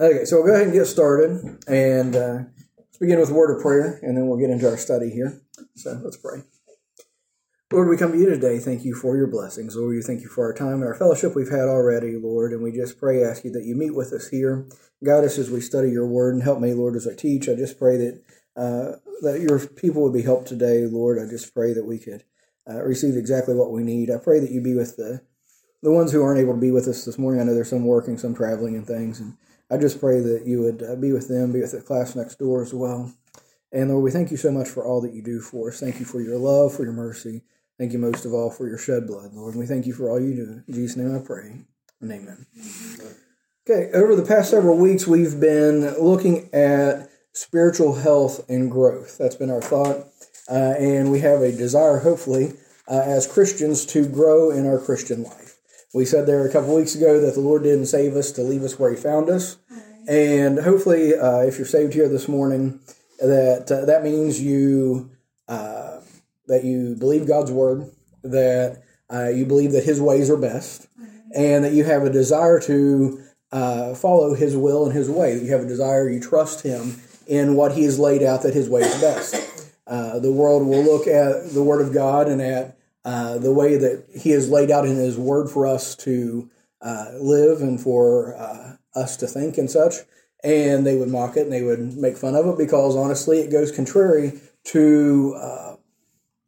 Okay, 0.00 0.24
so 0.24 0.36
we'll 0.36 0.46
go 0.46 0.54
ahead 0.54 0.68
and 0.68 0.72
get 0.72 0.86
started, 0.86 1.58
and 1.68 2.16
uh, 2.16 2.38
let's 2.78 2.96
begin 2.98 3.20
with 3.20 3.28
a 3.28 3.34
word 3.34 3.54
of 3.54 3.60
prayer, 3.60 4.00
and 4.00 4.16
then 4.16 4.28
we'll 4.28 4.38
get 4.38 4.48
into 4.48 4.66
our 4.66 4.78
study 4.78 5.10
here. 5.10 5.42
So 5.74 6.00
let's 6.02 6.16
pray. 6.16 6.42
Lord, 7.70 7.86
we 7.86 7.98
come 7.98 8.12
to 8.12 8.18
you 8.18 8.30
today. 8.30 8.58
Thank 8.60 8.82
you 8.82 8.94
for 8.94 9.18
your 9.18 9.26
blessings. 9.26 9.76
Lord, 9.76 9.94
we 9.94 10.00
thank 10.00 10.22
you 10.22 10.28
for 10.28 10.46
our 10.46 10.54
time 10.54 10.76
and 10.76 10.84
our 10.84 10.94
fellowship 10.94 11.36
we've 11.36 11.50
had 11.50 11.68
already, 11.68 12.16
Lord, 12.16 12.52
and 12.52 12.62
we 12.62 12.72
just 12.72 12.98
pray, 12.98 13.22
ask 13.22 13.44
you 13.44 13.50
that 13.50 13.66
you 13.66 13.74
meet 13.74 13.94
with 13.94 14.14
us 14.14 14.28
here. 14.28 14.66
Guide 15.04 15.24
us 15.24 15.36
as 15.36 15.50
we 15.50 15.60
study 15.60 15.90
your 15.90 16.06
word, 16.06 16.32
and 16.32 16.42
help 16.42 16.60
me, 16.60 16.72
Lord, 16.72 16.96
as 16.96 17.06
I 17.06 17.14
teach. 17.14 17.46
I 17.46 17.54
just 17.54 17.78
pray 17.78 17.98
that 17.98 18.22
uh, 18.56 18.96
that 19.20 19.44
your 19.46 19.58
people 19.58 20.02
would 20.02 20.14
be 20.14 20.22
helped 20.22 20.48
today, 20.48 20.86
Lord. 20.86 21.18
I 21.18 21.28
just 21.28 21.52
pray 21.52 21.74
that 21.74 21.84
we 21.84 21.98
could 21.98 22.24
uh, 22.66 22.82
receive 22.84 23.18
exactly 23.18 23.54
what 23.54 23.70
we 23.70 23.82
need. 23.82 24.10
I 24.10 24.16
pray 24.16 24.40
that 24.40 24.50
you 24.50 24.62
be 24.62 24.74
with 24.74 24.96
the 24.96 25.20
the 25.82 25.92
ones 25.92 26.10
who 26.10 26.22
aren't 26.22 26.40
able 26.40 26.54
to 26.54 26.60
be 26.60 26.70
with 26.70 26.88
us 26.88 27.04
this 27.04 27.18
morning. 27.18 27.42
I 27.42 27.44
know 27.44 27.52
there's 27.52 27.68
some 27.68 27.84
working, 27.84 28.16
some 28.16 28.34
traveling, 28.34 28.76
and 28.76 28.86
things, 28.86 29.20
and 29.20 29.34
I 29.70 29.76
just 29.76 30.00
pray 30.00 30.20
that 30.20 30.46
you 30.46 30.62
would 30.62 30.82
uh, 30.82 30.96
be 30.96 31.12
with 31.12 31.28
them, 31.28 31.52
be 31.52 31.60
with 31.60 31.72
the 31.72 31.80
class 31.80 32.16
next 32.16 32.38
door 32.38 32.62
as 32.62 32.74
well. 32.74 33.12
And 33.72 33.90
Lord, 33.90 34.02
we 34.02 34.10
thank 34.10 34.30
you 34.30 34.36
so 34.36 34.50
much 34.50 34.68
for 34.68 34.84
all 34.84 35.00
that 35.02 35.14
you 35.14 35.22
do 35.22 35.40
for 35.40 35.68
us. 35.68 35.78
Thank 35.78 36.00
you 36.00 36.04
for 36.04 36.20
your 36.20 36.38
love, 36.38 36.74
for 36.74 36.82
your 36.82 36.92
mercy. 36.92 37.42
Thank 37.78 37.92
you 37.92 37.98
most 37.98 38.24
of 38.24 38.34
all 38.34 38.50
for 38.50 38.68
your 38.68 38.78
shed 38.78 39.06
blood, 39.06 39.32
Lord. 39.32 39.54
And 39.54 39.60
we 39.60 39.66
thank 39.66 39.86
you 39.86 39.92
for 39.92 40.10
all 40.10 40.20
you 40.20 40.34
do. 40.34 40.62
In 40.66 40.74
Jesus' 40.74 40.96
name 40.96 41.14
I 41.14 41.20
pray. 41.20 41.52
And 42.00 42.12
amen. 42.12 42.46
Okay, 43.68 43.90
over 43.92 44.16
the 44.16 44.26
past 44.26 44.50
several 44.50 44.76
weeks, 44.76 45.06
we've 45.06 45.38
been 45.38 45.94
looking 45.98 46.52
at 46.52 47.08
spiritual 47.32 47.94
health 47.94 48.44
and 48.48 48.70
growth. 48.70 49.16
That's 49.18 49.36
been 49.36 49.50
our 49.50 49.62
thought. 49.62 50.08
Uh, 50.50 50.74
and 50.78 51.12
we 51.12 51.20
have 51.20 51.42
a 51.42 51.52
desire, 51.52 51.98
hopefully, 52.00 52.54
uh, 52.88 53.02
as 53.04 53.26
Christians 53.26 53.86
to 53.86 54.06
grow 54.06 54.50
in 54.50 54.66
our 54.66 54.78
Christian 54.80 55.22
life. 55.22 55.39
We 55.92 56.04
said 56.04 56.26
there 56.26 56.46
a 56.46 56.52
couple 56.52 56.76
weeks 56.76 56.94
ago 56.94 57.20
that 57.20 57.34
the 57.34 57.40
Lord 57.40 57.64
didn't 57.64 57.86
save 57.86 58.14
us 58.14 58.30
to 58.32 58.42
leave 58.42 58.62
us 58.62 58.78
where 58.78 58.90
He 58.90 58.96
found 58.96 59.28
us, 59.28 59.56
and 60.08 60.58
hopefully, 60.58 61.14
uh, 61.14 61.40
if 61.40 61.58
you're 61.58 61.66
saved 61.66 61.94
here 61.94 62.08
this 62.08 62.28
morning, 62.28 62.80
that 63.18 63.70
uh, 63.70 63.84
that 63.86 64.02
means 64.02 64.40
you 64.40 65.10
uh, 65.48 66.00
that 66.46 66.64
you 66.64 66.94
believe 66.96 67.26
God's 67.26 67.50
word, 67.50 67.90
that 68.22 68.82
uh, 69.12 69.28
you 69.28 69.46
believe 69.46 69.72
that 69.72 69.84
His 69.84 70.00
ways 70.00 70.30
are 70.30 70.36
best, 70.36 70.86
and 71.34 71.64
that 71.64 71.72
you 71.72 71.84
have 71.84 72.04
a 72.04 72.10
desire 72.10 72.60
to 72.60 73.22
uh, 73.52 73.94
follow 73.94 74.34
His 74.34 74.56
will 74.56 74.86
and 74.86 74.94
His 74.94 75.10
way. 75.10 75.34
That 75.34 75.44
you 75.44 75.52
have 75.52 75.62
a 75.62 75.68
desire, 75.68 76.08
you 76.08 76.20
trust 76.20 76.62
Him 76.62 77.00
in 77.26 77.56
what 77.56 77.72
He 77.72 77.84
has 77.84 77.98
laid 77.98 78.22
out 78.22 78.42
that 78.42 78.54
His 78.54 78.68
way 78.68 78.82
is 78.82 79.00
best. 79.00 79.46
Uh, 79.86 80.20
the 80.20 80.30
world 80.30 80.64
will 80.64 80.84
look 80.84 81.08
at 81.08 81.52
the 81.52 81.64
Word 81.64 81.84
of 81.84 81.92
God 81.92 82.28
and 82.28 82.40
at 82.40 82.76
uh, 83.04 83.38
the 83.38 83.52
way 83.52 83.76
that 83.76 84.04
He 84.14 84.30
has 84.30 84.50
laid 84.50 84.70
out 84.70 84.86
in 84.86 84.96
His 84.96 85.16
Word 85.16 85.48
for 85.50 85.66
us 85.66 85.94
to 85.96 86.50
uh, 86.82 87.12
live 87.20 87.60
and 87.60 87.80
for 87.80 88.36
uh, 88.36 88.76
us 88.94 89.16
to 89.18 89.26
think 89.26 89.58
and 89.58 89.70
such. 89.70 89.94
And 90.42 90.86
they 90.86 90.96
would 90.96 91.10
mock 91.10 91.36
it 91.36 91.42
and 91.42 91.52
they 91.52 91.62
would 91.62 91.96
make 91.96 92.16
fun 92.16 92.34
of 92.34 92.46
it 92.46 92.56
because 92.56 92.96
honestly, 92.96 93.40
it 93.40 93.50
goes 93.52 93.70
contrary 93.70 94.40
to 94.64 95.34
uh, 95.36 95.76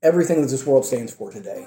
everything 0.02 0.40
that 0.40 0.48
this 0.48 0.66
world 0.66 0.84
stands 0.84 1.12
for 1.12 1.30
today. 1.30 1.66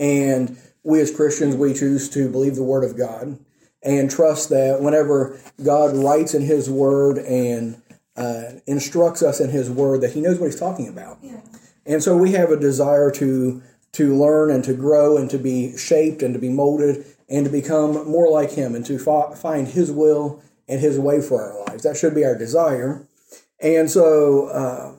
And 0.00 0.58
we 0.82 1.00
as 1.00 1.14
Christians, 1.14 1.56
we 1.56 1.74
choose 1.74 2.08
to 2.10 2.30
believe 2.30 2.54
the 2.54 2.62
Word 2.62 2.84
of 2.84 2.96
God 2.96 3.38
and 3.82 4.10
trust 4.10 4.48
that 4.50 4.80
whenever 4.80 5.38
God 5.62 5.96
writes 5.96 6.34
in 6.34 6.42
His 6.42 6.70
Word 6.70 7.18
and 7.18 7.80
uh, 8.16 8.60
instructs 8.66 9.22
us 9.22 9.40
in 9.40 9.50
His 9.50 9.70
Word, 9.70 10.00
that 10.00 10.12
He 10.12 10.20
knows 10.20 10.38
what 10.38 10.46
He's 10.46 10.58
talking 10.58 10.88
about. 10.88 11.18
Yeah. 11.22 11.40
And 11.86 12.02
so 12.02 12.16
we 12.16 12.32
have 12.32 12.50
a 12.50 12.56
desire 12.58 13.10
to 13.12 13.62
to 13.92 14.16
learn 14.16 14.50
and 14.50 14.62
to 14.64 14.74
grow 14.74 15.16
and 15.16 15.30
to 15.30 15.38
be 15.38 15.76
shaped 15.76 16.22
and 16.22 16.34
to 16.34 16.40
be 16.40 16.48
molded 16.48 17.04
and 17.28 17.44
to 17.44 17.50
become 17.50 18.08
more 18.08 18.30
like 18.30 18.52
Him 18.52 18.74
and 18.74 18.84
to 18.86 18.98
find 18.98 19.68
His 19.68 19.90
will 19.90 20.42
and 20.68 20.80
His 20.80 20.98
way 20.98 21.20
for 21.20 21.42
our 21.42 21.64
lives. 21.66 21.82
That 21.82 21.96
should 21.96 22.14
be 22.14 22.24
our 22.24 22.36
desire. 22.36 23.06
And 23.60 23.90
so, 23.90 24.48
uh, 24.48 24.94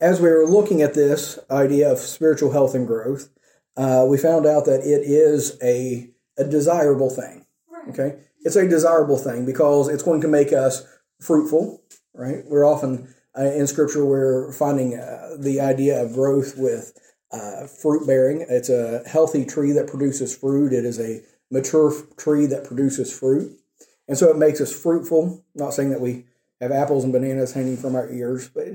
as 0.00 0.20
we 0.20 0.28
were 0.28 0.46
looking 0.46 0.82
at 0.82 0.94
this 0.94 1.38
idea 1.50 1.90
of 1.90 1.98
spiritual 1.98 2.52
health 2.52 2.74
and 2.74 2.86
growth, 2.86 3.28
uh, 3.76 4.04
we 4.08 4.18
found 4.18 4.46
out 4.46 4.64
that 4.66 4.80
it 4.80 5.02
is 5.02 5.58
a, 5.62 6.10
a 6.38 6.44
desirable 6.44 7.10
thing. 7.10 7.46
Okay? 7.88 8.16
It's 8.40 8.56
a 8.56 8.68
desirable 8.68 9.18
thing 9.18 9.46
because 9.46 9.88
it's 9.88 10.02
going 10.02 10.20
to 10.20 10.28
make 10.28 10.52
us 10.52 10.86
fruitful, 11.20 11.82
right? 12.14 12.44
We're 12.46 12.66
often 12.66 13.14
uh, 13.36 13.44
in 13.44 13.66
Scripture, 13.66 14.04
we're 14.04 14.52
finding 14.52 14.94
uh, 14.94 15.36
the 15.38 15.60
idea 15.60 16.00
of 16.00 16.12
growth 16.12 16.54
with 16.56 16.98
uh, 17.34 17.66
fruit 17.66 18.06
bearing. 18.06 18.46
It's 18.48 18.68
a 18.68 19.02
healthy 19.06 19.44
tree 19.44 19.72
that 19.72 19.88
produces 19.88 20.36
fruit. 20.36 20.72
It 20.72 20.84
is 20.84 21.00
a 21.00 21.22
mature 21.50 21.92
f- 21.92 22.16
tree 22.16 22.46
that 22.46 22.64
produces 22.64 23.16
fruit. 23.16 23.58
And 24.06 24.16
so 24.16 24.30
it 24.30 24.36
makes 24.36 24.60
us 24.60 24.72
fruitful. 24.72 25.44
Not 25.54 25.74
saying 25.74 25.90
that 25.90 26.00
we 26.00 26.26
have 26.60 26.70
apples 26.72 27.04
and 27.04 27.12
bananas 27.12 27.52
hanging 27.52 27.76
from 27.76 27.94
our 27.94 28.08
ears, 28.10 28.48
but 28.48 28.68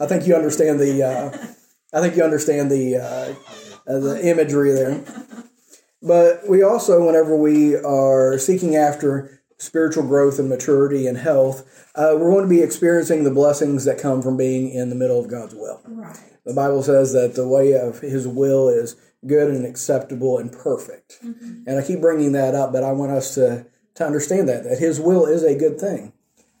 I 0.00 0.06
think 0.06 0.26
you 0.26 0.34
understand 0.34 0.80
the. 0.80 1.02
Uh, 1.02 1.46
I 1.92 2.00
think 2.00 2.16
you 2.16 2.24
understand 2.24 2.70
the 2.70 2.96
uh, 2.96 3.34
uh, 3.90 3.98
the 3.98 4.20
imagery 4.26 4.72
there. 4.72 5.04
But 6.02 6.48
we 6.48 6.62
also, 6.62 7.04
whenever 7.04 7.36
we 7.36 7.74
are 7.74 8.38
seeking 8.38 8.76
after 8.76 9.40
spiritual 9.58 10.06
growth 10.06 10.38
and 10.38 10.48
maturity 10.48 11.06
and 11.06 11.18
health, 11.18 11.88
uh, 11.94 12.14
we're 12.18 12.30
going 12.30 12.44
to 12.44 12.48
be 12.48 12.62
experiencing 12.62 13.24
the 13.24 13.30
blessings 13.30 13.84
that 13.86 13.98
come 13.98 14.22
from 14.22 14.36
being 14.36 14.70
in 14.70 14.90
the 14.90 14.94
middle 14.94 15.18
of 15.18 15.28
God's 15.28 15.54
will. 15.54 15.80
Right. 15.86 16.35
The 16.46 16.54
Bible 16.54 16.82
says 16.82 17.12
that 17.12 17.34
the 17.34 17.46
way 17.46 17.72
of 17.74 18.00
His 18.00 18.26
will 18.26 18.68
is 18.68 18.96
good 19.26 19.50
and 19.50 19.66
acceptable 19.66 20.38
and 20.38 20.50
perfect. 20.50 21.18
Mm-hmm. 21.22 21.64
And 21.66 21.78
I 21.78 21.84
keep 21.84 22.00
bringing 22.00 22.32
that 22.32 22.54
up, 22.54 22.72
but 22.72 22.84
I 22.84 22.92
want 22.92 23.10
us 23.10 23.34
to, 23.34 23.66
to 23.96 24.06
understand 24.06 24.48
that, 24.48 24.62
that 24.62 24.78
His 24.78 25.00
will 25.00 25.26
is 25.26 25.42
a 25.42 25.58
good 25.58 25.80
thing. 25.80 26.12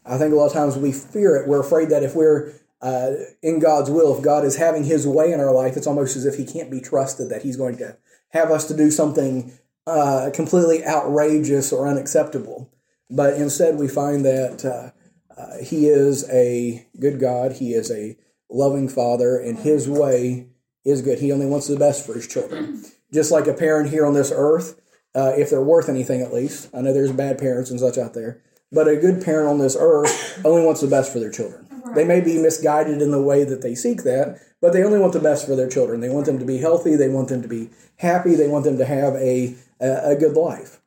I 0.04 0.18
think 0.18 0.32
a 0.32 0.36
lot 0.36 0.46
of 0.46 0.52
times 0.52 0.76
we 0.76 0.92
fear 0.92 1.36
it. 1.36 1.48
We're 1.48 1.60
afraid 1.60 1.90
that 1.90 2.02
if 2.02 2.16
we're 2.16 2.52
uh, 2.82 3.12
in 3.42 3.60
God's 3.60 3.88
will, 3.88 4.16
if 4.16 4.22
God 4.22 4.44
is 4.44 4.56
having 4.56 4.84
His 4.84 5.06
way 5.06 5.32
in 5.32 5.40
our 5.40 5.52
life, 5.52 5.76
it's 5.76 5.86
almost 5.86 6.16
as 6.16 6.26
if 6.26 6.34
He 6.34 6.44
can't 6.44 6.70
be 6.70 6.80
trusted, 6.80 7.28
that 7.30 7.42
He's 7.42 7.56
going 7.56 7.76
to 7.78 7.96
have 8.30 8.50
us 8.50 8.66
to 8.68 8.76
do 8.76 8.90
something 8.90 9.52
uh, 9.86 10.30
completely 10.34 10.84
outrageous 10.84 11.72
or 11.72 11.88
unacceptable. 11.88 12.72
But 13.08 13.34
instead, 13.34 13.76
we 13.76 13.86
find 13.86 14.24
that 14.24 14.64
uh, 14.64 15.40
uh 15.40 15.58
He 15.62 15.86
is 15.86 16.28
a 16.28 16.88
good 16.98 17.20
God. 17.20 17.52
He 17.52 17.72
is 17.72 17.92
a 17.92 18.16
loving 18.50 18.88
father, 18.88 19.38
and 19.38 19.58
his 19.58 19.88
way 19.88 20.48
is 20.84 21.02
good. 21.02 21.18
He 21.18 21.32
only 21.32 21.46
wants 21.46 21.66
the 21.66 21.78
best 21.78 22.06
for 22.06 22.14
his 22.14 22.26
children. 22.26 22.84
Just 23.12 23.30
like 23.30 23.46
a 23.46 23.54
parent 23.54 23.90
here 23.90 24.04
on 24.04 24.14
this 24.14 24.32
earth, 24.34 24.80
uh, 25.14 25.32
if 25.36 25.50
they're 25.50 25.62
worth 25.62 25.88
anything 25.88 26.20
at 26.20 26.32
least. 26.32 26.68
I 26.74 26.80
know 26.80 26.92
there's 26.92 27.12
bad 27.12 27.38
parents 27.38 27.70
and 27.70 27.80
such 27.80 27.98
out 27.98 28.14
there, 28.14 28.42
but 28.70 28.88
a 28.88 28.96
good 28.96 29.24
parent 29.24 29.48
on 29.48 29.58
this 29.58 29.76
earth 29.78 30.40
only 30.44 30.64
wants 30.64 30.80
the 30.80 30.88
best 30.88 31.12
for 31.12 31.18
their 31.18 31.30
children. 31.30 31.66
They 31.94 32.04
may 32.04 32.20
be 32.20 32.38
misguided 32.38 33.00
in 33.00 33.10
the 33.10 33.22
way 33.22 33.44
that 33.44 33.62
they 33.62 33.74
seek 33.74 34.02
that, 34.02 34.40
but 34.60 34.72
they 34.72 34.82
only 34.82 34.98
want 34.98 35.12
the 35.12 35.20
best 35.20 35.46
for 35.46 35.54
their 35.54 35.68
children. 35.68 36.00
They 36.00 36.08
want 36.08 36.26
them 36.26 36.38
to 36.38 36.44
be 36.44 36.58
healthy. 36.58 36.96
They 36.96 37.08
want 37.08 37.28
them 37.28 37.42
to 37.42 37.48
be 37.48 37.70
happy. 37.96 38.34
They 38.34 38.48
want 38.48 38.64
them 38.64 38.76
to 38.78 38.84
have 38.84 39.14
a, 39.14 39.54
a, 39.80 40.10
a 40.10 40.16
good 40.16 40.36
life. 40.36 40.80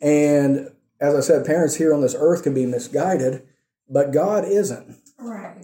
And 0.00 0.70
as 1.00 1.14
I 1.14 1.20
said, 1.20 1.44
parents 1.44 1.76
here 1.76 1.92
on 1.92 2.00
this 2.00 2.14
earth 2.16 2.44
can 2.44 2.54
be 2.54 2.66
misguided, 2.66 3.46
but 3.88 4.12
God 4.12 4.44
isn't. 4.44 4.96
Right 5.18 5.63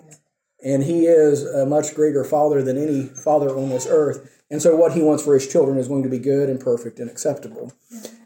and 0.64 0.84
he 0.84 1.06
is 1.06 1.44
a 1.44 1.66
much 1.66 1.94
greater 1.94 2.24
father 2.24 2.62
than 2.62 2.76
any 2.76 3.04
father 3.04 3.50
on 3.50 3.70
this 3.70 3.86
earth. 3.88 4.38
And 4.50 4.60
so, 4.60 4.74
what 4.76 4.92
he 4.92 5.02
wants 5.02 5.24
for 5.24 5.34
his 5.34 5.50
children 5.50 5.78
is 5.78 5.88
going 5.88 6.02
to 6.02 6.08
be 6.08 6.18
good 6.18 6.48
and 6.48 6.60
perfect 6.60 6.98
and 6.98 7.10
acceptable. 7.10 7.72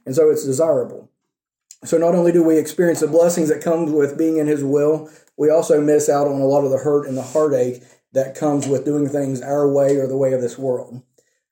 And 0.06 0.14
so, 0.14 0.30
it's 0.30 0.44
desirable. 0.44 1.10
So, 1.84 1.98
not 1.98 2.14
only 2.14 2.32
do 2.32 2.42
we 2.42 2.58
experience 2.58 3.00
the 3.00 3.06
blessings 3.06 3.48
that 3.50 3.62
comes 3.62 3.90
with 3.90 4.16
being 4.16 4.38
in 4.38 4.46
his 4.46 4.64
will, 4.64 5.10
we 5.36 5.50
also 5.50 5.80
miss 5.80 6.08
out 6.08 6.26
on 6.26 6.40
a 6.40 6.46
lot 6.46 6.64
of 6.64 6.70
the 6.70 6.78
hurt 6.78 7.06
and 7.06 7.16
the 7.16 7.22
heartache 7.22 7.82
that 8.12 8.34
comes 8.34 8.66
with 8.66 8.84
doing 8.84 9.08
things 9.08 9.42
our 9.42 9.68
way 9.68 9.96
or 9.96 10.06
the 10.06 10.16
way 10.16 10.32
of 10.32 10.40
this 10.40 10.56
world. 10.56 11.02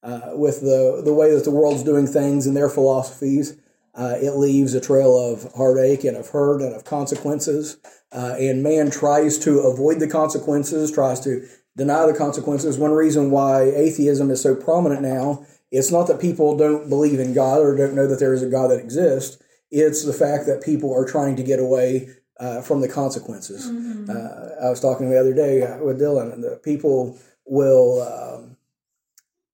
Uh, 0.02 0.32
with 0.32 0.62
the, 0.62 1.00
the 1.04 1.12
way 1.12 1.32
that 1.32 1.44
the 1.44 1.50
world's 1.50 1.84
doing 1.84 2.08
things 2.08 2.44
and 2.44 2.56
their 2.56 2.68
philosophies, 2.68 3.56
uh, 3.94 4.16
it 4.20 4.32
leaves 4.32 4.74
a 4.74 4.80
trail 4.80 5.16
of 5.16 5.52
heartache 5.54 6.04
and 6.04 6.16
of 6.16 6.28
hurt 6.28 6.62
and 6.62 6.74
of 6.74 6.84
consequences. 6.84 7.76
Uh, 8.10 8.36
and 8.38 8.62
man 8.62 8.90
tries 8.90 9.38
to 9.38 9.60
avoid 9.60 10.00
the 10.00 10.08
consequences, 10.08 10.90
tries 10.90 11.20
to 11.20 11.46
deny 11.76 12.06
the 12.06 12.16
consequences. 12.16 12.78
One 12.78 12.92
reason 12.92 13.30
why 13.30 13.62
atheism 13.62 14.30
is 14.30 14.40
so 14.40 14.54
prominent 14.54 15.02
now, 15.02 15.46
it's 15.70 15.90
not 15.90 16.06
that 16.08 16.20
people 16.20 16.56
don't 16.56 16.88
believe 16.88 17.18
in 17.18 17.32
God 17.32 17.60
or 17.60 17.76
don't 17.76 17.94
know 17.94 18.06
that 18.06 18.18
there 18.18 18.34
is 18.34 18.42
a 18.42 18.48
God 18.48 18.68
that 18.68 18.80
exists. 18.80 19.42
It's 19.70 20.04
the 20.04 20.12
fact 20.12 20.46
that 20.46 20.62
people 20.62 20.94
are 20.94 21.06
trying 21.06 21.36
to 21.36 21.42
get 21.42 21.58
away 21.58 22.10
uh, 22.38 22.60
from 22.60 22.80
the 22.80 22.88
consequences. 22.88 23.70
Mm-hmm. 23.70 24.10
Uh, 24.10 24.66
I 24.66 24.70
was 24.70 24.80
talking 24.80 25.10
the 25.10 25.18
other 25.18 25.32
day 25.32 25.60
with 25.80 26.00
Dylan, 26.00 26.32
and 26.32 26.44
the 26.44 26.60
people 26.62 27.18
will 27.46 28.02
um, 28.02 28.56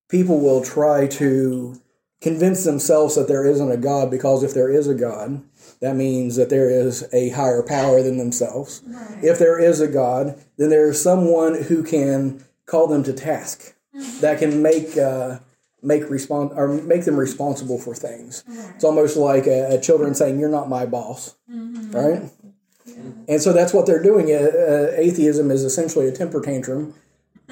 people 0.08 0.40
will 0.40 0.64
try 0.64 1.06
to 1.06 1.80
convince 2.20 2.64
themselves 2.64 3.14
that 3.14 3.28
there 3.28 3.46
isn't 3.46 3.70
a 3.70 3.76
God 3.76 4.10
because 4.10 4.42
if 4.42 4.54
there 4.54 4.70
is 4.70 4.88
a 4.88 4.94
God, 4.94 5.42
that 5.80 5.96
means 5.96 6.36
that 6.36 6.50
there 6.50 6.68
is 6.68 7.08
a 7.12 7.30
higher 7.30 7.62
power 7.62 8.02
than 8.02 8.18
themselves. 8.18 8.82
Right. 8.86 9.24
If 9.24 9.38
there 9.38 9.58
is 9.58 9.80
a 9.80 9.88
God, 9.88 10.38
then 10.56 10.70
there 10.70 10.88
is 10.88 11.00
someone 11.00 11.62
who 11.62 11.82
can 11.84 12.44
call 12.66 12.86
them 12.88 13.04
to 13.04 13.12
task, 13.12 13.74
mm-hmm. 13.94 14.20
that 14.20 14.38
can 14.38 14.62
make 14.62 14.96
uh, 14.96 15.38
make 15.82 16.02
respons- 16.04 16.56
or 16.56 16.68
make 16.68 17.04
them 17.04 17.16
responsible 17.16 17.78
for 17.78 17.94
things. 17.94 18.44
Right. 18.46 18.72
It's 18.74 18.84
almost 18.84 19.16
like 19.16 19.46
a, 19.46 19.76
a, 19.76 19.80
children 19.80 20.14
saying, 20.14 20.40
"You're 20.40 20.48
not 20.48 20.68
my 20.68 20.86
boss," 20.86 21.36
mm-hmm. 21.50 21.92
right? 21.92 22.22
Yeah. 22.84 22.94
And 23.28 23.42
so 23.42 23.52
that's 23.52 23.72
what 23.72 23.86
they're 23.86 24.02
doing. 24.02 24.30
Uh, 24.32 24.38
uh, 24.38 24.92
atheism 24.96 25.50
is 25.50 25.62
essentially 25.62 26.08
a 26.08 26.12
temper 26.12 26.40
tantrum, 26.40 26.94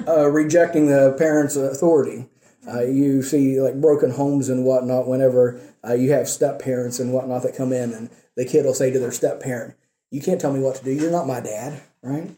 uh, 0.08 0.28
rejecting 0.28 0.86
the 0.86 1.14
parents' 1.18 1.54
authority. 1.56 2.26
Uh, 2.68 2.82
you 2.82 3.22
see 3.22 3.60
like 3.60 3.80
broken 3.80 4.10
homes 4.10 4.48
and 4.48 4.64
whatnot 4.64 5.06
whenever 5.06 5.60
uh, 5.86 5.94
you 5.94 6.12
have 6.12 6.28
step 6.28 6.60
parents 6.60 6.98
and 6.98 7.12
whatnot 7.12 7.42
that 7.42 7.56
come 7.56 7.72
in, 7.72 7.92
and 7.92 8.10
the 8.36 8.44
kid 8.44 8.64
will 8.64 8.74
say 8.74 8.90
to 8.90 8.98
their 8.98 9.12
step 9.12 9.40
parent, 9.40 9.74
"You 10.10 10.20
can't 10.20 10.40
tell 10.40 10.52
me 10.52 10.60
what 10.60 10.76
to 10.76 10.84
do. 10.84 10.92
You're 10.92 11.10
not 11.10 11.26
my 11.26 11.40
dad, 11.40 11.80
right?" 12.02 12.30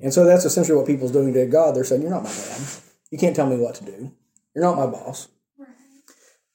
And 0.00 0.12
so 0.12 0.24
that's 0.24 0.44
essentially 0.44 0.76
what 0.76 0.86
people's 0.86 1.12
doing 1.12 1.32
to 1.34 1.46
God. 1.46 1.74
They're 1.74 1.84
saying, 1.84 2.02
"You're 2.02 2.10
not 2.10 2.24
my 2.24 2.30
dad. 2.30 2.60
You 3.10 3.18
can't 3.18 3.36
tell 3.36 3.48
me 3.48 3.56
what 3.56 3.74
to 3.76 3.84
do. 3.84 4.12
You're 4.54 4.64
not 4.64 4.76
my 4.76 4.86
boss." 4.86 5.28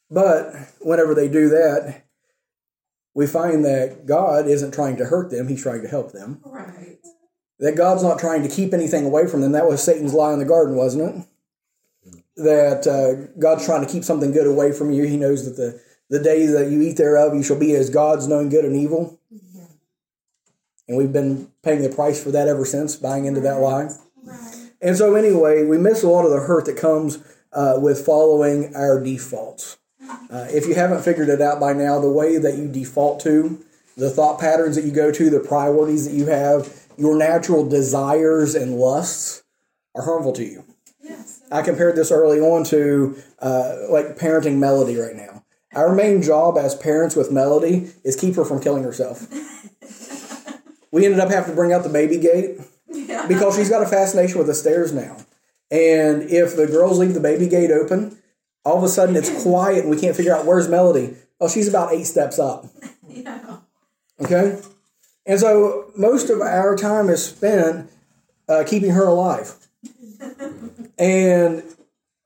But 0.10 0.54
whenever 0.80 1.14
they 1.14 1.28
do 1.28 1.50
that, 1.50 2.04
we 3.14 3.28
find 3.28 3.66
that 3.66 4.06
God 4.06 4.48
isn't 4.48 4.74
trying 4.74 4.98
to 4.98 5.06
hurt 5.06 5.32
them, 5.32 5.48
He's 5.48 5.64
trying 5.64 5.82
to 5.82 5.88
help 5.88 6.12
them. 6.12 6.40
Right. 6.46 7.00
That 7.60 7.76
God's 7.76 8.04
not 8.04 8.20
trying 8.20 8.44
to 8.44 8.50
keep 8.50 8.74
anything 8.74 9.06
away 9.06 9.28
from 9.28 9.42
them. 9.42 9.52
That 9.52 9.68
was 9.68 9.82
Satan's 9.82 10.14
lie 10.14 10.34
in 10.34 10.40
the 10.40 10.46
garden, 10.46 10.76
wasn't 10.76 11.16
it? 11.16 11.28
That 12.38 12.86
uh, 12.86 13.40
God's 13.40 13.66
trying 13.66 13.86
to 13.86 13.92
keep 13.92 14.04
something 14.04 14.32
good 14.32 14.48
away 14.48 14.72
from 14.72 14.92
you. 14.92 15.04
He 15.04 15.18
knows 15.18 15.46
that 15.46 15.58
the, 15.58 15.82
the 16.10 16.24
day 16.24 16.46
that 16.46 16.72
you 16.72 16.82
eat 16.82 16.98
thereof, 16.98 17.34
you 17.34 17.44
shall 17.44 17.60
be 17.60 17.74
as 17.74 17.90
gods, 17.90 18.28
knowing 18.28 18.50
good 18.50 18.64
and 18.64 18.76
evil. 18.76 19.20
And 20.88 20.98
we've 20.98 21.12
been 21.12 21.52
paying 21.64 21.82
the 21.82 21.90
price 21.90 22.24
for 22.24 22.32
that 22.32 22.48
ever 22.48 22.64
since, 22.64 22.96
buying 22.96 23.26
into 23.26 23.42
that 23.42 23.60
lie. 23.60 23.90
Right. 24.24 24.56
And 24.82 24.96
so, 24.96 25.16
anyway, 25.16 25.66
we 25.66 25.78
miss 25.78 26.04
a 26.04 26.08
lot 26.08 26.26
of 26.26 26.32
the 26.32 26.40
hurt 26.40 26.66
that 26.66 26.78
comes 26.78 27.18
uh, 27.52 27.78
with 27.82 28.06
following 28.06 28.74
our 28.76 29.04
defaults. 29.04 29.78
Uh, 30.30 30.46
if 30.50 30.68
you 30.68 30.76
haven't 30.76 31.02
figured 31.04 31.30
it 31.30 31.42
out 31.42 31.60
by 31.60 31.74
now, 31.74 32.00
the 32.00 32.10
way 32.10 32.38
that 32.38 32.58
you 32.58 32.68
default 32.68 33.20
to, 33.22 33.64
the 33.98 34.10
thought 34.10 34.40
patterns 34.40 34.76
that 34.76 34.86
you 34.86 34.92
go 34.92 35.12
to, 35.12 35.30
the 35.30 35.40
priorities 35.40 36.08
that 36.08 36.16
you 36.16 36.28
have, 36.28 36.88
your 36.98 37.18
natural 37.18 37.68
desires 37.68 38.56
and 38.56 38.76
lusts 38.76 39.44
are 39.96 40.04
harmful 40.04 40.34
to 40.34 40.46
you. 40.46 40.64
I 41.52 41.62
compared 41.62 41.96
this 41.96 42.12
early 42.12 42.40
on 42.40 42.64
to 42.66 43.16
uh, 43.40 43.78
like 43.90 44.18
parenting 44.18 44.58
Melody 44.58 44.98
right 44.98 45.16
now. 45.16 45.44
Our 45.74 45.94
main 45.94 46.22
job 46.22 46.58
as 46.58 46.76
parents 46.76 47.16
with 47.16 47.32
Melody 47.32 47.92
is 48.04 48.16
keep 48.16 48.36
her 48.36 48.46
from 48.46 48.62
killing 48.62 48.84
herself. 48.84 49.28
we 50.92 51.06
ended 51.06 51.20
up 51.20 51.30
having 51.30 51.52
to 51.52 51.56
bring 51.56 51.74
out 51.74 51.84
the 51.84 51.90
baby 51.90 52.18
gate 52.18 52.60
Yeah. 52.90 53.28
because 53.28 53.56
she's 53.56 53.70
got 53.70 53.84
a 53.84 53.88
fascination 53.88 54.38
with 54.38 54.48
the 54.48 54.54
stairs 54.56 54.92
now. 54.94 55.18
And 55.70 56.24
if 56.24 56.56
the 56.56 56.68
girls 56.68 56.98
leave 56.98 57.14
the 57.14 57.20
baby 57.20 57.48
gate 57.48 57.72
open, 57.72 58.18
all 58.66 58.78
of 58.78 58.84
a 58.84 58.90
sudden 58.90 59.16
it's 59.16 59.44
quiet 59.44 59.82
and 59.82 59.90
we 59.90 60.00
can't 60.00 60.16
figure 60.16 60.36
out 60.36 60.46
where's 60.46 60.68
Melody. 60.68 61.16
Oh, 61.40 61.48
she's 61.50 61.68
about 61.68 61.94
eight 61.94 62.06
steps 62.06 62.40
up. 62.40 62.66
Yeah. 63.10 63.58
Okay? 64.22 64.60
And 65.26 65.40
so 65.40 65.92
most 65.98 66.30
of 66.30 66.40
our 66.40 66.76
time 66.76 67.10
is 67.10 67.26
spent 67.26 67.90
uh, 68.48 68.64
keeping 68.68 68.92
her 68.92 69.06
alive. 69.08 69.56
And 70.98 71.64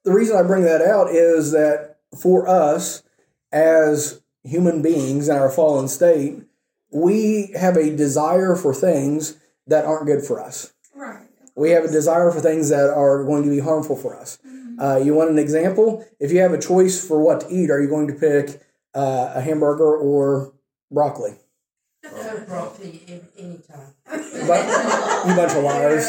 the 0.03 0.13
reason 0.13 0.37
I 0.37 0.43
bring 0.43 0.63
that 0.63 0.81
out 0.81 1.09
is 1.09 1.51
that 1.51 1.97
for 2.19 2.47
us 2.47 3.03
as 3.51 4.21
human 4.43 4.81
beings 4.81 5.27
in 5.27 5.35
our 5.35 5.49
fallen 5.49 5.87
state, 5.87 6.43
we 6.91 7.51
have 7.59 7.77
a 7.77 7.95
desire 7.95 8.55
for 8.55 8.73
things 8.73 9.37
that 9.67 9.85
aren't 9.85 10.05
good 10.05 10.23
for 10.23 10.39
us. 10.39 10.73
Right. 10.95 11.27
We 11.55 11.71
have 11.71 11.83
a 11.83 11.91
desire 11.91 12.31
for 12.31 12.39
things 12.39 12.69
that 12.69 12.89
are 12.89 13.23
going 13.23 13.43
to 13.43 13.49
be 13.49 13.59
harmful 13.59 13.95
for 13.95 14.15
us. 14.15 14.39
Uh, 14.79 14.97
you 14.97 15.13
want 15.13 15.29
an 15.29 15.37
example? 15.37 16.05
If 16.19 16.31
you 16.31 16.39
have 16.39 16.53
a 16.53 16.59
choice 16.59 17.05
for 17.05 17.21
what 17.21 17.41
to 17.41 17.49
eat, 17.49 17.69
are 17.69 17.81
you 17.81 17.87
going 17.87 18.07
to 18.07 18.13
pick 18.13 18.61
uh, 18.95 19.33
a 19.35 19.41
hamburger 19.41 19.95
or 19.95 20.53
broccoli? 20.89 21.35
Broccoli 22.47 23.03
any, 23.07 23.21
anytime. 23.37 23.93
But, 24.11 25.27
you 25.27 25.35
bunch 25.35 25.53
of 25.53 25.63
liars. 25.63 26.05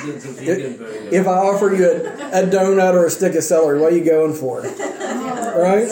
The, 0.00 0.12
the 0.12 0.32
vegan 0.32 0.76
burger. 0.76 1.08
If 1.10 1.26
I 1.26 1.34
offer 1.34 1.74
you 1.74 1.90
a, 1.90 2.42
a 2.42 2.46
donut 2.46 2.94
or 2.94 3.06
a 3.06 3.10
stick 3.10 3.34
of 3.34 3.44
celery, 3.44 3.80
what 3.80 3.92
are 3.92 3.96
you 3.96 4.04
going 4.04 4.34
for? 4.34 4.62
Right? 4.62 5.88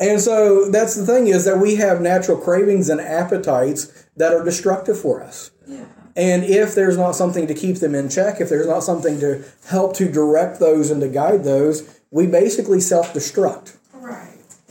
And 0.00 0.18
so 0.18 0.70
that's 0.70 0.94
the 0.94 1.04
thing 1.04 1.26
is 1.26 1.44
that 1.44 1.58
we 1.58 1.76
have 1.76 2.00
natural 2.00 2.38
cravings 2.38 2.88
and 2.88 3.00
appetites 3.00 4.06
that 4.16 4.32
are 4.32 4.42
destructive 4.42 4.98
for 4.98 5.22
us. 5.22 5.50
Yeah. 5.66 5.84
And 6.16 6.42
if 6.42 6.74
there's 6.74 6.96
not 6.96 7.12
something 7.12 7.46
to 7.46 7.54
keep 7.54 7.76
them 7.76 7.94
in 7.94 8.08
check, 8.08 8.40
if 8.40 8.48
there's 8.48 8.66
not 8.66 8.82
something 8.82 9.20
to 9.20 9.44
help 9.68 9.94
to 9.96 10.10
direct 10.10 10.58
those 10.58 10.90
and 10.90 11.02
to 11.02 11.08
guide 11.08 11.44
those, 11.44 12.00
we 12.10 12.26
basically 12.26 12.80
self 12.80 13.12
destruct. 13.12 13.76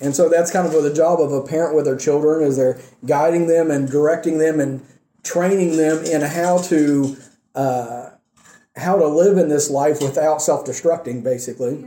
And 0.01 0.15
so 0.15 0.29
that's 0.29 0.51
kind 0.51 0.65
of 0.65 0.73
what 0.73 0.83
the 0.83 0.93
job 0.93 1.19
of 1.19 1.31
a 1.31 1.41
parent 1.41 1.75
with 1.75 1.85
their 1.85 1.97
children 1.97 2.41
is 2.43 2.57
they're 2.57 2.79
guiding 3.05 3.47
them 3.47 3.69
and 3.69 3.89
directing 3.89 4.37
them 4.37 4.59
and 4.59 4.85
training 5.23 5.77
them 5.77 6.03
in 6.05 6.21
how 6.21 6.59
to 6.63 7.17
uh, 7.55 8.09
how 8.75 8.97
to 8.97 9.07
live 9.07 9.37
in 9.37 9.49
this 9.49 9.69
life 9.69 10.01
without 10.01 10.41
self 10.41 10.65
destructing, 10.65 11.23
basically. 11.23 11.85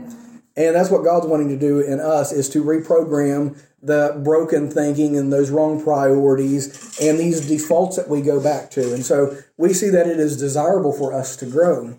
And 0.54 0.76
that's 0.76 0.90
what 0.90 1.04
God's 1.04 1.26
wanting 1.26 1.48
to 1.48 1.58
do 1.58 1.80
in 1.80 1.98
us 1.98 2.30
is 2.30 2.48
to 2.50 2.62
reprogram 2.62 3.58
the 3.82 4.20
broken 4.22 4.70
thinking 4.70 5.16
and 5.16 5.32
those 5.32 5.50
wrong 5.50 5.82
priorities 5.82 6.98
and 7.00 7.18
these 7.18 7.48
defaults 7.48 7.96
that 7.96 8.08
we 8.08 8.20
go 8.20 8.40
back 8.40 8.70
to. 8.72 8.92
And 8.92 9.04
so 9.04 9.36
we 9.56 9.72
see 9.72 9.88
that 9.88 10.06
it 10.06 10.20
is 10.20 10.36
desirable 10.36 10.92
for 10.92 11.12
us 11.12 11.36
to 11.36 11.46
grow. 11.46 11.98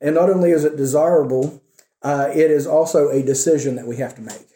And 0.00 0.16
not 0.16 0.28
only 0.28 0.50
is 0.50 0.64
it 0.64 0.76
desirable, 0.76 1.62
uh, 2.02 2.28
it 2.34 2.50
is 2.50 2.66
also 2.66 3.08
a 3.08 3.22
decision 3.22 3.76
that 3.76 3.86
we 3.86 3.96
have 3.96 4.16
to 4.16 4.20
make. 4.20 4.51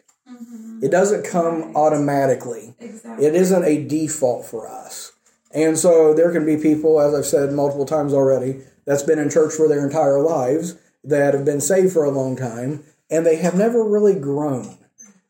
It 0.81 0.91
doesn't 0.91 1.25
come 1.25 1.75
automatically. 1.75 2.75
Exactly. 2.79 3.25
It 3.25 3.35
isn't 3.35 3.63
a 3.63 3.83
default 3.83 4.45
for 4.45 4.67
us. 4.67 5.13
And 5.53 5.77
so 5.77 6.13
there 6.13 6.31
can 6.31 6.45
be 6.45 6.57
people, 6.57 6.99
as 6.99 7.13
I've 7.13 7.25
said 7.25 7.51
multiple 7.53 7.85
times 7.85 8.13
already, 8.13 8.61
that's 8.85 9.03
been 9.03 9.19
in 9.19 9.29
church 9.29 9.53
for 9.53 9.67
their 9.67 9.85
entire 9.85 10.19
lives, 10.19 10.75
that 11.03 11.33
have 11.33 11.45
been 11.45 11.61
saved 11.61 11.93
for 11.93 12.03
a 12.03 12.11
long 12.11 12.35
time, 12.35 12.83
and 13.09 13.25
they 13.25 13.37
have 13.37 13.55
never 13.55 13.83
really 13.83 14.19
grown. 14.19 14.77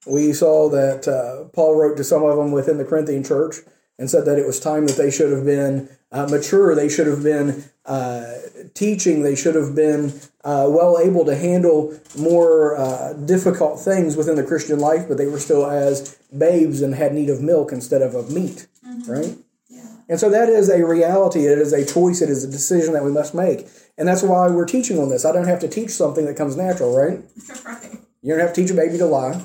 We 0.07 0.33
saw 0.33 0.69
that 0.69 1.07
uh, 1.07 1.49
Paul 1.49 1.75
wrote 1.75 1.97
to 1.97 2.03
some 2.03 2.23
of 2.23 2.37
them 2.37 2.51
within 2.51 2.77
the 2.77 2.85
Corinthian 2.85 3.23
church 3.23 3.57
and 3.99 4.09
said 4.09 4.25
that 4.25 4.39
it 4.39 4.45
was 4.45 4.59
time 4.59 4.87
that 4.87 4.97
they 4.97 5.11
should 5.11 5.31
have 5.31 5.45
been 5.45 5.89
uh, 6.11 6.27
mature, 6.27 6.73
they 6.73 6.89
should 6.89 7.07
have 7.07 7.23
been 7.23 7.65
uh, 7.87 8.33
teaching, 8.73 9.23
they 9.23 9.35
should 9.35 9.55
have 9.55 9.73
been 9.73 10.13
uh, 10.43 10.67
well 10.69 10.99
able 10.99 11.25
to 11.25 11.35
handle 11.35 11.97
more 12.17 12.77
uh, 12.77 13.13
difficult 13.13 13.79
things 13.79 14.15
within 14.17 14.35
the 14.35 14.43
Christian 14.43 14.79
life, 14.79 15.07
but 15.07 15.17
they 15.17 15.25
were 15.27 15.39
still 15.39 15.65
as 15.65 16.17
babes 16.37 16.81
and 16.81 16.93
had 16.93 17.13
need 17.13 17.29
of 17.29 17.41
milk 17.41 17.71
instead 17.71 18.01
of 18.01 18.13
of 18.13 18.29
meat, 18.31 18.67
right? 19.07 19.37
Yeah. 19.69 19.85
And 20.09 20.19
so 20.19 20.29
that 20.29 20.49
is 20.49 20.69
a 20.69 20.85
reality. 20.85 21.45
It 21.45 21.57
is 21.57 21.71
a 21.71 21.85
choice. 21.85 22.21
It 22.21 22.29
is 22.29 22.43
a 22.43 22.51
decision 22.51 22.93
that 22.93 23.03
we 23.05 23.11
must 23.11 23.33
make. 23.33 23.67
And 23.97 24.07
that's 24.07 24.21
why 24.21 24.47
we're 24.49 24.65
teaching 24.65 24.99
on 24.99 25.09
this. 25.09 25.25
I 25.25 25.31
don't 25.31 25.47
have 25.47 25.59
to 25.59 25.67
teach 25.67 25.91
something 25.91 26.25
that 26.25 26.35
comes 26.35 26.55
natural, 26.55 26.95
right? 26.95 27.21
Right. 27.65 27.99
You 28.21 28.33
don't 28.33 28.41
have 28.41 28.53
to 28.53 28.61
teach 28.61 28.71
a 28.71 28.73
baby 28.73 28.97
to 28.97 29.05
lie. 29.05 29.41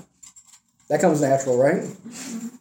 That 0.88 1.00
comes 1.00 1.20
natural, 1.20 1.56
right? 1.58 1.84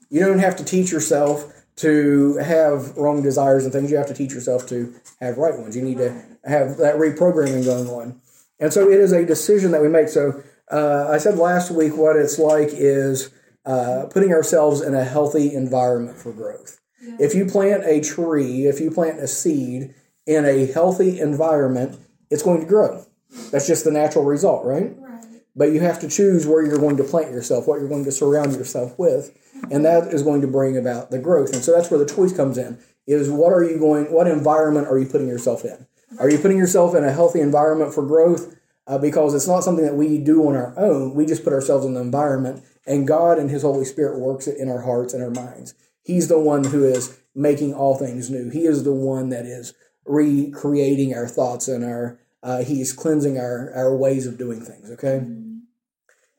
You 0.10 0.20
don't 0.20 0.40
have 0.40 0.56
to 0.58 0.64
teach 0.64 0.92
yourself 0.92 1.52
to 1.78 2.38
have 2.38 2.96
wrong 2.98 3.22
desires 3.22 3.64
and 3.64 3.74
things. 3.74 3.92
You 3.92 3.98
have 3.98 4.08
to 4.08 4.14
teach 4.14 4.34
yourself 4.34 4.68
to 4.68 4.94
have 5.20 5.38
right 5.38 5.58
ones. 5.58 5.76
You 5.76 5.82
need 5.82 5.98
to 5.98 6.10
have 6.44 6.78
that 6.78 6.96
reprogramming 6.96 7.66
going 7.66 7.88
on. 7.88 8.22
And 8.60 8.72
so 8.72 8.90
it 8.90 9.00
is 9.00 9.12
a 9.12 9.26
decision 9.26 9.72
that 9.72 9.82
we 9.82 9.88
make. 9.88 10.10
So 10.10 10.44
uh, 10.72 11.08
I 11.10 11.18
said 11.18 11.38
last 11.38 11.72
week 11.72 11.98
what 11.98 12.16
it's 12.16 12.38
like 12.38 12.70
is 12.72 13.32
uh, 13.66 14.06
putting 14.12 14.32
ourselves 14.32 14.82
in 14.82 14.94
a 14.94 15.04
healthy 15.04 15.54
environment 15.54 16.18
for 16.18 16.32
growth. 16.32 16.80
If 17.20 17.34
you 17.34 17.46
plant 17.46 17.84
a 17.86 18.00
tree, 18.00 18.68
if 18.68 18.80
you 18.80 18.92
plant 18.92 19.20
a 19.20 19.28
seed 19.28 19.96
in 20.28 20.46
a 20.46 20.68
healthy 20.68 21.20
environment, 21.20 22.00
it's 22.30 22.44
going 22.44 22.62
to 22.62 22.68
grow. 22.68 23.06
That's 23.52 23.68
just 23.68 23.84
the 23.84 23.92
natural 23.92 24.24
result, 24.24 24.66
right? 24.66 24.96
Right. 24.98 25.26
But 25.56 25.72
you 25.72 25.80
have 25.80 26.00
to 26.02 26.08
choose 26.08 26.46
where 26.46 26.66
you're 26.66 26.78
going 26.78 26.98
to 26.98 27.04
plant 27.04 27.32
yourself, 27.32 27.68
what 27.68 27.80
you're 27.80 27.90
going 27.90 28.06
to 28.06 28.12
surround 28.12 28.54
yourself 28.54 28.98
with, 29.00 29.36
and 29.70 29.86
that 29.86 30.08
is 30.08 30.24
going 30.24 30.42
to 30.42 30.48
bring 30.48 30.78
about 30.78 31.12
the 31.12 31.20
growth. 31.20 31.54
And 31.54 31.64
so 31.64 31.72
that's 31.72 31.92
where 31.92 32.00
the 32.00 32.12
choice 32.12 32.34
comes 32.34 32.58
in: 32.58 32.80
is 33.08 33.30
what 33.30 33.54
are 33.54 33.64
you 33.64 33.80
going, 33.80 34.12
what 34.12 34.28
environment 34.28 34.88
are 34.88 34.98
you 34.98 35.06
putting 35.06 35.28
yourself 35.28 35.66
in? 35.66 35.86
Are 36.20 36.30
you 36.30 36.38
putting 36.38 36.58
yourself 36.58 36.96
in 36.96 37.04
a 37.04 37.12
healthy 37.12 37.40
environment 37.40 37.94
for 37.94 38.06
growth? 38.06 38.56
Uh, 38.88 38.98
because 38.98 39.34
it's 39.34 39.48
not 39.48 39.64
something 39.64 39.86
that 39.86 39.96
we 39.96 40.18
do 40.18 40.48
on 40.48 40.56
our 40.56 40.74
own. 40.78 41.14
We 41.14 41.26
just 41.26 41.44
put 41.44 41.54
ourselves 41.54 41.86
in 41.86 41.94
the 41.94 42.02
environment, 42.02 42.64
and 42.86 43.08
God 43.08 43.38
and 43.38 43.50
His 43.50 43.62
Holy 43.62 43.86
Spirit 43.86 44.20
works 44.20 44.48
it 44.48 44.58
in 44.58 44.70
our 44.70 44.82
hearts 44.82 45.14
and 45.14 45.24
our 45.24 45.30
minds. 45.30 45.76
He's 46.04 46.28
the 46.28 46.40
one 46.40 46.64
who 46.64 46.84
is 46.84 47.20
making 47.36 47.74
all 47.74 47.96
things 47.96 48.30
new. 48.30 48.50
He 48.50 48.66
is 48.66 48.84
the 48.84 48.94
one 48.94 49.30
that 49.30 49.46
is 49.46 49.74
recreating 50.06 51.14
our 51.14 51.28
thoughts 51.28 51.68
and 51.68 51.86
our. 51.86 52.20
Uh, 52.44 52.64
he's 52.64 52.92
cleansing 52.92 53.38
our 53.38 53.72
our 53.76 53.96
ways 53.96 54.26
of 54.26 54.38
doing 54.38 54.62
things. 54.62 54.90
Okay. 54.92 55.18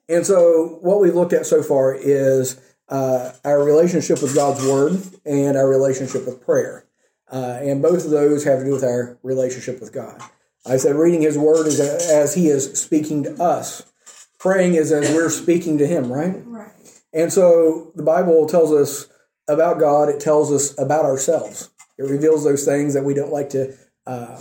And 0.08 0.26
so, 0.26 0.78
what 0.82 1.00
we've 1.00 1.14
looked 1.14 1.32
at 1.32 1.46
so 1.46 1.62
far 1.62 1.94
is 1.94 2.60
uh, 2.88 3.32
our 3.44 3.62
relationship 3.64 4.22
with 4.22 4.34
God's 4.34 4.66
Word 4.66 5.00
and 5.24 5.56
our 5.56 5.68
relationship 5.68 6.26
with 6.26 6.44
prayer. 6.44 6.86
Uh, 7.30 7.58
and 7.62 7.80
both 7.80 8.04
of 8.04 8.10
those 8.10 8.44
have 8.44 8.58
to 8.58 8.64
do 8.64 8.72
with 8.72 8.84
our 8.84 9.18
relationship 9.22 9.80
with 9.80 9.92
God. 9.92 10.20
I 10.66 10.76
said 10.76 10.96
reading 10.96 11.22
His 11.22 11.38
Word 11.38 11.66
is 11.66 11.80
as 11.80 12.34
He 12.34 12.48
is 12.48 12.78
speaking 12.78 13.22
to 13.24 13.42
us, 13.42 13.90
praying 14.38 14.74
is 14.74 14.92
as 14.92 15.10
we're 15.14 15.30
speaking 15.30 15.78
to 15.78 15.86
Him, 15.86 16.12
right? 16.12 16.42
Right. 16.44 16.70
And 17.12 17.32
so 17.32 17.92
the 17.94 18.02
Bible 18.02 18.46
tells 18.46 18.72
us 18.72 19.08
about 19.48 19.80
God, 19.80 20.08
it 20.08 20.20
tells 20.20 20.52
us 20.52 20.78
about 20.78 21.04
ourselves. 21.04 21.70
It 21.98 22.04
reveals 22.04 22.44
those 22.44 22.64
things 22.64 22.94
that 22.94 23.04
we 23.04 23.14
don't 23.14 23.32
like 23.32 23.50
to. 23.50 23.74
Uh, 24.06 24.40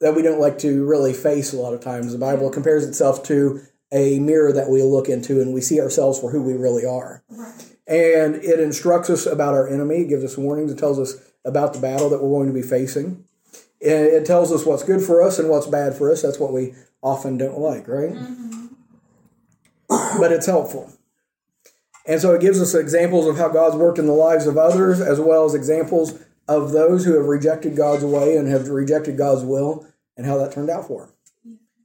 that 0.00 0.16
we 0.16 0.22
don't 0.22 0.40
like 0.40 0.58
to 0.58 0.84
really 0.84 1.12
face 1.12 1.52
a 1.52 1.56
lot 1.56 1.72
of 1.72 1.80
times. 1.80 2.12
The 2.12 2.18
Bible 2.18 2.50
compares 2.50 2.84
itself 2.84 3.22
to 3.24 3.60
a 3.92 4.18
mirror 4.18 4.52
that 4.52 4.70
we 4.70 4.82
look 4.82 5.08
into 5.08 5.40
and 5.40 5.52
we 5.52 5.60
see 5.60 5.80
ourselves 5.80 6.18
for 6.18 6.30
who 6.30 6.42
we 6.42 6.54
really 6.54 6.84
are. 6.86 7.22
And 7.86 8.36
it 8.36 8.58
instructs 8.58 9.10
us 9.10 9.26
about 9.26 9.54
our 9.54 9.68
enemy, 9.68 10.02
it 10.02 10.08
gives 10.08 10.24
us 10.24 10.38
warnings, 10.38 10.72
it 10.72 10.78
tells 10.78 10.98
us 10.98 11.16
about 11.44 11.74
the 11.74 11.80
battle 11.80 12.08
that 12.10 12.22
we're 12.22 12.30
going 12.30 12.46
to 12.46 12.54
be 12.54 12.62
facing. 12.62 13.24
It 13.80 14.24
tells 14.24 14.52
us 14.52 14.64
what's 14.64 14.84
good 14.84 15.02
for 15.02 15.22
us 15.22 15.38
and 15.38 15.48
what's 15.48 15.66
bad 15.66 15.94
for 15.94 16.10
us. 16.10 16.22
That's 16.22 16.38
what 16.38 16.52
we 16.52 16.74
often 17.02 17.36
don't 17.36 17.58
like, 17.58 17.88
right? 17.88 18.14
But 19.88 20.32
it's 20.32 20.46
helpful. 20.46 20.92
And 22.06 22.20
so 22.20 22.32
it 22.32 22.40
gives 22.40 22.60
us 22.60 22.74
examples 22.74 23.26
of 23.26 23.36
how 23.36 23.48
God's 23.48 23.76
worked 23.76 23.98
in 23.98 24.06
the 24.06 24.12
lives 24.12 24.46
of 24.46 24.56
others, 24.56 25.00
as 25.00 25.20
well 25.20 25.44
as 25.44 25.54
examples 25.54 26.18
of 26.48 26.72
those 26.72 27.04
who 27.04 27.14
have 27.14 27.26
rejected 27.26 27.76
God's 27.76 28.04
way 28.04 28.36
and 28.36 28.48
have 28.48 28.68
rejected 28.68 29.18
God's 29.18 29.44
will, 29.44 29.86
and 30.16 30.26
how 30.26 30.38
that 30.38 30.52
turned 30.52 30.70
out 30.70 30.86
for 30.86 31.02
them. 31.02 31.12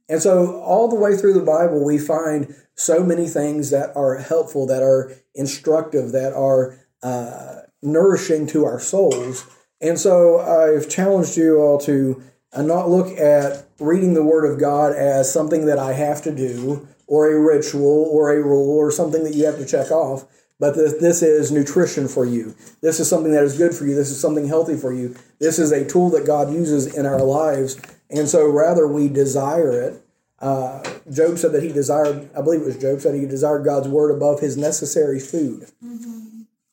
And 0.08 0.22
so, 0.22 0.60
all 0.62 0.88
the 0.88 0.96
way 0.96 1.16
through 1.16 1.34
the 1.34 1.40
Bible, 1.40 1.84
we 1.84 1.98
find 1.98 2.54
so 2.74 3.04
many 3.04 3.28
things 3.28 3.70
that 3.70 3.94
are 3.94 4.16
helpful, 4.16 4.66
that 4.66 4.82
are 4.82 5.12
instructive, 5.34 6.12
that 6.12 6.32
are 6.32 6.78
uh, 7.02 7.62
nourishing 7.82 8.46
to 8.48 8.64
our 8.64 8.80
souls. 8.80 9.46
And 9.80 9.98
so, 9.98 10.40
I've 10.40 10.88
challenged 10.88 11.36
you 11.36 11.58
all 11.58 11.78
to 11.80 12.22
uh, 12.52 12.62
not 12.62 12.88
look 12.88 13.18
at 13.18 13.66
reading 13.78 14.14
the 14.14 14.24
Word 14.24 14.50
of 14.50 14.58
God 14.58 14.92
as 14.92 15.30
something 15.30 15.66
that 15.66 15.78
I 15.78 15.92
have 15.92 16.22
to 16.22 16.34
do, 16.34 16.88
or 17.06 17.30
a 17.30 17.38
ritual, 17.38 18.08
or 18.10 18.32
a 18.32 18.42
rule, 18.42 18.78
or 18.78 18.90
something 18.90 19.24
that 19.24 19.34
you 19.34 19.44
have 19.44 19.58
to 19.58 19.66
check 19.66 19.90
off. 19.90 20.24
But 20.60 20.74
this, 20.74 20.94
this 20.94 21.22
is 21.22 21.52
nutrition 21.52 22.08
for 22.08 22.24
you. 22.24 22.54
This 22.80 22.98
is 22.98 23.08
something 23.08 23.32
that 23.32 23.44
is 23.44 23.56
good 23.56 23.74
for 23.74 23.86
you. 23.86 23.94
This 23.94 24.10
is 24.10 24.20
something 24.20 24.48
healthy 24.48 24.76
for 24.76 24.92
you. 24.92 25.14
This 25.38 25.58
is 25.58 25.70
a 25.70 25.84
tool 25.86 26.10
that 26.10 26.26
God 26.26 26.52
uses 26.52 26.96
in 26.96 27.06
our 27.06 27.22
lives. 27.22 27.80
And 28.10 28.28
so 28.28 28.48
rather 28.48 28.86
we 28.86 29.08
desire 29.08 29.72
it. 29.72 30.02
Uh, 30.40 30.82
Job 31.10 31.38
said 31.38 31.52
that 31.52 31.62
he 31.62 31.72
desired, 31.72 32.30
I 32.36 32.42
believe 32.42 32.62
it 32.62 32.66
was 32.66 32.78
Job 32.78 33.00
said 33.00 33.14
he 33.14 33.26
desired 33.26 33.64
God's 33.64 33.88
word 33.88 34.14
above 34.14 34.40
his 34.40 34.56
necessary 34.56 35.18
food. 35.18 35.66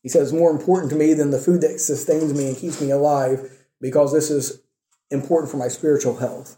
He 0.04 0.10
says, 0.10 0.32
more 0.32 0.52
important 0.52 0.92
to 0.92 0.96
me 0.96 1.14
than 1.14 1.32
the 1.32 1.40
food 1.40 1.62
that 1.62 1.80
sustains 1.80 2.34
me 2.34 2.48
and 2.48 2.56
keeps 2.56 2.80
me 2.80 2.92
alive 2.92 3.52
because 3.82 4.14
this 4.14 4.30
is 4.30 4.62
important 5.10 5.52
for 5.52 5.58
my 5.58 5.68
spiritual 5.68 6.18
health. 6.18 6.58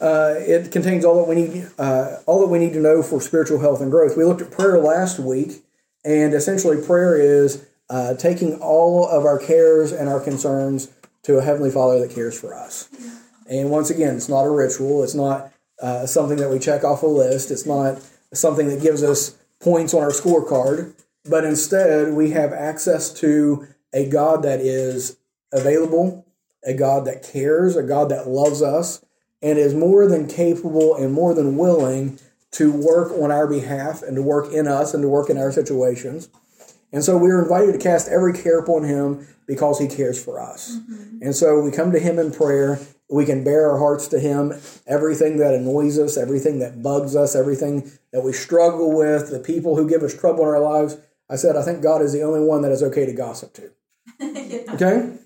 Uh, 0.00 0.34
it 0.38 0.70
contains 0.70 1.04
all 1.04 1.16
that 1.16 1.28
we 1.28 1.34
need, 1.34 1.70
uh, 1.78 2.18
all 2.26 2.40
that 2.40 2.48
we 2.48 2.58
need 2.58 2.74
to 2.74 2.80
know 2.80 3.02
for 3.02 3.20
spiritual 3.20 3.60
health 3.60 3.80
and 3.80 3.90
growth. 3.90 4.16
We 4.16 4.24
looked 4.24 4.42
at 4.42 4.50
prayer 4.50 4.78
last 4.78 5.18
week, 5.18 5.64
and 6.04 6.34
essentially, 6.34 6.84
prayer 6.84 7.16
is 7.16 7.66
uh, 7.88 8.14
taking 8.14 8.60
all 8.60 9.08
of 9.08 9.24
our 9.24 9.38
cares 9.38 9.92
and 9.92 10.08
our 10.08 10.20
concerns 10.20 10.90
to 11.22 11.38
a 11.38 11.42
heavenly 11.42 11.70
Father 11.70 12.00
that 12.00 12.10
cares 12.10 12.38
for 12.38 12.52
us. 12.52 12.88
And 13.48 13.70
once 13.70 13.90
again, 13.90 14.16
it's 14.16 14.28
not 14.28 14.44
a 14.44 14.50
ritual. 14.50 15.02
It's 15.02 15.14
not 15.14 15.52
uh, 15.80 16.06
something 16.06 16.38
that 16.38 16.50
we 16.50 16.58
check 16.58 16.84
off 16.84 17.02
a 17.02 17.06
list. 17.06 17.50
It's 17.50 17.66
not 17.66 18.00
something 18.32 18.68
that 18.68 18.82
gives 18.82 19.02
us 19.02 19.36
points 19.60 19.94
on 19.94 20.02
our 20.02 20.10
scorecard. 20.10 20.94
But 21.24 21.44
instead, 21.44 22.12
we 22.12 22.30
have 22.30 22.52
access 22.52 23.12
to 23.20 23.66
a 23.92 24.08
God 24.08 24.42
that 24.42 24.60
is 24.60 25.16
available, 25.52 26.26
a 26.64 26.74
God 26.74 27.06
that 27.06 27.22
cares, 27.22 27.76
a 27.76 27.82
God 27.82 28.10
that 28.10 28.28
loves 28.28 28.60
us, 28.60 29.04
and 29.40 29.58
is 29.58 29.74
more 29.74 30.06
than 30.06 30.26
capable 30.26 30.94
and 30.94 31.12
more 31.12 31.34
than 31.34 31.56
willing 31.56 32.18
to 32.52 32.70
work 32.70 33.12
on 33.12 33.30
our 33.30 33.46
behalf 33.46 34.02
and 34.02 34.16
to 34.16 34.22
work 34.22 34.52
in 34.52 34.68
us 34.68 34.94
and 34.94 35.02
to 35.02 35.08
work 35.08 35.28
in 35.28 35.38
our 35.38 35.50
situations. 35.50 36.28
And 36.94 37.02
so 37.02 37.18
we 37.18 37.28
are 37.30 37.42
invited 37.42 37.72
to 37.72 37.78
cast 37.78 38.08
every 38.08 38.32
care 38.32 38.60
upon 38.60 38.84
him 38.84 39.26
because 39.48 39.80
he 39.80 39.88
cares 39.88 40.22
for 40.22 40.40
us. 40.40 40.76
Mm-hmm. 40.76 41.22
And 41.22 41.34
so 41.34 41.60
we 41.60 41.72
come 41.72 41.90
to 41.90 41.98
him 41.98 42.20
in 42.20 42.30
prayer. 42.30 42.78
We 43.10 43.26
can 43.26 43.42
bear 43.42 43.68
our 43.68 43.78
hearts 43.78 44.06
to 44.08 44.20
him. 44.20 44.52
Everything 44.86 45.38
that 45.38 45.54
annoys 45.54 45.98
us, 45.98 46.16
everything 46.16 46.60
that 46.60 46.84
bugs 46.84 47.16
us, 47.16 47.34
everything 47.34 47.90
that 48.12 48.22
we 48.22 48.32
struggle 48.32 48.96
with, 48.96 49.30
the 49.30 49.40
people 49.40 49.74
who 49.74 49.88
give 49.88 50.04
us 50.04 50.16
trouble 50.16 50.44
in 50.44 50.48
our 50.50 50.60
lives. 50.60 50.96
I 51.28 51.34
said, 51.34 51.56
I 51.56 51.62
think 51.62 51.82
God 51.82 52.00
is 52.00 52.12
the 52.12 52.22
only 52.22 52.40
one 52.40 52.62
that 52.62 52.70
is 52.70 52.82
okay 52.84 53.06
to 53.06 53.12
gossip 53.12 53.54
to. 53.54 53.70
yeah. 54.20 54.72
Okay? 54.74 55.16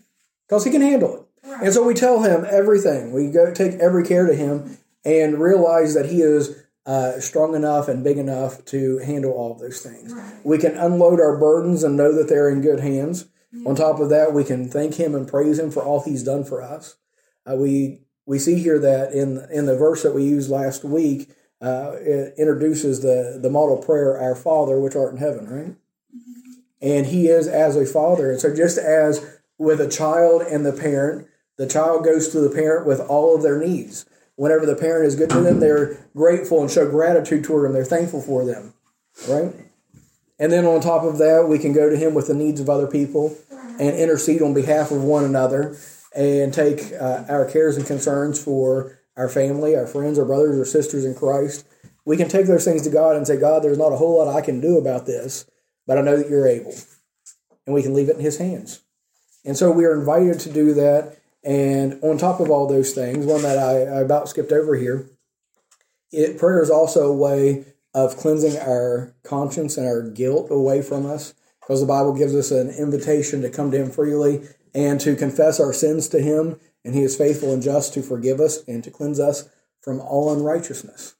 Because 0.48 0.64
he 0.64 0.70
can 0.70 0.80
handle 0.80 1.16
it. 1.16 1.46
Right. 1.46 1.64
And 1.64 1.74
so 1.74 1.84
we 1.84 1.92
tell 1.92 2.22
him 2.22 2.46
everything. 2.48 3.12
We 3.12 3.26
go 3.26 3.52
take 3.52 3.74
every 3.74 4.06
care 4.06 4.26
to 4.26 4.34
him 4.34 4.78
and 5.04 5.38
realize 5.38 5.92
that 5.92 6.06
he 6.06 6.22
is 6.22 6.64
uh, 6.88 7.20
strong 7.20 7.54
enough 7.54 7.86
and 7.86 8.02
big 8.02 8.16
enough 8.16 8.64
to 8.64 8.96
handle 8.98 9.32
all 9.32 9.52
of 9.52 9.58
those 9.58 9.82
things. 9.82 10.12
Right. 10.12 10.32
We 10.42 10.56
can 10.56 10.74
unload 10.74 11.20
our 11.20 11.36
burdens 11.36 11.84
and 11.84 11.98
know 11.98 12.14
that 12.14 12.30
they're 12.30 12.48
in 12.48 12.62
good 12.62 12.80
hands. 12.80 13.26
On 13.66 13.74
top 13.74 14.00
of 14.00 14.08
that, 14.08 14.32
we 14.32 14.42
can 14.42 14.68
thank 14.68 14.94
him 14.94 15.14
and 15.14 15.28
praise 15.28 15.58
him 15.58 15.70
for 15.70 15.82
all 15.82 16.02
he's 16.02 16.22
done 16.22 16.44
for 16.44 16.62
us. 16.62 16.96
Uh, 17.46 17.56
we 17.56 18.00
we 18.26 18.38
see 18.38 18.58
here 18.58 18.78
that 18.78 19.12
in 19.12 19.46
in 19.50 19.66
the 19.66 19.76
verse 19.76 20.02
that 20.02 20.14
we 20.14 20.24
used 20.24 20.50
last 20.50 20.84
week, 20.84 21.30
uh, 21.60 21.92
it 21.98 22.34
introduces 22.38 23.00
the 23.00 23.38
the 23.40 23.50
model 23.50 23.78
prayer, 23.78 24.18
"Our 24.18 24.34
Father 24.34 24.80
which 24.80 24.96
art 24.96 25.12
in 25.12 25.18
heaven," 25.18 25.48
right? 25.48 25.76
And 26.80 27.06
he 27.06 27.28
is 27.28 27.48
as 27.48 27.76
a 27.76 27.86
father, 27.86 28.30
and 28.30 28.40
so 28.40 28.54
just 28.54 28.78
as 28.78 29.40
with 29.58 29.80
a 29.80 29.88
child 29.88 30.42
and 30.42 30.64
the 30.64 30.72
parent, 30.72 31.26
the 31.56 31.66
child 31.66 32.04
goes 32.04 32.28
to 32.28 32.40
the 32.40 32.54
parent 32.54 32.86
with 32.86 33.00
all 33.00 33.34
of 33.34 33.42
their 33.42 33.58
needs. 33.58 34.06
Whenever 34.38 34.66
the 34.66 34.76
parent 34.76 35.04
is 35.04 35.16
good 35.16 35.28
to 35.30 35.40
them, 35.40 35.58
they're 35.58 35.98
grateful 36.14 36.60
and 36.60 36.70
show 36.70 36.88
gratitude 36.88 37.42
toward 37.42 37.64
them. 37.64 37.72
They're 37.72 37.84
thankful 37.84 38.22
for 38.22 38.44
them, 38.44 38.72
right? 39.28 39.52
And 40.38 40.52
then 40.52 40.64
on 40.64 40.80
top 40.80 41.02
of 41.02 41.18
that, 41.18 41.48
we 41.48 41.58
can 41.58 41.72
go 41.72 41.90
to 41.90 41.96
him 41.96 42.14
with 42.14 42.28
the 42.28 42.34
needs 42.34 42.60
of 42.60 42.70
other 42.70 42.86
people 42.86 43.36
and 43.50 43.96
intercede 43.96 44.40
on 44.40 44.54
behalf 44.54 44.92
of 44.92 45.02
one 45.02 45.24
another 45.24 45.76
and 46.14 46.54
take 46.54 46.92
uh, 46.92 47.24
our 47.28 47.50
cares 47.50 47.76
and 47.76 47.84
concerns 47.84 48.40
for 48.40 49.00
our 49.16 49.28
family, 49.28 49.74
our 49.74 49.88
friends, 49.88 50.20
our 50.20 50.24
brothers 50.24 50.56
or 50.56 50.64
sisters 50.64 51.04
in 51.04 51.16
Christ. 51.16 51.66
We 52.04 52.16
can 52.16 52.28
take 52.28 52.46
those 52.46 52.64
things 52.64 52.82
to 52.82 52.90
God 52.90 53.16
and 53.16 53.26
say, 53.26 53.40
God, 53.40 53.64
there's 53.64 53.76
not 53.76 53.92
a 53.92 53.96
whole 53.96 54.24
lot 54.24 54.32
I 54.32 54.40
can 54.40 54.60
do 54.60 54.78
about 54.78 55.04
this, 55.04 55.50
but 55.84 55.98
I 55.98 56.02
know 56.02 56.16
that 56.16 56.30
you're 56.30 56.46
able. 56.46 56.76
And 57.66 57.74
we 57.74 57.82
can 57.82 57.92
leave 57.92 58.08
it 58.08 58.14
in 58.14 58.22
his 58.22 58.38
hands. 58.38 58.82
And 59.44 59.56
so 59.56 59.72
we 59.72 59.84
are 59.84 59.98
invited 59.98 60.38
to 60.40 60.52
do 60.52 60.74
that. 60.74 61.17
And 61.44 62.02
on 62.02 62.18
top 62.18 62.40
of 62.40 62.50
all 62.50 62.66
those 62.66 62.92
things, 62.92 63.24
one 63.24 63.42
that 63.42 63.58
I, 63.58 63.82
I 63.82 64.00
about 64.00 64.28
skipped 64.28 64.52
over 64.52 64.76
here, 64.76 65.08
it, 66.10 66.38
prayer 66.38 66.62
is 66.62 66.70
also 66.70 67.06
a 67.06 67.16
way 67.16 67.64
of 67.94 68.16
cleansing 68.16 68.56
our 68.58 69.14
conscience 69.22 69.76
and 69.76 69.86
our 69.86 70.02
guilt 70.02 70.50
away 70.50 70.82
from 70.82 71.06
us 71.06 71.34
because 71.60 71.80
the 71.80 71.86
Bible 71.86 72.14
gives 72.14 72.34
us 72.34 72.50
an 72.50 72.70
invitation 72.70 73.42
to 73.42 73.50
come 73.50 73.70
to 73.70 73.78
Him 73.78 73.90
freely 73.90 74.42
and 74.74 75.00
to 75.00 75.16
confess 75.16 75.60
our 75.60 75.72
sins 75.72 76.08
to 76.08 76.20
Him, 76.20 76.58
and 76.84 76.94
He 76.94 77.02
is 77.02 77.16
faithful 77.16 77.52
and 77.52 77.62
just 77.62 77.92
to 77.94 78.02
forgive 78.02 78.40
us 78.40 78.66
and 78.66 78.82
to 78.84 78.90
cleanse 78.90 79.20
us 79.20 79.48
from 79.80 80.00
all 80.00 80.32
unrighteousness. 80.32 81.14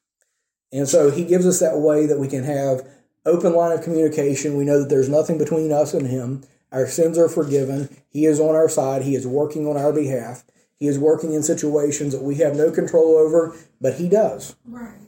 And 0.73 0.89
so 0.89 1.11
He 1.11 1.25
gives 1.25 1.47
us 1.47 1.61
that 1.61 1.79
way 1.79 2.07
that 2.07 2.19
we 2.19 2.29
can 2.29 2.45
have 2.45 2.89
open 3.27 3.53
line 3.53 3.73
of 3.73 3.85
communication. 3.85 4.57
We 4.57 4.65
know 4.65 4.81
that 4.81 4.89
there's 4.89 5.09
nothing 5.09 5.39
between 5.39 5.73
us 5.73 5.93
and 5.95 6.07
Him. 6.07 6.45
Our 6.73 6.87
sins 6.87 7.19
are 7.19 7.29
forgiven. 7.29 7.89
He 8.11 8.27
is 8.27 8.41
on 8.41 8.55
our 8.55 8.69
side. 8.69 9.03
He 9.03 9.15
is 9.15 9.27
working 9.27 9.67
on 9.67 9.77
our 9.77 9.93
behalf. 9.93 10.45
He 10.79 10.87
is 10.87 10.99
working 10.99 11.33
in 11.33 11.43
situations 11.43 12.13
that 12.13 12.23
we 12.23 12.37
have 12.37 12.55
no 12.55 12.71
control 12.71 13.17
over, 13.17 13.57
but 13.81 13.95
He 13.95 14.09
does. 14.09 14.55
Right. 14.65 14.99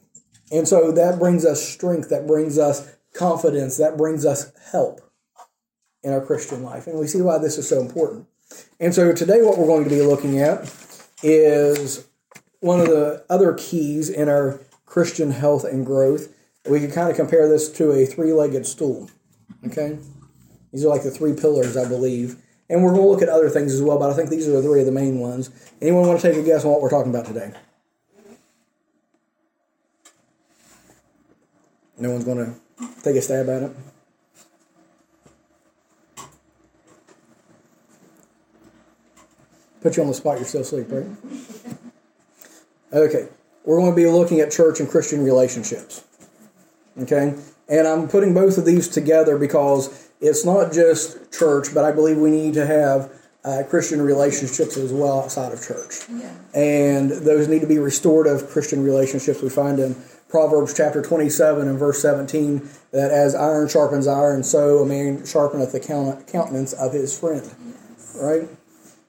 And 0.51 0.67
so 0.67 0.91
that 0.91 1.19
brings 1.19 1.47
us 1.47 1.63
strength, 1.67 2.09
that 2.09 2.27
brings 2.27 2.59
us 2.59 2.97
confidence, 3.15 3.77
that 3.77 3.97
brings 3.97 4.27
us 4.27 4.53
help 4.73 5.01
in 6.03 6.13
our 6.13 6.25
Christian 6.25 6.63
life. 6.63 6.87
And 6.87 6.99
we 6.99 7.07
see 7.07 7.21
why 7.21 7.39
this 7.39 7.59
is 7.59 7.69
so 7.69 7.81
important. 7.81 8.27
And 8.81 8.95
so 8.95 9.13
today, 9.13 9.43
what 9.43 9.59
we're 9.59 9.67
going 9.67 9.85
to 9.85 9.91
be 9.91 10.03
looking 10.03 10.41
at 10.41 10.73
is 11.23 12.09
one 12.61 12.81
of 12.81 12.89
the 12.89 13.25
other 13.29 13.55
keys 13.55 14.09
in 14.09 14.29
our 14.29 14.61
Christian 14.87 15.31
health 15.31 15.65
and 15.65 15.87
growth. 15.87 16.35
We 16.69 16.81
can 16.81 16.91
kind 16.91 17.11
of 17.11 17.17
compare 17.17 17.49
this 17.49 17.71
to 17.73 17.93
a 17.93 18.07
three 18.07 18.33
legged 18.33 18.67
stool. 18.67 19.09
Okay? 19.67 19.99
These 20.73 20.85
are 20.85 20.89
like 20.89 21.03
the 21.03 21.11
three 21.11 21.35
pillars, 21.35 21.77
I 21.77 21.89
believe. 21.89 22.37
And 22.69 22.85
we're 22.85 22.93
going 22.93 23.03
to 23.03 23.09
look 23.09 23.23
at 23.23 23.29
other 23.29 23.49
things 23.49 23.75
as 23.75 23.83
well, 23.83 23.99
but 23.99 24.11
I 24.11 24.15
think 24.15 24.31
these 24.31 24.47
are 24.47 24.53
the 24.53 24.63
three 24.63 24.81
of 24.81 24.87
the 24.87 24.93
main 24.93 25.19
ones. 25.19 25.51
Anyone 25.83 26.07
want 26.07 26.21
to 26.21 26.31
take 26.31 26.39
a 26.39 26.43
guess 26.43 26.65
on 26.65 26.71
what 26.71 26.81
we're 26.81 26.91
talking 26.91 27.11
about 27.11 27.27
today? 27.27 27.53
No 31.99 32.13
one's 32.13 32.25
going 32.25 32.39
to 32.39 32.89
take 33.03 33.17
a 33.17 33.23
stab 33.23 33.49
at 33.49 33.65
it. 33.65 33.73
Put 39.81 39.97
you 39.97 40.03
on 40.03 40.09
the 40.09 40.15
spot, 40.15 40.39
you're 40.39 40.47
still 40.47 40.61
asleep, 40.61 40.87
right? 40.91 41.07
Okay, 42.93 43.29
we're 43.65 43.79
going 43.79 43.91
to 43.93 43.97
be 43.97 44.07
looking 44.07 44.41
at 44.41 44.51
church 44.51 44.79
and 44.79 44.89
Christian 44.89 45.25
relationships. 45.25 46.05
Okay, 47.01 47.35
and 47.69 47.89
I'm 47.89 48.09
putting 48.09 48.35
both 48.35 48.59
of 48.59 48.65
these 48.65 48.89
together 48.89 49.39
because 49.39 50.10
it's 50.21 50.45
not 50.45 50.73
just 50.73 51.33
church, 51.33 51.69
but 51.75 51.85
I 51.85 51.93
believe 51.93 52.19
we 52.19 52.31
need 52.31 52.55
to 52.55 52.67
have 52.67 53.11
uh, 53.45 53.63
Christian 53.69 54.03
relationships 54.03 54.77
as 54.77 54.93
well 54.93 55.21
outside 55.21 55.53
of 55.53 55.67
church 55.67 55.95
Yeah. 56.11 56.31
and 56.55 57.11
those 57.11 57.49
need 57.49 57.61
to 57.61 57.67
be 57.67 57.79
restorative 57.79 58.49
Christian 58.51 58.85
relationships. 58.85 59.41
We 59.41 59.49
find 59.49 59.79
in 59.79 59.97
Proverbs 60.29 60.75
chapter 60.77 61.01
27 61.01 61.67
and 61.67 61.79
verse 61.79 62.03
17 62.03 62.69
that 62.93 63.11
as 63.11 63.35
iron 63.35 63.67
sharpens 63.69 64.07
iron, 64.07 64.43
so 64.43 64.79
a 64.81 64.87
man 64.87 65.21
sharpeneth 65.23 65.73
the 65.73 65.81
countenance 66.31 66.73
of 66.75 66.93
his 66.93 67.19
friend. 67.19 67.43
Yes. 67.65 68.19
Right? 68.21 68.49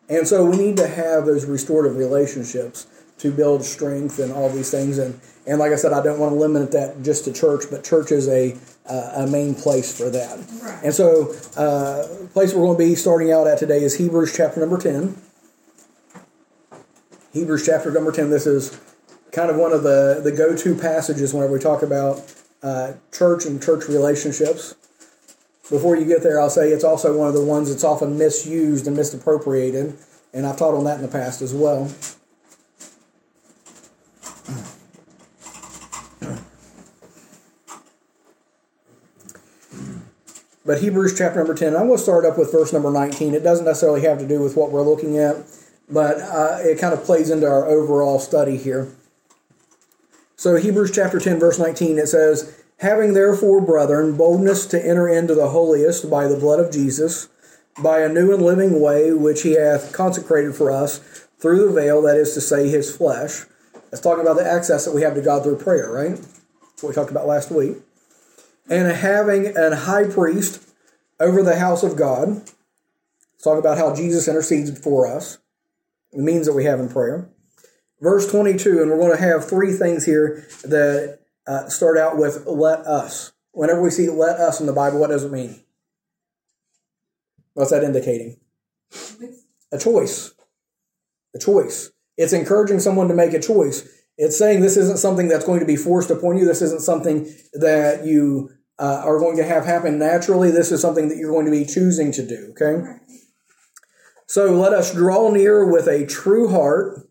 And 0.10 0.25
so 0.27 0.46
we 0.46 0.58
need 0.58 0.77
to 0.77 0.88
have 0.88 1.25
those 1.25 1.46
restorative 1.46 1.98
relationships 1.98 2.88
to 3.20 3.32
build 3.32 3.63
strength 3.65 4.18
and 4.20 4.32
all 4.32 4.50
these 4.50 4.72
things. 4.72 4.98
And, 4.98 5.20
and 5.48 5.60
like 5.60 5.72
I 5.72 5.76
said, 5.76 5.94
I 5.94 6.04
don't 6.04 6.20
want 6.20 6.34
to 6.34 6.40
limit 6.40 6.72
that 6.72 7.02
just 7.02 7.26
to 7.26 7.34
church, 7.34 7.66
but 7.70 7.84
church 7.84 8.12
is 8.12 8.28
a, 8.28 8.56
uh, 8.88 9.24
a 9.24 9.28
main 9.28 9.56
place 9.56 9.96
for 9.98 10.10
that. 10.10 10.38
Right. 10.62 10.84
And 10.84 10.94
so, 10.94 11.34
uh, 11.58 12.28
place 12.34 12.54
we're 12.54 12.66
going 12.66 12.78
to 12.78 12.84
be 12.84 12.96
starting 12.96 13.32
out 13.32 13.48
at 13.48 13.58
today 13.58 13.82
is 13.82 13.98
Hebrews 13.98 14.36
chapter 14.36 14.60
number 14.60 14.78
10. 14.78 15.20
Hebrews 17.34 17.66
chapter 17.66 17.92
number 17.92 18.12
10. 18.12 18.30
This 18.30 18.46
is 18.46 18.80
kind 19.32 19.50
of 19.50 19.56
one 19.56 19.72
of 19.72 19.84
the, 19.84 20.22
the 20.24 20.32
go 20.32 20.56
to 20.56 20.76
passages 20.76 21.34
whenever 21.34 21.54
we 21.54 21.60
talk 21.60 21.82
about 21.82 22.34
uh, 22.62 22.94
church 23.12 23.46
and 23.46 23.62
church 23.62 23.88
relationships. 23.88 24.76
Before 25.70 25.96
you 25.96 26.06
get 26.06 26.22
there, 26.22 26.40
I'll 26.40 26.50
say 26.50 26.70
it's 26.70 26.84
also 26.84 27.18
one 27.18 27.30
of 27.30 27.34
the 27.34 27.44
ones 27.44 27.70
that's 27.70 27.84
often 27.84 28.18
misused 28.18 28.88
and 28.88 28.96
misappropriated, 28.96 29.98
and 30.34 30.46
I've 30.46 30.58
taught 30.58 30.76
on 30.76 30.84
that 30.84 30.98
in 30.98 31.02
the 31.02 31.08
past 31.08 31.42
as 31.42 31.54
well. 31.54 31.90
But 40.63 40.82
Hebrews 40.82 41.18
chapter 41.18 41.39
number 41.39 41.56
10, 41.56 41.75
I'm 41.75 41.88
going 41.88 41.98
to 41.98 42.03
start 42.03 42.24
up 42.24 42.38
with 42.38 42.51
verse 42.51 42.72
number 42.72 42.91
19. 42.91 43.34
It 43.34 43.44
doesn't 43.44 43.65
necessarily 43.65 44.01
have 44.01 44.20
to 44.20 44.27
do 44.27 44.41
with 44.41 44.56
what 44.56 44.72
we're 44.72 44.84
looking 44.84 45.18
at, 45.18 45.38
but 45.89 46.18
uh, 46.20 46.60
it 46.62 46.80
kind 46.80 46.94
of 46.94 47.03
plays 47.03 47.32
into 47.32 47.48
our 47.48 47.68
overall 47.68 48.20
study 48.20 48.58
here. 48.58 48.91
So, 50.36 50.56
Hebrews 50.58 50.91
chapter 50.91 51.20
10, 51.20 51.39
verse 51.39 51.58
19, 51.58 51.98
it 51.98 52.08
says, 52.08 52.63
Having 52.77 53.13
therefore, 53.13 53.62
brethren, 53.62 54.18
boldness 54.18 54.68
to 54.68 54.84
enter 54.84 55.08
into 55.08 55.34
the 55.34 55.50
holiest 55.50 56.10
by 56.10 56.27
the 56.27 56.38
blood 56.38 56.60
of 56.60 56.72
Jesus, 56.72 57.30
by 57.82 58.01
a 58.01 58.10
new 58.10 58.34
and 58.34 58.44
living 58.44 58.80
way 58.80 59.13
which 59.13 59.41
he 59.41 59.53
hath 59.53 59.91
consecrated 59.94 60.56
for 60.56 60.72
us 60.72 61.27
through 61.39 61.68
the 61.68 61.74
veil, 61.74 62.03
that 62.03 62.18
is 62.18 62.34
to 62.36 62.41
say, 62.41 62.70
his 62.70 62.96
flesh. 62.96 63.46
That's 63.89 64.01
talking 64.01 64.24
about 64.24 64.38
the 64.38 64.50
access 64.50 64.86
that 64.86 64.94
we 64.94 65.01
have 65.01 65.15
to 65.15 65.22
God 65.22 65.44
through 65.44 65.58
prayer, 65.58 65.91
right? 65.91 66.15
That's 66.15 66.84
what 66.84 66.89
we 66.89 66.96
talked 66.96 67.12
about 67.12 67.27
last 67.27 67.51
week. 67.51 67.77
And 68.70 68.96
having 68.96 69.58
an 69.58 69.74
high 69.74 70.08
priest 70.08 70.72
over 71.20 71.44
the 71.44 71.58
house 71.58 71.84
of 71.84 71.96
God. 71.96 72.30
Let's 72.30 73.44
talk 73.44 73.60
about 73.60 73.77
how 73.77 73.96
Jesus 73.96 74.27
intercedes 74.27 74.77
for 74.80 75.08
us, 75.08 75.38
the 76.12 76.22
means 76.22 76.48
that 76.48 76.53
we 76.53 76.65
have 76.65 76.80
in 76.80 76.89
prayer. 76.89 77.30
Verse 78.01 78.30
22, 78.30 78.82
and 78.82 78.89
we're 78.89 78.98
going 78.98 79.15
to 79.15 79.24
have 79.24 79.48
three 79.48 79.74
things 79.74 80.06
here 80.06 80.48
that 80.63 81.20
uh, 81.46 81.68
start 81.70 81.98
out 81.98 82.18
with 82.18 82.46
let 82.48 82.80
us. 82.80 83.32
Whenever 83.51 83.82
we 83.82 83.91
see 83.91 84.10
let 84.10 84.39
us 84.39 84.60
in 84.60 84.65
the 84.65 84.74
Bible, 84.74 85.00
what 85.00 85.10
does 85.10 85.24
it 85.24 85.32
mean? 85.32 85.62
What's 87.53 87.72
that 87.72 87.84
indicating? 87.84 88.38
A 89.72 89.77
choice. 89.77 90.34
A 91.36 91.39
choice. 91.39 91.91
It's 92.18 92.34
encouraging 92.34 92.80
someone 92.80 93.08
to 93.08 93.13
make 93.13 93.34
a 93.34 93.39
choice. 93.39 93.88
It's 94.18 94.38
saying 94.38 94.62
this 94.62 94.77
isn't 94.77 95.00
something 95.00 95.27
that's 95.27 95.46
going 95.46 95.60
to 95.60 95.65
be 95.65 95.75
forced 95.75 96.12
upon 96.12 96.38
you. 96.38 96.46
This 96.46 96.62
isn't 96.62 96.82
something 96.82 97.34
that 97.53 98.06
you 98.06 98.51
uh, 98.77 99.01
are 99.06 99.20
going 99.20 99.38
to 99.38 99.44
have 99.44 99.65
happen 99.65 99.98
naturally. 99.98 100.51
This 100.51 100.72
is 100.72 100.82
something 100.82 101.10
that 101.10 101.18
you're 101.18 101.32
going 101.32 101.46
to 101.46 101.51
be 101.51 101.65
choosing 101.65 102.12
to 102.13 102.25
do. 102.25 102.51
Okay? 102.51 102.84
So 104.27 104.53
let 104.53 104.74
us 104.74 104.94
draw 104.94 105.30
near 105.30 105.65
with 105.65 105.88
a 105.88 106.06
true 106.06 106.50
heart 106.50 107.08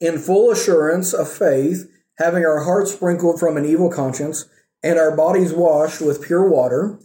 in 0.00 0.18
full 0.18 0.50
assurance 0.50 1.12
of 1.12 1.30
faith, 1.30 1.90
having 2.18 2.44
our 2.44 2.64
hearts 2.64 2.92
sprinkled 2.92 3.38
from 3.38 3.56
an 3.56 3.64
evil 3.64 3.90
conscience 3.90 4.46
and 4.82 4.98
our 4.98 5.16
bodies 5.16 5.52
washed 5.52 6.00
with 6.00 6.24
pure 6.24 6.48
water. 6.48 6.98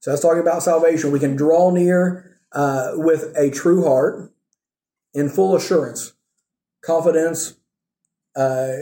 So 0.00 0.10
that's 0.10 0.22
talking 0.22 0.40
about 0.40 0.62
salvation. 0.62 1.12
We 1.12 1.20
can 1.20 1.36
draw 1.36 1.70
near 1.70 2.38
uh, 2.52 2.92
with 2.94 3.32
a 3.36 3.50
true 3.50 3.84
heart 3.84 4.32
in 5.14 5.28
full 5.28 5.54
assurance, 5.54 6.12
confidence. 6.82 7.54
Uh, 8.34 8.72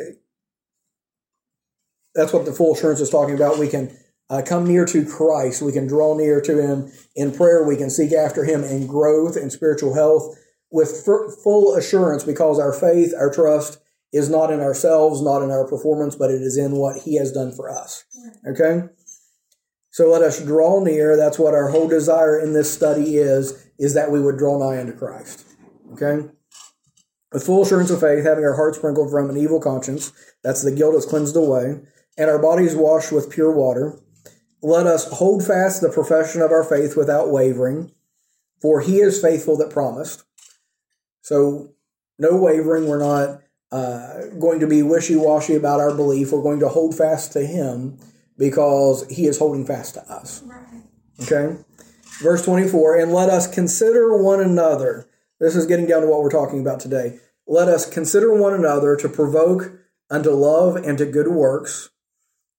that's 2.15 2.33
what 2.33 2.45
the 2.45 2.53
full 2.53 2.75
assurance 2.75 3.01
is 3.01 3.11
talking 3.11 3.35
about. 3.35 3.59
We 3.59 3.69
can 3.69 3.97
uh, 4.29 4.43
come 4.45 4.67
near 4.67 4.85
to 4.87 5.05
Christ. 5.05 5.63
We 5.63 5.73
can 5.73 5.87
draw 5.87 6.17
near 6.17 6.41
to 6.41 6.61
Him 6.61 6.93
in 7.17 7.33
prayer. 7.33 7.65
We 7.65 7.77
can 7.77 7.91
seek 7.91 8.13
after 8.13 8.45
Him 8.45 8.65
in 8.65 8.87
growth 8.87 9.37
and 9.37 9.53
spiritual 9.53 9.95
health 9.95 10.37
with 10.71 11.05
f- 11.07 11.35
full 11.43 11.75
assurance 11.75 12.25
because 12.25 12.59
our 12.59 12.73
faith, 12.73 13.13
our 13.19 13.33
trust 13.33 13.79
is 14.13 14.29
not 14.29 14.51
in 14.51 14.61
ourselves, 14.61 15.23
not 15.23 15.43
in 15.43 15.51
our 15.51 15.67
performance, 15.67 16.17
but 16.17 16.31
it 16.31 16.43
is 16.43 16.57
in 16.57 16.73
what 16.73 17.03
He 17.03 17.17
has 17.17 17.33
done 17.33 17.53
for 17.53 17.71
us. 17.71 18.05
Okay? 18.47 18.89
So 19.91 20.09
let 20.09 20.23
us 20.23 20.45
draw 20.45 20.83
near. 20.83 21.17
That's 21.17 21.39
what 21.39 21.55
our 21.55 21.69
whole 21.69 21.89
desire 21.89 22.39
in 22.39 22.53
this 22.53 22.73
study 22.73 23.17
is, 23.17 23.69
is 23.79 23.95
that 23.95 24.11
we 24.11 24.21
would 24.21 24.39
draw 24.39 24.59
nigh 24.59 24.81
unto 24.81 24.97
Christ. 24.97 25.45
Okay? 25.93 26.29
With 27.33 27.45
full 27.45 27.63
assurance 27.63 27.91
of 27.91 28.01
faith, 28.01 28.25
having 28.25 28.45
our 28.45 28.57
hearts 28.57 28.79
sprinkled 28.79 29.11
from 29.11 29.31
an 29.31 29.37
evil 29.37 29.61
conscience, 29.61 30.13
that's 30.43 30.63
the 30.63 30.73
guilt 30.73 30.95
that's 30.95 31.07
cleansed 31.07 31.37
away, 31.37 31.81
and 32.19 32.29
our 32.29 32.41
bodies 32.41 32.75
washed 32.75 33.13
with 33.13 33.31
pure 33.31 33.53
water. 33.53 33.99
Let 34.63 34.87
us 34.87 35.11
hold 35.13 35.47
fast 35.47 35.81
the 35.81 35.89
profession 35.91 36.43
of 36.43 36.51
our 36.51 36.65
faith 36.65 36.97
without 36.97 37.31
wavering, 37.31 37.93
for 38.61 38.81
he 38.81 38.99
is 38.99 39.23
faithful 39.23 39.57
that 39.59 39.71
promised. 39.71 40.25
So, 41.23 41.75
no 42.19 42.37
wavering. 42.37 42.87
We're 42.87 42.99
not 42.99 43.41
uh, 43.73 44.27
going 44.39 44.61
to 44.61 44.67
be 44.67 44.83
wishy 44.83 45.17
washy 45.17 45.55
about 45.55 45.81
our 45.81 45.95
belief. 45.95 46.33
We're 46.33 46.43
going 46.43 46.61
to 46.61 46.69
hold 46.69 46.97
fast 46.97 47.33
to 47.33 47.47
him 47.47 47.99
because 48.37 49.07
he 49.09 49.27
is 49.27 49.39
holding 49.39 49.65
fast 49.65 49.95
to 49.95 50.03
us. 50.13 50.43
Right. 50.43 50.83
Okay? 51.23 51.57
Verse 52.21 52.45
24, 52.45 52.97
and 52.97 53.13
let 53.13 53.31
us 53.31 53.47
consider 53.47 54.21
one 54.23 54.41
another. 54.41 55.07
This 55.41 55.57
is 55.57 55.65
getting 55.65 55.87
down 55.87 56.03
to 56.03 56.07
what 56.07 56.23
we're 56.23 56.31
talking 56.31 56.61
about 56.61 56.81
today. 56.81 57.19
Let 57.47 57.69
us 57.69 57.89
consider 57.89 58.35
one 58.35 58.53
another 58.53 58.95
to 58.97 59.09
provoke 59.09 59.73
unto 60.11 60.31
love 60.31 60.77
and 60.77 60.99
to 60.99 61.07
good 61.07 61.29
works, 61.29 61.89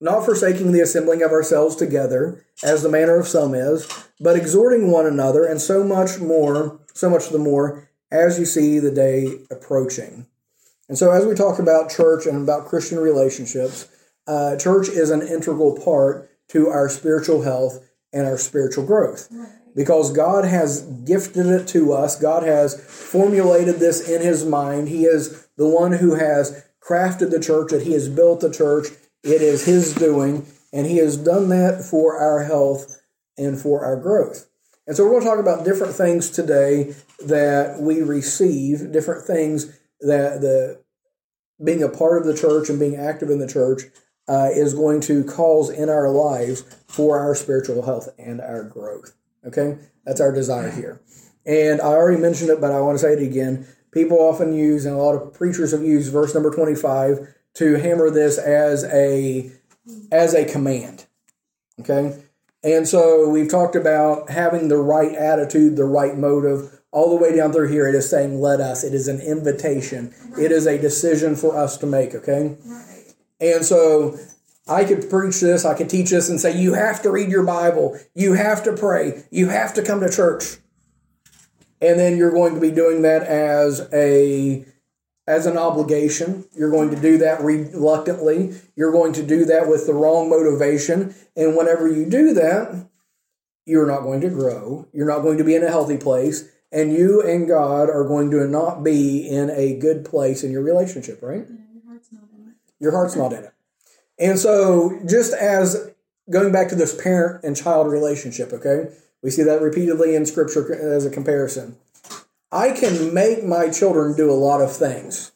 not 0.01 0.25
forsaking 0.25 0.71
the 0.71 0.81
assembling 0.81 1.21
of 1.21 1.31
ourselves 1.31 1.75
together, 1.75 2.43
as 2.63 2.81
the 2.81 2.89
manner 2.89 3.19
of 3.19 3.27
some 3.27 3.53
is, 3.53 3.87
but 4.19 4.35
exhorting 4.35 4.89
one 4.89 5.05
another, 5.05 5.45
and 5.45 5.61
so 5.61 5.83
much 5.83 6.19
more, 6.19 6.79
so 6.93 7.09
much 7.09 7.29
the 7.29 7.37
more, 7.37 7.87
as 8.11 8.39
you 8.39 8.45
see 8.45 8.79
the 8.79 8.91
day 8.91 9.27
approaching. 9.51 10.25
And 10.89 10.97
so, 10.97 11.11
as 11.11 11.25
we 11.25 11.35
talk 11.35 11.59
about 11.59 11.91
church 11.91 12.25
and 12.25 12.41
about 12.41 12.67
Christian 12.67 12.99
relationships, 12.99 13.87
uh, 14.27 14.57
church 14.57 14.89
is 14.89 15.11
an 15.11 15.21
integral 15.21 15.79
part 15.79 16.29
to 16.49 16.67
our 16.67 16.89
spiritual 16.89 17.43
health 17.43 17.87
and 18.11 18.25
our 18.25 18.37
spiritual 18.37 18.85
growth. 18.85 19.31
Because 19.75 20.11
God 20.11 20.45
has 20.45 20.81
gifted 21.05 21.45
it 21.45 21.67
to 21.69 21.93
us. 21.93 22.19
God 22.19 22.43
has 22.43 22.79
formulated 23.09 23.75
this 23.75 24.07
in 24.09 24.21
His 24.21 24.45
mind. 24.45 24.89
He 24.89 25.05
is 25.05 25.47
the 25.57 25.67
one 25.67 25.93
who 25.93 26.15
has 26.15 26.65
crafted 26.81 27.31
the 27.31 27.39
church, 27.39 27.71
that 27.71 27.83
He 27.83 27.93
has 27.93 28.09
built 28.09 28.41
the 28.41 28.51
church. 28.51 28.87
It 29.23 29.41
is 29.41 29.65
His 29.65 29.93
doing, 29.93 30.45
and 30.73 30.85
He 30.85 30.97
has 30.97 31.17
done 31.17 31.49
that 31.49 31.83
for 31.83 32.17
our 32.17 32.43
health 32.43 33.01
and 33.37 33.59
for 33.59 33.85
our 33.85 33.95
growth. 33.95 34.47
And 34.87 34.97
so 34.97 35.03
we're 35.05 35.11
going 35.11 35.23
to 35.23 35.29
talk 35.29 35.39
about 35.39 35.65
different 35.65 35.93
things 35.93 36.29
today 36.29 36.95
that 37.25 37.79
we 37.79 38.01
receive, 38.01 38.91
different 38.91 39.25
things 39.25 39.77
that 40.01 40.41
the 40.41 40.81
being 41.63 41.83
a 41.83 41.89
part 41.89 42.19
of 42.19 42.27
the 42.27 42.35
church 42.35 42.69
and 42.69 42.79
being 42.79 42.95
active 42.95 43.29
in 43.29 43.39
the 43.39 43.47
church 43.47 43.83
uh, 44.27 44.49
is 44.51 44.73
going 44.73 45.01
to 45.01 45.23
cause 45.23 45.69
in 45.69 45.89
our 45.89 46.09
lives 46.09 46.63
for 46.87 47.19
our 47.19 47.35
spiritual 47.35 47.83
health 47.83 48.09
and 48.17 48.41
our 48.41 48.63
growth. 48.63 49.15
Okay, 49.45 49.77
that's 50.05 50.21
our 50.21 50.31
desire 50.31 50.69
here. 50.69 51.01
And 51.45 51.81
I 51.81 51.85
already 51.85 52.21
mentioned 52.21 52.51
it, 52.51 52.61
but 52.61 52.71
I 52.71 52.79
want 52.81 52.99
to 52.99 53.01
say 53.03 53.13
it 53.13 53.21
again. 53.21 53.65
People 53.91 54.19
often 54.19 54.53
use, 54.53 54.85
and 54.85 54.95
a 54.95 54.99
lot 54.99 55.15
of 55.15 55.33
preachers 55.33 55.71
have 55.71 55.83
used 55.83 56.11
verse 56.13 56.33
number 56.33 56.51
twenty-five 56.51 57.27
to 57.55 57.73
hammer 57.75 58.09
this 58.09 58.37
as 58.37 58.83
a 58.85 59.51
as 60.11 60.33
a 60.33 60.45
command. 60.45 61.05
Okay, 61.79 62.21
and 62.63 62.87
so 62.87 63.27
we've 63.27 63.49
talked 63.49 63.75
about 63.75 64.29
having 64.29 64.67
the 64.67 64.77
right 64.77 65.13
attitude, 65.13 65.75
the 65.75 65.85
right 65.85 66.17
motive. 66.17 66.77
All 66.93 67.09
the 67.09 67.23
way 67.23 67.35
down 67.35 67.53
through 67.53 67.69
here, 67.69 67.87
it 67.87 67.95
is 67.95 68.09
saying, 68.09 68.39
"Let 68.39 68.59
us." 68.59 68.83
It 68.83 68.93
is 68.93 69.07
an 69.07 69.21
invitation. 69.21 70.13
It 70.37 70.51
is 70.51 70.67
a 70.67 70.77
decision 70.77 71.35
for 71.35 71.57
us 71.57 71.77
to 71.77 71.87
make. 71.87 72.13
Okay. 72.13 72.57
And 73.39 73.65
so 73.65 74.19
I 74.67 74.85
could 74.85 75.09
preach 75.09 75.41
this, 75.41 75.65
I 75.65 75.75
could 75.75 75.89
teach 75.89 76.11
this 76.11 76.29
and 76.29 76.39
say, 76.39 76.59
you 76.59 76.73
have 76.73 77.01
to 77.01 77.09
read 77.09 77.29
your 77.29 77.43
Bible, 77.43 77.99
you 78.13 78.33
have 78.33 78.63
to 78.63 78.73
pray, 78.73 79.23
you 79.31 79.49
have 79.49 79.73
to 79.73 79.83
come 79.83 79.99
to 80.01 80.09
church. 80.09 80.57
And 81.81 81.99
then 81.99 82.15
you're 82.17 82.31
going 82.31 82.53
to 82.53 82.61
be 82.61 82.71
doing 82.71 83.01
that 83.01 83.23
as 83.23 83.89
a 83.91 84.65
as 85.27 85.45
an 85.45 85.57
obligation. 85.57 86.45
You're 86.53 86.71
going 86.71 86.89
to 86.91 86.99
do 86.99 87.17
that 87.19 87.41
reluctantly. 87.41 88.55
You're 88.75 88.91
going 88.91 89.13
to 89.13 89.23
do 89.23 89.45
that 89.45 89.67
with 89.67 89.87
the 89.87 89.93
wrong 89.93 90.29
motivation. 90.29 91.15
And 91.35 91.55
whenever 91.55 91.87
you 91.87 92.05
do 92.05 92.33
that, 92.33 92.87
you're 93.65 93.87
not 93.87 94.01
going 94.01 94.21
to 94.21 94.29
grow. 94.29 94.87
You're 94.93 95.07
not 95.07 95.21
going 95.21 95.37
to 95.37 95.43
be 95.43 95.55
in 95.55 95.63
a 95.63 95.69
healthy 95.69 95.97
place. 95.97 96.49
And 96.71 96.93
you 96.93 97.21
and 97.21 97.47
God 97.47 97.89
are 97.89 98.03
going 98.03 98.31
to 98.31 98.47
not 98.47 98.83
be 98.83 99.27
in 99.27 99.49
a 99.49 99.75
good 99.75 100.05
place 100.05 100.43
in 100.43 100.51
your 100.51 100.63
relationship, 100.63 101.21
right? 101.21 101.45
Yeah, 101.49 101.55
your 101.73 101.83
heart's 101.85 102.11
not 102.11 102.23
in 102.35 102.49
it. 102.49 102.55
Your 102.79 102.91
heart's 102.91 103.15
not 103.15 103.33
in 103.33 103.43
it. 103.43 103.53
And 104.21 104.37
so, 104.37 104.99
just 105.09 105.33
as 105.33 105.91
going 106.29 106.51
back 106.51 106.69
to 106.69 106.75
this 106.75 106.99
parent 107.01 107.43
and 107.43 107.57
child 107.57 107.91
relationship, 107.91 108.53
okay, 108.53 108.93
we 109.23 109.31
see 109.31 109.41
that 109.41 109.61
repeatedly 109.61 110.15
in 110.15 110.27
scripture 110.27 110.73
as 110.73 111.05
a 111.05 111.09
comparison. 111.09 111.75
I 112.51 112.71
can 112.71 113.13
make 113.13 113.43
my 113.43 113.69
children 113.71 114.15
do 114.15 114.29
a 114.29 114.33
lot 114.33 114.61
of 114.61 114.71
things, 114.75 115.31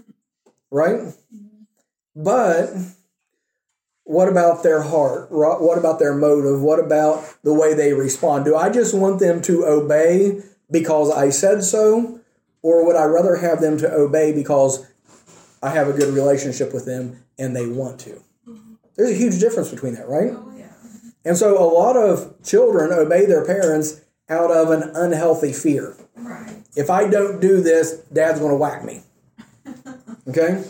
right? 0.70 1.12
But 2.14 2.70
what 4.04 4.28
about 4.28 4.62
their 4.62 4.82
heart? 4.82 5.32
What 5.32 5.78
about 5.78 5.98
their 5.98 6.14
motive? 6.14 6.60
What 6.60 6.78
about 6.78 7.24
the 7.42 7.54
way 7.54 7.74
they 7.74 7.92
respond? 7.92 8.44
Do 8.44 8.54
I 8.54 8.70
just 8.70 8.94
want 8.94 9.18
them 9.18 9.42
to 9.42 9.64
obey 9.64 10.42
because 10.70 11.10
I 11.10 11.30
said 11.30 11.64
so? 11.64 12.20
Or 12.62 12.86
would 12.86 12.94
I 12.94 13.04
rather 13.04 13.36
have 13.36 13.60
them 13.60 13.78
to 13.78 13.92
obey 13.92 14.32
because 14.32 14.86
I 15.62 15.70
have 15.70 15.88
a 15.88 15.92
good 15.92 16.12
relationship 16.12 16.74
with 16.74 16.84
them 16.84 17.24
and 17.38 17.54
they 17.54 17.66
want 17.66 18.00
to? 18.00 18.22
There's 18.96 19.10
a 19.10 19.14
huge 19.14 19.38
difference 19.38 19.70
between 19.70 19.94
that, 19.94 20.08
right? 20.08 20.30
Oh 20.32 20.52
yeah. 20.56 20.72
And 21.24 21.36
so 21.36 21.56
a 21.58 21.64
lot 21.64 21.96
of 21.96 22.42
children 22.42 22.92
obey 22.92 23.26
their 23.26 23.44
parents 23.44 24.00
out 24.28 24.50
of 24.50 24.70
an 24.70 24.90
unhealthy 24.94 25.52
fear. 25.52 25.96
Right. 26.16 26.56
If 26.76 26.90
I 26.90 27.08
don't 27.08 27.40
do 27.40 27.60
this, 27.60 27.98
dad's 28.12 28.40
going 28.40 28.50
to 28.52 28.56
whack 28.56 28.84
me. 28.84 29.02
Okay? 30.28 30.62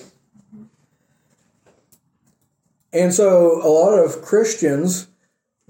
And 2.92 3.12
so 3.12 3.60
a 3.62 3.68
lot 3.68 3.98
of 3.98 4.22
Christians 4.22 5.08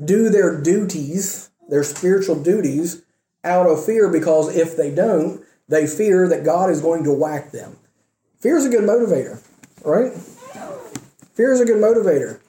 do 0.03 0.29
their 0.29 0.61
duties, 0.61 1.51
their 1.69 1.83
spiritual 1.83 2.41
duties, 2.41 3.03
out 3.45 3.67
of 3.67 3.85
fear 3.85 4.09
because 4.09 4.55
if 4.55 4.77
they 4.77 4.95
don't, 4.95 5.43
they 5.69 5.87
fear 5.87 6.29
that 6.29 6.45
God 6.45 6.71
is 6.71 6.81
going 6.81 7.05
to 7.05 7.13
whack 7.13 7.51
them. 7.51 7.77
Fear 8.43 8.57
is 8.57 8.67
a 8.67 8.71
good 8.71 8.83
motivator, 8.83 9.41
right? 9.85 10.13
Fear 11.35 11.53
is 11.53 11.61
a 11.61 11.65
good 11.65 11.81
motivator. 11.81 12.41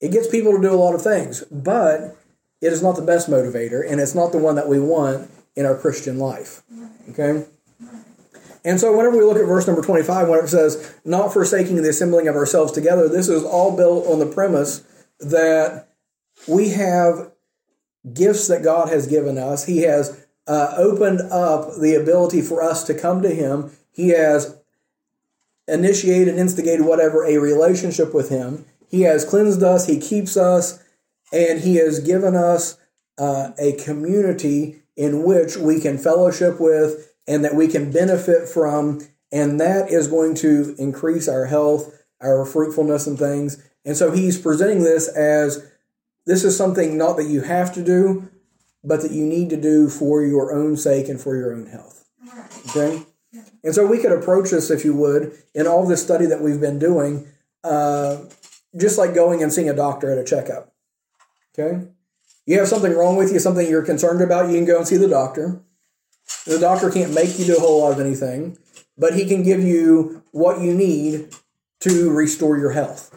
It 0.00 0.12
gets 0.12 0.28
people 0.28 0.52
to 0.52 0.62
do 0.62 0.72
a 0.72 0.76
lot 0.76 0.94
of 0.94 1.02
things, 1.02 1.42
but 1.50 2.16
it 2.60 2.72
is 2.72 2.84
not 2.84 2.94
the 2.94 3.02
best 3.02 3.28
motivator, 3.28 3.82
and 3.84 4.00
it's 4.00 4.14
not 4.14 4.30
the 4.30 4.38
one 4.38 4.54
that 4.54 4.68
we 4.68 4.78
want 4.78 5.28
in 5.56 5.66
our 5.66 5.76
Christian 5.76 6.20
life. 6.20 6.62
Okay? 7.10 7.44
And 8.64 8.78
so, 8.78 8.96
whenever 8.96 9.16
we 9.18 9.24
look 9.24 9.38
at 9.38 9.46
verse 9.46 9.66
number 9.66 9.82
25, 9.82 10.28
when 10.28 10.38
it 10.44 10.48
says, 10.48 10.94
not 11.04 11.32
forsaking 11.32 11.82
the 11.82 11.88
assembling 11.88 12.28
of 12.28 12.36
ourselves 12.36 12.70
together, 12.70 13.08
this 13.08 13.28
is 13.28 13.42
all 13.42 13.76
built 13.76 14.06
on 14.06 14.20
the 14.20 14.26
premise 14.26 14.84
that 15.18 15.88
we 16.46 16.68
have 16.70 17.32
gifts 18.12 18.46
that 18.46 18.62
God 18.62 18.88
has 18.88 19.08
given 19.08 19.36
us. 19.36 19.66
He 19.66 19.78
has 19.78 20.26
uh, 20.46 20.74
opened 20.76 21.22
up 21.22 21.76
the 21.80 21.96
ability 21.96 22.40
for 22.40 22.62
us 22.62 22.84
to 22.84 22.94
come 22.94 23.20
to 23.22 23.34
Him. 23.34 23.72
He 23.90 24.10
has 24.10 24.55
initiated, 25.68 26.36
instigated, 26.36 26.84
whatever, 26.84 27.24
a 27.24 27.38
relationship 27.38 28.14
with 28.14 28.28
Him. 28.28 28.64
He 28.88 29.02
has 29.02 29.24
cleansed 29.24 29.62
us, 29.62 29.86
He 29.86 29.98
keeps 29.98 30.36
us, 30.36 30.82
and 31.32 31.60
He 31.60 31.76
has 31.76 32.00
given 32.00 32.34
us 32.34 32.78
uh, 33.18 33.50
a 33.58 33.72
community 33.72 34.82
in 34.96 35.22
which 35.24 35.56
we 35.56 35.80
can 35.80 35.98
fellowship 35.98 36.60
with 36.60 37.12
and 37.26 37.44
that 37.44 37.54
we 37.54 37.68
can 37.68 37.90
benefit 37.90 38.48
from. 38.48 39.06
And 39.32 39.60
that 39.60 39.90
is 39.90 40.06
going 40.06 40.36
to 40.36 40.74
increase 40.78 41.28
our 41.28 41.46
health, 41.46 42.04
our 42.22 42.46
fruitfulness, 42.46 43.06
and 43.06 43.18
things. 43.18 43.62
And 43.84 43.96
so 43.96 44.12
He's 44.12 44.38
presenting 44.38 44.84
this 44.84 45.08
as 45.08 45.66
this 46.26 46.44
is 46.44 46.56
something 46.56 46.96
not 46.96 47.16
that 47.16 47.26
you 47.26 47.42
have 47.42 47.72
to 47.74 47.84
do, 47.84 48.28
but 48.84 49.02
that 49.02 49.10
you 49.10 49.24
need 49.24 49.50
to 49.50 49.60
do 49.60 49.88
for 49.88 50.22
your 50.22 50.52
own 50.52 50.76
sake 50.76 51.08
and 51.08 51.20
for 51.20 51.36
your 51.36 51.52
own 51.52 51.66
health. 51.66 52.04
Okay? 52.70 53.02
And 53.66 53.74
so 53.74 53.84
we 53.84 53.98
could 53.98 54.12
approach 54.12 54.50
this, 54.50 54.70
if 54.70 54.84
you 54.84 54.94
would, 54.94 55.36
in 55.52 55.66
all 55.66 55.84
this 55.88 56.00
study 56.00 56.24
that 56.26 56.40
we've 56.40 56.60
been 56.60 56.78
doing, 56.78 57.26
uh, 57.64 58.18
just 58.76 58.96
like 58.96 59.12
going 59.12 59.42
and 59.42 59.52
seeing 59.52 59.68
a 59.68 59.74
doctor 59.74 60.08
at 60.12 60.18
a 60.18 60.24
checkup. 60.24 60.72
Okay? 61.58 61.88
You 62.46 62.60
have 62.60 62.68
something 62.68 62.92
wrong 62.92 63.16
with 63.16 63.32
you, 63.32 63.40
something 63.40 63.68
you're 63.68 63.82
concerned 63.82 64.22
about, 64.22 64.50
you 64.50 64.54
can 64.54 64.66
go 64.66 64.78
and 64.78 64.86
see 64.86 64.96
the 64.96 65.08
doctor. 65.08 65.62
The 66.46 66.60
doctor 66.60 66.92
can't 66.92 67.12
make 67.12 67.40
you 67.40 67.44
do 67.44 67.56
a 67.56 67.60
whole 67.60 67.80
lot 67.80 67.90
of 67.90 67.98
anything, 67.98 68.56
but 68.96 69.14
he 69.14 69.26
can 69.26 69.42
give 69.42 69.64
you 69.64 70.22
what 70.30 70.60
you 70.60 70.72
need 70.72 71.34
to 71.80 72.10
restore 72.12 72.56
your 72.56 72.70
health. 72.70 73.12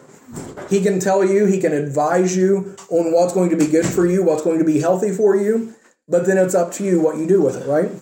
He 0.68 0.82
can 0.82 0.98
tell 0.98 1.24
you, 1.24 1.46
he 1.46 1.60
can 1.60 1.72
advise 1.72 2.36
you 2.36 2.74
on 2.88 3.12
what's 3.12 3.34
going 3.34 3.50
to 3.50 3.56
be 3.56 3.68
good 3.68 3.86
for 3.86 4.04
you, 4.04 4.24
what's 4.24 4.42
going 4.42 4.58
to 4.58 4.64
be 4.64 4.80
healthy 4.80 5.12
for 5.12 5.36
you, 5.36 5.76
but 6.08 6.26
then 6.26 6.38
it's 6.38 6.56
up 6.56 6.72
to 6.72 6.84
you 6.84 7.00
what 7.00 7.18
you 7.18 7.28
do 7.28 7.40
with 7.40 7.56
it, 7.56 7.68
right? 7.68 7.92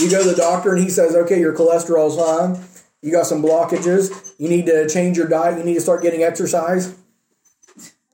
You 0.00 0.10
go 0.10 0.22
to 0.22 0.30
the 0.30 0.36
doctor 0.36 0.72
and 0.72 0.82
he 0.82 0.88
says, 0.88 1.14
okay, 1.14 1.40
your 1.40 1.54
cholesterol's 1.54 2.16
high, 2.16 2.60
you 3.02 3.10
got 3.10 3.26
some 3.26 3.42
blockages, 3.42 4.32
you 4.38 4.48
need 4.48 4.66
to 4.66 4.88
change 4.88 5.16
your 5.16 5.28
diet, 5.28 5.58
you 5.58 5.64
need 5.64 5.74
to 5.74 5.80
start 5.80 6.02
getting 6.02 6.22
exercise. 6.22 6.96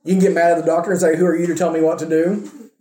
You 0.03 0.13
can 0.13 0.19
get 0.19 0.33
mad 0.33 0.51
at 0.53 0.57
the 0.57 0.65
doctor 0.65 0.91
and 0.91 0.99
say, 0.99 1.15
who 1.15 1.25
are 1.25 1.35
you 1.35 1.47
to 1.47 1.55
tell 1.55 1.71
me 1.71 1.81
what 1.81 1.99
to 1.99 2.07
do? 2.07 2.71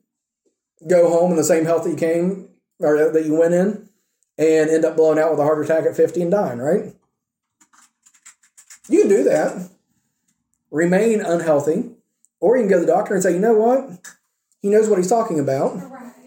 Go 0.89 1.09
home 1.09 1.31
in 1.31 1.37
the 1.37 1.45
same 1.45 1.65
health 1.65 1.85
that 1.85 1.91
you 1.91 1.97
came 1.97 2.49
or 2.79 3.11
that 3.11 3.25
you 3.25 3.35
went 3.35 3.55
in 3.55 3.89
and 4.37 4.71
end 4.71 4.85
up 4.85 4.97
blowing 4.97 5.19
out 5.19 5.31
with 5.31 5.41
a 5.41 5.45
heart 5.45 5.65
attack 5.65 5.85
at 5.85 5.97
50 5.97 6.23
and 6.23 6.31
dying, 6.31 6.59
right? 6.59 6.95
You 8.89 9.01
can 9.01 9.09
do 9.09 9.25
that. 9.25 9.71
Remain 10.71 11.21
unhealthy. 11.21 11.91
Or 12.41 12.57
you 12.57 12.65
can 12.65 12.71
go 12.71 12.81
to 12.81 12.87
the 12.87 12.93
doctor 12.93 13.15
and 13.15 13.23
say, 13.23 13.33
you 13.33 13.39
know 13.39 13.55
what? 13.55 14.13
He 14.61 14.69
knows 14.69 14.89
what 14.89 14.99
he's 14.99 15.09
talking 15.09 15.41
about. 15.41 15.81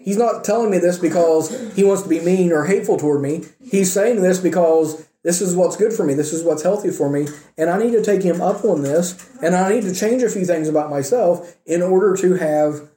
He's 0.08 0.16
not 0.16 0.42
telling 0.42 0.70
me 0.70 0.78
this 0.78 0.96
because 0.96 1.74
he 1.76 1.84
wants 1.84 2.02
to 2.02 2.08
be 2.08 2.18
mean 2.20 2.50
or 2.50 2.64
hateful 2.64 2.96
toward 2.96 3.20
me. 3.20 3.44
He's 3.62 3.92
saying 3.92 4.22
this 4.22 4.38
because 4.38 5.06
this 5.22 5.42
is 5.42 5.54
what's 5.54 5.76
good 5.76 5.92
for 5.92 6.02
me. 6.02 6.14
This 6.14 6.32
is 6.32 6.42
what's 6.42 6.62
healthy 6.62 6.90
for 6.90 7.10
me. 7.10 7.26
And 7.58 7.68
I 7.68 7.76
need 7.76 7.90
to 7.90 8.02
take 8.02 8.22
him 8.22 8.40
up 8.40 8.64
on 8.64 8.80
this. 8.80 9.30
And 9.42 9.54
I 9.54 9.68
need 9.68 9.82
to 9.82 9.94
change 9.94 10.22
a 10.22 10.30
few 10.30 10.46
things 10.46 10.66
about 10.66 10.88
myself 10.88 11.58
in 11.66 11.82
order 11.82 12.16
to 12.22 12.36
have 12.36 12.88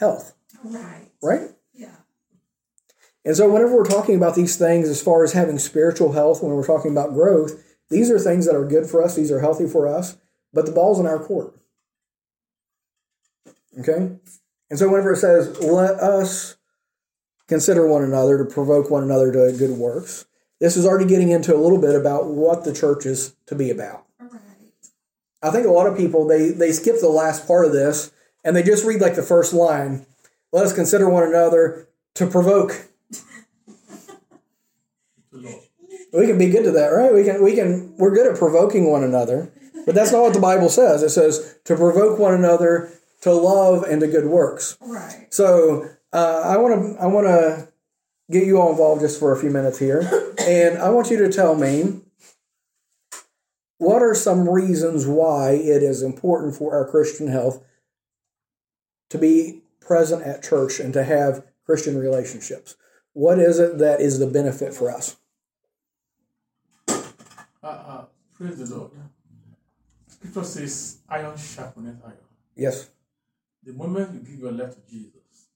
health. 0.00 0.34
Right. 0.64 1.12
Right? 1.22 1.50
Yeah. 1.72 1.94
And 3.24 3.36
so, 3.36 3.48
whenever 3.48 3.76
we're 3.76 3.84
talking 3.84 4.16
about 4.16 4.34
these 4.34 4.56
things 4.56 4.88
as 4.88 5.00
far 5.00 5.22
as 5.22 5.34
having 5.34 5.60
spiritual 5.60 6.14
health, 6.14 6.42
when 6.42 6.50
we're 6.50 6.66
talking 6.66 6.90
about 6.90 7.14
growth, 7.14 7.52
these 7.88 8.10
are 8.10 8.18
things 8.18 8.46
that 8.46 8.56
are 8.56 8.66
good 8.66 8.88
for 8.88 9.00
us, 9.00 9.14
these 9.14 9.30
are 9.30 9.38
healthy 9.38 9.68
for 9.68 9.86
us, 9.86 10.16
but 10.52 10.66
the 10.66 10.72
ball's 10.72 10.98
in 10.98 11.06
our 11.06 11.20
court. 11.20 11.54
Okay? 13.78 14.18
And 14.70 14.78
so, 14.78 14.88
whenever 14.88 15.12
it 15.12 15.18
says, 15.18 15.58
let 15.60 15.94
us 15.94 16.56
consider 17.46 17.86
one 17.86 18.04
another 18.04 18.38
to 18.38 18.44
provoke 18.44 18.90
one 18.90 19.02
another 19.02 19.32
to 19.32 19.56
good 19.56 19.70
works, 19.70 20.26
this 20.60 20.76
is 20.76 20.84
already 20.86 21.06
getting 21.06 21.30
into 21.30 21.54
a 21.54 21.58
little 21.58 21.80
bit 21.80 21.94
about 21.94 22.26
what 22.26 22.64
the 22.64 22.74
church 22.74 23.06
is 23.06 23.34
to 23.46 23.54
be 23.54 23.70
about. 23.70 24.04
Right. 24.20 24.40
I 25.42 25.50
think 25.50 25.66
a 25.66 25.70
lot 25.70 25.86
of 25.86 25.96
people 25.96 26.26
they 26.26 26.50
they 26.50 26.72
skip 26.72 27.00
the 27.00 27.08
last 27.08 27.46
part 27.46 27.64
of 27.64 27.72
this 27.72 28.12
and 28.44 28.54
they 28.54 28.62
just 28.62 28.84
read 28.84 29.00
like 29.00 29.14
the 29.14 29.22
first 29.22 29.52
line. 29.52 30.06
Let 30.52 30.64
us 30.64 30.72
consider 30.72 31.08
one 31.08 31.24
another 31.24 31.88
to 32.14 32.26
provoke. 32.26 32.86
We 36.10 36.26
can 36.26 36.38
be 36.38 36.48
good 36.48 36.64
to 36.64 36.70
that, 36.72 36.88
right? 36.88 37.14
We 37.14 37.22
can 37.24 37.42
we 37.42 37.54
can 37.54 37.94
we're 37.96 38.14
good 38.14 38.26
at 38.26 38.38
provoking 38.38 38.90
one 38.90 39.04
another, 39.04 39.52
but 39.86 39.94
that's 39.94 40.10
not 40.10 40.22
what 40.22 40.32
the 40.32 40.40
Bible 40.40 40.68
says. 40.68 41.02
It 41.02 41.10
says 41.10 41.58
to 41.64 41.76
provoke 41.76 42.18
one 42.18 42.34
another 42.34 42.90
to 43.22 43.32
love 43.32 43.82
and 43.84 44.00
to 44.00 44.06
good 44.06 44.26
works. 44.26 44.76
Right. 44.80 45.26
So 45.30 45.88
uh, 46.12 46.42
I 46.44 46.56
want 46.56 46.96
to 46.96 47.02
I 47.02 47.06
want 47.06 47.26
to 47.26 47.68
get 48.30 48.46
you 48.46 48.60
all 48.60 48.70
involved 48.70 49.00
just 49.00 49.18
for 49.18 49.32
a 49.32 49.40
few 49.40 49.50
minutes 49.50 49.78
here, 49.78 50.00
and 50.38 50.78
I 50.78 50.90
want 50.90 51.10
you 51.10 51.18
to 51.18 51.32
tell 51.32 51.54
me 51.54 52.00
what 53.78 54.02
are 54.02 54.14
some 54.14 54.48
reasons 54.48 55.06
why 55.06 55.52
it 55.52 55.82
is 55.82 56.02
important 56.02 56.56
for 56.56 56.74
our 56.74 56.88
Christian 56.88 57.28
health 57.28 57.64
to 59.10 59.18
be 59.18 59.62
present 59.80 60.22
at 60.22 60.42
church 60.42 60.80
and 60.80 60.92
to 60.92 61.04
have 61.04 61.44
Christian 61.64 61.98
relationships. 61.98 62.76
What 63.12 63.38
is 63.38 63.58
it 63.58 63.78
that 63.78 64.00
is 64.00 64.18
the 64.18 64.26
benefit 64.26 64.74
for 64.74 64.90
us? 64.90 65.16
Uh, 66.88 66.96
uh, 67.62 68.04
praise 68.34 68.58
the 68.58 68.76
Lord. 68.76 68.90
Scripture 70.06 70.44
says, 70.44 70.98
iron 71.08 71.34
sharpeneth 71.34 72.04
iron. 72.04 72.16
Yes. 72.56 72.90
The 73.68 73.74
moment 73.74 74.14
you 74.14 74.20
give 74.20 74.40
your 74.40 74.52
life 74.52 74.74
to 74.76 74.80
Jesus, 74.90 75.48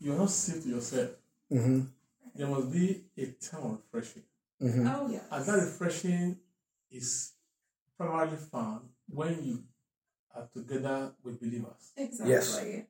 you 0.00 0.12
are 0.12 0.18
not 0.18 0.28
saved 0.30 0.64
to 0.64 0.70
yourself. 0.70 1.10
Mm-hmm. 1.52 1.82
There 2.34 2.48
must 2.48 2.72
be 2.72 3.04
a 3.16 3.26
time 3.26 3.62
of 3.62 3.78
refreshing. 3.92 4.24
Mm-hmm. 4.60 4.88
Oh 4.88 5.08
yeah. 5.08 5.20
And 5.30 5.46
that 5.46 5.54
refreshing 5.54 6.36
is 6.90 7.34
primarily 7.96 8.36
found 8.36 8.88
when 9.08 9.38
you 9.44 9.62
are 10.34 10.48
together 10.52 11.12
with 11.22 11.38
believers. 11.40 11.92
Exactly. 11.96 12.86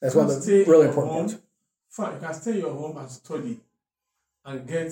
That's 0.00 0.14
one 0.14 0.30
of 0.30 0.42
the 0.42 0.64
really 0.66 0.86
important 0.88 1.12
home. 1.12 1.26
points. 1.28 1.36
Fine, 1.90 2.14
you 2.14 2.20
can 2.20 2.34
stay 2.34 2.50
in 2.52 2.56
your 2.60 2.72
home 2.72 2.96
and 2.96 3.10
study 3.10 3.60
and 4.46 4.66
get, 4.66 4.90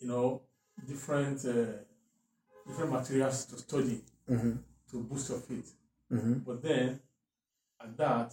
you 0.00 0.08
know, 0.08 0.42
different 0.86 1.42
uh, 1.46 1.78
different 2.66 2.92
materials 2.92 3.46
to 3.46 3.56
study 3.56 4.02
Mm-hmm. 4.30 4.52
to 4.90 5.02
boost 5.04 5.30
your 5.30 5.38
faith. 5.38 5.72
Mm-hmm. 6.12 6.34
But 6.46 6.62
then, 6.62 7.00
at 7.80 7.96
that, 7.96 8.32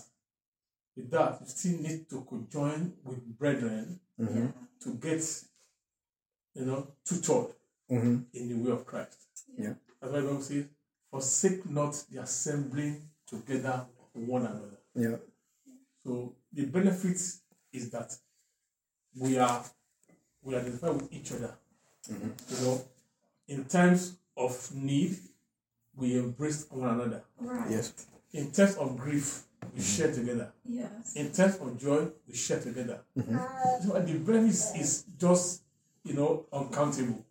with 0.96 1.12
that, 1.12 1.40
you 1.42 1.48
still 1.48 1.80
need 1.82 2.10
to 2.10 2.22
conjoin 2.22 2.94
with 3.04 3.38
brethren 3.38 4.00
Mm-hmm. 4.20 4.46
to 4.82 4.90
get, 4.94 5.22
you 6.54 6.66
know, 6.66 6.88
tutored 7.04 7.54
Mm-hmm. 7.92 8.18
in 8.34 8.50
the 8.50 8.56
way 8.56 8.72
of 8.72 8.86
Christ. 8.86 9.18
Yeah. 9.58 9.74
That's 10.02 10.14
why 10.14 10.22
the 10.22 10.28
Bible 10.28 10.42
says, 10.42 10.66
forsake 11.12 11.70
not 11.70 12.02
the 12.10 12.22
assembling 12.22 13.10
together 13.28 13.86
of 14.16 14.22
one 14.28 14.42
another. 14.46 14.80
Yeah. 14.96 15.18
So 16.04 16.34
the 16.52 16.66
benefit 16.66 17.18
is 17.74 17.90
that 17.92 18.16
we 19.16 19.38
are 19.38 19.64
we 20.42 20.56
identify 20.56 20.90
with 20.90 21.12
each 21.12 21.32
other. 21.34 21.54
You 22.10 22.36
know, 22.62 22.82
in 23.48 23.66
times 23.66 24.16
of 24.38 24.74
need, 24.74 25.18
we 25.98 26.18
embrace 26.18 26.66
one 26.70 26.90
another. 26.90 27.24
Right. 27.40 27.72
Yes. 27.72 27.94
In 28.34 28.52
times 28.52 28.76
of 28.76 28.98
grief, 28.98 29.44
we 29.76 29.82
share 29.82 30.12
together. 30.12 30.52
Yes. 30.68 31.16
In 31.16 31.32
times 31.32 31.58
of 31.58 31.80
joy, 31.80 32.08
we 32.28 32.36
share 32.36 32.60
together. 32.60 33.00
So 33.16 34.00
the 34.00 34.20
benefits 34.20 34.76
is 34.76 35.06
just 35.18 35.62
you 36.04 36.14
know 36.14 36.46
uncountable. 36.52 37.26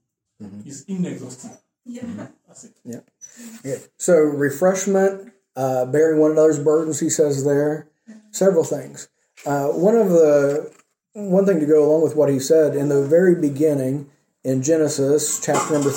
It's 0.64 0.82
inexhaustible. 0.82 1.60
Yeah. 1.84 2.26
That's 2.46 2.64
it. 2.64 2.72
Yeah. 2.84 3.76
So 3.98 4.14
refreshment, 4.14 5.32
uh, 5.56 5.86
bearing 5.86 6.20
one 6.20 6.32
another's 6.32 6.58
burdens, 6.58 7.00
he 7.00 7.10
says 7.10 7.44
there, 7.44 7.88
several 8.30 8.64
things. 8.64 9.08
Uh, 9.46 9.68
one 9.68 9.96
of 9.96 10.10
the 10.10 10.72
one 11.12 11.46
thing 11.46 11.60
to 11.60 11.66
go 11.66 11.84
along 11.84 12.02
with 12.02 12.16
what 12.16 12.28
he 12.28 12.38
said 12.40 12.74
in 12.74 12.88
the 12.88 13.02
very 13.04 13.34
beginning 13.34 14.10
in 14.42 14.62
Genesis 14.62 15.40
chapter 15.44 15.74
number 15.74 15.92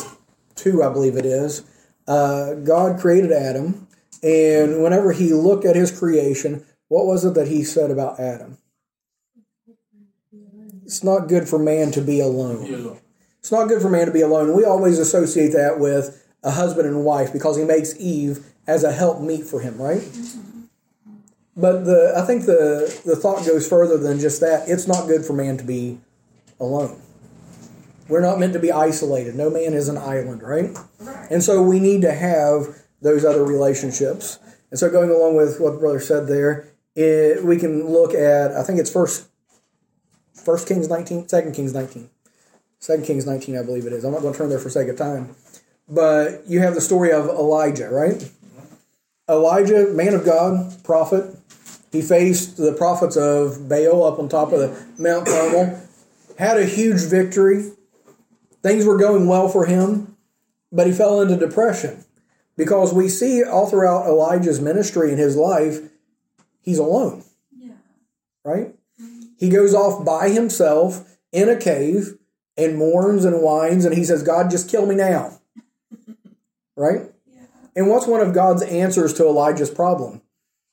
two, 0.56 0.84
I 0.84 0.90
believe 0.90 1.16
it 1.18 1.26
is. 1.26 1.64
Uh, 2.08 2.54
God 2.56 3.00
created 3.00 3.32
Adam, 3.32 3.88
and 4.24 4.82
whenever 4.82 5.12
he 5.12 5.34
looked 5.34 5.66
at 5.66 5.76
his 5.76 5.98
creation, 5.98 6.66
what 6.88 7.06
was 7.06 7.26
it 7.26 7.34
that 7.34 7.48
he 7.48 7.64
said 7.64 7.92
about 7.92 8.20
Adam? 8.20 8.58
It's 10.86 11.04
not 11.04 11.28
good 11.28 11.50
for 11.50 11.60
man 11.60 11.92
to 11.92 12.02
be 12.02 12.22
alone. 12.22 12.98
It's 13.40 13.52
not 13.52 13.68
good 13.68 13.82
for 13.82 13.90
man 13.90 14.06
to 14.06 14.12
be 14.12 14.22
alone. 14.22 14.56
We 14.56 14.64
always 14.64 15.00
associate 15.00 15.52
that 15.52 15.80
with 15.80 16.26
a 16.44 16.52
husband 16.52 16.88
and 16.88 17.04
wife 17.04 17.34
because 17.34 17.58
he 17.58 17.66
makes 17.66 18.00
Eve 18.00 18.46
as 18.68 18.84
a 18.84 18.92
help 18.92 19.22
meet 19.22 19.44
for 19.46 19.60
him, 19.60 19.78
right? 19.78 20.02
But 21.58 21.86
the 21.86 22.14
I 22.16 22.26
think 22.26 22.46
the 22.46 23.02
the 23.06 23.16
thought 23.16 23.46
goes 23.46 23.68
further 23.68 23.98
than 23.98 24.20
just 24.20 24.40
that. 24.42 24.70
It's 24.70 24.88
not 24.88 25.08
good 25.08 25.26
for 25.26 25.34
man 25.34 25.58
to 25.58 25.64
be 25.64 26.00
alone. 26.60 27.02
We're 28.10 28.22
not 28.22 28.40
meant 28.40 28.54
to 28.54 28.60
be 28.60 28.72
isolated. 28.72 29.36
No 29.36 29.50
man 29.50 29.74
is 29.74 29.90
an 29.90 29.98
island, 29.98 30.42
right? 30.42 30.76
Right. 31.00 31.32
And 31.32 31.44
so 31.44 31.62
we 31.62 31.80
need 31.80 32.02
to 32.02 32.14
have 32.14 32.78
those 33.02 33.26
other 33.26 33.44
relationships. 33.44 34.40
And 34.72 34.80
so 34.80 34.90
going 34.90 35.10
along 35.10 35.36
with 35.36 35.60
what 35.60 35.74
the 35.74 35.80
brother 35.80 36.00
said 36.00 36.28
there, 36.28 36.70
it, 36.96 37.44
we 37.44 37.58
can 37.58 37.88
look 37.88 38.14
at 38.14 38.52
I 38.52 38.64
think 38.64 38.80
it's 38.80 38.92
first 38.92 39.30
First 40.34 40.68
Kings 40.68 40.88
19, 40.88 41.28
Second 41.28 41.54
Kings 41.54 41.74
19. 41.74 42.10
Second 42.80 43.06
Kings 43.06 43.26
19, 43.26 43.58
I 43.58 43.64
believe 43.64 43.86
it 43.86 43.94
is. 43.94 44.06
I'm 44.06 44.14
not 44.14 44.22
going 44.22 44.34
to 44.34 44.38
turn 44.38 44.50
there 44.50 44.60
for 44.60 44.70
sake 44.70 44.88
of 44.88 44.98
time. 44.98 45.36
But 45.90 46.48
you 46.48 46.60
have 46.62 46.76
the 46.76 46.82
story 46.82 47.12
of 47.12 47.28
Elijah, 47.28 47.90
right? 47.90 48.32
Elijah, 49.30 49.88
man 49.88 50.14
of 50.14 50.24
God, 50.24 50.84
prophet. 50.84 51.36
He 51.92 52.02
faced 52.02 52.58
the 52.58 52.74
prophets 52.74 53.18
of 53.18 53.68
Baal 53.68 54.04
up 54.04 54.20
on 54.20 54.30
top 54.30 54.52
of 54.52 54.60
the 54.60 54.86
Mount 55.02 55.26
Carmel, 55.26 55.82
had 56.38 56.58
a 56.58 56.66
huge 56.66 57.02
victory. 57.02 57.72
Things 58.64 58.86
were 58.86 58.98
going 58.98 59.28
well 59.28 59.48
for 59.48 59.66
him, 59.66 60.18
but 60.72 60.88
he 60.88 60.94
fell 60.94 61.22
into 61.22 61.38
depression 61.38 62.04
because 62.56 62.94
we 62.94 63.08
see 63.08 63.44
all 63.44 63.68
throughout 63.70 64.08
Elijah's 64.08 64.60
ministry 64.60 65.10
and 65.12 65.20
his 65.20 65.36
life, 65.36 65.80
he's 66.62 66.80
alone 66.80 67.24
Yeah. 67.56 67.74
right? 68.44 68.74
He 69.38 69.50
goes 69.50 69.74
off 69.76 70.04
by 70.04 70.30
himself 70.30 71.18
in 71.32 71.48
a 71.48 71.56
cave 71.56 72.18
and 72.58 72.78
mourns 72.78 73.24
and 73.24 73.42
whines 73.42 73.86
and 73.86 73.96
he 73.96 74.04
says, 74.04 74.24
God, 74.24 74.50
just 74.50 74.70
kill 74.70 74.86
me 74.86 74.96
now. 74.96 75.40
Right? 76.76 77.12
Yeah. 77.26 77.42
And 77.76 77.90
what's 77.90 78.06
one 78.06 78.22
of 78.22 78.36
God's 78.36 78.62
answers 78.62 79.12
to 79.16 79.26
Elijah's 79.26 79.72
problem? 79.72 80.22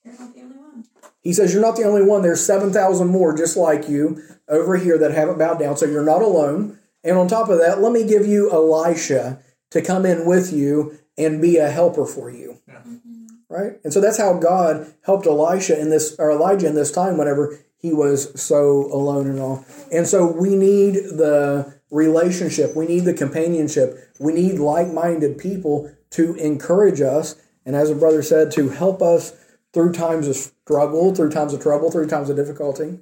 You're 0.05 0.13
not 0.19 0.35
the 0.35 0.43
only 0.43 0.57
one. 0.57 0.85
He 1.23 1.33
says, 1.33 1.55
You're 1.55 1.63
not 1.63 1.77
the 1.77 1.85
only 1.85 2.03
one. 2.03 2.21
There's 2.21 2.45
7,000 2.45 3.09
more 3.09 3.35
just 3.35 3.57
like 3.57 3.89
you 3.89 4.23
over 4.47 4.77
here 4.77 4.99
that 4.99 5.13
haven't 5.13 5.39
bowed 5.39 5.59
down, 5.59 5.79
so 5.79 5.87
you're 5.87 6.05
not 6.05 6.21
alone. 6.21 6.79
And 7.05 7.17
on 7.17 7.29
top 7.29 7.49
of 7.49 7.59
that, 7.59 7.81
let 7.81 7.93
me 7.93 8.05
give 8.05 8.27
you 8.27 8.51
Elisha 8.51 9.41
to 9.71 9.83
come 9.83 10.07
in 10.07 10.27
with 10.27 10.53
you 10.53 10.99
and 11.17 11.41
be 11.41 11.59
a 11.59 11.71
helper 11.71 12.07
for 12.07 12.31
you. 12.31 12.59
Yeah. 12.67 12.79
Mm-hmm. 12.79 13.27
Right? 13.49 13.73
And 13.85 13.93
so 13.93 14.01
that's 14.01 14.19
how 14.19 14.39
God 14.39 14.93
helped 15.05 15.27
Elisha 15.27 15.79
in 15.79 15.91
this 15.91 16.17
or 16.19 16.31
Elijah 16.31 16.67
in 16.67 16.75
this 16.75 16.91
time 16.91 17.19
whenever 17.19 17.59
he 17.77 17.93
was 17.93 18.41
so 18.41 18.89
alone 18.93 19.29
and 19.29 19.39
all. 19.39 19.65
And 19.93 20.09
so 20.09 20.27
we 20.27 20.57
need 20.57 20.95
the 20.95 21.79
relationship, 21.91 22.75
we 22.75 22.87
need 22.87 23.05
the 23.05 23.15
companionship, 23.15 24.13
we 24.19 24.33
need 24.33 24.59
like-minded 24.59 25.39
people 25.39 25.95
to 26.11 26.35
encourage 26.37 27.01
us 27.01 27.37
and 27.67 27.77
as 27.77 27.91
a 27.91 27.95
brother 27.95 28.23
said 28.23 28.51
to 28.53 28.71
help 28.71 29.03
us 29.03 29.33
through 29.73 29.93
times 29.93 30.29
of 30.29 30.37
struggle, 30.37 31.15
through 31.15 31.31
times 31.31 31.53
of 31.53 31.61
trouble, 31.61 31.91
through 31.91 32.07
times 32.07 32.31
of 32.31 32.37
difficulty. 32.37 33.01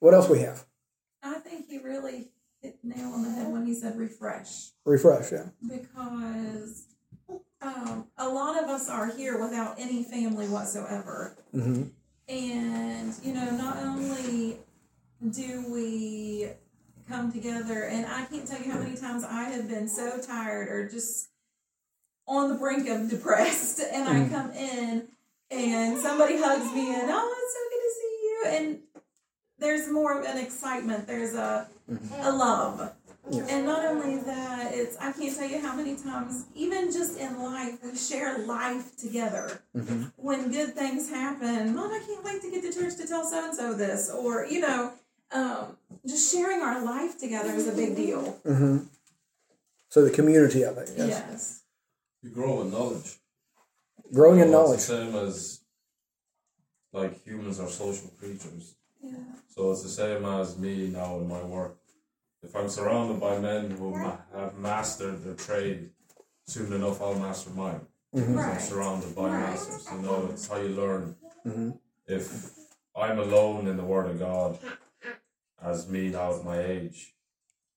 What 0.00 0.14
else 0.14 0.28
we 0.28 0.40
have? 0.40 0.64
I 1.22 1.34
think 1.34 1.68
he 1.68 1.78
really 1.78 2.12
hit 2.18 2.30
the 2.30 2.33
nail 2.84 3.12
on 3.12 3.22
the 3.22 3.30
head 3.30 3.50
when 3.52 3.66
he 3.66 3.74
said 3.74 3.96
refresh 3.96 4.70
Refresh, 4.84 5.32
yeah. 5.32 5.46
because 5.66 6.86
um, 7.62 8.06
a 8.18 8.28
lot 8.28 8.62
of 8.62 8.68
us 8.68 8.88
are 8.90 9.10
here 9.16 9.40
without 9.42 9.76
any 9.78 10.02
family 10.04 10.46
whatsoever. 10.46 11.36
hmm 11.52 11.84
And, 12.28 13.14
you 13.22 13.32
know, 13.32 13.50
not 13.52 13.78
only 13.78 14.58
do 15.30 15.72
we 15.72 16.48
come 17.08 17.32
together, 17.32 17.84
and 17.84 18.04
I 18.06 18.24
can't 18.26 18.46
tell 18.46 18.60
you 18.60 18.70
how 18.70 18.78
many 18.78 18.96
times 18.96 19.24
I 19.24 19.44
have 19.44 19.68
been 19.68 19.88
so 19.88 20.20
tired 20.20 20.68
or 20.68 20.88
just 20.88 21.28
on 22.26 22.50
the 22.50 22.56
brink 22.56 22.88
of 22.88 23.08
depressed, 23.14 23.80
and 23.80 24.08
I 24.08 24.28
come 24.28 24.50
in 24.52 25.08
and 25.50 25.98
somebody 25.98 26.36
hugs 26.38 26.72
me 26.74 26.94
and, 26.94 27.08
oh, 27.10 27.34
it's 27.38 27.54
so 27.54 27.62
good 27.70 27.82
to 27.86 27.92
see 28.00 28.18
you. 28.22 28.44
And 28.46 28.78
there's 29.58 29.88
more 29.90 30.18
of 30.18 30.24
an 30.24 30.38
excitement, 30.38 31.06
there's 31.06 31.34
a, 31.34 31.68
a 32.20 32.32
love. 32.32 32.92
Yeah. 33.30 33.46
And 33.48 33.64
not 33.64 33.86
only 33.86 34.18
that, 34.22 34.74
it's 34.74 34.98
I 34.98 35.10
can't 35.12 35.34
tell 35.34 35.48
you 35.48 35.58
how 35.58 35.74
many 35.74 35.96
times, 35.96 36.44
even 36.54 36.92
just 36.92 37.18
in 37.18 37.42
life, 37.42 37.78
we 37.82 37.96
share 37.96 38.38
life 38.40 38.96
together. 38.98 39.62
Mhm. 39.74 40.12
When 40.16 40.50
good 40.52 40.74
things 40.74 41.08
happen, 41.08 41.74
Mom, 41.74 41.90
I 41.90 42.00
can't 42.06 42.22
wait 42.22 42.42
to 42.42 42.50
get 42.50 42.62
to 42.64 42.72
church 42.78 42.96
to 42.96 43.06
tell 43.06 43.24
so 43.24 43.46
and 43.46 43.54
so 43.56 43.72
this, 43.72 44.10
or 44.10 44.44
you 44.46 44.60
know, 44.60 44.92
um, 45.32 45.78
just 46.06 46.30
sharing 46.34 46.60
our 46.60 46.84
life 46.84 47.18
together 47.18 47.54
is 47.54 47.66
a 47.66 47.72
big 47.72 47.96
deal. 47.96 48.20
hmm 48.44 48.78
So 49.88 50.04
the 50.04 50.10
community 50.10 50.62
of 50.62 50.76
it, 50.76 50.90
yes. 50.94 51.08
Yes. 51.08 51.60
You 52.22 52.28
grow 52.30 52.60
in 52.60 52.70
knowledge. 52.70 53.16
Growing 54.12 54.40
in 54.40 54.50
knowledge. 54.50 54.80
It's 54.80 54.86
the 54.88 55.02
same 55.04 55.14
as 55.16 55.60
like 56.92 57.24
humans 57.24 57.58
are 57.58 57.70
social 57.70 58.08
creatures. 58.20 58.74
Yeah. 59.04 59.18
So 59.48 59.70
it's 59.72 59.82
the 59.82 59.88
same 59.88 60.24
as 60.24 60.58
me 60.58 60.88
now 60.88 61.16
in 61.18 61.28
my 61.28 61.42
work. 61.42 61.76
If 62.42 62.54
I'm 62.56 62.68
surrounded 62.68 63.20
by 63.20 63.38
men 63.38 63.70
who 63.70 63.90
ma- 63.92 64.18
have 64.34 64.58
mastered 64.58 65.22
their 65.24 65.34
trade, 65.34 65.90
soon 66.46 66.72
enough 66.72 67.00
I'll 67.00 67.14
master 67.18 67.50
mine. 67.50 67.80
Because 68.12 68.36
I'm 68.36 68.60
surrounded 68.60 69.14
by 69.14 69.28
Right. 69.30 69.40
masters. 69.50 69.86
You 69.92 70.02
know, 70.02 70.28
it's 70.32 70.46
how 70.48 70.56
you 70.56 70.68
learn. 70.68 71.16
Mhm. 71.46 71.78
If 72.06 72.28
I'm 72.94 73.18
alone 73.18 73.66
in 73.66 73.76
the 73.76 73.84
Word 73.84 74.06
of 74.10 74.18
God, 74.18 74.58
as 75.60 75.88
me 75.88 76.10
now 76.10 76.34
at 76.36 76.44
my 76.44 76.58
age, 76.58 77.14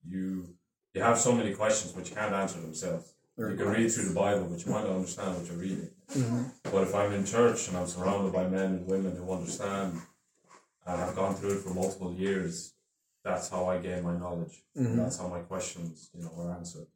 you 0.07 0.53
you 0.93 1.03
have 1.03 1.19
so 1.19 1.31
many 1.31 1.53
questions 1.53 1.93
which 1.95 2.09
you 2.09 2.15
can't 2.15 2.33
answer 2.33 2.59
themselves. 2.59 3.13
You 3.37 3.55
can 3.55 3.67
read 3.67 3.91
through 3.91 4.05
the 4.09 4.15
Bible, 4.15 4.45
but 4.49 4.65
you 4.65 4.71
might 4.71 4.83
not 4.83 4.95
understand 4.95 5.37
what 5.37 5.45
you're 5.47 5.57
reading. 5.57 5.91
But 6.63 6.83
if 6.87 6.95
I'm 6.95 7.11
in 7.13 7.23
church 7.23 7.67
and 7.67 7.77
I'm 7.77 7.85
surrounded 7.87 8.33
by 8.33 8.47
men 8.47 8.69
and 8.77 8.87
women 8.87 9.15
who 9.15 9.31
understand 9.31 10.01
and 10.87 11.01
I've 11.01 11.15
gone 11.15 11.35
through 11.35 11.53
it 11.57 11.59
for 11.59 11.73
multiple 11.73 12.13
years, 12.13 12.73
that's 13.23 13.49
how 13.49 13.65
I 13.65 13.77
gain 13.77 14.03
my 14.03 14.15
knowledge. 14.17 14.63
Mm-hmm. 14.77 14.97
That's 14.97 15.17
how 15.17 15.27
my 15.27 15.39
questions, 15.39 16.09
you 16.13 16.23
know, 16.23 16.31
are 16.39 16.51
answered. 16.55 16.87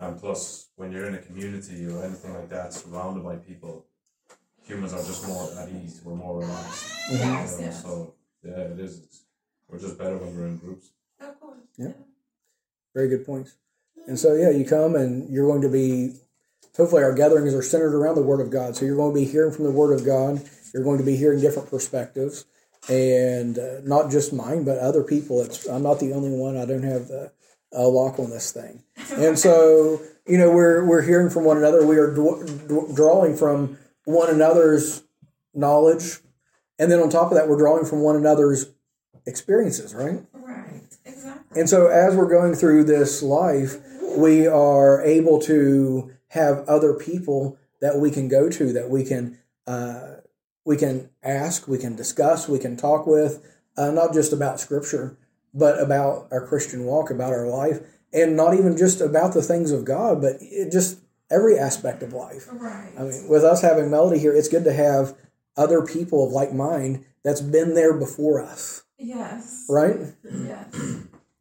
And 0.00 0.18
plus, 0.18 0.68
when 0.76 0.92
you're 0.92 1.06
in 1.06 1.14
a 1.14 1.18
community 1.18 1.86
or 1.86 2.04
anything 2.04 2.34
like 2.34 2.48
that, 2.50 2.72
surrounded 2.72 3.24
by 3.24 3.36
people, 3.36 3.86
humans 4.62 4.92
are 4.92 4.98
just 4.98 5.26
more 5.26 5.48
at 5.58 5.68
ease. 5.68 6.00
We're 6.04 6.16
more 6.16 6.40
relaxed. 6.40 6.84
Mm-hmm. 7.10 7.12
you 7.14 7.32
Yes, 7.32 7.58
know, 7.58 7.64
yes. 7.64 7.82
So 7.82 8.14
yeah, 8.42 8.58
it 8.58 8.80
is. 8.80 8.98
It's, 8.98 9.22
we're 9.68 9.78
just 9.78 9.98
better 9.98 10.16
when 10.16 10.36
we're 10.36 10.46
in 10.46 10.58
groups. 10.58 10.90
Of 11.20 11.40
course. 11.40 11.58
Yeah. 11.76 11.92
Very 12.94 13.08
good 13.08 13.24
points. 13.26 13.56
Mm. 13.98 14.08
And 14.08 14.18
so, 14.18 14.34
yeah, 14.34 14.50
you 14.50 14.64
come 14.64 14.94
and 14.94 15.28
you're 15.28 15.46
going 15.46 15.62
to 15.62 15.68
be, 15.68 16.14
hopefully, 16.76 17.02
our 17.02 17.14
gatherings 17.14 17.54
are 17.54 17.62
centered 17.62 17.94
around 17.94 18.14
the 18.14 18.22
Word 18.22 18.40
of 18.40 18.50
God. 18.50 18.76
So 18.76 18.84
you're 18.84 18.96
going 18.96 19.14
to 19.14 19.20
be 19.20 19.26
hearing 19.26 19.52
from 19.52 19.64
the 19.64 19.72
Word 19.72 19.92
of 19.92 20.04
God. 20.04 20.42
You're 20.72 20.84
going 20.84 20.98
to 20.98 21.04
be 21.04 21.16
hearing 21.16 21.40
different 21.40 21.70
perspectives, 21.70 22.44
and 22.88 23.58
uh, 23.58 23.80
not 23.84 24.10
just 24.10 24.32
mine, 24.32 24.64
but 24.64 24.78
other 24.78 25.02
people. 25.02 25.42
It's 25.42 25.66
I'm 25.66 25.82
not 25.82 26.00
the 26.00 26.12
only 26.12 26.30
one. 26.30 26.56
I 26.56 26.64
don't 26.64 26.82
have 26.82 27.08
the 27.08 27.32
uh, 27.76 27.88
lock 27.88 28.18
on 28.18 28.30
this 28.30 28.52
thing, 28.52 28.82
and 29.12 29.38
so 29.38 30.00
you 30.26 30.38
know 30.38 30.50
we're 30.50 30.84
we're 30.84 31.02
hearing 31.02 31.30
from 31.30 31.44
one 31.44 31.56
another. 31.56 31.84
We 31.86 31.98
are 31.98 32.14
dw- 32.14 32.44
dw- 32.68 32.94
drawing 32.94 33.36
from 33.36 33.78
one 34.04 34.30
another's 34.30 35.02
knowledge, 35.54 36.18
and 36.78 36.90
then 36.90 37.00
on 37.00 37.10
top 37.10 37.30
of 37.30 37.36
that, 37.36 37.48
we're 37.48 37.58
drawing 37.58 37.84
from 37.84 38.00
one 38.00 38.16
another's 38.16 38.66
experiences. 39.26 39.94
Right. 39.94 40.24
Right. 40.32 40.82
Exactly. 41.04 41.60
And 41.60 41.68
so, 41.68 41.88
as 41.88 42.14
we're 42.14 42.28
going 42.28 42.54
through 42.54 42.84
this 42.84 43.22
life, 43.22 43.76
we 44.16 44.46
are 44.46 45.02
able 45.02 45.40
to 45.42 46.12
have 46.28 46.64
other 46.68 46.94
people 46.94 47.58
that 47.80 47.96
we 47.98 48.10
can 48.10 48.28
go 48.28 48.48
to 48.48 48.72
that 48.72 48.90
we 48.90 49.04
can 49.04 49.38
uh, 49.66 50.16
we 50.66 50.76
can 50.76 51.08
ask, 51.22 51.68
we 51.68 51.78
can 51.78 51.96
discuss, 51.96 52.48
we 52.48 52.58
can 52.58 52.76
talk 52.76 53.06
with, 53.06 53.42
uh, 53.78 53.90
not 53.92 54.12
just 54.12 54.32
about 54.32 54.60
scripture, 54.60 55.16
but 55.54 55.80
about 55.80 56.28
our 56.30 56.44
Christian 56.44 56.84
walk, 56.84 57.08
about 57.08 57.32
our 57.32 57.46
life, 57.46 57.80
and 58.12 58.36
not 58.36 58.52
even 58.52 58.76
just 58.76 59.00
about 59.00 59.32
the 59.32 59.42
things 59.42 59.70
of 59.70 59.84
God, 59.84 60.20
but 60.20 60.36
it 60.40 60.72
just 60.72 60.98
every 61.30 61.58
aspect 61.58 62.02
of 62.02 62.12
life. 62.12 62.48
Right. 62.52 62.92
I 62.98 63.02
mean, 63.02 63.28
with 63.28 63.44
us 63.44 63.62
having 63.62 63.90
Melody 63.90 64.18
here, 64.18 64.34
it's 64.34 64.48
good 64.48 64.64
to 64.64 64.72
have 64.72 65.16
other 65.56 65.82
people 65.82 66.26
of 66.26 66.32
like 66.32 66.52
mind 66.52 67.04
that's 67.22 67.40
been 67.40 67.74
there 67.74 67.94
before 67.94 68.42
us, 68.42 68.82
yes. 68.98 69.64
right? 69.68 69.96
Yes. 70.24 70.74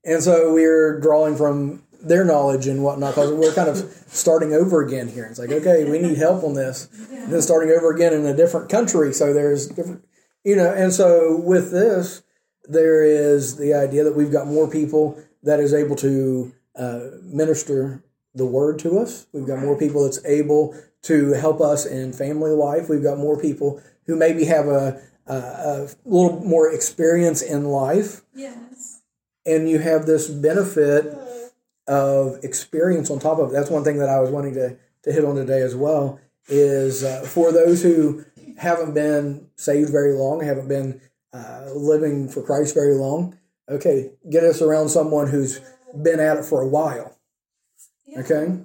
And 0.03 0.23
so 0.23 0.53
we're 0.53 0.99
drawing 0.99 1.35
from 1.35 1.83
their 2.07 2.23
knowledge 2.23 2.67
and 2.67 2.83
whatnot 2.83 3.15
because 3.15 3.31
we're 3.31 3.53
kind 3.53 3.69
of 3.69 3.77
starting 4.07 4.53
over 4.53 4.81
again 4.81 5.07
here. 5.07 5.25
It's 5.25 5.39
like, 5.39 5.51
okay, 5.51 5.83
we 5.89 5.99
need 5.99 6.17
help 6.17 6.43
on 6.43 6.53
this. 6.53 6.87
And 7.11 7.33
then 7.33 7.41
starting 7.41 7.71
over 7.75 7.91
again 7.91 8.13
in 8.13 8.25
a 8.25 8.35
different 8.35 8.69
country. 8.69 9.11
So 9.13 9.33
there's 9.33 9.67
different, 9.67 10.05
you 10.43 10.55
know, 10.55 10.71
and 10.73 10.93
so 10.93 11.35
with 11.37 11.71
this, 11.71 12.21
there 12.65 13.03
is 13.03 13.57
the 13.57 13.73
idea 13.73 14.03
that 14.03 14.15
we've 14.15 14.31
got 14.31 14.47
more 14.47 14.69
people 14.69 15.17
that 15.43 15.59
is 15.59 15.73
able 15.73 15.95
to 15.97 16.53
uh, 16.75 16.99
minister 17.23 18.03
the 18.33 18.45
word 18.45 18.79
to 18.79 18.99
us. 18.99 19.27
We've 19.33 19.47
got 19.47 19.59
more 19.59 19.77
people 19.77 20.03
that's 20.03 20.23
able 20.25 20.75
to 21.03 21.33
help 21.33 21.61
us 21.61 21.85
in 21.85 22.13
family 22.13 22.51
life. 22.51 22.89
We've 22.89 23.03
got 23.03 23.17
more 23.17 23.39
people 23.39 23.81
who 24.07 24.15
maybe 24.15 24.45
have 24.45 24.67
a, 24.67 25.01
a, 25.27 25.33
a 25.35 25.87
little 26.05 26.39
more 26.45 26.71
experience 26.71 27.41
in 27.41 27.65
life 27.65 28.21
Yes. 28.35 29.01
and 29.45 29.69
you 29.69 29.79
have 29.79 30.05
this 30.05 30.27
benefit 30.27 31.05
of 31.87 32.43
experience 32.43 33.09
on 33.09 33.19
top 33.19 33.39
of 33.39 33.49
it. 33.49 33.53
That's 33.53 33.69
one 33.69 33.83
thing 33.83 33.97
that 33.97 34.09
I 34.09 34.19
was 34.19 34.29
wanting 34.29 34.53
to, 34.55 34.77
to 35.03 35.11
hit 35.11 35.25
on 35.25 35.35
today 35.35 35.61
as 35.61 35.75
well 35.75 36.19
is 36.47 37.03
uh, 37.03 37.21
for 37.21 37.51
those 37.51 37.83
who 37.83 38.23
haven't 38.57 38.93
been 38.93 39.47
saved 39.55 39.91
very 39.91 40.13
long, 40.13 40.43
haven't 40.43 40.67
been 40.67 41.01
uh, 41.33 41.69
living 41.75 42.29
for 42.29 42.41
Christ 42.41 42.73
very 42.73 42.95
long. 42.95 43.37
Okay, 43.67 44.11
get 44.29 44.43
us 44.43 44.61
around 44.61 44.89
someone 44.89 45.27
who's 45.27 45.59
been 46.01 46.19
at 46.19 46.37
it 46.37 46.45
for 46.45 46.61
a 46.61 46.67
while. 46.67 47.17
Okay. 48.17 48.59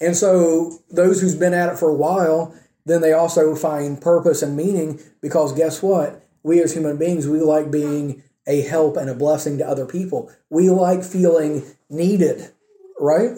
And 0.00 0.16
so 0.16 0.78
those 0.90 1.20
who's 1.20 1.34
been 1.34 1.54
at 1.54 1.72
it 1.72 1.78
for 1.78 1.88
a 1.88 1.94
while, 1.94 2.54
then 2.84 3.00
they 3.00 3.12
also 3.12 3.54
find 3.54 4.00
purpose 4.00 4.42
and 4.42 4.56
meaning 4.56 5.00
because 5.20 5.52
guess 5.52 5.82
what? 5.82 6.24
We 6.42 6.62
as 6.62 6.74
human 6.74 6.98
beings, 6.98 7.26
we 7.26 7.40
like 7.40 7.70
being 7.70 8.22
a 8.48 8.62
help 8.62 8.96
and 8.96 9.08
a 9.08 9.14
blessing 9.14 9.58
to 9.58 9.68
other 9.68 9.86
people. 9.86 10.32
We 10.50 10.70
like 10.70 11.04
feeling 11.04 11.62
needed, 11.88 12.50
right? 12.98 13.36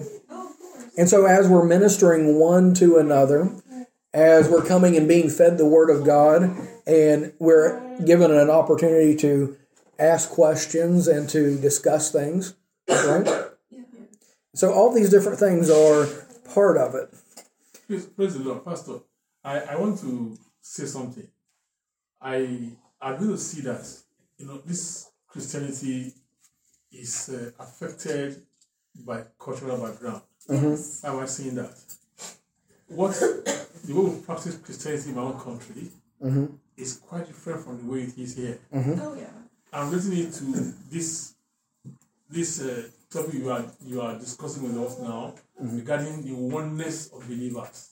And 0.97 1.09
so 1.09 1.27
as 1.27 1.49
we're 1.49 1.67
ministering 1.67 2.39
one 2.39 2.73
to 2.75 2.97
another, 2.97 3.51
as 4.15 4.49
we're 4.49 4.65
coming 4.65 4.97
and 4.97 5.07
being 5.07 5.29
fed 5.29 5.59
the 5.59 5.67
word 5.67 5.91
of 5.91 6.05
God, 6.05 6.57
and 6.87 7.33
we're 7.39 7.99
given 8.05 8.31
an 8.31 8.49
opportunity 8.49 9.17
to 9.17 9.57
ask 9.99 10.31
questions 10.31 11.07
and 11.07 11.29
to 11.29 11.59
discuss 11.59 12.11
things, 12.11 12.55
right? 12.89 13.51
So 14.55 14.73
all 14.73 14.93
these 14.93 15.11
different 15.11 15.39
things 15.39 15.71
are 15.71 16.07
part 16.55 16.77
of 16.77 16.95
it. 16.95 17.13
Praise, 17.87 18.07
praise 18.07 18.35
the 18.35 18.41
Lord, 18.41 18.65
Pastor. 18.65 19.01
I, 19.45 19.61
I 19.61 19.77
want 19.77 19.99
to 20.01 20.39
say 20.61 20.87
something. 20.87 21.27
I 22.21 22.71
I 23.01 23.17
to 23.17 23.39
see 23.39 23.63
that 23.63 23.87
you 24.41 24.47
know 24.47 24.59
this 24.65 25.11
Christianity 25.29 26.13
is 26.91 27.29
uh, 27.29 27.63
affected 27.63 28.43
by 29.07 29.23
cultural 29.39 29.77
background. 29.79 30.23
Yes. 30.49 31.01
Why 31.03 31.11
am 31.11 31.19
I 31.21 31.27
saying 31.27 31.55
that? 31.57 31.77
What 32.89 33.13
the 33.13 33.95
way 33.95 34.11
we 34.11 34.21
practice 34.23 34.57
Christianity 34.57 35.11
in 35.11 35.17
my 35.17 35.23
own 35.23 35.39
country 35.39 35.89
mm-hmm. 36.23 36.47
is 36.77 36.97
quite 36.97 37.27
different 37.27 37.65
from 37.65 37.79
the 37.79 37.93
way 37.93 38.01
it 38.01 38.19
is 38.19 38.37
here. 38.37 38.59
Mm-hmm. 38.75 39.01
Oh, 39.01 39.15
yeah. 39.15 39.27
I'm 39.73 39.93
listening 39.93 40.33
to 40.33 40.75
this 40.91 41.35
this 42.29 42.61
uh, 42.63 42.89
topic 43.11 43.35
you 43.35 43.51
are 43.51 43.65
you 43.85 44.01
are 44.01 44.19
discussing 44.19 44.63
with 44.65 44.79
us 44.85 44.99
now 44.99 45.35
regarding 45.61 46.23
the 46.23 46.33
oneness 46.33 47.13
of 47.13 47.27
believers, 47.29 47.91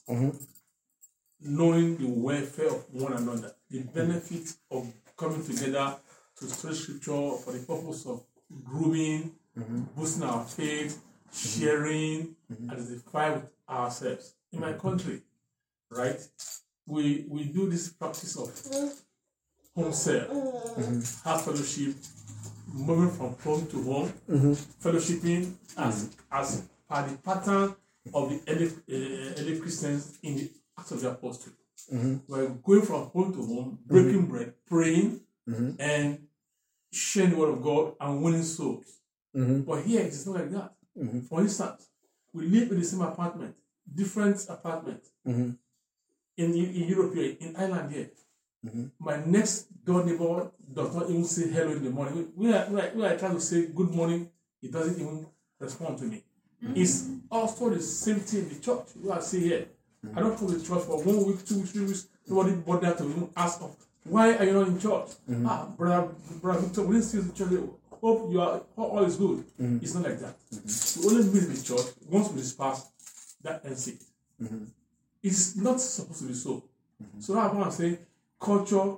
knowing 1.40 1.96
the 1.98 2.08
welfare 2.08 2.68
of 2.68 2.84
one 2.92 3.12
another, 3.12 3.52
the 3.70 3.80
benefit 3.80 4.54
of 4.70 4.90
coming 5.16 5.44
together 5.44 5.96
to 6.38 6.46
study 6.48 6.74
scripture 6.74 7.30
for 7.44 7.52
the 7.52 7.64
purpose 7.66 8.06
of 8.06 8.22
grooming, 8.64 9.32
mm-hmm. 9.58 9.82
boosting 9.96 10.22
our 10.22 10.44
faith, 10.44 10.96
mm-hmm. 10.96 11.60
sharing, 11.60 12.36
mm-hmm. 12.52 12.70
and 12.70 12.72
identify 12.72 13.30
with 13.30 13.50
ourselves. 13.68 14.34
In 14.52 14.60
my 14.60 14.72
country, 14.72 15.20
right, 15.90 16.20
we 16.86 17.26
we 17.28 17.44
do 17.44 17.68
this 17.68 17.90
practice 17.90 18.36
of 18.36 18.48
home 19.74 19.92
cell, 19.92 20.26
have 21.24 21.42
fellowship, 21.44 21.94
moving 22.72 23.10
from 23.10 23.34
home 23.44 23.66
to 23.66 23.82
home, 23.82 24.12
fellowshipping 24.82 25.52
as 25.76 26.16
as 26.30 26.64
per 26.88 27.06
the 27.06 27.16
pattern 27.18 27.74
of 28.14 28.30
the 28.30 28.40
early, 28.48 28.66
uh, 28.66 29.40
early 29.40 29.60
Christians 29.60 30.18
in 30.22 30.36
the 30.36 30.50
Acts 30.78 30.92
of 30.92 31.00
the 31.02 31.10
Apostle. 31.10 31.52
We're 32.26 32.48
going 32.48 32.82
from 32.82 33.10
home 33.10 33.32
to 33.34 33.44
home, 33.44 33.78
breaking 33.86 34.26
bread, 34.26 34.54
praying, 34.66 35.20
and 35.78 36.27
sharing 36.90 37.30
the 37.30 37.36
word 37.36 37.50
of 37.50 37.62
God 37.62 37.94
and 38.00 38.22
winning 38.22 38.42
souls. 38.42 39.00
Mm-hmm. 39.36 39.62
But 39.62 39.84
here 39.84 40.02
it's 40.02 40.26
not 40.26 40.36
like 40.36 40.50
that. 40.50 40.72
Mm-hmm. 40.98 41.20
For 41.20 41.40
instance, 41.40 41.88
we 42.32 42.46
live 42.46 42.70
in 42.72 42.78
the 42.78 42.84
same 42.84 43.02
apartment, 43.02 43.54
different 43.92 44.44
apartment. 44.48 45.02
Mm-hmm. 45.26 45.50
In, 46.36 46.54
in 46.54 46.88
Europe, 46.88 47.14
here, 47.14 47.36
in 47.40 47.56
Ireland 47.56 47.92
here, 47.92 48.10
my 48.98 49.24
next 49.24 49.66
door 49.84 50.04
neighbor 50.04 50.50
does 50.72 50.94
not 50.94 51.08
even 51.08 51.24
say 51.24 51.48
hello 51.48 51.72
in 51.72 51.84
the 51.84 51.90
morning. 51.90 52.28
When 52.34 52.52
I, 52.52 52.64
when 52.68 52.80
I, 52.84 52.88
when 52.88 53.12
I 53.12 53.16
try 53.16 53.32
to 53.32 53.40
say 53.40 53.66
good 53.66 53.90
morning, 53.90 54.30
he 54.60 54.68
doesn't 54.68 55.00
even 55.00 55.26
respond 55.58 55.98
to 55.98 56.04
me. 56.04 56.24
It's 56.74 57.08
also 57.30 57.70
the 57.70 57.80
same 57.80 58.20
thing 58.20 58.40
in 58.40 58.48
the 58.48 58.54
church. 58.56 58.86
You 59.00 59.12
are 59.12 59.20
see 59.20 59.40
here. 59.40 59.68
I 60.14 60.20
don't 60.20 60.36
come 60.36 60.48
to 60.48 60.58
church 60.58 60.82
for 60.82 61.02
one 61.02 61.24
week, 61.24 61.44
two 61.44 61.58
weeks, 61.58 61.70
three 61.70 61.86
weeks. 61.86 62.06
Nobody 62.26 62.56
bothered 62.56 62.98
to 62.98 63.04
even 63.04 63.30
ask, 63.36 63.60
of, 63.62 63.76
why 64.08 64.36
are 64.36 64.44
you 64.44 64.52
not 64.54 64.68
in 64.68 64.78
church? 64.78 65.08
Mm-hmm. 65.30 65.46
Ah, 65.46 65.66
brother, 65.76 66.08
brother 66.40 66.60
Victor, 66.60 66.82
we 66.82 66.94
didn't 66.94 67.04
see 67.06 67.18
you 67.18 67.24
in 67.24 67.34
church. 67.34 67.70
Hope 68.00 68.30
you 68.32 68.40
are 68.40 68.62
all 68.76 69.04
is 69.04 69.16
good. 69.16 69.44
Mm-hmm. 69.60 69.78
It's 69.82 69.94
not 69.94 70.04
like 70.04 70.20
that. 70.20 70.36
Mm-hmm. 70.54 71.08
We 71.08 71.14
only 71.14 71.28
meet 71.32 71.42
in 71.44 71.54
the 71.54 71.62
church 71.62 71.86
once 72.08 72.28
we 72.30 72.36
disperse. 72.40 72.86
That 73.42 73.64
ends 73.64 73.88
it. 73.88 74.02
It's 75.22 75.56
not 75.56 75.80
supposed 75.80 76.20
to 76.20 76.26
be 76.26 76.34
so. 76.34 76.64
So 77.20 77.34
that's 77.34 77.54
why 77.54 77.62
I'm 77.62 77.70
saying 77.70 77.98
culture, 78.40 78.96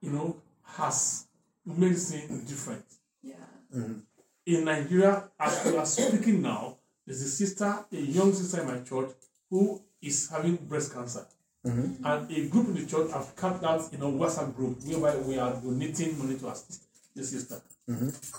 you 0.00 0.10
know, 0.10 0.36
has 0.64 1.26
made 1.64 1.96
things 1.96 2.48
different. 2.48 2.84
Yeah. 3.22 3.34
In 4.46 4.64
Nigeria, 4.64 5.24
as 5.38 5.64
we 5.64 5.76
are 5.76 5.86
speaking 5.86 6.42
now, 6.42 6.78
there's 7.06 7.22
a 7.22 7.28
sister, 7.28 7.84
a 7.92 7.96
young 7.96 8.32
sister 8.32 8.60
in 8.62 8.66
my 8.68 8.80
church, 8.80 9.10
who 9.50 9.82
is 10.02 10.28
having 10.30 10.56
breast 10.56 10.92
cancer. 10.92 11.26
And 11.64 12.30
a 12.30 12.48
group 12.48 12.68
in 12.68 12.74
the 12.74 12.86
church 12.86 13.10
have 13.12 13.34
camped 13.36 13.64
out 13.64 13.92
in 13.92 14.00
a 14.02 14.06
WhatsApp 14.06 14.54
group 14.54 14.78
whereby 14.84 15.16
we 15.18 15.38
are 15.38 15.52
donating 15.54 16.18
money 16.18 16.38
to 16.38 16.48
assist 16.48 16.84
the 17.14 17.24
sister. 17.24 17.60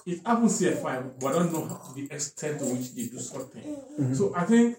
It 0.05 0.21
happens 0.25 0.59
here 0.59 0.75
fine, 0.75 1.11
but 1.19 1.35
I 1.35 1.39
don't 1.39 1.51
know 1.53 1.81
the 1.95 2.07
extent 2.11 2.59
to 2.59 2.65
which 2.65 2.93
they 2.95 3.07
do 3.07 3.19
such 3.19 3.47
thing. 3.47 4.15
So 4.15 4.33
I 4.35 4.45
think 4.45 4.77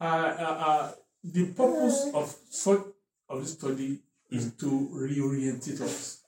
uh, 0.00 0.04
uh, 0.04 0.64
uh, 0.66 0.92
the 1.22 1.46
purpose 1.46 2.10
of 2.14 2.34
such 2.50 2.80
of 3.28 3.40
this 3.40 3.52
study 3.52 3.98
is 4.30 4.52
to 4.54 4.66
reorientate 4.94 5.80
us, 5.82 6.22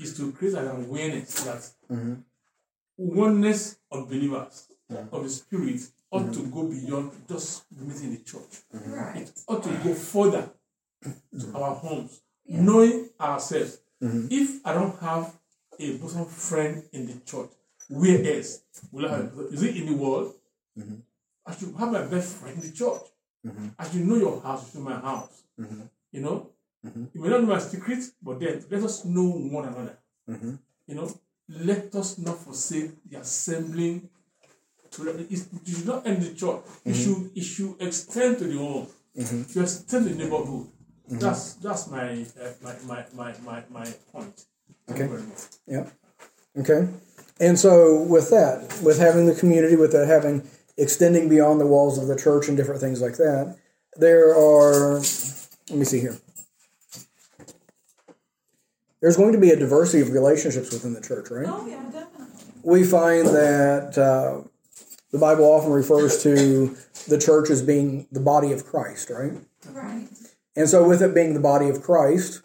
is 0.00 0.16
to 0.16 0.32
create 0.32 0.54
an 0.54 0.68
awareness 0.68 1.44
that 1.44 1.68
oneness 2.96 3.76
of 3.90 4.08
believers 4.08 4.68
of 5.12 5.22
the 5.24 5.28
spirit 5.28 5.80
ought 6.14 6.32
to 6.32 6.40
mm-hmm. 6.40 6.54
go 6.54 6.62
beyond 6.68 7.10
just 7.28 7.64
meeting 7.72 8.12
the 8.12 8.22
church. 8.22 8.62
Right. 8.72 9.22
It 9.22 9.40
ought 9.48 9.62
to 9.62 9.70
go 9.82 9.94
further 9.94 10.50
to 11.02 11.08
mm-hmm. 11.08 11.56
our 11.56 11.74
homes, 11.74 12.20
knowing 12.46 13.10
ourselves. 13.20 13.78
Mm-hmm. 14.02 14.26
If 14.30 14.64
I 14.64 14.72
don't 14.74 14.98
have 15.00 15.34
a 15.78 15.96
bosom 15.98 16.26
friend 16.26 16.82
in 16.92 17.06
the 17.06 17.20
church, 17.24 17.50
where 17.88 18.36
else 18.36 18.62
will 18.92 19.06
I 19.06 19.16
have? 19.16 19.32
Is 19.50 19.62
it 19.62 19.76
in 19.76 19.86
the 19.86 19.96
world? 19.96 20.34
I 21.46 21.54
should 21.54 21.74
have 21.78 21.92
my 21.92 22.02
best 22.06 22.36
friend 22.36 22.56
in 22.56 22.70
the 22.70 22.76
church. 22.76 23.02
I 23.78 23.88
should 23.88 24.06
know 24.06 24.16
your 24.16 24.40
house, 24.40 24.66
you 24.66 24.80
should 24.80 24.88
my 24.88 24.98
house. 25.00 25.42
You 26.12 26.20
know, 26.20 26.50
you 27.12 27.20
may 27.20 27.28
not 27.28 27.42
know 27.42 27.48
my 27.48 27.58
secret, 27.58 28.04
but 28.22 28.40
then 28.40 28.64
let 28.70 28.82
us 28.82 29.04
know 29.04 29.28
one 29.28 29.66
another. 29.68 29.98
You 30.86 30.94
know, 30.94 31.10
let 31.48 31.94
us 31.94 32.18
not 32.18 32.38
forsake 32.38 32.92
the 33.10 33.18
assembling. 33.18 34.08
To 34.96 35.08
it 35.08 35.40
should 35.66 35.86
not 35.86 36.06
end 36.06 36.22
the 36.22 36.34
church. 36.34 36.60
It 36.84 36.94
should 36.94 37.30
it 37.34 37.42
should 37.42 37.74
extend 37.80 38.38
to 38.38 38.44
the 38.44 38.58
home. 38.58 38.86
To 39.52 39.62
extend 39.62 40.06
the 40.06 40.14
neighborhood. 40.14 40.68
That's 41.08 41.54
that's 41.54 41.90
my, 41.90 42.24
uh, 42.40 42.52
my, 42.62 42.74
my 42.86 43.04
my 43.14 43.34
my 43.44 43.62
my 43.70 43.86
point. 44.12 44.44
Okay. 44.90 45.06
very 45.06 45.22
much. 45.22 45.42
Yeah. 45.66 45.86
Okay. 46.58 46.88
And 47.40 47.58
so 47.58 48.02
with 48.02 48.30
that, 48.30 48.80
with 48.82 48.98
having 48.98 49.26
the 49.26 49.34
community, 49.34 49.76
with 49.76 49.92
that 49.92 50.06
having 50.06 50.48
extending 50.76 51.28
beyond 51.28 51.60
the 51.60 51.66
walls 51.66 51.98
of 51.98 52.08
the 52.08 52.16
church 52.16 52.48
and 52.48 52.56
different 52.56 52.80
things 52.80 53.00
like 53.00 53.16
that. 53.16 53.56
There 53.96 54.34
are, 54.34 54.94
let 55.70 55.78
me 55.78 55.84
see 55.84 56.00
here. 56.00 56.18
There's 59.00 59.16
going 59.16 59.32
to 59.32 59.38
be 59.38 59.50
a 59.50 59.56
diversity 59.56 60.00
of 60.00 60.10
relationships 60.10 60.72
within 60.72 60.94
the 60.94 61.00
church, 61.00 61.30
right? 61.30 61.46
Oh 61.46 61.66
yeah, 61.66 61.82
definitely. 61.92 62.26
we 62.62 62.84
find 62.84 63.26
that 63.28 63.98
uh, 63.98 64.48
the 65.14 65.20
Bible 65.20 65.44
often 65.44 65.70
refers 65.70 66.20
to 66.24 66.76
the 67.08 67.18
church 67.18 67.48
as 67.48 67.62
being 67.62 68.08
the 68.10 68.18
body 68.18 68.50
of 68.50 68.66
Christ, 68.66 69.10
right? 69.10 69.34
Right. 69.70 70.08
And 70.56 70.68
so, 70.68 70.88
with 70.88 71.02
it 71.02 71.14
being 71.14 71.34
the 71.34 71.40
body 71.40 71.68
of 71.68 71.82
Christ, 71.82 72.42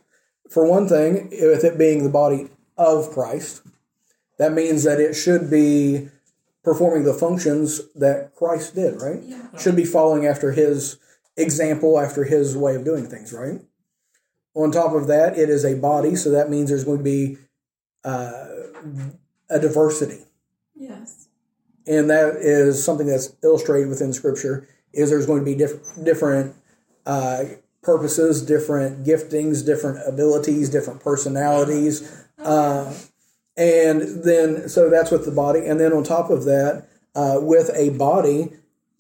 for 0.48 0.68
one 0.68 0.88
thing, 0.88 1.30
with 1.32 1.64
it 1.64 1.80
being 1.80 2.04
the 2.04 2.12
body 2.12 2.50
of 2.78 3.10
Christ, 3.10 3.64
that 4.38 4.54
means 4.54 4.84
that 4.84 5.00
it 5.00 5.16
should 5.16 5.50
be 5.50 6.10
performing 6.64 7.06
the 7.06 7.14
functions 7.14 7.82
that 7.96 8.36
Christ 8.36 8.76
did, 8.76 9.02
right? 9.02 9.24
Yeah. 9.24 9.58
Should 9.58 9.76
be 9.76 9.84
following 9.84 10.28
after 10.28 10.52
his 10.52 11.00
example, 11.36 12.00
after 12.00 12.24
his 12.24 12.56
way 12.56 12.76
of 12.76 12.86
doing 12.86 13.08
things, 13.08 13.34
right? 13.34 13.62
On 14.54 14.72
top 14.72 14.94
of 14.94 15.08
that, 15.08 15.40
it 15.40 15.50
is 15.50 15.66
a 15.66 15.74
body, 15.74 16.16
so 16.16 16.30
that 16.30 16.52
means 16.52 16.70
there's 16.70 16.84
going 16.84 17.00
to 17.00 17.04
be 17.04 17.40
uh, 18.04 18.46
a 19.50 19.60
diversity 19.60 20.26
Yes. 20.80 21.29
And 21.90 22.10
that 22.10 22.36
is 22.36 22.82
something 22.82 23.08
that's 23.08 23.36
illustrated 23.44 23.90
within 23.90 24.14
scripture 24.14 24.68
is 24.94 25.10
there's 25.10 25.26
going 25.26 25.40
to 25.40 25.46
be 25.46 25.56
diff- 25.56 25.82
different 26.04 26.56
uh, 27.06 27.44
purposes 27.82 28.42
different 28.46 29.04
giftings 29.06 29.66
different 29.66 30.00
abilities 30.08 30.70
different 30.70 31.02
personalities 31.04 32.26
uh, 32.38 32.94
and 33.58 34.24
then 34.24 34.70
so 34.70 34.90
that's 34.90 35.12
with 35.12 35.26
the 35.26 35.32
body 35.32 35.60
and 35.66 35.80
then 35.80 35.92
on 35.92 36.04
top 36.04 36.30
of 36.30 36.46
that 36.46 36.88
uh, 37.16 37.38
with 37.42 37.70
a 37.76 37.90
body 37.92 38.50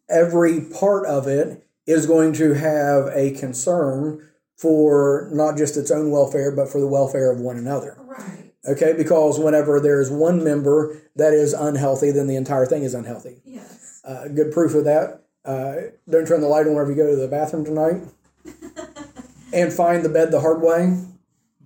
every 0.09 0.59
part 0.61 1.05
of 1.05 1.27
it 1.27 1.65
is 1.85 2.05
going 2.05 2.33
to 2.33 2.53
have 2.53 3.07
a 3.13 3.31
concern 3.31 4.25
for 4.57 5.29
not 5.31 5.55
just 5.57 5.77
its 5.77 5.91
own 5.91 6.11
welfare 6.11 6.51
but 6.51 6.67
for 6.69 6.81
the 6.81 6.87
welfare 6.87 7.31
of 7.31 7.39
one 7.39 7.57
another 7.57 7.95
Right. 8.01 8.49
Okay, 8.68 8.93
because 8.93 9.39
whenever 9.39 9.80
there's 9.80 10.12
one 10.12 10.43
member 10.43 11.01
that 11.16 11.34
is 11.34 11.53
unhealthy, 11.53 12.12
then 12.12 12.28
the 12.28 12.36
entire 12.36 12.66
thing 12.66 12.84
is 12.84 12.93
unhealthy. 12.93 13.41
Yes. 13.45 14.01
Uh, 14.03 14.28
good 14.28 14.51
proof 14.51 14.76
of 14.76 14.84
that. 14.84 15.24
Uh, 15.45 15.76
don't 16.10 16.28
turn 16.28 16.41
the 16.41 16.47
light 16.47 16.68
on 16.68 16.74
whenever 16.74 16.91
you 16.91 16.97
go 16.97 17.10
to 17.10 17.16
the 17.16 17.28
bathroom 17.28 17.64
tonight. 17.64 18.01
and 19.53 19.72
find 19.74 20.03
the 20.03 20.10
bed 20.10 20.32
the 20.32 20.41
hard 20.41 20.62
way 20.62 20.97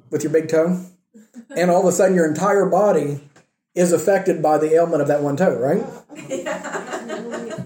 with 0.09 0.23
your 0.23 0.31
big 0.31 0.47
toe. 0.49 0.85
And 1.55 1.69
all 1.69 1.81
of 1.81 1.87
a 1.87 1.91
sudden, 1.91 2.15
your 2.15 2.27
entire 2.27 2.65
body 2.67 3.21
is 3.75 3.91
affected 3.91 4.41
by 4.41 4.57
the 4.57 4.73
ailment 4.75 5.01
of 5.01 5.07
that 5.07 5.21
one 5.21 5.35
toe, 5.35 5.57
right? 5.57 5.83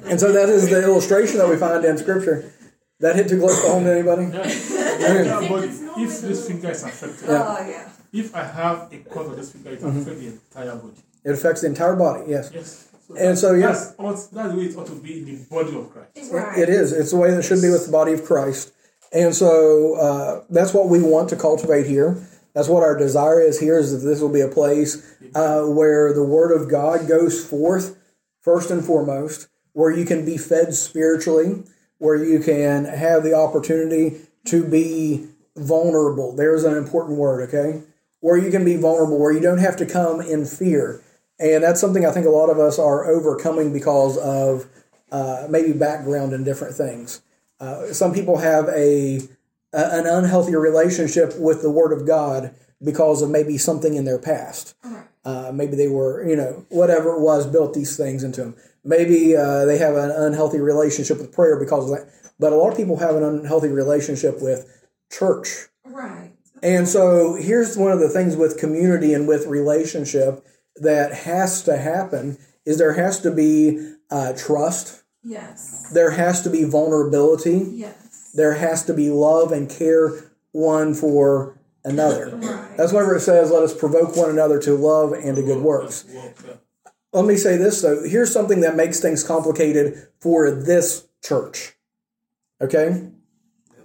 and 0.09 0.19
so 0.19 0.31
that 0.31 0.49
is 0.49 0.69
the 0.69 0.81
illustration 0.83 1.37
that 1.37 1.49
we 1.49 1.57
find 1.57 1.83
in 1.83 1.97
Scripture. 1.97 2.51
That 2.99 3.15
hit 3.15 3.29
too 3.29 3.39
close 3.39 3.61
to 3.61 3.67
home 3.67 3.83
to 3.83 3.91
anybody? 3.91 4.23
Yeah, 4.23 5.45
but 5.49 5.65
if 5.65 6.21
this 6.21 6.47
finger 6.47 6.71
is 6.71 6.83
affected, 6.83 7.29
Oh 7.29 7.67
yeah. 7.67 7.89
If 8.13 8.35
I 8.35 8.43
have 8.43 8.91
a 8.91 8.97
cut 9.09 9.25
of 9.27 9.35
this 9.35 9.51
finger, 9.51 9.71
it 9.71 9.81
Mm-hmm. 9.81 9.99
affects 9.99 10.19
the 10.21 10.27
entire 10.27 10.75
body. 10.75 10.93
It 11.23 11.31
affects 11.31 11.61
the 11.61 11.67
entire 11.67 11.95
body, 11.95 12.23
yes. 12.29 12.51
Yes. 12.53 12.87
So 13.07 13.15
And 13.15 13.37
so, 13.37 13.53
yeah. 13.53 13.67
that's, 13.67 13.93
ought- 13.97 14.11
that's 14.31 14.51
the 14.51 14.55
way 14.57 14.65
it 14.65 14.75
ought 14.77 14.87
to 14.87 14.95
be 14.95 15.19
in 15.19 15.25
the 15.25 15.45
body 15.49 15.75
of 15.75 15.89
Christ. 15.91 16.31
Right. 16.31 16.57
It 16.59 16.69
is. 16.69 16.91
It's 16.91 17.11
the 17.11 17.17
way 17.17 17.31
that 17.31 17.39
it 17.39 17.43
should 17.43 17.61
be 17.61 17.69
with 17.69 17.85
the 17.85 17.91
body 17.91 18.13
of 18.13 18.23
Christ. 18.25 18.73
And 19.13 19.33
so 19.33 19.95
uh, 19.95 20.43
that's 20.49 20.73
what 20.73 20.89
we 20.89 21.01
want 21.01 21.29
to 21.29 21.35
cultivate 21.37 21.85
here. 21.87 22.17
That's 22.53 22.67
what 22.67 22.83
our 22.83 22.97
desire 22.97 23.39
is 23.39 23.59
here 23.59 23.77
is 23.77 23.91
that 23.91 24.05
this 24.07 24.19
will 24.19 24.33
be 24.33 24.41
a 24.41 24.47
place 24.47 25.15
uh, 25.35 25.61
where 25.63 26.11
the 26.13 26.23
Word 26.23 26.51
of 26.51 26.69
God 26.69 27.07
goes 27.07 27.45
forth 27.45 27.97
first 28.41 28.71
and 28.71 28.83
foremost, 28.83 29.47
where 29.73 29.91
you 29.91 30.05
can 30.05 30.25
be 30.25 30.37
fed 30.37 30.73
spiritually, 30.73 31.63
where 31.99 32.15
you 32.15 32.39
can 32.39 32.85
have 32.85 33.23
the 33.23 33.33
opportunity 33.33 34.17
to 34.45 34.63
be 34.65 35.27
vulnerable. 35.55 36.35
There's 36.35 36.63
an 36.63 36.75
important 36.75 37.17
word, 37.17 37.47
okay? 37.47 37.81
Where 38.19 38.37
you 38.37 38.49
can 38.51 38.65
be 38.65 38.75
vulnerable, 38.75 39.19
where 39.19 39.31
you 39.31 39.39
don't 39.39 39.59
have 39.59 39.77
to 39.77 39.85
come 39.85 40.21
in 40.21 40.45
fear. 40.45 41.01
And 41.39 41.63
that's 41.63 41.79
something 41.79 42.05
I 42.05 42.11
think 42.11 42.25
a 42.25 42.31
lot 42.31 42.49
of 42.49 42.57
us 42.57 42.79
are 42.79 43.05
overcoming 43.05 43.71
because 43.71 44.17
of 44.17 44.67
uh, 45.11 45.47
maybe 45.49 45.71
background 45.71 46.33
and 46.33 46.43
different 46.43 46.75
things. 46.75 47.21
Uh, 47.59 47.93
some 47.93 48.13
people 48.13 48.37
have 48.37 48.67
a, 48.69 49.19
a 49.73 49.99
an 49.99 50.05
unhealthy 50.07 50.55
relationship 50.55 51.37
with 51.37 51.61
the 51.61 51.69
Word 51.69 51.93
of 51.93 52.07
God 52.07 52.53
because 52.83 53.21
of 53.21 53.29
maybe 53.29 53.57
something 53.57 53.95
in 53.95 54.05
their 54.05 54.19
past. 54.19 54.75
Uh, 55.25 55.51
maybe 55.53 55.75
they 55.75 55.87
were, 55.87 56.27
you 56.27 56.35
know, 56.35 56.65
whatever 56.69 57.13
it 57.15 57.19
was, 57.19 57.45
built 57.45 57.73
these 57.73 57.97
things 57.97 58.23
into 58.23 58.41
them. 58.41 58.55
Maybe 58.83 59.35
uh, 59.35 59.65
they 59.65 59.77
have 59.77 59.95
an 59.95 60.11
unhealthy 60.11 60.59
relationship 60.59 61.17
with 61.17 61.33
prayer 61.33 61.59
because 61.59 61.91
of 61.91 61.97
that. 61.97 62.09
But 62.39 62.53
a 62.53 62.55
lot 62.55 62.71
of 62.71 62.77
people 62.77 62.97
have 62.97 63.15
an 63.15 63.23
unhealthy 63.23 63.67
relationship 63.67 64.41
with 64.41 64.87
church. 65.11 65.67
Right. 65.83 66.31
And 66.63 66.87
so 66.87 67.35
here's 67.35 67.77
one 67.77 67.91
of 67.91 67.99
the 67.99 68.09
things 68.09 68.35
with 68.35 68.57
community 68.57 69.13
and 69.13 69.27
with 69.27 69.45
relationship 69.45 70.45
that 70.75 71.13
has 71.13 71.63
to 71.63 71.77
happen 71.77 72.37
is 72.65 72.77
there 72.77 72.93
has 72.93 73.19
to 73.21 73.31
be 73.31 73.95
uh, 74.11 74.33
trust. 74.33 75.03
Yes. 75.23 75.89
There 75.93 76.11
has 76.11 76.41
to 76.43 76.49
be 76.49 76.63
vulnerability. 76.63 77.65
Yes. 77.71 78.31
There 78.33 78.53
has 78.53 78.85
to 78.85 78.93
be 78.93 79.09
love 79.09 79.51
and 79.51 79.69
care 79.69 80.13
one 80.51 80.93
for 80.93 81.57
another. 81.83 82.35
Right. 82.35 82.77
That's 82.77 82.91
whenever 82.91 83.15
it 83.15 83.21
says, 83.21 83.51
let 83.51 83.63
us 83.63 83.77
provoke 83.77 84.15
one 84.15 84.29
another 84.29 84.59
to 84.59 84.75
love 84.75 85.13
and 85.13 85.35
to 85.35 85.41
good 85.41 85.61
works. 85.61 86.05
Let 87.13 87.25
me 87.25 87.37
say 87.37 87.57
this 87.57 87.81
though. 87.81 88.03
Here's 88.03 88.31
something 88.31 88.61
that 88.61 88.75
makes 88.75 88.99
things 88.99 89.23
complicated 89.23 90.07
for 90.19 90.51
this 90.51 91.07
church. 91.23 91.73
Okay? 92.61 93.09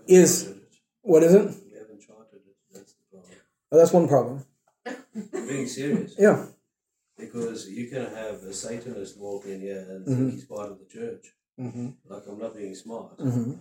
Is 0.06 0.52
what 1.02 1.22
is 1.22 1.34
it? 1.34 1.42
We 1.42 1.78
haven't 1.78 2.00
charted 2.00 2.40
it. 2.46 2.56
That's 2.72 2.92
the 2.92 3.04
problem. 3.10 3.32
Well, 3.72 3.78
that's 3.80 3.92
one 3.94 4.06
problem. 4.06 4.44
Being 5.32 5.66
serious. 5.66 6.14
Yeah. 6.18 6.44
Because 7.18 7.70
you 7.70 7.88
can 7.88 8.04
have 8.04 8.42
a 8.42 8.52
Satanist 8.52 9.18
walk 9.18 9.46
in 9.46 9.62
here 9.62 9.86
and 9.88 10.06
Mhm. 10.06 10.16
think 10.18 10.32
he's 10.34 10.44
part 10.44 10.70
of 10.70 10.78
the 10.78 10.84
church. 10.84 11.34
Mm-hmm. 11.58 11.88
Like 12.06 12.22
I'm 12.28 12.38
not 12.38 12.54
being 12.54 12.74
smart. 12.74 13.16
Mm-hmm. 13.18 13.52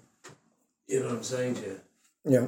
You 0.87 0.99
know 0.99 1.05
what 1.07 1.15
I'm 1.15 1.23
saying 1.23 1.55
to 1.55 1.61
you? 1.61 1.79
Yeah. 2.25 2.47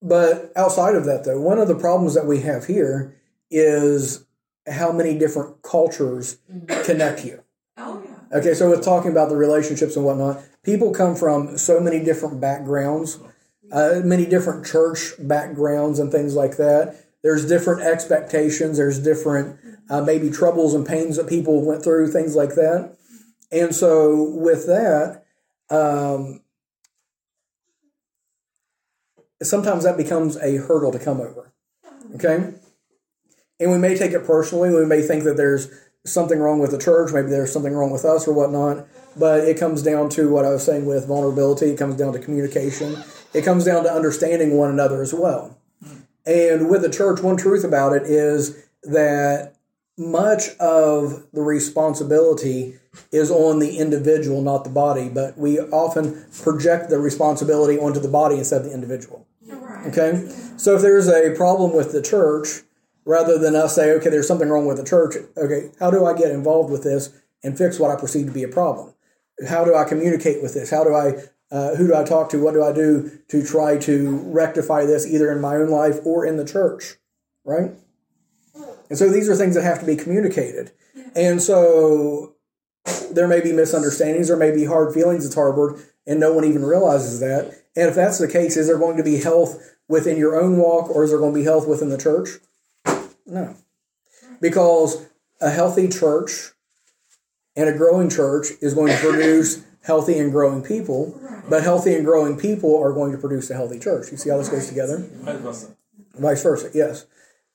But 0.00 0.52
outside 0.56 0.94
of 0.94 1.04
that, 1.04 1.24
though, 1.24 1.40
one 1.40 1.58
of 1.58 1.68
the 1.68 1.74
problems 1.74 2.14
that 2.14 2.26
we 2.26 2.40
have 2.40 2.64
here 2.66 3.14
is 3.50 4.24
how 4.66 4.92
many 4.92 5.18
different 5.18 5.60
cultures 5.62 6.38
connect 6.84 7.20
here. 7.20 7.44
Oh 7.76 8.02
yeah. 8.02 8.38
Okay, 8.38 8.54
so 8.54 8.70
with 8.70 8.82
talking 8.82 9.10
about 9.10 9.28
the 9.28 9.36
relationships 9.36 9.94
and 9.96 10.06
whatnot, 10.06 10.42
people 10.62 10.90
come 10.92 11.16
from 11.16 11.58
so 11.58 11.80
many 11.80 12.02
different 12.02 12.40
backgrounds, 12.40 13.18
uh, 13.72 14.00
many 14.04 14.26
different 14.26 14.66
church 14.66 15.12
backgrounds 15.18 15.98
and 15.98 16.10
things 16.10 16.34
like 16.34 16.56
that. 16.56 17.04
There's 17.22 17.46
different 17.46 17.82
expectations. 17.82 18.76
There's 18.76 18.98
different 18.98 19.58
uh, 19.90 20.02
maybe 20.02 20.30
troubles 20.30 20.74
and 20.74 20.86
pains 20.86 21.16
that 21.16 21.28
people 21.28 21.64
went 21.64 21.82
through, 21.82 22.12
things 22.12 22.36
like 22.36 22.54
that. 22.54 22.96
And 23.50 23.74
so 23.74 24.22
with 24.22 24.66
that, 24.66 25.24
um, 25.70 26.42
sometimes 29.42 29.84
that 29.84 29.96
becomes 29.96 30.36
a 30.36 30.56
hurdle 30.56 30.92
to 30.92 30.98
come 30.98 31.20
over. 31.20 31.52
Okay? 32.14 32.54
And 33.58 33.72
we 33.72 33.78
may 33.78 33.96
take 33.96 34.12
it 34.12 34.26
personally. 34.26 34.70
We 34.70 34.86
may 34.86 35.02
think 35.02 35.24
that 35.24 35.36
there's 35.36 35.68
something 36.04 36.38
wrong 36.38 36.58
with 36.58 36.70
the 36.70 36.78
church, 36.78 37.12
maybe 37.12 37.28
there's 37.28 37.52
something 37.52 37.74
wrong 37.74 37.90
with 37.90 38.04
us 38.04 38.26
or 38.28 38.32
whatnot. 38.32 38.86
But 39.16 39.40
it 39.40 39.58
comes 39.58 39.82
down 39.82 40.08
to 40.10 40.30
what 40.30 40.44
I 40.44 40.50
was 40.50 40.64
saying 40.64 40.86
with 40.86 41.06
vulnerability, 41.06 41.70
it 41.70 41.78
comes 41.78 41.96
down 41.96 42.12
to 42.12 42.18
communication, 42.18 43.02
it 43.34 43.44
comes 43.44 43.64
down 43.64 43.84
to 43.84 43.92
understanding 43.92 44.56
one 44.56 44.70
another 44.70 45.02
as 45.02 45.12
well. 45.14 45.58
And 46.24 46.68
with 46.68 46.82
the 46.82 46.90
church, 46.90 47.20
one 47.20 47.36
truth 47.36 47.64
about 47.64 47.92
it 47.92 48.02
is 48.04 48.64
that 48.82 49.54
much 49.98 50.48
of 50.58 51.26
the 51.32 51.42
responsibility 51.42 52.74
is 53.12 53.30
on 53.30 53.58
the 53.58 53.78
individual, 53.78 54.42
not 54.42 54.64
the 54.64 54.70
body, 54.70 55.08
but 55.08 55.38
we 55.38 55.58
often 55.58 56.24
project 56.42 56.90
the 56.90 56.98
responsibility 56.98 57.78
onto 57.78 58.00
the 58.00 58.08
body 58.08 58.36
instead 58.36 58.62
of 58.62 58.66
the 58.66 58.74
individual. 58.74 59.26
Right. 59.46 59.86
Okay? 59.86 60.28
So 60.56 60.74
if 60.74 60.82
there's 60.82 61.08
a 61.08 61.34
problem 61.36 61.74
with 61.74 61.92
the 61.92 62.02
church, 62.02 62.62
rather 63.04 63.38
than 63.38 63.54
us 63.54 63.74
say, 63.74 63.92
okay, 63.92 64.10
there's 64.10 64.28
something 64.28 64.48
wrong 64.48 64.66
with 64.66 64.76
the 64.76 64.84
church, 64.84 65.14
okay, 65.36 65.70
how 65.78 65.90
do 65.90 66.04
I 66.04 66.12
get 66.12 66.30
involved 66.30 66.70
with 66.70 66.82
this 66.82 67.12
and 67.42 67.56
fix 67.56 67.78
what 67.78 67.90
I 67.90 68.00
perceive 68.00 68.26
to 68.26 68.32
be 68.32 68.42
a 68.42 68.48
problem? 68.48 68.92
How 69.48 69.64
do 69.64 69.74
I 69.74 69.84
communicate 69.84 70.42
with 70.42 70.54
this? 70.54 70.70
How 70.70 70.82
do 70.82 70.94
I, 70.94 71.22
uh, 71.50 71.76
who 71.76 71.86
do 71.86 71.94
I 71.94 72.04
talk 72.04 72.30
to? 72.30 72.42
What 72.42 72.54
do 72.54 72.62
I 72.62 72.72
do 72.72 73.18
to 73.28 73.44
try 73.44 73.78
to 73.78 74.16
rectify 74.24 74.84
this 74.84 75.06
either 75.06 75.30
in 75.30 75.40
my 75.40 75.56
own 75.56 75.68
life 75.68 75.98
or 76.04 76.26
in 76.26 76.36
the 76.36 76.44
church? 76.44 76.96
Right? 77.44 77.72
And 78.88 78.98
so 78.98 79.08
these 79.08 79.28
are 79.28 79.36
things 79.36 79.54
that 79.54 79.62
have 79.62 79.80
to 79.80 79.86
be 79.86 79.96
communicated. 79.96 80.72
And 81.14 81.40
so 81.42 82.34
there 83.10 83.28
may 83.28 83.40
be 83.40 83.52
misunderstandings, 83.52 84.28
there 84.28 84.36
may 84.36 84.52
be 84.54 84.64
hard 84.64 84.94
feelings 84.94 85.24
that's 85.24 85.34
harbored, 85.34 85.80
and 86.06 86.20
no 86.20 86.32
one 86.32 86.44
even 86.44 86.64
realizes 86.64 87.20
that. 87.20 87.62
And 87.74 87.88
if 87.88 87.94
that's 87.94 88.18
the 88.18 88.28
case, 88.28 88.56
is 88.56 88.66
there 88.68 88.78
going 88.78 88.96
to 88.96 89.02
be 89.02 89.20
health 89.20 89.76
within 89.88 90.16
your 90.16 90.40
own 90.40 90.56
walk 90.56 90.90
or 90.90 91.04
is 91.04 91.10
there 91.10 91.18
going 91.18 91.32
to 91.32 91.38
be 91.38 91.44
health 91.44 91.66
within 91.68 91.90
the 91.90 91.98
church? 91.98 92.28
No. 93.26 93.56
Because 94.40 95.06
a 95.40 95.50
healthy 95.50 95.88
church 95.88 96.52
And 97.56 97.68
a 97.68 97.76
growing 97.76 98.10
church 98.10 98.48
is 98.60 98.74
going 98.74 98.92
to 98.92 98.98
produce 98.98 99.64
healthy 99.86 100.18
and 100.18 100.32
growing 100.32 100.62
people, 100.62 101.18
but 101.48 101.62
healthy 101.62 101.94
and 101.94 102.04
growing 102.04 102.36
people 102.36 102.76
are 102.76 102.92
going 102.92 103.12
to 103.12 103.18
produce 103.18 103.48
a 103.50 103.54
healthy 103.54 103.78
church. 103.78 104.10
You 104.10 104.16
see 104.16 104.30
how 104.30 104.38
this 104.38 104.48
goes 104.48 104.68
together? 104.68 104.98
Vice 104.98 105.38
versa. 105.38 105.76
Vice 106.14 106.42
versa, 106.42 106.70
yes. 106.74 107.06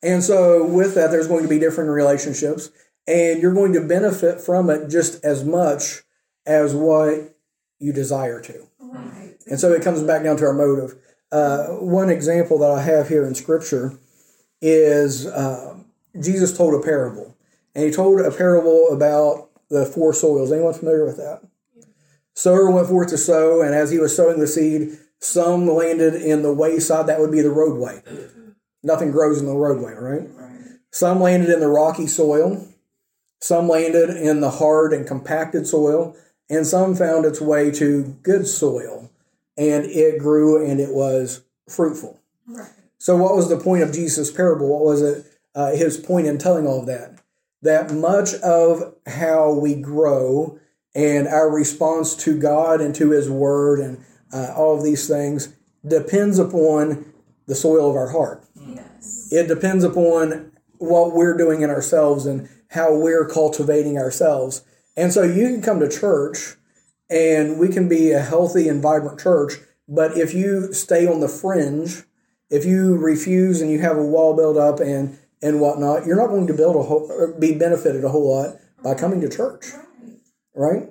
And 0.02 0.24
so 0.24 0.66
with 0.66 0.96
that, 0.96 1.12
there's 1.12 1.28
going 1.28 1.44
to 1.44 1.50
be 1.50 1.60
different 1.60 1.90
relationships, 1.90 2.72
and 3.06 3.42
you're 3.42 3.54
going 3.54 3.74
to 3.74 3.82
benefit 3.82 4.40
from 4.40 4.70
it 4.70 4.90
just 4.90 5.24
as 5.24 5.44
much 5.44 6.04
as 6.46 6.74
what 6.74 7.36
you 7.80 7.92
desire 7.92 8.42
to. 8.42 8.68
Right. 8.80 9.36
And 9.48 9.60
so 9.60 9.74
it 9.74 9.84
comes 9.84 10.02
back 10.02 10.24
down 10.24 10.38
to 10.38 10.46
our 10.46 10.54
motive. 10.54 10.96
Uh, 11.32 11.68
one 11.68 12.10
example 12.10 12.58
that 12.60 12.72
I 12.72 12.82
have 12.82 13.10
here 13.10 13.26
in 13.26 13.36
Scripture 13.36 14.00
is 14.62 15.28
uh, 15.28 15.76
Jesus 16.20 16.56
told 16.56 16.74
a 16.74 16.84
parable. 16.84 17.36
And 17.76 17.86
he 17.86 17.92
told 17.92 18.20
a 18.20 18.32
parable 18.32 18.90
about 18.92 19.50
the 19.70 19.86
four 19.86 20.14
soils. 20.14 20.52
Anyone 20.52 20.74
familiar 20.74 21.06
with 21.06 21.18
that? 21.18 21.42
Sower 22.34 22.72
went 22.72 22.88
forth 22.88 23.10
to 23.10 23.18
sow, 23.18 23.62
and 23.62 23.76
as 23.76 23.92
he 23.92 24.00
was 24.00 24.16
sowing 24.16 24.40
the 24.40 24.48
seed, 24.48 24.98
some 25.20 25.68
landed 25.68 26.16
in 26.16 26.42
the 26.42 26.54
wayside. 26.54 27.08
That 27.08 27.20
would 27.20 27.32
be 27.32 27.42
the 27.42 27.52
roadway. 27.52 28.02
Nothing 28.84 29.12
grows 29.12 29.40
in 29.40 29.46
the 29.46 29.56
roadway, 29.56 29.94
right? 29.94 30.28
Some 30.92 31.20
landed 31.20 31.50
in 31.50 31.60
the 31.60 31.68
rocky 31.68 32.08
soil. 32.08 32.68
Some 33.40 33.68
landed 33.68 34.10
in 34.10 34.42
the 34.42 34.50
hard 34.50 34.94
and 34.94 35.08
compacted 35.08 35.68
soil. 35.68 36.16
And 36.50 36.66
some 36.66 36.96
found 36.96 37.26
its 37.26 37.40
way 37.40 37.72
to 37.72 38.18
good 38.24 38.48
soil 38.48 39.12
and 39.58 39.86
it 39.86 40.20
grew 40.20 40.66
and 40.66 40.80
it 40.80 40.94
was 40.94 41.44
fruitful. 41.70 42.20
Right. 42.48 42.70
So, 42.98 43.16
what 43.16 43.36
was 43.36 43.50
the 43.50 43.60
point 43.60 43.84
of 43.84 43.94
Jesus' 43.94 44.32
parable? 44.32 44.68
What 44.70 44.84
was 44.84 45.02
it? 45.02 45.26
Uh, 45.54 45.72
his 45.72 45.98
point 45.98 46.28
in 46.28 46.38
telling 46.38 46.66
all 46.66 46.80
of 46.80 46.86
that? 46.88 47.20
That 47.62 47.92
much 47.92 48.34
of 48.36 48.96
how 49.06 49.54
we 49.54 49.76
grow 49.76 50.60
and 50.94 51.28
our 51.28 51.50
response 51.50 52.16
to 52.16 52.40
God 52.40 52.82
and 52.82 52.94
to 52.96 53.12
His 53.12 53.30
Word 53.30 53.80
and 53.80 54.04
uh, 54.34 54.54
all 54.56 54.78
of 54.78 54.84
these 54.84 55.08
things 55.08 55.56
depends 55.88 56.40
upon 56.40 57.12
the 57.48 57.56
soil 57.56 57.90
of 57.90 57.96
our 57.96 58.10
heart. 58.10 58.44
Yes. 58.56 59.30
It 59.32 59.48
depends 59.48 59.84
upon 59.84 60.52
what 60.78 61.14
we're 61.14 61.38
doing 61.38 61.62
in 61.62 61.70
ourselves 61.70 62.26
and 62.26 62.50
how 62.70 62.96
we're 62.96 63.28
cultivating 63.28 63.98
ourselves. 63.98 64.64
And 64.96 65.12
so 65.12 65.24
you 65.24 65.48
can 65.50 65.62
come 65.62 65.80
to 65.80 65.90
church 65.90 66.56
and 67.10 67.60
we 67.60 67.68
can 67.68 67.90
be 67.90 68.12
a 68.12 68.22
healthy 68.22 68.70
and 68.70 68.82
vibrant 68.82 69.20
church, 69.20 69.54
but 69.88 70.18
if 70.18 70.34
you 70.34 70.72
stay 70.74 71.06
on 71.06 71.20
the 71.20 71.28
fringe, 71.28 72.04
if 72.50 72.66
you 72.66 72.98
refuse 72.98 73.62
and 73.62 73.70
you 73.70 73.80
have 73.80 73.98
a 73.98 74.04
wall 74.04 74.36
built 74.36 74.58
up 74.58 74.80
and 74.80 75.18
and 75.44 75.60
whatnot, 75.60 76.06
you're 76.06 76.18
not 76.18 76.28
going 76.28 76.46
to 76.46 76.54
build 76.54 76.76
a 76.76 76.84
whole, 76.84 77.34
be 77.40 77.56
benefited 77.56 78.04
a 78.04 78.10
whole 78.10 78.30
lot 78.32 78.58
by 78.84 78.94
coming 78.94 79.20
to 79.22 79.28
church, 79.30 79.66
Right. 80.56 80.90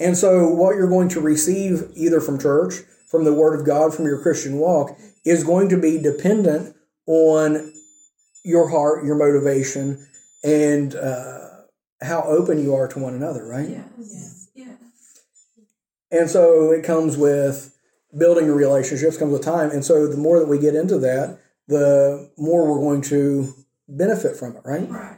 And 0.00 0.16
so 0.16 0.48
what 0.48 0.76
you're 0.76 0.88
going 0.88 1.08
to 1.10 1.20
receive 1.20 1.90
either 1.94 2.20
from 2.20 2.38
church, 2.38 2.74
from 3.10 3.24
the 3.24 3.32
Word 3.32 3.58
of 3.58 3.66
God, 3.66 3.94
from 3.94 4.06
your 4.06 4.20
Christian 4.20 4.58
walk, 4.58 4.98
is 5.24 5.44
going 5.44 5.68
to 5.68 5.80
be 5.80 5.98
dependent 5.98 6.74
on 7.06 7.72
your 8.44 8.68
heart, 8.68 9.04
your 9.04 9.16
motivation, 9.16 10.06
and 10.42 10.94
uh, 10.94 11.48
how 12.02 12.22
open 12.22 12.62
you 12.62 12.74
are 12.74 12.88
to 12.88 12.98
one 12.98 13.14
another, 13.14 13.46
right? 13.46 13.68
Yes. 13.68 14.48
Yes. 14.54 14.78
And 16.10 16.28
so 16.28 16.70
it 16.70 16.84
comes 16.84 17.16
with 17.16 17.74
building 18.16 18.50
relationships, 18.50 19.16
comes 19.16 19.32
with 19.32 19.42
time. 19.42 19.70
And 19.70 19.84
so 19.84 20.06
the 20.06 20.16
more 20.16 20.38
that 20.38 20.48
we 20.48 20.58
get 20.58 20.74
into 20.74 20.98
that, 20.98 21.38
the 21.66 22.30
more 22.36 22.70
we're 22.70 22.84
going 22.84 23.02
to 23.02 23.52
benefit 23.88 24.36
from 24.36 24.56
it, 24.56 24.62
right? 24.64 24.88
Right. 24.88 25.13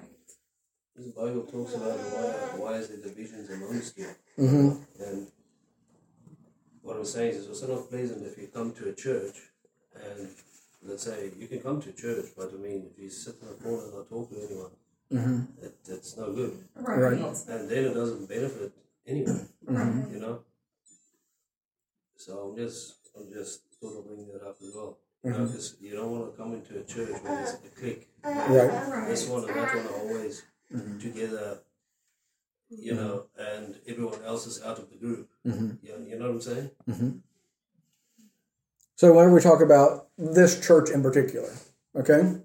The 0.98 1.12
Bible 1.12 1.42
talks 1.42 1.74
about 1.74 1.98
why, 1.98 2.32
why 2.58 2.72
is 2.74 2.88
there 2.88 2.96
divisions 2.98 3.50
amongst 3.50 3.98
you? 3.98 4.08
Mm-hmm. 4.38 5.02
And 5.02 5.26
what 6.82 6.96
I'm 6.96 7.04
saying 7.04 7.32
is, 7.32 7.46
it's 7.46 7.48
also 7.62 7.74
not 7.74 7.90
pleasant 7.90 8.26
if 8.26 8.38
you 8.38 8.48
come 8.48 8.72
to 8.74 8.88
a 8.88 8.92
church 8.94 9.36
and 9.94 10.28
let's 10.82 11.02
say 11.02 11.30
you 11.38 11.48
can 11.48 11.60
come 11.60 11.82
to 11.82 11.92
church, 11.92 12.26
but 12.36 12.50
I 12.54 12.56
mean, 12.56 12.86
if 12.90 13.02
you 13.02 13.10
sit 13.10 13.34
in 13.42 13.48
a 13.48 13.52
corner 13.62 13.84
and 13.84 13.94
not 13.94 14.08
talk 14.08 14.30
to 14.30 14.36
anyone, 14.36 14.70
Mm-hmm. 15.12 15.64
it, 15.64 15.76
it's 15.86 16.16
no 16.16 16.32
good. 16.32 16.58
Right. 16.74 16.98
Right. 16.98 17.20
And 17.48 17.70
then 17.70 17.84
it 17.84 17.94
doesn't 17.94 18.28
benefit 18.28 18.72
anyone, 19.06 19.48
Right. 19.64 20.04
you 20.12 20.18
know? 20.18 20.40
So 22.16 22.38
I'm 22.40 22.56
just, 22.56 22.94
I'm 23.16 23.32
just 23.32 23.60
sort 23.78 23.98
of 23.98 24.04
bringing 24.08 24.32
that 24.32 24.42
up 24.42 24.56
as 24.60 24.74
well. 24.74 24.98
Mm-hmm. 25.24 25.28
You 25.28 25.38
know, 25.38 25.46
because 25.46 25.76
you 25.80 25.94
don't 25.94 26.10
want 26.10 26.32
to 26.32 26.36
come 26.36 26.54
into 26.54 26.80
a 26.80 26.82
church 26.82 27.22
where 27.22 27.36
there's 27.36 27.54
a 27.54 27.68
clique. 27.80 28.08
Right. 28.24 28.48
Right. 28.48 29.08
This 29.08 29.28
one 29.28 29.44
and 29.44 29.54
that 29.56 29.76
one 29.76 29.86
are 29.86 30.00
always 30.00 30.42
Mm-hmm. 30.74 30.98
together, 30.98 31.58
you 32.68 32.94
know, 32.94 33.26
and 33.38 33.76
everyone 33.86 34.20
else 34.24 34.46
is 34.46 34.60
out 34.62 34.78
of 34.80 34.90
the 34.90 34.96
group. 34.96 35.28
Mm-hmm. 35.46 35.86
You, 35.86 36.06
you 36.10 36.18
know 36.18 36.26
what 36.26 36.34
I'm 36.34 36.40
saying? 36.40 36.70
So 38.96 39.12
whenever 39.12 39.34
we 39.34 39.40
talk 39.40 39.60
about 39.60 40.08
this 40.18 40.58
church 40.58 40.90
in 40.90 41.02
particular, 41.02 41.52
okay, 41.94 42.38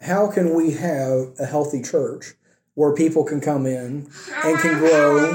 how 0.00 0.30
can 0.30 0.54
we 0.54 0.72
have 0.72 1.34
a 1.40 1.46
healthy 1.46 1.82
church 1.82 2.34
where 2.74 2.94
people 2.94 3.24
can 3.24 3.40
come 3.40 3.66
in 3.66 4.08
and 4.44 4.58
can 4.60 4.78
grow 4.78 5.34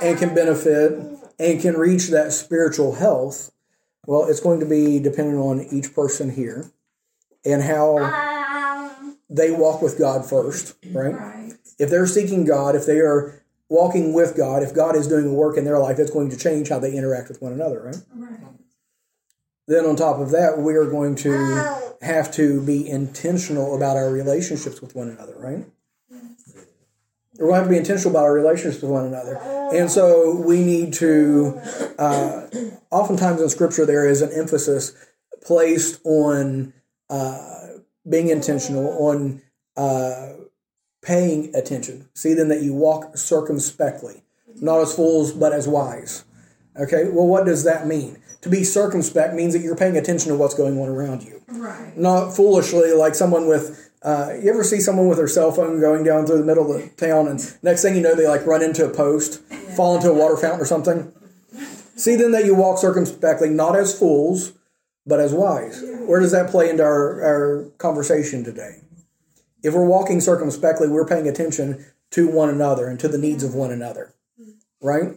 and 0.00 0.18
can 0.18 0.34
benefit 0.34 0.92
and 1.38 1.60
can 1.60 1.74
reach 1.74 2.08
that 2.08 2.32
spiritual 2.32 2.94
health? 2.94 3.50
Well, 4.06 4.24
it's 4.24 4.40
going 4.40 4.60
to 4.60 4.66
be 4.66 5.00
dependent 5.00 5.38
on 5.38 5.66
each 5.70 5.92
person 5.94 6.30
here 6.30 6.70
and 7.44 7.62
how 7.62 7.98
they 9.28 9.50
walk 9.50 9.82
with 9.82 9.98
God 9.98 10.28
first, 10.28 10.76
right? 10.92 11.14
Right. 11.14 11.52
If 11.78 11.90
they're 11.90 12.06
seeking 12.06 12.44
God, 12.44 12.74
if 12.74 12.86
they 12.86 12.98
are 12.98 13.42
walking 13.68 14.12
with 14.12 14.36
God, 14.36 14.62
if 14.62 14.74
God 14.74 14.96
is 14.96 15.08
doing 15.08 15.26
a 15.26 15.32
work 15.32 15.56
in 15.56 15.64
their 15.64 15.78
life, 15.78 15.98
it's 15.98 16.10
going 16.10 16.30
to 16.30 16.36
change 16.36 16.68
how 16.68 16.78
they 16.78 16.94
interact 16.94 17.28
with 17.28 17.42
one 17.42 17.52
another, 17.52 17.82
right? 17.82 17.96
Right. 18.14 18.40
Then 19.68 19.84
on 19.84 19.96
top 19.96 20.20
of 20.20 20.30
that, 20.30 20.58
we 20.58 20.74
are 20.74 20.84
going 20.84 21.16
to 21.16 21.94
have 22.02 22.30
to 22.32 22.64
be 22.64 22.88
intentional 22.88 23.74
about 23.74 23.96
our 23.96 24.10
relationships 24.10 24.80
with 24.80 24.94
one 24.94 25.08
another, 25.08 25.34
right? 25.38 25.66
We're 27.38 27.48
going 27.48 27.52
to 27.52 27.54
have 27.56 27.64
to 27.64 27.70
be 27.70 27.76
intentional 27.76 28.12
about 28.12 28.24
our 28.24 28.32
relationships 28.32 28.80
with 28.80 28.90
one 28.90 29.06
another. 29.06 29.36
And 29.74 29.90
so 29.90 30.36
we 30.36 30.62
need 30.62 30.94
to, 30.94 31.60
uh, 31.98 32.46
oftentimes 32.90 33.42
in 33.42 33.48
Scripture, 33.48 33.84
there 33.84 34.08
is 34.08 34.22
an 34.22 34.30
emphasis 34.32 34.94
placed 35.44 36.00
on 36.04 36.72
uh, 37.10 37.66
being 38.08 38.28
intentional, 38.28 38.86
on 39.02 39.42
uh, 39.76 40.32
paying 41.02 41.54
attention. 41.54 42.08
See 42.14 42.34
then 42.34 42.48
that 42.48 42.62
you 42.62 42.74
walk 42.74 43.16
circumspectly, 43.16 44.22
not 44.60 44.80
as 44.80 44.94
fools, 44.94 45.32
but 45.32 45.52
as 45.52 45.66
wise. 45.68 46.24
Okay, 46.78 47.04
well, 47.10 47.26
what 47.26 47.46
does 47.46 47.64
that 47.64 47.86
mean? 47.86 48.18
To 48.42 48.50
be 48.50 48.62
circumspect 48.64 49.34
means 49.34 49.54
that 49.54 49.60
you're 49.60 49.76
paying 49.76 49.96
attention 49.96 50.30
to 50.30 50.36
what's 50.36 50.54
going 50.54 50.78
on 50.78 50.88
around 50.88 51.22
you 51.24 51.42
Right. 51.48 51.96
not 51.96 52.30
foolishly 52.36 52.92
like 52.92 53.14
someone 53.14 53.48
with 53.48 53.90
uh, 54.02 54.34
you 54.40 54.48
ever 54.50 54.62
see 54.62 54.78
someone 54.78 55.08
with 55.08 55.18
their 55.18 55.26
cell 55.26 55.50
phone 55.50 55.80
going 55.80 56.04
down 56.04 56.26
through 56.26 56.38
the 56.38 56.44
middle 56.44 56.70
of 56.72 56.80
the 56.80 56.88
town 56.90 57.26
and 57.26 57.40
next 57.62 57.82
thing 57.82 57.96
you 57.96 58.00
know 58.02 58.14
they 58.14 58.28
like 58.28 58.46
run 58.46 58.62
into 58.62 58.84
a 58.84 58.90
post 58.92 59.40
fall 59.74 59.96
into 59.96 60.10
a 60.10 60.12
water 60.12 60.36
fountain 60.36 60.60
or 60.60 60.64
something 60.64 61.12
see 61.96 62.14
then 62.14 62.30
that 62.32 62.44
you 62.44 62.54
walk 62.54 62.78
circumspectly 62.78 63.48
not 63.48 63.74
as 63.74 63.98
fools 63.98 64.52
but 65.06 65.20
as 65.20 65.32
wise 65.32 65.82
where 66.06 66.20
does 66.20 66.32
that 66.32 66.50
play 66.50 66.68
into 66.68 66.82
our, 66.82 67.22
our 67.22 67.70
conversation 67.78 68.44
today 68.44 68.80
if 69.62 69.74
we're 69.74 69.86
walking 69.86 70.20
circumspectly 70.20 70.88
we're 70.88 71.06
paying 71.06 71.28
attention 71.28 71.84
to 72.10 72.28
one 72.28 72.48
another 72.48 72.86
and 72.86 73.00
to 73.00 73.08
the 73.08 73.18
needs 73.18 73.42
of 73.42 73.54
one 73.54 73.70
another 73.70 74.14
right 74.80 75.16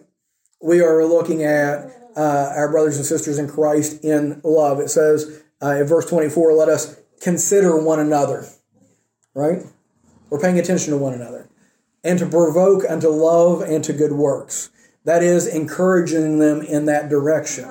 we 0.61 0.81
are 0.81 1.05
looking 1.05 1.43
at 1.43 1.99
uh, 2.15 2.51
our 2.55 2.69
brothers 2.69 2.97
and 2.97 3.05
sisters 3.05 3.37
in 3.37 3.47
Christ 3.47 4.03
in 4.03 4.41
love. 4.43 4.79
It 4.79 4.89
says 4.89 5.41
uh, 5.61 5.75
in 5.75 5.87
verse 5.87 6.09
24, 6.09 6.53
let 6.53 6.69
us 6.69 6.99
consider 7.21 7.81
one 7.81 7.99
another, 7.99 8.45
right? 9.33 9.63
We're 10.29 10.39
paying 10.39 10.59
attention 10.59 10.91
to 10.91 10.97
one 10.97 11.13
another. 11.13 11.49
And 12.03 12.17
to 12.19 12.25
provoke 12.25 12.83
unto 12.89 13.09
love 13.09 13.61
and 13.61 13.83
to 13.83 13.93
good 13.93 14.13
works. 14.13 14.69
That 15.03 15.21
is 15.23 15.47
encouraging 15.47 16.39
them 16.39 16.61
in 16.61 16.85
that 16.85 17.09
direction. 17.09 17.65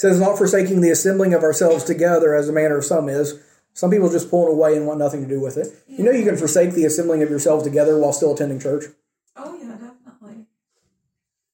Says, 0.00 0.18
not 0.18 0.38
forsaking 0.38 0.80
the 0.80 0.88
assembling 0.88 1.34
of 1.34 1.42
ourselves 1.42 1.84
together 1.84 2.34
as 2.34 2.48
a 2.48 2.54
manner 2.54 2.78
of 2.78 2.86
some 2.86 3.10
is. 3.10 3.38
Some 3.74 3.90
people 3.90 4.08
just 4.08 4.30
pull 4.30 4.48
it 4.48 4.52
away 4.52 4.74
and 4.74 4.86
want 4.86 4.98
nothing 4.98 5.20
to 5.20 5.28
do 5.28 5.42
with 5.42 5.58
it. 5.58 5.74
You 5.86 6.02
know, 6.02 6.10
you 6.10 6.24
can 6.24 6.38
forsake 6.38 6.72
the 6.72 6.86
assembling 6.86 7.22
of 7.22 7.28
yourselves 7.28 7.64
together 7.64 7.98
while 7.98 8.14
still 8.14 8.32
attending 8.32 8.58
church. 8.58 8.84
Oh 9.36 9.58
yeah, 9.62 9.72
definitely. 9.72 10.46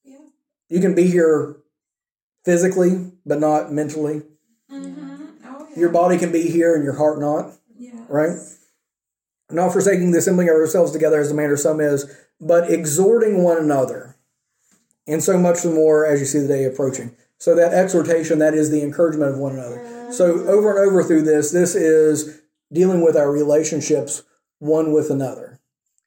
Yeah. 0.05 0.19
You 0.69 0.81
can 0.81 0.95
be 0.95 1.09
here 1.09 1.57
physically, 2.45 3.11
but 3.27 3.41
not 3.41 3.73
mentally. 3.73 4.23
Mm-hmm. 4.71 5.25
Oh 5.45 5.67
yeah. 5.69 5.81
Your 5.81 5.91
body 5.91 6.17
can 6.17 6.31
be 6.31 6.49
here 6.49 6.77
and 6.77 6.85
your 6.85 6.99
heart 6.99 7.19
not, 7.19 7.51
Yeah. 7.77 8.05
right? 8.09 8.39
Not 9.51 9.73
forsaking 9.73 10.13
the 10.13 10.19
assembling 10.19 10.51
of 10.51 10.55
ourselves 10.55 10.93
together 10.93 11.19
as 11.19 11.31
the 11.31 11.35
manner 11.35 11.55
of 11.55 11.59
some 11.59 11.81
is, 11.81 12.09
but 12.41 12.71
exhorting 12.71 13.43
one 13.43 13.59
another. 13.59 14.15
And 15.05 15.21
so 15.21 15.37
much 15.37 15.63
the 15.63 15.73
more 15.73 16.07
as 16.07 16.21
you 16.21 16.27
see 16.27 16.39
the 16.39 16.47
day 16.47 16.63
approaching. 16.63 17.11
So 17.39 17.55
that 17.55 17.75
exhortation, 17.75 18.39
that 18.39 18.55
is 18.55 18.71
the 18.71 18.83
encouragement 18.83 19.33
of 19.33 19.39
one 19.39 19.53
another. 19.53 20.13
So 20.13 20.47
over 20.47 20.71
and 20.71 20.89
over 20.89 21.03
through 21.03 21.23
this, 21.23 21.53
this 21.53 21.75
is 21.75 22.41
dealing 22.73 23.03
with 23.03 23.17
our 23.17 23.31
relationships 23.31 24.23
one 24.59 24.93
with 24.93 25.11
another 25.11 25.61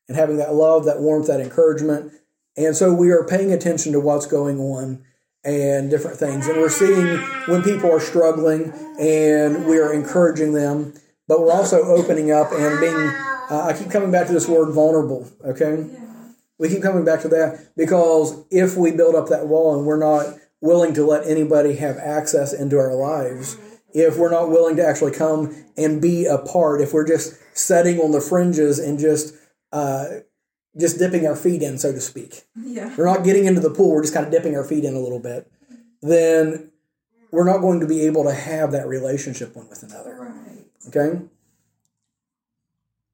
and 0.08 0.18
having 0.18 0.38
that 0.38 0.56
love, 0.56 0.86
that 0.86 1.00
warmth, 1.00 1.28
that 1.28 1.40
encouragement, 1.40 2.12
And 2.58 2.76
so 2.76 2.94
we 2.94 3.12
are 3.12 3.24
paying 3.24 3.54
attention 3.54 3.94
to 3.94 4.00
what's 4.00 4.26
going 4.26 4.60
on 4.60 5.04
and 5.46 5.90
different 5.90 6.18
things. 6.18 6.48
And 6.48 6.58
we're 6.58 6.70
seeing 6.70 7.18
when 7.48 7.64
people 7.64 7.90
are 7.92 8.02
struggling 8.02 8.74
and 9.00 9.66
we 9.66 9.78
are 9.78 9.94
encouraging 9.94 10.54
them, 10.54 10.94
but 11.28 11.40
we're 11.40 11.54
also 11.54 11.84
opening 11.84 12.32
up 12.32 12.52
and 12.52 12.80
being, 12.82 12.96
uh, 13.50 13.70
I 13.70 13.74
keep 13.78 13.90
coming 13.90 14.12
back 14.12 14.28
to 14.28 14.34
this 14.34 14.48
word 14.48 14.74
vulnerable, 14.74 15.30
okay? 15.46 15.86
We 16.58 16.68
keep 16.68 16.82
coming 16.82 17.06
back 17.06 17.22
to 17.22 17.30
that 17.30 17.70
because 17.78 18.44
if 18.52 18.76
we 18.76 18.92
build 18.92 19.16
up 19.16 19.30
that 19.30 19.48
wall 19.48 19.78
and 19.78 19.86
we're 19.86 19.98
not 19.98 20.39
willing 20.62 20.94
to 20.94 21.06
let 21.06 21.26
anybody 21.26 21.76
have 21.76 21.98
access 21.98 22.54
into 22.54 22.78
our 22.78 22.94
lives, 22.94 23.58
if 23.94 24.18
we're 24.18 24.32
not 24.32 24.50
willing 24.50 24.76
to 24.76 24.86
actually 24.86 25.12
come 25.12 25.56
and 25.78 26.02
be 26.02 26.26
a 26.26 26.38
part, 26.38 26.82
if 26.82 26.94
we're 26.94 27.08
just 27.08 27.36
setting 27.54 28.00
on 28.00 28.12
the 28.12 28.22
fringes 28.22 28.78
and 28.80 29.00
just 29.00 29.34
uh, 29.72 30.06
just 30.78 30.98
dipping 31.00 31.26
our 31.26 31.36
feet 31.36 31.62
in, 31.62 31.78
so 31.78 31.92
to 31.92 32.00
speak, 32.02 32.44
Yeah. 32.56 32.94
we're 32.98 33.06
not 33.06 33.24
getting 33.24 33.46
into 33.46 33.62
the 33.62 33.70
pool, 33.72 33.92
we're 33.92 34.02
just 34.04 34.14
kind 34.14 34.26
of 34.26 34.32
dipping 34.32 34.56
our 34.56 34.64
feet 34.64 34.84
in 34.84 34.94
a 34.94 35.00
little 35.00 35.20
bit, 35.20 35.52
then 36.02 36.72
we're 37.32 37.46
not 37.46 37.60
going 37.62 37.80
to 37.80 37.88
be 37.88 38.06
able 38.06 38.24
to 38.24 38.34
have 38.34 38.72
that 38.72 38.88
relationship 38.88 39.56
one 39.56 39.70
with 39.70 39.84
another. 39.84 40.16
Right. 40.20 40.66
Okay? 40.88 41.22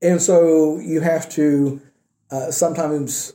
And 0.01 0.21
so 0.21 0.77
you 0.79 1.01
have 1.01 1.29
to 1.31 1.81
uh, 2.31 2.51
sometimes. 2.51 3.33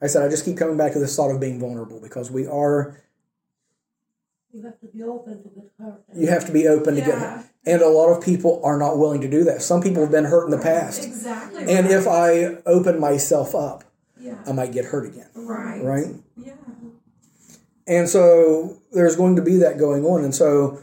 I 0.00 0.06
said, 0.08 0.22
I 0.22 0.28
just 0.28 0.44
keep 0.44 0.56
coming 0.56 0.76
back 0.76 0.92
to 0.92 0.98
this 0.98 1.16
thought 1.16 1.30
of 1.30 1.40
being 1.40 1.58
vulnerable 1.58 2.00
because 2.00 2.30
we 2.30 2.46
are, 2.46 3.00
You 4.52 4.62
have 4.62 4.78
to 4.80 4.86
be 4.86 5.02
open 5.02 5.42
to 5.42 5.48
get 5.48 5.70
hurt. 5.78 6.02
you 6.14 6.28
have 6.28 6.46
to 6.46 6.52
be 6.52 6.68
open 6.68 6.94
to 6.94 7.00
Yeah. 7.00 7.42
get 7.66 7.72
And 7.72 7.82
a 7.82 7.88
lot 7.88 8.10
of 8.16 8.22
people 8.22 8.60
are 8.64 8.78
not 8.78 8.98
willing 8.98 9.20
to 9.22 9.28
do 9.28 9.44
that. 9.44 9.62
Some 9.62 9.80
people 9.82 10.02
have 10.02 10.10
been 10.12 10.24
hurt 10.24 10.44
in 10.44 10.50
the 10.50 10.58
past. 10.58 11.04
Exactly. 11.04 11.62
And 11.62 11.86
right. 11.86 11.90
if 11.90 12.06
I 12.06 12.58
open 12.66 13.00
myself 13.00 13.54
up, 13.54 13.84
yeah. 14.18 14.36
I 14.46 14.52
might 14.52 14.72
get 14.72 14.86
hurt 14.86 15.06
again. 15.06 15.28
Right. 15.34 15.82
Right? 15.82 16.06
Yeah. 16.36 16.54
And 17.86 18.08
so 18.08 18.82
there's 18.92 19.16
going 19.16 19.36
to 19.36 19.42
be 19.42 19.58
that 19.58 19.78
going 19.78 20.04
on. 20.04 20.24
And 20.24 20.34
so 20.34 20.82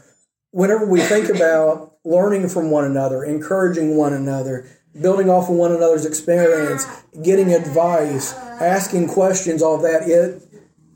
whenever 0.50 0.86
we 0.86 1.00
think 1.00 1.28
about 1.28 1.96
learning 2.04 2.48
from 2.48 2.70
one 2.70 2.84
another, 2.84 3.24
encouraging 3.24 3.96
one 3.96 4.12
another, 4.12 4.66
building 5.00 5.28
off 5.28 5.48
of 5.48 5.56
one 5.56 5.72
another's 5.72 6.06
experience, 6.06 6.86
getting 7.22 7.52
advice, 7.52 8.32
asking 8.34 9.08
questions, 9.08 9.62
all 9.62 9.78
that, 9.78 10.08
it 10.08 10.42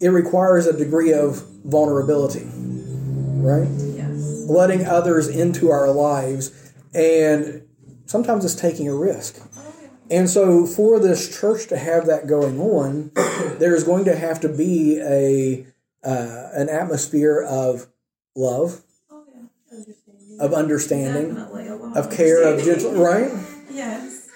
it 0.01 0.09
requires 0.09 0.67
a 0.67 0.77
degree 0.77 1.13
of 1.13 1.45
vulnerability. 1.65 2.47
Right? 2.55 3.69
Yes. 3.69 4.47
Letting 4.49 4.87
others 4.87 5.29
into 5.29 5.71
our 5.71 5.91
lives 5.91 6.73
and 6.95 7.63
sometimes 8.07 8.45
it's 8.45 8.55
taking 8.55 8.89
a 8.89 8.95
risk. 8.95 9.41
And 10.11 10.31
so, 10.31 10.65
for 10.65 10.99
this 10.99 11.39
church 11.39 11.67
to 11.69 11.77
have 11.77 12.07
that 12.07 12.27
going 12.27 12.59
on, 12.59 13.11
there's 13.59 13.85
going 13.85 14.07
to 14.07 14.17
have 14.17 14.41
to 14.41 14.49
be 14.49 14.99
a 15.01 15.67
uh, 16.03 16.51
an 16.55 16.69
atmosphere 16.71 17.43
of 17.43 17.89
love, 18.35 18.83
Oh 19.11 19.25
yeah. 19.35 20.45
of 20.45 20.55
understanding, 20.55 21.35
Definitely 21.35 21.69
of 21.95 22.11
care, 22.11 22.43
of 22.43 22.65
gentle, 22.65 22.93
right? 22.93 23.31
Yes. 23.79 24.29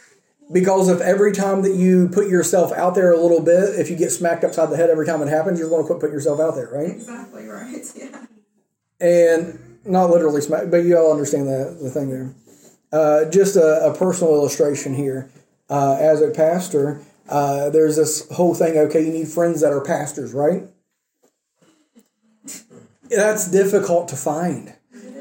Because 0.53 0.89
if 0.89 1.01
every 1.01 1.33
time 1.33 1.63
that 1.63 1.75
you 1.75 2.09
put 2.09 2.29
yourself 2.29 2.73
out 2.73 2.95
there 2.95 3.11
a 3.11 3.17
little 3.17 3.41
bit, 3.41 3.79
if 3.81 3.91
you 3.91 3.97
get 3.97 4.11
smacked 4.11 4.45
upside 4.45 4.71
the 4.71 4.77
head 4.77 4.89
every 4.91 5.07
time 5.07 5.21
it 5.23 5.29
happens, 5.29 5.59
you're 5.59 5.69
going 5.69 5.83
to 5.83 5.87
quit 5.87 5.99
putting 5.99 6.15
yourself 6.15 6.39
out 6.39 6.55
there, 6.55 6.69
right? 6.69 6.91
Exactly 6.91 7.47
right. 7.47 7.85
Yeah. 7.97 8.27
and 9.01 9.59
not 9.85 10.11
literally 10.11 10.41
smack, 10.41 10.71
but 10.71 10.79
you 10.79 10.97
all 10.97 11.11
understand 11.11 11.49
the, 11.49 11.77
the 11.83 11.91
thing 11.91 12.09
there. 12.09 12.35
Uh, 12.93 13.25
just 13.31 13.57
a, 13.57 13.87
a 13.87 13.95
personal 13.97 14.35
illustration 14.35 14.95
here. 14.95 15.29
Uh, 15.69 15.97
as 15.99 16.21
a 16.21 16.31
pastor, 16.31 17.01
uh, 17.29 17.71
there's 17.71 17.97
this 17.97 18.29
whole 18.31 18.55
thing. 18.55 18.77
Okay, 18.77 19.05
you 19.05 19.13
need 19.13 19.27
friends 19.27 19.63
that 19.63 19.73
are 19.73 19.81
pastors, 19.81 20.33
right? 20.35 20.65
That's 23.09 23.51
difficult 23.51 24.09
to 24.09 24.17
find. 24.17 24.75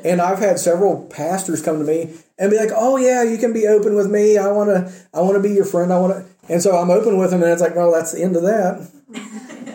And 0.03 0.21
I've 0.21 0.39
had 0.39 0.59
several 0.59 1.05
pastors 1.07 1.61
come 1.61 1.77
to 1.79 1.85
me 1.85 2.13
and 2.37 2.49
be 2.49 2.57
like, 2.57 2.71
"Oh 2.75 2.97
yeah, 2.97 3.23
you 3.23 3.37
can 3.37 3.53
be 3.53 3.67
open 3.67 3.95
with 3.95 4.09
me. 4.09 4.37
I 4.37 4.51
want 4.51 4.69
to. 4.69 4.91
I 5.13 5.21
want 5.21 5.35
to 5.35 5.41
be 5.41 5.53
your 5.53 5.65
friend. 5.65 5.93
I 5.93 5.99
want 5.99 6.13
to." 6.13 6.25
And 6.51 6.61
so 6.61 6.75
I'm 6.77 6.89
open 6.89 7.17
with 7.17 7.31
them, 7.31 7.43
and 7.43 7.51
it's 7.51 7.61
like, 7.61 7.75
"No, 7.75 7.91
that's 7.91 8.11
the 8.11 8.23
end 8.23 8.35
of 8.35 8.43
that." 8.43 8.89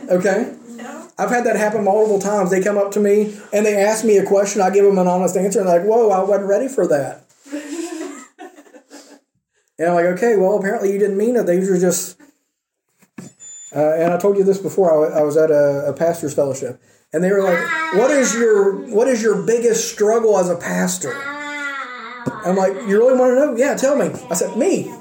Okay. 0.08 0.54
No. 0.76 1.08
I've 1.18 1.30
had 1.30 1.44
that 1.46 1.56
happen 1.56 1.82
multiple 1.82 2.20
times. 2.20 2.52
They 2.52 2.62
come 2.62 2.78
up 2.78 2.92
to 2.92 3.00
me 3.00 3.36
and 3.52 3.66
they 3.66 3.74
ask 3.74 4.04
me 4.04 4.18
a 4.18 4.24
question. 4.24 4.62
I 4.62 4.70
give 4.70 4.84
them 4.84 4.98
an 4.98 5.08
honest 5.08 5.36
answer, 5.36 5.58
and 5.58 5.68
they're 5.68 5.80
like, 5.80 5.88
"Whoa, 5.88 6.10
I 6.10 6.22
wasn't 6.22 6.48
ready 6.48 6.68
for 6.68 6.86
that." 6.86 7.24
and 9.78 9.88
I'm 9.88 9.94
like, 9.94 10.04
"Okay, 10.04 10.36
well, 10.36 10.56
apparently 10.56 10.92
you 10.92 10.98
didn't 11.00 11.16
mean 11.16 11.34
it. 11.34 11.46
These 11.46 11.68
were 11.68 11.78
just." 11.78 12.20
Uh, 13.74 13.94
and 13.96 14.12
I 14.12 14.16
told 14.16 14.36
you 14.36 14.44
this 14.44 14.58
before. 14.58 15.12
I, 15.12 15.20
I 15.20 15.22
was 15.22 15.36
at 15.36 15.50
a, 15.50 15.88
a 15.88 15.92
pastor's 15.92 16.34
fellowship, 16.34 16.80
and 17.16 17.24
they 17.24 17.32
were 17.32 17.42
like, 17.42 17.58
"What 17.94 18.10
is 18.10 18.34
your 18.34 18.72
What 18.72 19.08
is 19.08 19.22
your 19.22 19.40
biggest 19.40 19.90
struggle 19.90 20.38
as 20.38 20.50
a 20.50 20.56
pastor?" 20.56 21.14
I'm 22.44 22.56
like, 22.56 22.74
"You 22.86 22.98
really 22.98 23.18
want 23.18 23.30
to 23.30 23.36
know? 23.36 23.56
Yeah, 23.56 23.74
tell 23.74 23.96
me." 23.96 24.10
I 24.30 24.34
said, 24.34 24.54
"Me." 24.54 24.92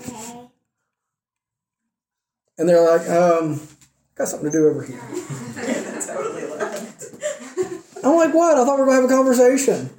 And 2.57 2.69
they're 2.69 2.81
like, 2.81 3.09
um, 3.09 3.59
"Got 4.15 4.29
something 4.29 4.49
to 4.49 4.57
do 4.57 4.69
over 4.69 4.83
here." 4.83 5.01
I'm 8.01 8.15
like, 8.15 8.33
what? 8.35 8.57
I 8.57 8.63
thought 8.63 8.75
we 8.75 8.81
were 8.81 8.85
going 8.85 9.01
to 9.01 9.01
have 9.01 9.11
a 9.11 9.13
conversation. 9.13 9.89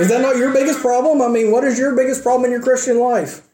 Is 0.00 0.08
that 0.08 0.20
not 0.20 0.36
your 0.36 0.52
biggest 0.52 0.80
problem? 0.80 1.22
I 1.22 1.28
mean, 1.28 1.52
what 1.52 1.62
is 1.62 1.78
your 1.78 1.94
biggest 1.94 2.24
problem 2.24 2.46
in 2.46 2.50
your 2.50 2.60
Christian 2.60 2.98
life? 2.98 3.46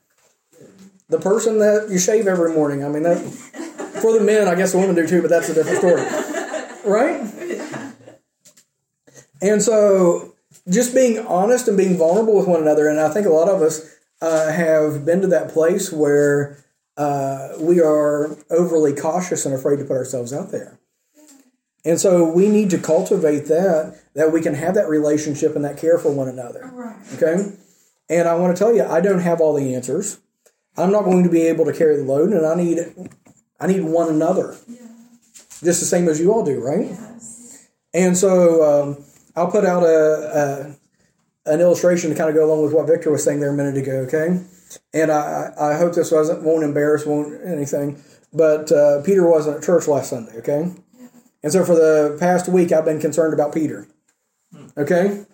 The 1.11 1.21
person 1.21 1.59
that 1.59 1.89
you 1.91 1.99
shave 1.99 2.27
every 2.27 2.55
morning. 2.55 2.83
I 2.83 2.89
mean, 2.89 3.03
that 3.03 3.19
for 4.01 4.13
the 4.13 4.21
men, 4.21 4.49
I 4.49 4.55
guess 4.55 4.73
the 4.73 4.79
women 4.79 4.95
do 4.95 5.07
too, 5.07 5.21
but 5.21 5.29
that's 5.29 5.51
a 5.51 5.55
different 5.55 5.79
story, 5.79 6.01
right? 6.85 7.21
And 9.43 9.63
so, 9.63 10.35
just 10.69 10.95
being 10.95 11.19
honest 11.27 11.69
and 11.69 11.77
being 11.77 11.97
vulnerable 11.99 12.37
with 12.37 12.49
one 12.49 12.63
another, 12.63 12.89
and 12.89 12.99
I 12.99 13.09
think 13.11 13.27
a 13.27 13.31
lot 13.31 13.49
of 13.49 13.61
us 13.61 13.95
uh, 14.21 14.53
have 14.53 15.05
been 15.05 15.21
to 15.21 15.27
that 15.29 15.51
place 15.51 15.93
where 15.93 16.65
uh, 16.97 17.49
we 17.59 17.81
are 17.81 18.37
overly 18.51 18.95
cautious 18.95 19.45
and 19.45 19.55
afraid 19.55 19.79
to 19.79 19.85
put 19.85 19.97
ourselves 19.97 20.33
out 20.33 20.51
there. 20.51 20.79
And 21.85 22.01
so 22.01 22.25
we 22.25 22.49
need 22.49 22.71
to 22.71 22.79
cultivate 22.79 23.47
that, 23.47 24.01
that 24.15 24.33
we 24.33 24.41
can 24.41 24.55
have 24.55 24.75
that 24.75 24.89
relationship 24.89 25.55
and 25.55 25.65
that 25.65 25.77
care 25.77 25.99
for 25.99 26.11
one 26.11 26.29
another. 26.29 26.71
Right. 26.73 26.97
Okay? 27.15 27.53
And 28.09 28.27
I 28.27 28.35
want 28.37 28.57
to 28.57 28.59
tell 28.59 28.75
you, 28.75 28.85
I 28.85 29.01
don't 29.01 29.21
have 29.21 29.41
all 29.41 29.53
the 29.53 29.75
answers. 29.75 30.19
I'm 30.77 30.91
not 30.91 31.05
going 31.05 31.23
to 31.25 31.31
be 31.31 31.43
able 31.43 31.65
to 31.67 31.73
carry 31.73 31.97
the 31.97 32.05
load, 32.05 32.33
and 32.33 32.45
I 32.45 32.55
need 32.55 32.79
I 33.61 33.67
need 33.67 33.85
one 33.85 34.09
another. 34.09 34.57
Yeah. 34.67 34.79
Just 35.65 35.81
the 35.81 35.87
same 35.87 36.09
as 36.09 36.21
you 36.21 36.33
all 36.33 36.45
do, 36.45 36.61
right? 36.61 36.87
Yes. 36.87 37.69
And 37.95 38.17
so 38.17 38.63
um, 38.63 39.05
I'll 39.35 39.51
put 39.51 39.65
out 39.65 39.83
a, 39.83 40.77
a 41.47 41.53
an 41.53 41.61
illustration 41.61 42.11
to 42.11 42.17
kind 42.17 42.29
of 42.29 42.35
go 42.35 42.45
along 42.45 42.63
with 42.63 42.73
what 42.73 42.87
Victor 42.87 43.11
was 43.11 43.23
saying 43.23 43.41
there 43.41 43.51
a 43.51 43.55
minute 43.55 43.77
ago. 43.77 44.01
Okay, 44.07 44.41
and 44.93 45.11
I 45.11 45.53
I 45.59 45.75
hope 45.77 45.95
this 45.95 46.11
wasn't 46.11 46.43
won't 46.43 46.65
embarrass 46.65 47.07
won't 47.07 47.41
anything, 47.45 48.03
but 48.33 48.71
uh, 48.73 49.03
Peter 49.03 49.27
wasn't 49.27 49.57
at 49.59 49.63
church 49.63 49.89
last 49.89 50.11
Sunday. 50.11 50.37
Okay, 50.39 50.71
and 51.43 51.53
so 51.53 51.65
for 51.65 51.75
the 51.75 52.17
past 52.21 52.49
week 52.49 52.73
I've 52.73 52.85
been 52.85 53.01
concerned 53.01 53.35
about 53.35 53.55
Peter. 53.55 53.87
Okay, 54.77 55.25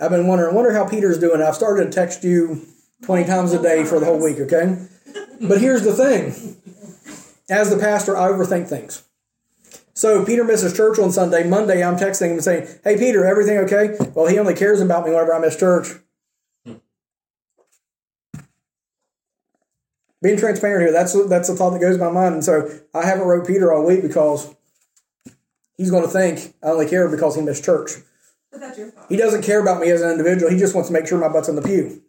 I've 0.00 0.10
been 0.10 0.26
wondering 0.26 0.54
wonder 0.54 0.72
how 0.72 0.88
Peter's 0.88 1.18
doing. 1.18 1.40
I've 1.40 1.54
started 1.54 1.84
to 1.84 1.90
text 1.90 2.24
you 2.24 2.66
twenty 3.02 3.24
times 3.24 3.52
a 3.52 3.62
day 3.62 3.84
for 3.84 4.00
the 4.00 4.06
whole 4.06 4.22
week. 4.22 4.38
Okay, 4.40 4.86
but 5.40 5.60
here's 5.60 5.82
the 5.82 5.92
thing: 5.92 6.56
as 7.48 7.70
the 7.70 7.78
pastor, 7.78 8.16
I 8.16 8.28
overthink 8.28 8.68
things. 8.68 9.02
So 9.98 10.24
Peter 10.24 10.44
misses 10.44 10.76
church 10.76 10.96
on 11.00 11.10
Sunday. 11.10 11.42
Monday, 11.42 11.82
I'm 11.82 11.96
texting 11.96 12.30
him 12.30 12.40
saying, 12.40 12.68
"Hey 12.84 12.96
Peter, 12.96 13.24
everything 13.24 13.58
okay?" 13.58 13.96
Well, 14.14 14.28
he 14.28 14.38
only 14.38 14.54
cares 14.54 14.80
about 14.80 15.04
me 15.04 15.10
whenever 15.10 15.34
I 15.34 15.40
miss 15.40 15.56
church. 15.56 15.88
Being 20.22 20.38
transparent 20.38 20.82
here, 20.82 20.92
that's 20.92 21.14
that's 21.28 21.48
the 21.48 21.56
thought 21.56 21.70
that 21.70 21.80
goes 21.80 21.96
in 21.96 22.00
my 22.00 22.12
mind, 22.12 22.34
and 22.34 22.44
so 22.44 22.70
I 22.94 23.06
haven't 23.06 23.26
wrote 23.26 23.44
Peter 23.44 23.72
all 23.72 23.84
week 23.84 24.02
because 24.02 24.54
he's 25.76 25.90
going 25.90 26.04
to 26.04 26.08
think 26.08 26.54
I 26.62 26.68
only 26.68 26.86
care 26.86 27.08
because 27.08 27.34
he 27.34 27.42
missed 27.42 27.64
church. 27.64 27.90
But 28.52 28.60
that's 28.60 28.78
your 28.78 28.92
thought. 28.92 29.06
He 29.08 29.16
doesn't 29.16 29.42
care 29.42 29.60
about 29.60 29.80
me 29.80 29.90
as 29.90 30.00
an 30.00 30.12
individual. 30.12 30.52
He 30.52 30.58
just 30.58 30.76
wants 30.76 30.90
to 30.90 30.92
make 30.92 31.08
sure 31.08 31.18
my 31.18 31.28
butt's 31.28 31.48
in 31.48 31.56
the 31.56 31.62
pew. 31.62 32.00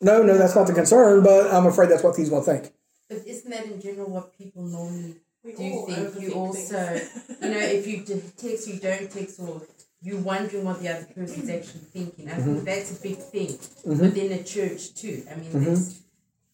No, 0.00 0.22
no, 0.22 0.38
that's 0.38 0.54
not 0.54 0.68
the 0.68 0.72
concern, 0.72 1.24
but 1.24 1.52
I'm 1.52 1.66
afraid 1.66 1.90
that's 1.90 2.04
what 2.04 2.14
he's 2.14 2.30
going 2.30 2.44
to 2.44 2.52
think. 2.52 2.72
But 3.08 3.26
isn't 3.26 3.50
that 3.50 3.66
in 3.66 3.80
general 3.80 4.08
what 4.08 4.38
people 4.38 4.62
normally 4.62 5.16
We 5.44 5.52
do 5.52 5.62
all 5.72 5.86
think? 5.86 6.20
You 6.22 6.32
also, 6.32 6.94
you 7.42 7.50
know, 7.50 7.58
if 7.58 7.86
you 7.86 8.02
text, 8.36 8.66
you 8.68 8.78
don't 8.80 9.10
text, 9.10 9.38
or 9.40 9.60
you're 10.02 10.20
wondering 10.20 10.64
what 10.64 10.80
the 10.80 10.88
other 10.88 11.06
person's 11.14 11.50
actually 11.50 11.80
thinking. 11.80 12.28
I 12.28 12.32
Mm-hmm. 12.32 12.54
think 12.54 12.64
that's 12.64 12.98
a 12.98 13.02
big 13.02 13.18
thing 13.18 13.58
within 13.84 14.32
a 14.32 14.42
church 14.42 14.94
too. 14.94 15.22
I 15.30 15.34
mean, 15.36 15.50
there's 15.64 16.00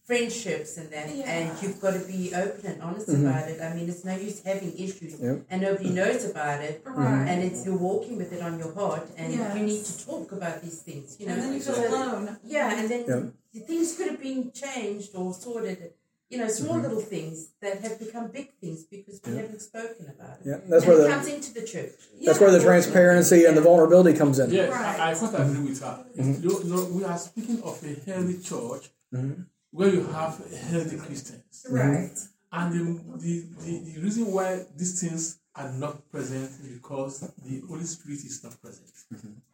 friendships 0.05 0.77
and 0.77 0.91
that, 0.91 1.15
Yeah. 1.15 1.31
and 1.31 1.63
you've 1.63 1.81
got 1.81 1.95
to 1.95 2.01
be 2.01 2.35
open 2.35 2.67
and 2.73 2.83
honest 2.83 3.07
Mhm. 3.09 3.21
about 3.29 3.49
it. 3.49 3.61
I 3.61 3.73
mean, 3.75 3.89
it's 3.89 4.05
no 4.05 4.17
use 4.17 4.41
having 4.45 4.77
issues 4.77 5.21
Yep. 5.21 5.43
and 5.51 5.63
nobody 5.63 5.91
knows 5.91 6.25
about 6.25 6.61
it, 6.65 6.83
Right. 6.85 7.29
and 7.31 7.45
it's 7.45 7.65
you're 7.65 7.77
walking 7.91 8.17
with 8.17 8.33
it 8.33 8.43
on 8.43 8.59
your 8.59 8.73
heart, 8.73 9.07
and 9.17 9.33
Yes. 9.33 9.57
you 9.57 9.63
need 9.65 9.85
to 9.85 10.05
talk 10.05 10.33
about 10.33 10.63
these 10.65 10.79
things. 10.89 11.17
You 11.21 11.27
know, 11.27 11.35
and 11.35 11.43
then 11.43 11.53
you 11.55 11.61
feel 11.61 11.87
alone. 11.87 12.39
yeah, 12.45 12.75
and 12.81 12.89
then 12.91 13.05
Yeah. 13.07 13.23
the 13.55 13.61
things 13.61 13.95
could 13.97 14.09
have 14.09 14.21
been 14.21 14.51
changed 14.51 15.15
or 15.15 15.33
sorted. 15.33 15.93
You 16.31 16.39
know, 16.39 16.49
small 16.49 16.75
Mm-hmm. 16.77 16.83
little 16.87 17.01
things 17.15 17.37
that 17.61 17.81
have 17.81 17.99
become 17.99 18.29
big 18.31 18.49
things 18.61 18.85
because 18.85 19.21
we 19.27 19.35
haven't 19.37 19.61
spoken 19.61 20.07
about 20.15 20.37
it. 20.41 20.47
Yeah, 20.47 20.59
that's 20.69 20.85
and 20.85 20.93
where 20.93 20.99
it 20.99 21.03
the 21.03 21.09
comes 21.15 21.27
into 21.29 21.51
the 21.55 21.65
church. 21.67 21.91
that's 22.25 22.39
where 22.41 22.53
the 22.53 22.61
transparency 22.63 23.45
and 23.47 23.57
the 23.57 23.61
vulnerability 23.63 24.17
comes 24.17 24.39
in. 24.39 24.51
Yes, 24.51 24.71
Right. 24.71 25.01
I, 25.01 25.11
I 25.11 25.15
quite 25.15 25.35
agree 25.35 25.65
with 25.71 25.81
her. 25.83 26.05
Mm-hmm. 26.17 26.43
You 26.45 26.71
know, 26.71 26.85
we 26.97 27.03
are 27.05 27.19
speaking 27.19 27.61
of 27.63 27.83
a 27.85 27.93
healthy 28.11 28.39
church 28.51 28.85
Mm-hmm. 29.13 29.43
where 29.73 29.89
you 29.89 30.05
have 30.19 30.33
healthy 30.71 30.97
Christians. 30.99 31.67
Right. 31.69 32.17
And 32.53 32.67
the, 32.75 32.83
the, 33.25 33.35
the, 33.65 33.93
the 33.95 34.01
reason 34.01 34.25
why 34.31 34.65
these 34.77 35.01
things 35.01 35.39
are 35.57 35.71
not 35.73 36.09
present 36.13 36.45
is 36.63 36.69
because 36.79 37.21
the 37.45 37.61
Holy 37.69 37.83
Spirit 37.85 38.21
is 38.31 38.39
not 38.45 38.55
present. 38.63 38.89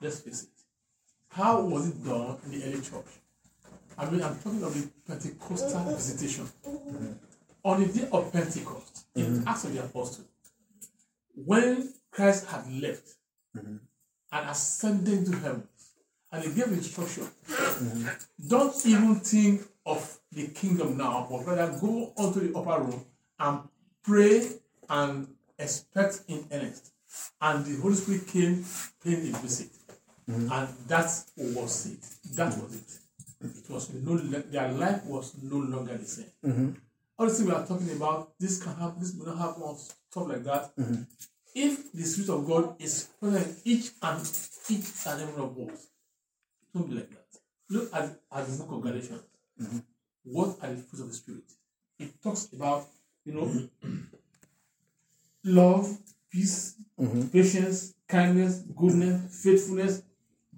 Let's 0.03 0.21
face 0.21 0.43
it. 0.43 0.49
How 1.31 1.63
was 1.63 1.89
it 1.89 2.05
done 2.05 2.37
in 2.45 2.51
the 2.53 2.65
early 2.67 2.83
church? 2.83 3.13
I 3.99 4.11
mean, 4.11 4.23
I'm 4.23 4.37
talking 4.37 4.63
of 4.63 4.75
the 4.75 4.89
Pentecostal 5.07 5.95
visitation. 5.95 6.49
On 7.65 7.83
the 7.83 7.93
day 7.93 8.09
of 8.13 8.33
Pentecost, 8.33 9.07
in 9.15 9.25
mm-hmm. 9.25 9.49
Acts 9.49 9.65
of 9.65 9.75
the 9.75 9.81
Apostles, 9.81 10.27
when 11.35 11.93
Christ 12.11 12.47
had 12.47 12.71
left 12.73 13.09
mm-hmm. 13.57 13.77
and 14.33 14.51
ascended 14.51 15.27
to 15.27 15.33
heaven, 15.39 15.69
and 16.31 16.45
he 16.45 16.55
gave 16.55 16.69
instruction, 16.69 17.25
mm-hmm. 17.49 18.09
don't 18.49 18.87
even 18.87 19.17
think 19.17 19.63
of 19.85 20.19
the 20.33 20.49
kingdom 20.49 20.97
now, 20.97 21.27
but 21.31 21.47
rather 21.47 21.79
go 21.81 22.13
onto 22.17 22.41
the 22.41 22.59
upper 22.59 22.83
room 22.83 23.05
and 23.39 23.61
pray 24.05 24.49
and 24.89 25.29
expect 25.59 26.21
in 26.29 26.45
earnest. 26.53 26.93
And 27.41 27.65
the 27.65 27.81
Holy 27.81 27.95
Spirit 27.95 28.27
came 28.27 28.65
paying 29.03 29.35
a 29.35 29.39
visit. 29.39 29.71
And 30.29 30.51
that 30.89 31.23
was 31.39 31.87
it. 31.87 32.35
That 32.35 32.49
was 32.61 32.75
it. 32.75 33.06
It 33.55 33.71
was 33.71 33.93
no 33.93 34.17
their 34.17 34.73
life 34.73 35.05
was 35.05 35.35
no 35.43 35.59
longer 35.59 35.97
the 35.97 36.05
same. 36.05 36.33
Mm-hmm. 36.45 36.71
All 37.19 37.27
the 37.27 37.33
things 37.33 37.49
we 37.49 37.55
are 37.55 37.67
talking 37.67 37.91
about, 37.91 38.39
this 38.39 38.63
can 38.63 38.75
happen, 38.75 39.01
this 39.01 39.15
may 39.15 39.25
not 39.25 39.39
happen, 39.39 39.63
or 39.63 39.77
stuff 39.77 40.29
like 40.29 40.45
that. 40.45 40.77
Mm-hmm. 40.77 41.03
If 41.55 41.93
the 41.93 42.03
Spirit 42.03 42.31
of 42.39 42.47
God 42.47 42.77
is 42.79 43.09
present 43.19 43.59
each 43.65 43.93
and 44.03 44.21
each 44.69 44.87
and 45.07 45.23
every 45.23 45.43
one 45.43 45.51
of 45.51 45.59
us, 45.73 45.87
it 46.63 46.75
won't 46.75 46.91
be 46.91 46.97
like 46.97 47.11
that. 47.11 47.27
Look 47.71 47.95
at, 47.95 48.21
at 48.33 48.47
the 48.47 48.65
book 48.65 48.77
of 48.77 48.83
Galatians. 48.83 49.23
Mm-hmm. 49.61 49.79
What 50.25 50.59
are 50.63 50.71
the 50.71 50.77
fruits 50.77 51.01
of 51.01 51.09
the 51.09 51.15
Spirit? 51.15 51.45
It 51.99 52.23
talks 52.23 52.49
about, 52.53 52.87
you 53.25 53.33
know, 53.33 53.69
love, 55.45 55.97
peace, 56.31 56.75
patience, 57.33 57.95
kindness, 58.07 58.63
goodness, 58.77 59.43
faithfulness, 59.43 60.03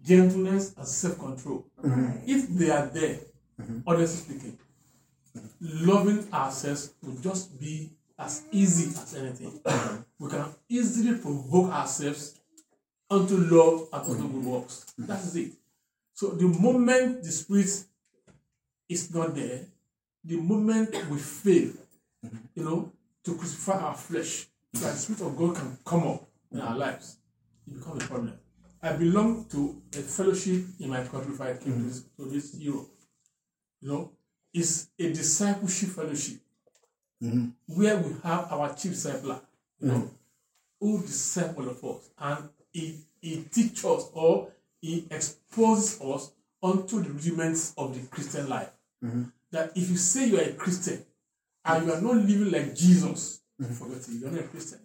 gentleness, 0.08 0.74
and 0.76 0.88
self 0.88 1.18
control. 1.18 1.66
Mm-hmm. 1.84 2.10
If 2.26 2.48
they 2.48 2.70
are 2.70 2.86
there, 2.86 3.20
mm-hmm. 3.60 3.80
honestly 3.86 4.34
speaking, 4.34 4.58
loving 5.60 6.26
ourselves 6.32 6.94
will 7.02 7.16
just 7.20 7.60
be 7.60 7.90
as 8.18 8.44
easy 8.50 8.88
as 8.98 9.14
anything. 9.14 9.60
Mm-hmm. 9.64 9.96
we 10.18 10.30
can 10.30 10.46
easily 10.68 11.18
provoke 11.18 11.70
ourselves 11.70 12.40
unto 13.10 13.36
love 13.36 13.88
and 13.92 14.10
unto 14.10 14.28
good 14.28 14.44
works. 14.44 14.86
That 14.98 15.20
is 15.20 15.36
it. 15.36 15.52
So 16.14 16.28
the 16.30 16.46
moment 16.48 17.22
the 17.22 17.30
spirit 17.30 17.84
is 18.88 19.14
not 19.14 19.34
there, 19.34 19.66
the 20.24 20.36
moment 20.36 20.90
we 21.08 21.18
fail, 21.18 21.72
you 22.54 22.64
know, 22.64 22.92
to 23.24 23.34
crucify 23.34 23.78
our 23.78 23.94
flesh, 23.94 24.46
so 24.74 24.84
that 24.84 24.92
the 24.92 24.98
spirit 24.98 25.22
of 25.22 25.36
God 25.36 25.56
can 25.56 25.78
come 25.84 26.06
up 26.08 26.28
in 26.50 26.60
our 26.60 26.76
lives, 26.76 27.18
it 27.66 27.78
becomes 27.78 28.02
a 28.02 28.06
problem. 28.06 28.34
I 28.80 28.92
belong 28.92 29.46
to 29.50 29.82
a 29.92 30.02
fellowship 30.02 30.64
in 30.78 30.90
my 30.90 31.02
country 31.04 31.32
before 31.32 31.46
I 31.48 31.56
came 31.56 31.74
to, 31.74 31.84
this, 31.84 32.04
to 32.16 32.24
this 32.26 32.54
Europe. 32.54 32.88
You 33.80 33.88
know, 33.88 34.12
it's 34.54 34.88
a 34.98 35.08
discipleship 35.12 35.90
fellowship 35.90 36.38
mm-hmm. 37.22 37.48
where 37.66 37.96
we 37.96 38.14
have 38.22 38.52
our 38.52 38.74
chief 38.74 38.92
discipler, 38.92 39.40
you 39.80 39.88
know, 39.88 39.94
mm. 39.94 40.10
who 40.80 41.02
disciple 41.02 41.68
of 41.68 41.84
us, 41.84 42.10
and 42.18 42.48
he, 42.72 42.98
he 43.20 43.42
teaches 43.44 43.84
us 43.84 44.10
or 44.12 44.48
he 44.80 45.06
exposes 45.10 46.00
us 46.00 46.32
onto 46.62 47.02
the 47.02 47.10
rudiments 47.10 47.74
of 47.76 47.94
the 47.94 48.06
Christian 48.08 48.48
life. 48.48 48.70
Mm-hmm. 49.04 49.24
That 49.50 49.72
if 49.76 49.90
you 49.90 49.96
say 49.96 50.28
you 50.28 50.38
are 50.38 50.44
a 50.44 50.52
Christian 50.52 51.04
and 51.64 51.86
you 51.86 51.92
are 51.92 52.00
not 52.00 52.16
living 52.16 52.50
like 52.50 52.76
Jesus, 52.76 53.40
mm-hmm. 53.60 53.72
forget 53.72 53.98
it, 53.98 54.08
you 54.08 54.26
are 54.26 54.30
not 54.30 54.40
a 54.40 54.48
Christian. 54.48 54.80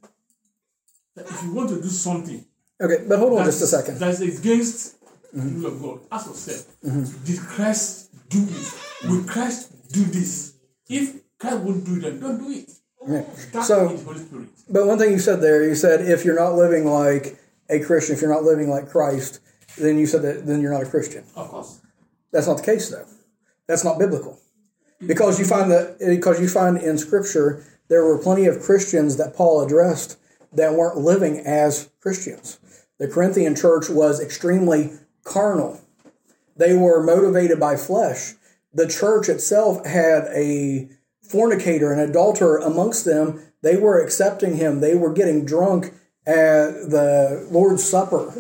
That 1.16 1.30
if 1.30 1.44
you 1.44 1.54
want 1.54 1.70
to 1.70 1.82
do 1.82 1.90
something 1.90 2.44
Okay, 2.84 3.06
but 3.08 3.18
hold 3.18 3.32
on 3.34 3.46
that's, 3.46 3.60
just 3.60 3.74
a 3.74 3.78
second. 3.78 3.98
that's 3.98 4.20
against 4.20 4.98
the 5.32 5.42
rule 5.42 5.66
of 5.68 5.82
God, 5.82 6.00
ask 6.12 6.28
yourself, 6.28 6.76
mm-hmm. 6.84 7.26
did 7.26 7.40
Christ 7.40 8.10
do 8.30 8.46
this? 8.46 8.84
Will 9.08 9.24
Christ 9.24 9.92
do 9.92 10.04
this? 10.04 10.56
If 10.90 11.22
Christ 11.40 11.58
won't 11.60 11.86
do 11.86 11.96
it, 11.96 12.02
then 12.02 12.20
don't 12.20 12.38
do 12.40 12.52
it. 12.52 12.70
That's 13.54 13.68
So- 13.68 13.88
the 13.88 14.04
Holy 14.04 14.20
Spirit. 14.20 14.48
But 14.70 14.88
one 14.88 14.98
thing 14.98 15.12
you 15.12 15.20
said 15.20 15.42
there, 15.42 15.64
you 15.64 15.76
said 15.76 16.02
if 16.02 16.26
you're 16.26 16.40
not 16.40 16.56
living 16.56 16.86
like 16.86 17.38
a 17.70 17.80
Christian, 17.80 18.16
if 18.16 18.22
you're 18.22 18.34
not 18.34 18.44
living 18.44 18.70
like 18.70 18.90
Christ, 18.90 19.40
then 19.78 19.98
you 19.98 20.06
said 20.06 20.22
that 20.22 20.46
then 20.46 20.62
you're 20.62 20.72
not 20.72 20.84
a 20.84 20.90
Christian. 20.90 21.24
Of 21.36 21.50
course. 21.50 21.82
That's 22.32 22.48
not 22.48 22.58
the 22.58 22.64
case 22.64 22.90
though. 22.90 23.06
That's 23.68 23.84
not 23.84 24.00
biblical. 24.00 24.40
Because 25.06 25.40
you 25.40 25.46
find 25.46 25.72
that 25.72 26.00
because 26.00 26.40
you 26.40 26.48
find 26.48 26.78
in 26.78 26.98
scripture 26.98 27.66
there 27.90 28.06
were 28.06 28.18
plenty 28.18 28.46
of 28.46 28.62
Christians 28.62 29.18
that 29.18 29.36
Paul 29.36 29.62
addressed 29.62 30.18
that 30.54 30.74
weren't 30.74 30.98
living 30.98 31.40
as 31.40 31.90
Christians. 32.00 32.60
The 33.00 33.08
Corinthian 33.08 33.56
church 33.56 33.90
was 33.90 34.20
extremely 34.20 34.94
carnal. 35.24 35.82
They 36.56 36.76
were 36.76 37.04
motivated 37.04 37.60
by 37.60 37.76
flesh. 37.76 38.34
The 38.74 38.88
church 38.88 39.30
itself 39.30 39.86
had 39.86 40.26
a 40.34 40.90
fornicator, 41.22 41.92
an 41.92 42.00
adulterer 42.00 42.58
amongst 42.58 43.06
them. 43.06 43.44
They 43.62 43.78
were 43.78 44.02
accepting 44.02 44.58
him. 44.58 44.80
They 44.80 44.96
were 44.96 45.14
getting 45.14 45.46
drunk 45.46 45.94
at 46.26 46.90
the 46.90 47.48
Lord's 47.52 47.84
Supper, 47.84 48.32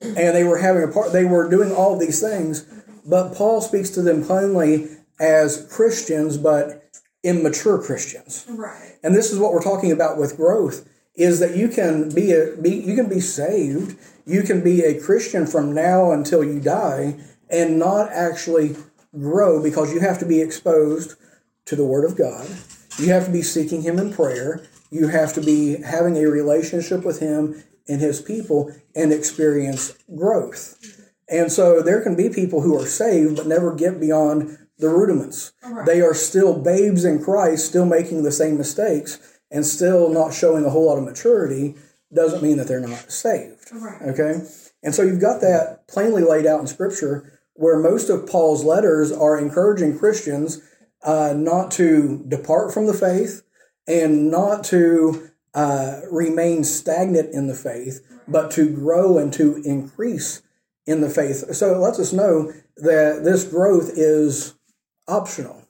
and 0.00 0.34
they 0.34 0.44
were 0.44 0.58
having 0.58 0.82
a 0.82 0.88
part. 0.88 1.12
They 1.12 1.24
were 1.24 1.48
doing 1.48 1.72
all 1.72 1.96
these 1.96 2.20
things, 2.20 2.66
but 3.06 3.34
Paul 3.34 3.60
speaks 3.60 3.90
to 3.90 4.02
them 4.02 4.24
plainly 4.24 4.88
as 5.18 5.66
Christians, 5.70 6.36
but 6.36 6.90
immature 7.22 7.80
Christians. 7.80 8.46
Right. 8.48 8.96
And 9.02 9.14
this 9.14 9.32
is 9.32 9.38
what 9.38 9.52
we're 9.52 9.62
talking 9.62 9.92
about 9.92 10.18
with 10.18 10.36
growth 10.36 10.88
is 11.14 11.40
that 11.40 11.56
you 11.56 11.68
can 11.68 12.08
be 12.14 12.32
a 12.32 12.56
be 12.56 12.70
you 12.70 12.94
can 12.94 13.08
be 13.08 13.20
saved, 13.20 13.98
you 14.26 14.42
can 14.42 14.62
be 14.62 14.82
a 14.82 15.00
Christian 15.00 15.46
from 15.46 15.72
now 15.72 16.12
until 16.12 16.44
you 16.44 16.60
die 16.60 17.16
and 17.48 17.78
not 17.78 18.10
actually 18.12 18.76
grow 19.18 19.62
because 19.62 19.92
you 19.92 20.00
have 20.00 20.18
to 20.20 20.26
be 20.26 20.40
exposed 20.40 21.16
to 21.66 21.76
the 21.76 21.84
word 21.84 22.04
of 22.04 22.16
God. 22.16 22.46
You 22.98 23.12
have 23.12 23.26
to 23.26 23.32
be 23.32 23.42
seeking 23.42 23.82
him 23.82 23.98
in 23.98 24.12
prayer. 24.12 24.66
You 24.90 25.08
have 25.08 25.34
to 25.34 25.40
be 25.40 25.80
having 25.82 26.16
a 26.16 26.28
relationship 26.28 27.04
with 27.04 27.20
him 27.20 27.62
and 27.88 28.00
his 28.00 28.20
people 28.20 28.72
and 28.94 29.12
experience 29.12 29.94
growth. 30.14 30.78
And 31.28 31.50
so 31.50 31.80
there 31.80 32.02
can 32.02 32.16
be 32.16 32.28
people 32.28 32.60
who 32.60 32.76
are 32.78 32.86
saved 32.86 33.36
but 33.36 33.46
never 33.46 33.74
get 33.74 34.00
beyond 34.00 34.58
the 34.78 34.88
rudiments. 34.88 35.52
They 35.86 36.00
are 36.00 36.14
still 36.14 36.58
babes 36.58 37.04
in 37.04 37.22
Christ, 37.22 37.66
still 37.66 37.86
making 37.86 38.22
the 38.22 38.32
same 38.32 38.58
mistakes, 38.58 39.39
and 39.50 39.66
still 39.66 40.10
not 40.10 40.32
showing 40.32 40.64
a 40.64 40.70
whole 40.70 40.86
lot 40.86 40.98
of 40.98 41.04
maturity. 41.04 41.74
Doesn't 42.12 42.42
mean 42.42 42.56
that 42.56 42.68
they're 42.68 42.80
not 42.80 43.10
saved. 43.10 43.68
Right. 43.72 44.02
Okay? 44.02 44.40
And 44.82 44.94
so 44.94 45.02
you've 45.02 45.20
got 45.20 45.40
that 45.40 45.86
plainly 45.88 46.22
laid 46.22 46.46
out 46.46 46.60
in 46.60 46.66
Scripture 46.66 47.40
where 47.54 47.78
most 47.78 48.08
of 48.08 48.26
Paul's 48.26 48.64
letters 48.64 49.12
are 49.12 49.38
encouraging 49.38 49.98
Christians 49.98 50.62
uh, 51.04 51.34
not 51.36 51.70
to 51.72 52.24
depart 52.26 52.72
from 52.72 52.86
the 52.86 52.94
faith 52.94 53.42
and 53.86 54.30
not 54.30 54.64
to 54.64 55.30
uh, 55.54 56.00
remain 56.10 56.64
stagnant 56.64 57.34
in 57.34 57.48
the 57.48 57.54
faith, 57.54 58.00
but 58.28 58.50
to 58.52 58.68
grow 58.68 59.18
and 59.18 59.32
to 59.34 59.56
increase 59.64 60.42
in 60.86 61.00
the 61.00 61.10
faith. 61.10 61.54
So 61.54 61.74
it 61.74 61.78
lets 61.78 61.98
us 61.98 62.12
know 62.12 62.52
that 62.76 63.24
this 63.24 63.44
growth 63.44 63.90
is 63.94 64.54
optional. 65.06 65.68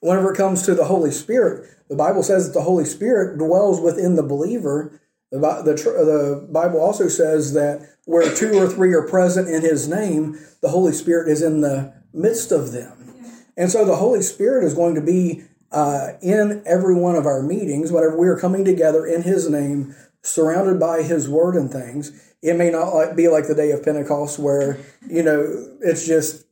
Whenever 0.00 0.32
it 0.32 0.36
comes 0.36 0.62
to 0.62 0.74
the 0.74 0.84
Holy 0.84 1.10
Spirit, 1.10 1.68
the 1.88 1.96
Bible 1.96 2.22
says 2.22 2.46
that 2.46 2.54
the 2.54 2.64
Holy 2.64 2.84
Spirit 2.84 3.38
dwells 3.38 3.80
within 3.80 4.16
the 4.16 4.22
believer. 4.22 5.00
The, 5.30 5.38
the, 5.38 5.72
the 5.74 6.48
Bible 6.50 6.80
also 6.80 7.08
says 7.08 7.52
that 7.54 7.88
where 8.04 8.34
two 8.34 8.54
or 8.54 8.68
three 8.68 8.92
are 8.94 9.06
present 9.06 9.48
in 9.48 9.62
His 9.62 9.88
name, 9.88 10.38
the 10.62 10.68
Holy 10.68 10.92
Spirit 10.92 11.28
is 11.28 11.42
in 11.42 11.60
the 11.60 11.94
midst 12.12 12.52
of 12.52 12.72
them. 12.72 12.92
And 13.56 13.70
so 13.70 13.84
the 13.84 13.96
Holy 13.96 14.22
Spirit 14.22 14.64
is 14.64 14.74
going 14.74 14.94
to 14.94 15.00
be 15.00 15.44
uh, 15.72 16.12
in 16.22 16.62
every 16.66 16.94
one 16.94 17.16
of 17.16 17.26
our 17.26 17.42
meetings, 17.42 17.90
whenever 17.90 18.18
we 18.18 18.28
are 18.28 18.38
coming 18.38 18.64
together 18.64 19.04
in 19.06 19.22
His 19.22 19.50
name, 19.50 19.94
surrounded 20.22 20.78
by 20.78 21.02
His 21.02 21.28
Word 21.28 21.56
and 21.56 21.70
things. 21.70 22.22
It 22.42 22.56
may 22.56 22.70
not 22.70 22.94
like, 22.94 23.16
be 23.16 23.28
like 23.28 23.48
the 23.48 23.54
day 23.54 23.70
of 23.72 23.82
Pentecost, 23.82 24.38
where 24.38 24.78
you 25.08 25.22
know 25.22 25.76
it's 25.80 26.06
just 26.06 26.44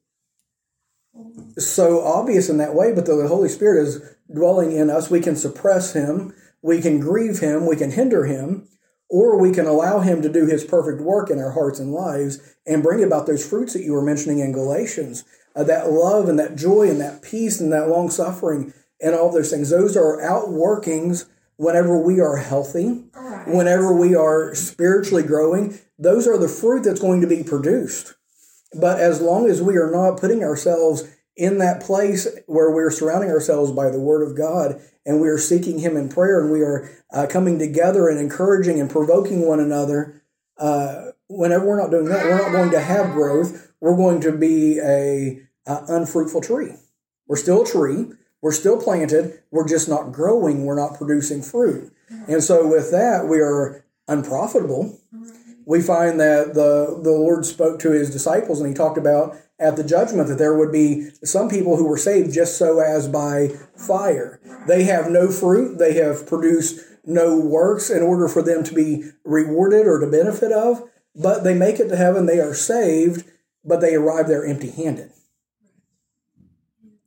so 1.58 2.02
obvious 2.02 2.48
in 2.48 2.58
that 2.58 2.74
way, 2.74 2.92
but 2.92 3.06
the 3.06 3.28
Holy 3.28 3.48
Spirit 3.48 3.86
is 3.86 4.13
dwelling 4.32 4.72
in 4.72 4.90
us. 4.90 5.10
We 5.10 5.20
can 5.20 5.36
suppress 5.36 5.92
him, 5.92 6.34
we 6.62 6.80
can 6.80 7.00
grieve 7.00 7.40
him, 7.40 7.66
we 7.66 7.76
can 7.76 7.90
hinder 7.90 8.24
him, 8.24 8.68
or 9.10 9.38
we 9.38 9.52
can 9.52 9.66
allow 9.66 10.00
him 10.00 10.22
to 10.22 10.32
do 10.32 10.46
his 10.46 10.64
perfect 10.64 11.00
work 11.02 11.30
in 11.30 11.38
our 11.38 11.52
hearts 11.52 11.78
and 11.78 11.92
lives 11.92 12.54
and 12.66 12.82
bring 12.82 13.02
about 13.02 13.26
those 13.26 13.46
fruits 13.46 13.72
that 13.74 13.82
you 13.82 13.92
were 13.92 14.02
mentioning 14.02 14.38
in 14.38 14.52
Galatians. 14.52 15.24
Uh, 15.56 15.62
that 15.62 15.90
love 15.90 16.28
and 16.28 16.36
that 16.38 16.56
joy 16.56 16.88
and 16.90 17.00
that 17.00 17.22
peace 17.22 17.60
and 17.60 17.72
that 17.72 17.88
long 17.88 18.10
suffering 18.10 18.72
and 19.00 19.14
all 19.14 19.30
those 19.30 19.50
things. 19.50 19.70
Those 19.70 19.96
are 19.96 20.20
outworkings 20.20 21.26
whenever 21.56 21.96
we 21.96 22.18
are 22.20 22.38
healthy, 22.38 23.04
Right. 23.14 23.46
whenever 23.46 23.92
we 23.92 24.16
are 24.16 24.52
spiritually 24.54 25.22
growing. 25.22 25.78
Those 25.96 26.26
are 26.26 26.38
the 26.38 26.48
fruit 26.48 26.82
that's 26.82 26.98
going 27.00 27.20
to 27.20 27.28
be 27.28 27.44
produced. 27.44 28.14
But 28.74 28.98
as 28.98 29.20
long 29.20 29.48
as 29.48 29.62
we 29.62 29.76
are 29.76 29.90
not 29.90 30.18
putting 30.18 30.42
ourselves 30.42 31.04
in 31.36 31.58
that 31.58 31.82
place 31.82 32.28
where 32.46 32.70
we're 32.70 32.90
surrounding 32.90 33.30
ourselves 33.30 33.72
by 33.72 33.90
the 33.90 34.00
Word 34.00 34.22
of 34.22 34.36
God 34.36 34.80
and 35.04 35.20
we 35.20 35.28
are 35.28 35.38
seeking 35.38 35.78
Him 35.78 35.96
in 35.96 36.08
prayer 36.08 36.40
and 36.40 36.52
we 36.52 36.62
are 36.62 36.90
uh, 37.12 37.26
coming 37.28 37.58
together 37.58 38.08
and 38.08 38.18
encouraging 38.18 38.80
and 38.80 38.90
provoking 38.90 39.46
one 39.46 39.60
another, 39.60 40.22
uh, 40.58 41.06
whenever 41.28 41.66
we're 41.66 41.80
not 41.80 41.90
doing 41.90 42.06
that, 42.06 42.24
we're 42.24 42.38
not 42.38 42.52
going 42.52 42.70
to 42.70 42.80
have 42.80 43.12
growth. 43.12 43.72
We're 43.80 43.96
going 43.96 44.20
to 44.22 44.32
be 44.32 44.78
a 44.78 45.40
uh, 45.66 45.84
unfruitful 45.88 46.40
tree. 46.40 46.72
We're 47.26 47.36
still 47.36 47.62
a 47.62 47.66
tree. 47.66 48.12
We're 48.40 48.52
still 48.52 48.80
planted. 48.80 49.40
We're 49.50 49.66
just 49.66 49.88
not 49.88 50.12
growing. 50.12 50.64
We're 50.64 50.78
not 50.78 50.98
producing 50.98 51.42
fruit. 51.42 51.92
And 52.28 52.42
so 52.42 52.66
with 52.66 52.90
that, 52.90 53.26
we 53.26 53.40
are 53.40 53.84
unprofitable 54.06 54.98
we 55.66 55.80
find 55.80 56.20
that 56.20 56.54
the 56.54 56.98
the 57.02 57.10
Lord 57.10 57.46
spoke 57.46 57.78
to 57.80 57.90
his 57.90 58.10
disciples 58.10 58.60
and 58.60 58.68
he 58.68 58.74
talked 58.74 58.98
about 58.98 59.36
at 59.58 59.76
the 59.76 59.84
judgment 59.84 60.28
that 60.28 60.38
there 60.38 60.56
would 60.56 60.72
be 60.72 61.10
some 61.22 61.48
people 61.48 61.76
who 61.76 61.86
were 61.86 61.96
saved 61.96 62.34
just 62.34 62.58
so 62.58 62.80
as 62.80 63.08
by 63.08 63.48
fire. 63.76 64.40
They 64.66 64.84
have 64.84 65.10
no 65.10 65.30
fruit, 65.30 65.78
they 65.78 65.94
have 65.94 66.26
produced 66.26 66.80
no 67.04 67.38
works 67.38 67.90
in 67.90 68.02
order 68.02 68.28
for 68.28 68.42
them 68.42 68.64
to 68.64 68.74
be 68.74 69.10
rewarded 69.24 69.86
or 69.86 70.00
to 70.00 70.06
benefit 70.06 70.52
of, 70.52 70.82
but 71.14 71.44
they 71.44 71.54
make 71.54 71.78
it 71.78 71.88
to 71.88 71.96
heaven, 71.96 72.26
they 72.26 72.40
are 72.40 72.54
saved, 72.54 73.30
but 73.64 73.80
they 73.80 73.94
arrive 73.94 74.26
there 74.26 74.44
empty 74.44 74.70
handed. 74.70 75.10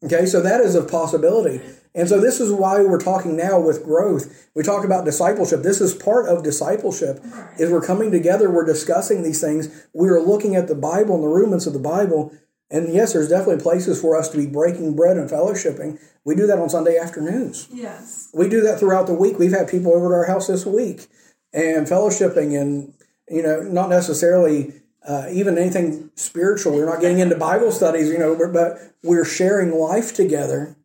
Okay, 0.03 0.25
so 0.25 0.41
that 0.41 0.61
is 0.61 0.75
a 0.75 0.83
possibility. 0.83 1.61
And 1.97 2.07
so 2.07 2.21
this 2.21 2.39
is 2.39 2.51
why 2.51 2.81
we're 2.83 2.99
talking 2.99 3.35
now 3.35 3.59
with 3.59 3.83
growth. 3.83 4.47
We 4.53 4.61
talk 4.63 4.85
about 4.85 5.03
discipleship. 5.03 5.63
This 5.63 5.81
is 5.81 5.93
part 5.95 6.27
of 6.29 6.43
discipleship. 6.43 7.19
Is 7.57 7.71
we're 7.71 7.81
coming 7.81 8.11
together, 8.11 8.49
we're 8.51 8.65
discussing 8.65 9.23
these 9.23 9.41
things. 9.41 9.67
We 9.93 10.07
are 10.09 10.21
looking 10.21 10.55
at 10.55 10.67
the 10.67 10.75
Bible 10.75 11.15
and 11.15 11.23
the 11.23 11.27
rudiments 11.27 11.65
of 11.65 11.73
the 11.73 11.79
Bible. 11.79 12.31
And 12.69 12.93
yes, 12.93 13.13
there's 13.13 13.29
definitely 13.29 13.63
places 13.63 13.99
for 13.99 14.15
us 14.15 14.29
to 14.29 14.37
be 14.37 14.45
breaking 14.45 14.95
bread 14.95 15.17
and 15.17 15.29
fellowshipping. 15.29 15.99
We 16.23 16.35
do 16.35 16.45
that 16.47 16.59
on 16.59 16.69
Sunday 16.69 16.97
afternoons. 16.97 17.67
Yes. 17.73 18.29
We 18.33 18.47
do 18.47 18.61
that 18.61 18.79
throughout 18.79 19.07
the 19.07 19.13
week. 19.13 19.39
We've 19.39 19.51
had 19.51 19.67
people 19.67 19.93
over 19.93 20.09
to 20.09 20.13
our 20.13 20.25
house 20.27 20.47
this 20.47 20.65
week 20.65 21.07
and 21.51 21.87
fellowshipping 21.87 22.59
and, 22.61 22.93
you 23.29 23.41
know, 23.41 23.61
not 23.61 23.89
necessarily 23.89 24.73
uh, 25.07 25.27
even 25.31 25.57
anything 25.57 26.11
spiritual. 26.15 26.73
We're 26.73 26.85
not 26.85 27.01
getting 27.01 27.19
into 27.19 27.37
Bible 27.37 27.71
studies, 27.71 28.09
you 28.09 28.19
know, 28.19 28.35
but- 28.35 28.53
but 28.53 28.79
we're 29.03 29.25
sharing 29.25 29.71
life 29.71 30.13
together. 30.13 30.75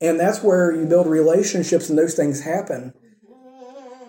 And 0.00 0.20
that's 0.20 0.42
where 0.42 0.72
you 0.72 0.86
build 0.86 1.06
relationships 1.06 1.88
and 1.88 1.98
those 1.98 2.14
things 2.14 2.42
happen. 2.42 2.92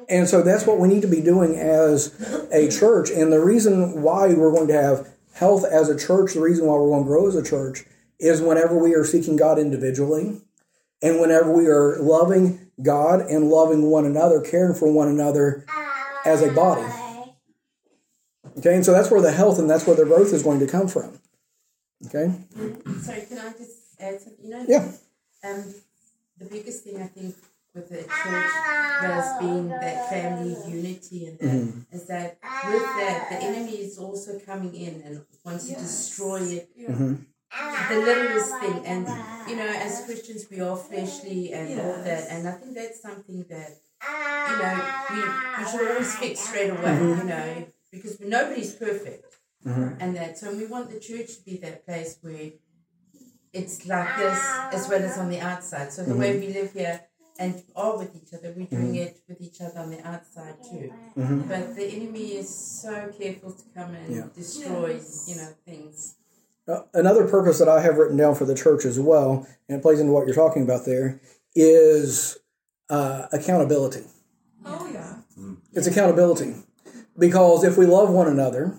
And 0.09 0.27
so 0.27 0.41
that's 0.41 0.65
what 0.65 0.79
we 0.79 0.87
need 0.87 1.01
to 1.01 1.07
be 1.07 1.21
doing 1.21 1.55
as 1.55 2.47
a 2.51 2.69
church. 2.69 3.09
And 3.09 3.31
the 3.31 3.39
reason 3.39 4.01
why 4.01 4.33
we're 4.33 4.51
going 4.51 4.67
to 4.67 4.81
have 4.81 5.07
health 5.33 5.65
as 5.65 5.89
a 5.89 5.97
church, 5.97 6.33
the 6.33 6.41
reason 6.41 6.65
why 6.65 6.75
we're 6.75 6.89
going 6.89 7.03
to 7.03 7.07
grow 7.07 7.27
as 7.27 7.35
a 7.35 7.43
church, 7.43 7.85
is 8.19 8.41
whenever 8.41 8.77
we 8.77 8.93
are 8.95 9.03
seeking 9.03 9.35
God 9.35 9.59
individually 9.59 10.41
and 11.01 11.19
whenever 11.19 11.51
we 11.51 11.67
are 11.67 11.97
loving 11.99 12.71
God 12.81 13.21
and 13.21 13.49
loving 13.49 13.83
one 13.83 14.05
another, 14.05 14.41
caring 14.41 14.75
for 14.75 14.91
one 14.91 15.07
another 15.07 15.65
as 16.25 16.41
a 16.41 16.51
body. 16.51 16.87
Okay, 18.57 18.75
and 18.75 18.85
so 18.85 18.91
that's 18.91 19.11
where 19.11 19.21
the 19.21 19.31
health 19.31 19.59
and 19.59 19.69
that's 19.69 19.85
where 19.85 19.95
the 19.95 20.05
growth 20.05 20.33
is 20.33 20.41
going 20.41 20.59
to 20.59 20.67
come 20.67 20.87
from. 20.87 21.19
Okay? 22.07 22.33
Sorry, 23.01 23.21
can 23.27 23.39
I 23.39 23.51
just 23.51 23.95
add 23.99 24.19
something? 24.21 24.45
You 24.45 24.49
know, 24.49 24.65
Yeah. 24.67 24.91
Um, 25.47 25.73
the 26.37 26.45
biggest 26.45 26.83
thing 26.83 27.01
I 27.01 27.07
think 27.07 27.35
with 27.73 27.89
the 27.89 27.97
church 27.97 28.51
has 29.01 29.39
been 29.39 29.69
that 29.69 30.09
family 30.09 30.55
unity 30.67 31.25
and 31.27 31.39
that 31.39 31.47
Mm-hmm. 31.47 31.95
is 31.95 32.07
that 32.07 32.37
with 32.65 32.81
that 32.99 33.27
the 33.29 33.37
enemy 33.37 33.77
is 33.87 33.97
also 33.97 34.39
coming 34.39 34.73
in 34.75 35.01
and 35.05 35.21
wants 35.45 35.67
to 35.69 35.75
destroy 35.75 36.41
it. 36.41 36.69
Mm-hmm. 36.79 37.13
The 37.89 37.99
littlest 37.99 38.59
thing, 38.59 38.85
and 38.85 39.07
you 39.47 39.55
know, 39.55 39.67
as 39.67 40.03
Christians, 40.05 40.47
we 40.51 40.59
are 40.59 40.75
fleshly 40.75 41.53
and 41.53 41.79
all 41.79 42.03
that, 42.03 42.27
and 42.29 42.47
I 42.47 42.51
think 42.51 42.75
that's 42.75 43.01
something 43.01 43.45
that 43.49 43.71
you 44.49 44.57
know 44.61 44.75
we, 45.11 45.19
we 45.63 45.71
should 45.71 45.89
always 45.89 46.15
fix 46.15 46.39
straight 46.41 46.69
away. 46.71 46.81
Mm-hmm. 46.81 47.17
You 47.19 47.23
know, 47.23 47.65
because 47.91 48.19
nobody's 48.19 48.73
perfect, 48.75 49.37
and 49.65 50.15
that 50.17 50.37
so 50.37 50.53
we 50.53 50.65
want 50.65 50.89
the 50.89 50.99
church 50.99 51.37
to 51.37 51.45
be 51.45 51.55
that 51.57 51.85
place 51.85 52.17
where 52.21 52.51
it's 53.53 53.85
like 53.85 54.17
this 54.17 54.39
as 54.73 54.87
well 54.89 55.01
as 55.03 55.17
on 55.17 55.29
the 55.29 55.39
outside. 55.39 55.91
So 55.91 56.03
the 56.03 56.15
way 56.15 56.31
Mm-hmm. 56.31 56.47
we 56.47 56.53
live 56.53 56.73
here 56.73 57.01
and 57.39 57.61
are 57.75 57.97
with 57.97 58.15
each 58.15 58.33
other, 58.33 58.53
we're 58.55 58.65
doing 58.65 58.95
it 58.95 59.19
with 59.27 59.39
each 59.41 59.61
other 59.61 59.79
on 59.79 59.89
the 59.91 60.05
outside 60.07 60.55
too. 60.63 60.91
Mm-hmm. 61.17 61.41
But 61.47 61.75
the 61.75 61.85
enemy 61.85 62.35
is 62.37 62.49
so 62.49 63.11
careful 63.19 63.51
to 63.51 63.63
come 63.75 63.93
and 63.95 64.15
Yeah. 64.15 64.23
destroy, 64.35 64.93
Yes. 64.93 65.25
you 65.27 65.35
know, 65.35 65.49
things. 65.65 66.15
Uh, 66.67 66.81
another 66.93 67.25
purpose 67.27 67.59
that 67.59 67.69
I 67.69 67.79
have 67.81 67.97
written 67.97 68.17
down 68.17 68.35
for 68.35 68.43
the 68.45 68.55
church 68.55 68.83
as 68.85 68.99
well, 68.99 69.47
and 69.69 69.77
it 69.77 69.81
plays 69.81 69.99
into 70.01 70.11
what 70.11 70.25
you're 70.25 70.35
talking 70.35 70.63
about 70.63 70.85
there, 70.85 71.21
is 71.55 72.37
uh, 72.89 73.27
accountability. 73.31 74.03
Oh 74.65 74.89
yeah. 74.93 75.15
It's 75.73 75.87
accountability. 75.87 76.55
Because 77.17 77.63
if 77.63 77.77
we 77.77 77.85
love 77.85 78.09
one 78.09 78.27
another, 78.27 78.75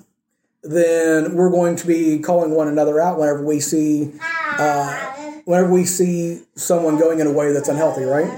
then 0.63 1.35
we're 1.35 1.51
going 1.51 1.77
to 1.77 1.87
be 1.87 2.19
calling 2.19 2.51
one 2.51 2.69
another 2.69 3.01
out 3.01 3.19
whenever 3.19 3.45
we 3.45 3.61
see 3.61 4.13
uh, 4.59 5.13
whenever 5.45 5.73
we 5.73 5.85
see 5.85 6.43
someone 6.55 6.99
going 6.99 7.21
in 7.21 7.27
a 7.27 7.33
way 7.33 7.53
that's 7.53 7.69
unhealthy, 7.69 8.05
right? 8.05 8.31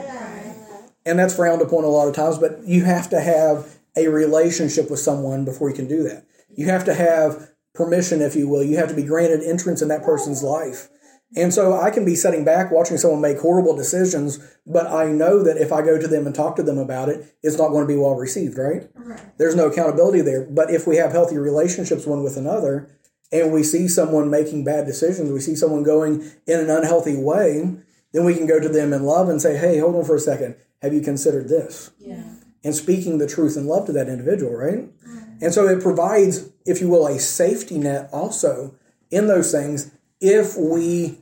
And 1.07 1.19
that's 1.19 1.35
frowned 1.35 1.63
upon 1.63 1.85
a 1.85 1.89
lot 1.89 2.09
of 2.09 2.15
times, 2.15 2.39
but 2.39 2.61
you 2.65 2.85
have 2.85 3.09
to 3.11 3.21
have 3.21 3.79
a 3.97 4.09
relationship 4.09 4.91
with 4.91 5.01
someone 5.01 5.45
before 5.45 5.71
you 5.71 5.75
can 5.75 5.89
do 5.89 6.03
that. 6.05 6.27
You 6.55 6.67
have 6.67 6.85
to 6.85 6.95
have 6.95 7.51
permission, 7.75 8.21
if 8.21 8.37
you 8.37 8.49
will. 8.49 8.63
You 8.63 8.77
have 8.77 8.89
to 8.89 8.95
be 8.95 9.03
granted 9.03 9.43
entrance 9.43 9.83
in 9.83 9.89
that 9.89 10.03
person's 10.03 10.43
life. 10.43 10.89
And 11.37 11.55
so 11.55 11.81
I 11.81 11.91
can 11.91 12.05
be 12.05 12.17
sitting 12.17 12.45
back 12.45 12.73
watching 12.73 12.97
someone 12.97 13.21
make 13.21 13.39
horrible 13.39 13.77
decisions, 13.77 14.41
but 14.67 14.89
I 14.89 15.07
know 15.07 15.45
that 15.45 15.59
if 15.59 15.73
I 15.73 15.81
go 15.81 15.97
to 15.97 16.09
them 16.09 16.27
and 16.27 16.35
talk 16.35 16.57
to 16.57 16.63
them 16.63 16.77
about 16.77 17.09
it, 17.09 17.37
it's 17.43 17.57
not 17.57 17.69
going 17.69 17.87
to 17.87 17.93
be 17.93 17.97
well 17.97 18.17
received, 18.17 18.59
right? 18.59 18.89
Right. 18.95 19.39
There's 19.39 19.55
no 19.55 19.69
accountability 19.69 20.23
there. 20.23 20.45
But 20.45 20.71
if 20.71 20.89
we 20.89 20.97
have 20.97 21.13
healthy 21.13 21.39
relationships 21.39 22.05
one 22.05 22.25
with 22.25 22.37
another 22.37 22.91
and 23.33 23.53
we 23.53 23.63
see 23.63 23.89
someone 23.89 24.31
making 24.31 24.65
bad 24.65 24.87
decisions, 24.87 25.31
we 25.31 25.41
see 25.41 25.55
someone 25.55 25.83
going 25.83 26.23
in 26.47 26.61
an 26.61 26.71
unhealthy 26.71 27.17
way, 27.17 27.71
then 28.13 28.25
we 28.25 28.35
can 28.35 28.47
go 28.47 28.59
to 28.61 28.69
them 28.69 28.93
in 28.93 29.05
love 29.05 29.29
and 29.29 29.41
say, 29.41 29.57
hey, 29.57 29.79
hold 29.79 29.95
on 29.95 30.05
for 30.05 30.17
a 30.17 30.21
second. 30.21 30.57
Have 30.83 30.93
you 30.93 31.01
considered 31.01 31.49
this? 31.49 31.91
Yeah. 31.99 32.23
And 32.65 32.75
speaking 32.75 33.19
the 33.19 33.27
truth 33.29 33.57
in 33.57 33.67
love 33.67 33.87
to 33.87 33.93
that 33.93 34.09
individual, 34.09 34.55
right? 34.55 34.81
Mm-hmm. 34.85 35.45
And 35.45 35.55
so 35.55 35.67
it 35.69 35.81
provides, 35.83 36.51
if 36.67 36.81
you 36.81 36.89
will, 36.89 37.07
a 37.07 37.19
safety 37.19 37.79
net 37.79 38.09
also 38.13 38.75
in 39.11 39.27
those 39.27 39.53
things 39.53 39.91
if 40.21 40.57
we 40.57 41.19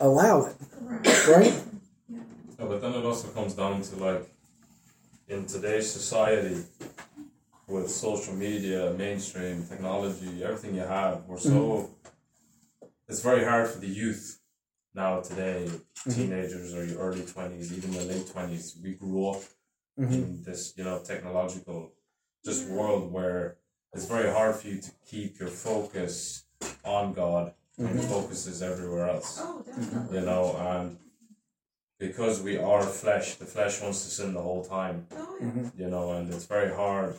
allow 0.00 0.46
it, 0.46 0.56
Right. 0.80 1.26
right? 1.28 1.62
Yeah, 2.08 2.18
but 2.58 2.80
then 2.80 2.94
it 2.94 3.04
also 3.04 3.28
comes 3.28 3.54
down 3.54 3.82
to 3.82 3.96
like 3.96 4.28
in 5.28 5.46
today's 5.46 5.90
society 5.90 6.62
with 7.66 7.90
social 7.90 8.34
media, 8.34 8.94
mainstream 8.96 9.64
technology, 9.66 10.44
everything 10.44 10.74
you 10.74 10.82
have, 10.82 11.24
we're 11.26 11.38
so 11.38 11.50
mm-hmm. 11.50 12.86
it's 13.08 13.22
very 13.22 13.44
hard 13.44 13.68
for 13.68 13.78
the 13.78 13.88
youth 13.88 14.40
now 14.94 15.20
today, 15.20 15.66
mm-hmm. 15.66 16.10
teenagers 16.10 16.74
or 16.74 16.84
your 16.84 16.98
early 16.98 17.22
twenties, 17.22 17.76
even 17.76 17.90
the 17.92 18.04
late 18.04 18.30
twenties. 18.30 18.76
We 18.82 18.92
grew 18.94 19.30
up 19.30 19.42
mm-hmm. 19.98 20.12
in 20.12 20.42
this, 20.42 20.74
you 20.76 20.84
know, 20.84 21.00
technological 21.04 21.92
just 22.44 22.68
world 22.68 23.10
where 23.12 23.56
it's 23.94 24.06
very 24.06 24.30
hard 24.30 24.56
for 24.56 24.68
you 24.68 24.80
to 24.80 24.90
keep 25.08 25.38
your 25.38 25.48
focus 25.48 26.44
on 26.84 27.12
God 27.12 27.54
and 27.78 27.94
your 27.94 28.04
focus 28.04 28.46
is 28.46 28.62
everywhere 28.62 29.08
else 29.08 29.40
Oh, 29.42 29.62
definitely. 29.66 30.18
you 30.18 30.24
know, 30.24 30.56
and 30.58 30.98
because 31.98 32.42
we 32.42 32.58
are 32.58 32.82
flesh, 32.82 33.36
the 33.36 33.46
flesh 33.46 33.80
wants 33.80 34.04
to 34.04 34.10
sin 34.10 34.34
the 34.34 34.42
whole 34.42 34.64
time, 34.64 35.06
Oh 35.12 35.38
yeah. 35.40 35.70
you 35.76 35.88
know, 35.88 36.12
and 36.12 36.32
it's 36.32 36.44
very 36.46 36.72
hard 36.74 37.16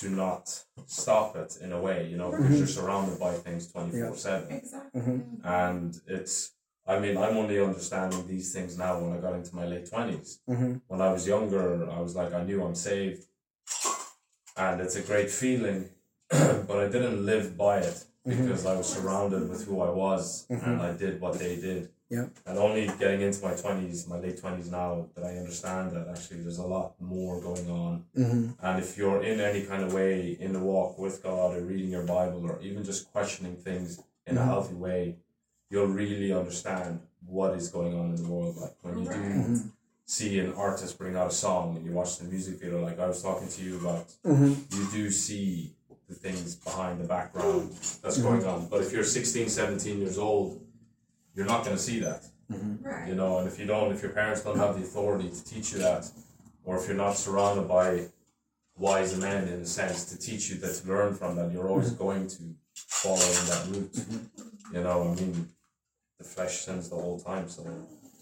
to 0.00 0.10
not 0.10 0.64
stop 0.86 1.36
it 1.36 1.58
in 1.60 1.72
a 1.72 1.80
way, 1.80 2.08
you 2.08 2.16
know, 2.16 2.30
because 2.30 2.46
mm-hmm. 2.46 2.56
you're 2.56 2.66
surrounded 2.66 3.18
by 3.18 3.32
things 3.32 3.70
24 3.72 4.16
7. 4.16 4.52
Exactly. 4.52 5.00
Mm-hmm. 5.00 5.46
And 5.46 6.00
it's, 6.06 6.52
I 6.86 6.98
mean, 6.98 7.16
I'm 7.16 7.36
only 7.36 7.60
understanding 7.60 8.26
these 8.26 8.52
things 8.52 8.78
now 8.78 8.98
when 8.98 9.16
I 9.16 9.20
got 9.20 9.34
into 9.34 9.54
my 9.54 9.66
late 9.66 9.90
20s. 9.90 10.38
Mm-hmm. 10.48 10.74
When 10.86 11.00
I 11.00 11.12
was 11.12 11.26
younger, 11.26 11.90
I 11.90 12.00
was 12.00 12.14
like, 12.14 12.32
I 12.32 12.44
knew 12.44 12.62
I'm 12.62 12.74
saved. 12.74 13.24
And 14.56 14.80
it's 14.80 14.96
a 14.96 15.02
great 15.02 15.30
feeling, 15.30 15.88
but 16.30 16.78
I 16.78 16.88
didn't 16.88 17.24
live 17.24 17.56
by 17.56 17.78
it. 17.78 18.04
because 18.26 18.66
I 18.66 18.74
was 18.76 18.88
surrounded 18.88 19.48
with 19.48 19.64
who 19.66 19.80
I 19.80 19.90
was 19.90 20.46
and 20.50 20.82
I 20.82 20.92
did 20.96 21.20
what 21.20 21.38
they 21.38 21.56
did. 21.56 21.90
Yeah. 22.08 22.26
And 22.46 22.58
only 22.58 22.86
getting 23.00 23.20
into 23.22 23.42
my 23.42 23.52
20s, 23.52 24.06
my 24.08 24.18
late 24.18 24.40
20s 24.40 24.70
now, 24.70 25.06
that 25.14 25.24
I 25.24 25.36
understand 25.38 25.90
that 25.92 26.06
actually 26.08 26.40
there's 26.40 26.58
a 26.58 26.66
lot 26.66 26.94
more 27.00 27.40
going 27.40 27.68
on. 27.68 28.04
Mm-hmm. 28.16 28.50
And 28.64 28.78
if 28.78 28.96
you're 28.96 29.22
in 29.24 29.40
any 29.40 29.62
kind 29.64 29.82
of 29.82 29.92
way 29.92 30.36
in 30.38 30.52
the 30.52 30.60
walk 30.60 30.98
with 30.98 31.22
God 31.22 31.56
or 31.56 31.62
reading 31.62 31.90
your 31.90 32.04
Bible 32.04 32.44
or 32.44 32.60
even 32.62 32.84
just 32.84 33.10
questioning 33.12 33.56
things 33.56 34.00
in 34.26 34.36
a 34.38 34.40
Mhm. 34.40 34.44
healthy 34.44 34.74
way, 34.74 35.16
you'll 35.68 35.86
really 35.88 36.32
understand 36.32 37.00
what 37.26 37.54
is 37.56 37.68
going 37.70 37.98
on 37.98 38.14
in 38.14 38.22
the 38.22 38.28
world. 38.28 38.56
Like 38.56 38.76
when 38.82 38.98
you 39.02 39.10
do 39.12 39.60
see 40.04 40.38
an 40.38 40.52
artist 40.54 40.96
bring 40.98 41.16
out 41.16 41.26
a 41.32 41.34
song 41.34 41.76
and 41.76 41.84
you 41.84 41.90
watch 41.90 42.18
the 42.18 42.24
music 42.26 42.60
video, 42.60 42.80
like 42.84 43.00
I 43.00 43.08
was 43.08 43.20
talking 43.20 43.48
to 43.48 43.62
you 43.62 43.78
about, 43.78 44.06
Mm-hmm. 44.24 44.52
you 44.76 44.86
do 44.92 45.10
see 45.10 45.74
the 46.08 46.14
things 46.14 46.54
behind 46.54 47.00
the 47.00 47.08
background 47.08 47.72
that's 48.00 48.18
going 48.18 48.44
on. 48.44 48.68
But 48.68 48.82
if 48.82 48.92
you're 48.92 49.02
16, 49.02 49.48
17 49.48 49.98
years 49.98 50.18
old, 50.18 50.60
you're 51.36 51.46
not 51.46 51.64
going 51.64 51.76
to 51.76 51.82
see 51.82 52.00
that. 52.00 52.24
Mm-hmm. 52.50 52.86
Right. 52.86 53.08
you 53.08 53.16
know 53.16 53.38
and 53.38 53.48
if 53.48 53.58
you 53.58 53.66
don't 53.66 53.90
if 53.92 54.00
your 54.02 54.12
parents 54.12 54.40
don't 54.42 54.56
have 54.56 54.76
the 54.78 54.82
authority 54.84 55.28
to 55.28 55.44
teach 55.44 55.72
you 55.72 55.78
that 55.80 56.08
or 56.64 56.76
if 56.78 56.86
you're 56.86 56.96
not 56.96 57.16
surrounded 57.16 57.66
by 57.66 58.06
wise 58.78 59.18
men 59.18 59.48
in 59.48 59.60
a 59.62 59.66
sense 59.66 60.04
to 60.10 60.16
teach 60.16 60.48
you 60.48 60.54
that 60.58 60.72
to 60.76 60.88
learn 60.88 61.12
from 61.12 61.34
that 61.34 61.50
you're 61.52 61.66
always 61.66 61.90
mm-hmm. 61.90 62.04
going 62.04 62.28
to 62.28 62.38
follow 62.74 63.16
in 63.16 63.46
that 63.50 63.66
route. 63.72 63.92
Mm-hmm. 63.94 64.76
You 64.76 64.82
know 64.84 65.10
i 65.10 65.20
mean 65.20 65.48
the 66.18 66.24
flesh 66.24 66.58
sins 66.58 66.88
the 66.88 66.94
whole 66.94 67.18
time 67.18 67.48
so 67.48 67.62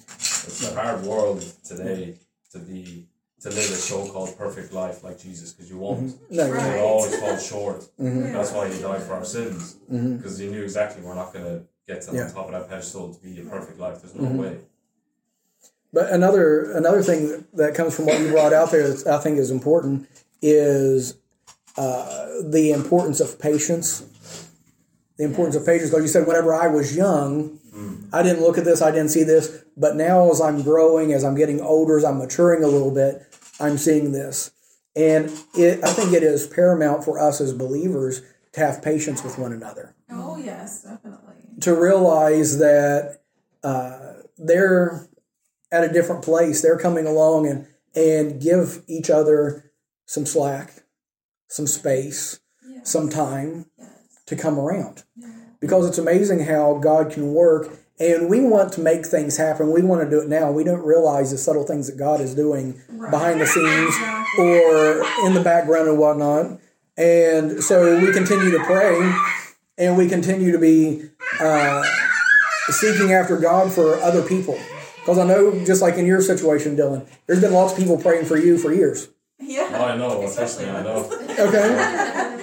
it's 0.08 0.66
a 0.70 0.74
hard 0.74 1.02
world 1.04 1.44
today 1.62 2.14
to 2.52 2.58
be 2.60 3.06
to 3.42 3.50
live 3.50 3.58
a 3.58 3.80
so-called 3.90 4.38
perfect 4.38 4.72
life 4.72 5.04
like 5.04 5.18
jesus 5.20 5.52
because 5.52 5.68
you 5.68 5.76
won't. 5.76 6.14
No, 6.30 6.46
you're 6.46 6.54
Right. 6.54 6.64
right. 6.64 6.76
you'll 6.78 6.86
always 6.86 7.14
fall 7.20 7.36
short. 7.36 7.80
Mhm. 8.00 8.32
that's 8.32 8.52
why 8.52 8.72
he 8.72 8.80
died 8.80 9.02
for 9.02 9.12
our 9.18 9.24
sins 9.26 9.74
because 10.16 10.38
he 10.38 10.46
knew 10.48 10.62
exactly 10.62 11.02
we're 11.02 11.14
not 11.14 11.30
going 11.34 11.44
to 11.44 11.58
get 11.86 12.02
to 12.02 12.14
Yeah. 12.14 12.24
the 12.24 12.32
top 12.32 12.46
of 12.46 12.52
that 12.52 12.68
pedestal 12.68 13.14
to 13.14 13.20
be 13.20 13.40
a 13.40 13.44
perfect 13.44 13.78
life 13.78 14.00
there's 14.02 14.14
no 14.14 14.22
Mhm. 14.28 14.36
way 14.38 14.56
But 15.92 16.10
another 16.10 16.72
another 16.72 17.02
thing 17.04 17.28
that, 17.28 17.44
that 17.56 17.74
comes 17.76 17.94
from 17.94 18.06
what 18.06 18.18
you 18.20 18.28
brought 18.30 18.52
out 18.52 18.72
there 18.72 18.88
that 18.88 19.06
I 19.06 19.18
think 19.18 19.38
is 19.38 19.50
important 19.52 20.08
is 20.42 21.14
uh, 21.76 22.26
the 22.44 22.72
importance 22.72 23.20
of 23.20 23.38
patience. 23.38 24.02
The 25.18 25.22
importance 25.24 25.54
of 25.54 25.64
patience, 25.64 25.90
because 25.90 26.02
you 26.02 26.08
said 26.08 26.26
whenever 26.26 26.52
I 26.52 26.66
was 26.66 26.96
young, 26.96 27.60
I 28.12 28.22
didn't 28.24 28.42
look 28.42 28.58
at 28.58 28.64
this, 28.64 28.82
I 28.82 28.90
didn't 28.90 29.10
see 29.10 29.22
this, 29.22 29.50
but 29.76 29.94
now 29.94 30.30
as 30.32 30.40
I'm 30.40 30.62
growing, 30.62 31.12
as 31.12 31.22
I'm 31.24 31.34
getting 31.36 31.60
older, 31.60 31.96
as 31.96 32.04
I'm 32.04 32.18
maturing 32.18 32.62
a 32.64 32.68
little 32.68 32.90
bit, 32.92 33.22
I'm 33.60 33.78
seeing 33.78 34.10
this, 34.12 34.50
and 34.96 35.30
it, 35.56 35.82
I 35.84 35.92
think 35.92 36.12
it 36.12 36.22
is 36.24 36.46
paramount 36.46 37.04
for 37.04 37.18
us 37.20 37.40
as 37.40 37.52
believers 37.52 38.22
to 38.52 38.60
have 38.60 38.82
patience 38.82 39.22
with 39.24 39.38
one 39.38 39.52
another 39.52 39.94
Oh 40.10 40.36
yes, 40.36 40.82
definitely. 40.82 41.23
To 41.60 41.74
realize 41.74 42.58
that 42.58 43.20
uh, 43.62 44.14
they're 44.38 45.06
at 45.72 45.84
a 45.84 45.92
different 45.92 46.22
place. 46.22 46.62
They're 46.62 46.78
coming 46.78 47.06
along 47.06 47.46
and 47.48 47.66
and 47.96 48.40
give 48.42 48.82
each 48.88 49.08
other 49.08 49.70
some 50.06 50.26
slack, 50.26 50.82
some 51.48 51.66
space, 51.66 52.40
Yes. 52.68 52.90
some 52.90 53.08
time 53.08 53.66
Yes. 53.78 53.88
to 54.26 54.36
come 54.36 54.58
around. 54.58 55.04
Because 55.60 55.86
it's 55.88 55.98
amazing 55.98 56.40
how 56.40 56.74
God 56.74 57.10
can 57.12 57.32
work 57.34 57.68
and 58.00 58.28
we 58.28 58.40
want 58.40 58.72
to 58.72 58.80
make 58.80 59.06
things 59.06 59.36
happen. 59.36 59.70
We 59.70 59.80
want 59.82 60.02
to 60.02 60.10
do 60.10 60.20
it 60.20 60.28
now. 60.28 60.50
We 60.50 60.64
don't 60.64 60.84
realize 60.84 61.30
the 61.30 61.38
subtle 61.38 61.62
things 61.64 61.86
that 61.86 61.96
God 61.96 62.20
is 62.20 62.34
doing 62.34 62.80
Right. 62.90 63.10
behind 63.12 63.40
the 63.40 63.46
scenes 63.46 63.94
Exactly. 63.94 64.58
or 64.58 65.04
in 65.26 65.34
the 65.34 65.40
background 65.44 65.88
and 65.88 65.98
whatnot. 65.98 66.58
And 66.96 67.62
so 67.62 67.96
we 68.00 68.12
continue 68.12 68.50
to 68.50 68.64
pray 68.64 68.98
and 69.78 69.96
we 69.96 70.08
continue 70.08 70.52
to 70.52 70.58
be 70.58 71.08
uh, 71.40 71.84
seeking 72.68 73.12
after 73.12 73.36
God 73.36 73.72
for 73.72 73.96
other 73.96 74.22
people. 74.22 74.58
Because 74.96 75.18
I 75.18 75.26
know, 75.26 75.64
just 75.64 75.82
like 75.82 75.94
in 75.96 76.06
your 76.06 76.22
situation, 76.22 76.76
Dylan, 76.76 77.06
there's 77.26 77.40
been 77.40 77.52
lots 77.52 77.72
of 77.72 77.78
people 77.78 77.98
praying 77.98 78.24
for 78.24 78.38
you 78.38 78.56
for 78.56 78.72
years. 78.72 79.08
Yeah. 79.38 79.68
Oh, 79.72 79.84
I 79.84 79.96
know. 79.96 80.22
Especially 80.26 80.68
I 80.68 80.82
know. 80.82 81.04
Okay? 81.38 82.38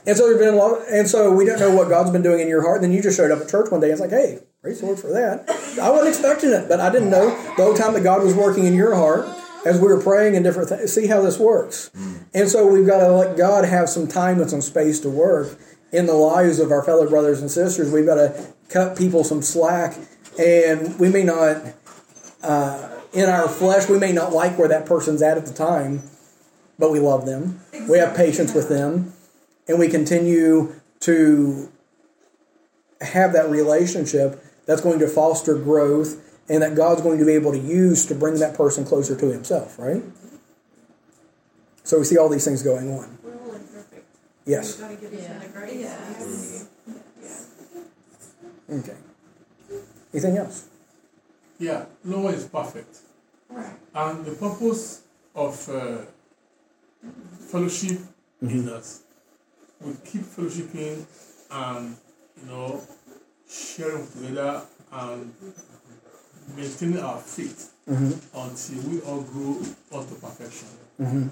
and 0.06 0.16
so 0.16 0.26
there's 0.26 0.38
been 0.38 0.54
a 0.54 0.56
lot, 0.56 0.82
and 0.90 1.06
so 1.06 1.30
we 1.32 1.44
don't 1.44 1.60
know 1.60 1.74
what 1.74 1.88
God's 1.88 2.10
been 2.10 2.22
doing 2.22 2.40
in 2.40 2.48
your 2.48 2.62
heart. 2.62 2.76
And 2.76 2.84
Then 2.84 2.92
you 2.92 3.02
just 3.02 3.16
showed 3.16 3.30
up 3.30 3.40
at 3.40 3.48
church 3.48 3.70
one 3.70 3.80
day. 3.80 3.90
It's 3.90 4.00
like, 4.00 4.10
hey, 4.10 4.40
praise 4.62 4.80
the 4.80 4.86
Lord 4.86 4.98
for 4.98 5.12
that. 5.12 5.48
I 5.80 5.90
wasn't 5.90 6.08
expecting 6.08 6.50
it, 6.50 6.68
but 6.68 6.80
I 6.80 6.90
didn't 6.90 7.10
know 7.10 7.28
the 7.56 7.62
whole 7.62 7.74
time 7.74 7.92
that 7.94 8.02
God 8.02 8.22
was 8.22 8.34
working 8.34 8.64
in 8.64 8.74
your 8.74 8.94
heart 8.96 9.28
as 9.64 9.80
we 9.80 9.86
were 9.88 10.00
praying 10.00 10.34
and 10.34 10.44
different 10.44 10.68
things. 10.68 10.92
See 10.92 11.06
how 11.06 11.20
this 11.20 11.38
works. 11.38 11.90
And 12.34 12.48
so 12.48 12.66
we've 12.66 12.86
got 12.86 12.98
to 12.98 13.12
let 13.12 13.36
God 13.36 13.64
have 13.64 13.88
some 13.88 14.06
time 14.06 14.40
and 14.40 14.50
some 14.50 14.60
space 14.60 15.00
to 15.00 15.08
work 15.08 15.58
in 15.92 16.06
the 16.06 16.14
lives 16.14 16.58
of 16.58 16.70
our 16.70 16.82
fellow 16.82 17.08
brothers 17.08 17.40
and 17.40 17.50
sisters. 17.50 17.90
We've 17.90 18.06
got 18.06 18.16
to 18.16 18.52
cut 18.68 18.96
people 18.96 19.24
some 19.24 19.42
slack, 19.42 19.96
and 20.38 20.98
we 20.98 21.08
may 21.08 21.22
not, 21.22 21.62
uh, 22.42 22.88
in 23.12 23.28
our 23.28 23.48
flesh, 23.48 23.88
we 23.88 23.98
may 23.98 24.12
not 24.12 24.32
like 24.32 24.58
where 24.58 24.68
that 24.68 24.86
person's 24.86 25.22
at 25.22 25.36
at 25.38 25.46
the 25.46 25.54
time, 25.54 26.02
but 26.78 26.90
we 26.90 26.98
love 26.98 27.26
them. 27.26 27.60
We 27.88 27.98
have 27.98 28.16
patience 28.16 28.54
with 28.54 28.68
them, 28.68 29.12
and 29.68 29.78
we 29.78 29.88
continue 29.88 30.74
to 31.00 31.70
have 33.00 33.32
that 33.32 33.50
relationship 33.50 34.42
that's 34.66 34.80
going 34.80 34.98
to 34.98 35.08
foster 35.08 35.54
growth 35.56 36.22
and 36.48 36.62
that 36.62 36.74
God's 36.74 37.02
going 37.02 37.18
to 37.18 37.24
be 37.24 37.32
able 37.32 37.52
to 37.52 37.58
use 37.58 38.06
to 38.06 38.14
bring 38.14 38.38
that 38.38 38.54
person 38.54 38.84
closer 38.84 39.16
to 39.16 39.32
Himself, 39.32 39.78
right? 39.78 40.02
So 41.82 41.98
we 41.98 42.04
see 42.04 42.18
all 42.18 42.28
these 42.28 42.44
things 42.44 42.62
going 42.62 42.90
on. 42.90 43.18
We're 44.46 44.58
all 44.58 44.62
imperfect. 44.62 44.78
Yes. 44.78 44.78
You've 44.78 44.80
got 44.80 44.88
to 44.88 44.96
give 44.96 45.12
us 45.12 45.22
Yeah. 45.22 45.38
the 45.38 45.48
grace. 45.48 46.66
Yes. 47.22 47.46
Okay. 48.68 48.96
Anything 50.12 50.38
else? 50.38 50.64
Yeah, 51.58 51.86
no 52.04 52.20
one 52.20 52.34
is 52.34 52.44
perfect. 52.44 52.98
Right. 53.48 53.72
And 53.94 54.24
the 54.24 54.32
purpose 54.32 55.02
of 55.34 55.68
uh, 55.68 55.98
fellowship 57.50 57.98
is 58.42 58.50
mm-hmm. 58.50 58.66
that 58.66 58.86
we 59.80 59.94
keep 60.04 60.22
fellowshipping 60.22 61.04
and, 61.50 61.96
you 62.40 62.50
know, 62.50 62.80
sharing 63.48 64.06
together 64.08 64.62
and 64.92 65.32
maintaining 66.56 67.00
our 67.00 67.18
faith 67.20 67.72
mm-hmm. 67.88 68.12
until 68.34 68.90
we 68.90 69.00
all 69.00 69.22
grow 69.22 69.62
unto 69.92 70.14
perfection. 70.16 70.68
Mm-hmm. 71.00 71.28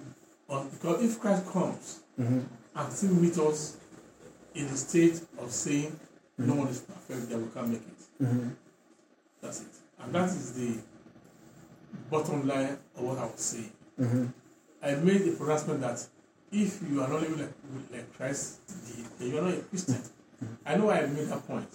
Un- 0.50 0.68
because 0.70 1.02
if 1.02 1.20
Christ 1.20 1.46
comes 1.50 2.00
and 2.76 2.92
still 2.92 3.14
meet 3.14 3.38
us 3.38 3.76
in 4.54 4.68
the 4.68 4.76
state 4.76 5.20
of 5.38 5.50
saying 5.50 5.98
no 6.38 6.54
one 6.54 6.68
is 6.68 6.80
perfect, 6.80 7.28
that 7.28 7.38
we 7.38 7.48
can't 7.50 7.68
make 7.68 7.82
it. 7.82 8.22
Mm-hmm. 8.22 8.48
That's 9.40 9.60
it. 9.60 9.66
And 10.00 10.12
that 10.14 10.28
is 10.28 10.52
the 10.52 10.80
bottom 12.10 12.46
line 12.46 12.78
of 12.96 13.02
what 13.02 13.18
I 13.18 13.24
was 13.26 13.40
saying. 13.40 13.72
Mm-hmm. 14.00 14.26
I 14.82 14.94
made 14.96 15.24
the 15.24 15.32
pronouncement 15.32 15.80
that 15.80 16.06
if 16.52 16.82
you 16.90 17.00
are 17.02 17.08
not 17.08 17.20
living 17.22 17.38
like, 17.38 17.52
like 17.92 18.16
Christ 18.16 18.60
did, 19.18 19.28
you 19.32 19.38
are 19.38 19.42
not 19.42 19.54
a 19.54 19.62
Christian. 19.62 19.94
Mm-hmm. 19.94 20.54
I 20.66 20.76
know 20.76 20.90
I 20.90 21.06
made 21.06 21.28
that 21.28 21.46
point. 21.46 21.68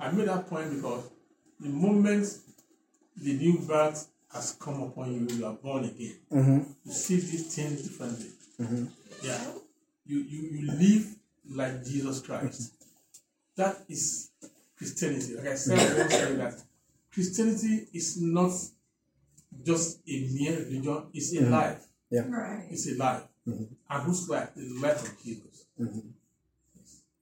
I 0.00 0.10
made 0.10 0.28
that 0.28 0.48
point 0.48 0.74
because 0.74 1.10
the 1.60 1.68
moment 1.68 2.26
the 3.16 3.34
new 3.34 3.58
birth 3.58 4.08
has 4.32 4.56
come 4.58 4.82
upon 4.82 5.12
you, 5.12 5.36
you 5.36 5.46
are 5.46 5.52
born 5.52 5.84
again. 5.84 6.16
You 6.84 6.92
see 6.92 7.16
these 7.16 7.54
things 7.54 7.82
differently. 7.82 8.30
Yeah. 9.22 9.38
You, 10.04 10.18
you, 10.18 10.42
you 10.52 10.72
live 10.72 11.16
like 11.48 11.84
Jesus 11.84 12.20
Christ. 12.20 12.74
That 13.56 13.76
is 13.88 14.30
Christianity. 14.76 15.36
Like 15.36 15.48
I 15.48 15.54
said, 15.54 15.78
I 15.78 15.98
once 15.98 16.14
said 16.14 16.38
that 16.38 16.54
Christianity 17.12 17.86
is 17.92 18.20
not 18.20 18.52
just 19.64 20.00
a 20.08 20.28
mere 20.32 20.58
religion, 20.58 21.06
it's 21.12 21.32
a 21.32 21.36
mm-hmm. 21.36 21.52
life. 21.52 21.86
Right. 22.10 22.66
It's 22.70 22.90
a 22.90 22.94
life. 22.96 23.22
Mm-hmm. 23.48 23.64
And 23.90 24.02
whose 24.02 24.28
life? 24.28 24.50
The 24.54 24.80
life 24.82 25.02
of 25.02 25.22
Jesus. 25.22 25.66
Mm-hmm. 25.80 26.08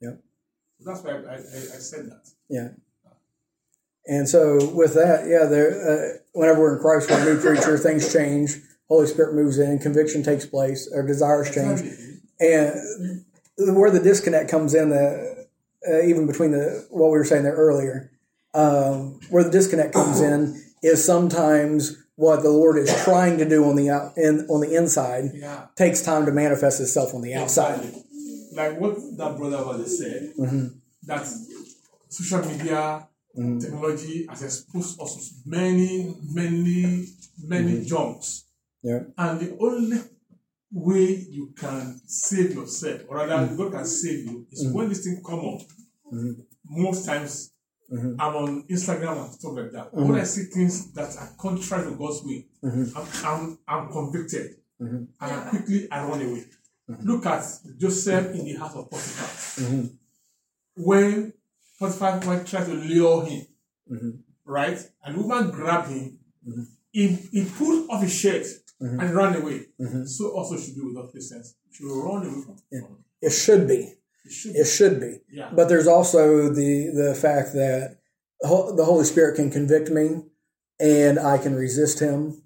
Yep. 0.01 0.23
So 0.79 0.91
that's 0.91 1.03
why 1.03 1.11
I, 1.11 1.35
I, 1.35 1.37
I 1.37 1.79
said 1.79 2.07
that. 2.07 2.29
Yeah. 2.49 2.69
And 4.07 4.29
so 4.29 4.71
with 4.75 4.95
that, 4.95 5.27
yeah, 5.29 5.47
there. 5.47 5.71
Uh, 5.71 6.19
whenever 6.33 6.61
we're 6.61 6.77
in 6.77 6.81
Christ, 6.81 7.11
we're 7.11 7.21
a 7.21 7.35
new 7.35 7.41
creature. 7.41 7.77
Things 7.77 8.13
change. 8.13 8.57
Holy 8.89 9.07
Spirit 9.07 9.35
moves 9.35 9.59
in. 9.59 9.79
Conviction 9.79 10.23
takes 10.23 10.47
place. 10.47 10.91
Our 10.93 11.07
desires 11.07 11.55
change. 11.55 11.81
Exactly. 11.81 12.10
And 12.41 13.25
where 13.77 13.91
the 13.91 14.01
disconnect 14.01 14.51
comes 14.51 14.75
in, 14.75 14.91
the 14.91 15.47
uh, 15.89 16.03
even 16.03 16.27
between 16.27 16.51
the 16.53 16.87
what 16.91 17.07
we 17.11 17.19
were 17.19 17.25
saying 17.25 17.45
there 17.45 17.55
earlier, 17.55 18.11
um, 18.55 19.21
where 19.31 19.45
the 19.45 19.51
disconnect 19.51 19.93
comes 19.95 20.21
in 20.31 20.61
is 20.83 21.05
sometimes 21.05 21.97
what 22.17 22.43
the 22.43 22.51
Lord 22.51 22.77
is 22.79 22.95
trying 23.05 23.39
to 23.39 23.49
do 23.49 23.65
on 23.65 23.77
the 23.77 23.91
out 23.91 24.17
in 24.17 24.47
on 24.49 24.61
the 24.61 24.75
inside 24.75 25.31
Yeah. 25.35 25.67
takes 25.77 26.03
time 26.03 26.27
to 26.27 26.33
manifest 26.33 26.81
itself 26.81 27.15
on 27.15 27.23
the 27.23 27.35
outside. 27.35 27.81
Like 28.53 28.81
what 28.81 28.97
that 29.17 29.37
brother 29.39 29.59
was 29.65 29.99
said, 29.99 30.33
Mm-hmm. 30.39 30.67
that 31.07 31.27
social 32.09 32.45
media 32.45 33.07
technology 33.61 34.27
has 34.29 34.43
exposed 34.43 35.01
us 35.01 35.15
to 35.17 35.35
many, 35.47 36.15
many, 36.33 37.07
many 37.43 37.73
Mm-hmm. 37.73 37.85
junks. 37.85 38.45
Yeah. 38.83 39.01
And 39.17 39.41
the 39.41 39.57
only 39.61 39.99
way 40.73 41.27
you 41.31 41.53
can 41.57 42.01
save 42.07 42.55
yourself, 42.55 43.03
or 43.09 43.17
rather 43.17 43.47
Mm. 43.49 43.57
God 43.57 43.73
can 43.73 43.85
save 43.87 44.25
you, 44.27 44.47
is 44.51 44.67
mm. 44.67 44.73
when 44.73 44.89
this 44.89 45.05
thing 45.05 45.21
come 45.25 45.41
up, 45.41 45.63
mm-hmm. 46.13 46.33
most 46.65 47.07
times 47.07 47.51
Mhm. 47.93 48.15
I'm 48.21 48.37
on 48.37 48.63
Instagram 48.69 49.25
and 49.25 49.33
stuff 49.33 49.53
like 49.53 49.73
that. 49.73 49.93
When 49.93 50.05
mm-hmm. 50.07 50.15
I 50.15 50.23
see 50.25 50.45
things 50.45 50.93
that 50.93 51.17
are 51.17 51.31
contrary 51.37 51.91
to 51.91 51.97
God's 51.97 52.23
way, 52.25 52.47
Mhm. 52.63 52.93
I'm, 52.97 53.09
I'm, 53.27 53.59
I'm 53.67 53.93
convicted. 53.93 54.57
Mm-hmm. 54.81 54.97
And 55.21 55.33
I 55.33 55.49
quickly 55.51 55.91
I 55.91 56.05
run 56.07 56.23
away. 56.23 56.45
Look 57.03 57.27
at 57.27 57.45
Joseph 57.79 58.35
in 58.35 58.45
the 58.47 58.55
house 58.55 58.75
of 58.75 58.91
Potiphar. 58.91 59.91
When 60.77 61.33
Potiphar 61.79 62.21
went 62.27 62.47
tried 62.49 62.67
to 62.67 62.75
lure 62.75 63.25
him, 63.27 63.47
right? 64.45 64.79
And 65.05 65.17
woman 65.17 65.51
grabbed 65.51 65.91
him. 65.91 66.19
He, 66.93 67.09
he 67.09 67.45
pulled 67.45 67.89
off 67.91 68.03
his 68.03 68.13
shirt 68.15 68.47
Mhm. 68.83 69.01
and 69.03 69.15
run 69.15 69.37
away. 69.37 69.67
Mhm. 69.81 70.09
So 70.09 70.31
also 70.31 70.57
should 70.57 70.75
be 70.75 70.81
with 70.83 70.97
us 70.97 71.11
Christians. 71.11 71.55
Should 71.71 71.87
run 71.87 72.27
away 72.27 72.43
from. 72.43 72.57
Yeah. 72.73 72.81
It 73.21 73.31
should 73.31 73.69
be. 73.69 73.97
It 74.25 74.33
should 74.33 74.57
It 74.57 74.65
should 74.65 75.01
be. 75.01 75.21
yeah. 75.33 75.51
But 75.55 75.69
there's 75.69 75.87
also 75.87 76.49
the 76.49 76.89
the 76.95 77.15
fact 77.15 77.53
that 77.55 77.97
the 78.43 78.85
Holy 78.85 79.05
Spirit 79.05 79.37
can 79.37 79.51
convict 79.51 79.91
me, 79.91 80.23
and 80.79 81.19
I 81.19 81.37
can 81.39 81.55
resist 81.55 81.99
Him, 82.01 82.43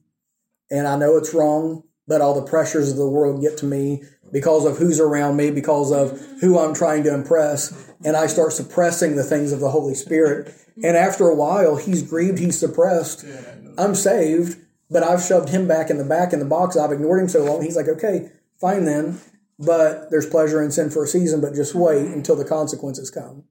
and 0.71 0.89
I 0.89 0.97
know 0.99 1.17
it's 1.17 1.33
wrong. 1.35 1.85
But 2.07 2.21
all 2.21 2.35
the 2.35 2.43
pressures 2.43 2.91
of 2.91 2.97
the 2.99 3.09
world 3.09 3.41
get 3.41 3.57
to 3.59 3.67
me 3.67 4.03
because 4.31 4.67
of 4.67 4.77
who's 4.77 5.01
around 5.01 5.37
me, 5.37 5.51
because 5.51 5.91
of 5.91 6.21
who 6.41 6.59
I'm 6.59 6.75
trying 6.75 7.03
to 7.05 7.15
impress, 7.15 7.73
and 8.05 8.15
I 8.17 8.27
start 8.27 8.53
suppressing 8.53 9.17
the 9.17 9.25
things 9.25 9.53
of 9.53 9.61
the 9.61 9.71
Holy 9.71 9.95
Spirit. 9.95 10.53
And 10.83 10.97
after 10.99 11.29
a 11.29 11.35
while, 11.35 11.77
He's 11.77 12.03
grieved, 12.03 12.39
He's 12.41 12.59
suppressed. 12.59 13.25
yeah, 13.25 13.55
I'm 13.79 13.95
saved, 13.95 14.59
but 14.91 15.03
I've 15.03 15.23
shoved 15.23 15.49
him 15.49 15.67
back 15.67 15.91
in 15.91 15.99
the 15.99 16.05
back 16.05 16.33
in 16.33 16.39
the 16.39 16.45
box. 16.45 16.77
I've 16.77 16.93
ignored 16.93 17.21
him 17.21 17.29
so 17.29 17.45
long. 17.45 17.63
He's 17.63 17.77
like, 17.77 17.89
okay, 17.89 18.31
fine 18.61 18.85
then. 18.85 19.21
But 19.59 20.11
there's 20.11 20.27
pleasure 20.27 20.63
in 20.63 20.71
sin 20.71 20.91
for 20.91 21.05
a 21.05 21.09
season, 21.09 21.41
but 21.41 21.55
just 21.55 21.75
wait 21.75 22.07
until 22.07 22.37
the 22.37 22.45
consequences 22.45 23.11
come. 23.11 23.45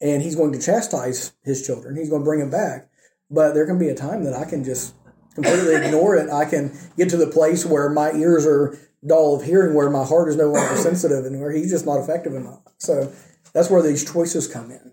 And 0.00 0.22
he's 0.22 0.36
going 0.36 0.52
to 0.52 0.60
chastise 0.60 1.32
his 1.42 1.66
children. 1.66 1.96
He's 1.96 2.10
going 2.10 2.22
to 2.22 2.26
bring 2.26 2.40
them 2.40 2.50
back. 2.50 2.90
But 3.30 3.54
there 3.54 3.66
can 3.66 3.78
be 3.78 3.88
a 3.88 3.94
time 3.94 4.24
that 4.24 4.34
I 4.34 4.44
can 4.44 4.62
just 4.62 4.94
completely 5.34 5.74
ignore 5.84 6.16
it. 6.16 6.30
I 6.30 6.44
can 6.44 6.76
get 6.96 7.08
to 7.10 7.16
the 7.16 7.26
place 7.26 7.64
where 7.64 7.88
my 7.88 8.12
ears 8.12 8.46
are 8.46 8.78
dull 9.06 9.36
of 9.36 9.44
hearing, 9.44 9.74
where 9.74 9.90
my 9.90 10.04
heart 10.04 10.28
is 10.28 10.36
no 10.36 10.48
longer 10.48 10.76
sensitive, 10.82 11.24
and 11.24 11.40
where 11.40 11.50
he's 11.50 11.70
just 11.70 11.86
not 11.86 11.98
effective 11.98 12.34
enough. 12.34 12.60
So 12.78 13.12
that's 13.52 13.70
where 13.70 13.82
these 13.82 14.10
choices 14.10 14.46
come 14.46 14.70
in. 14.70 14.92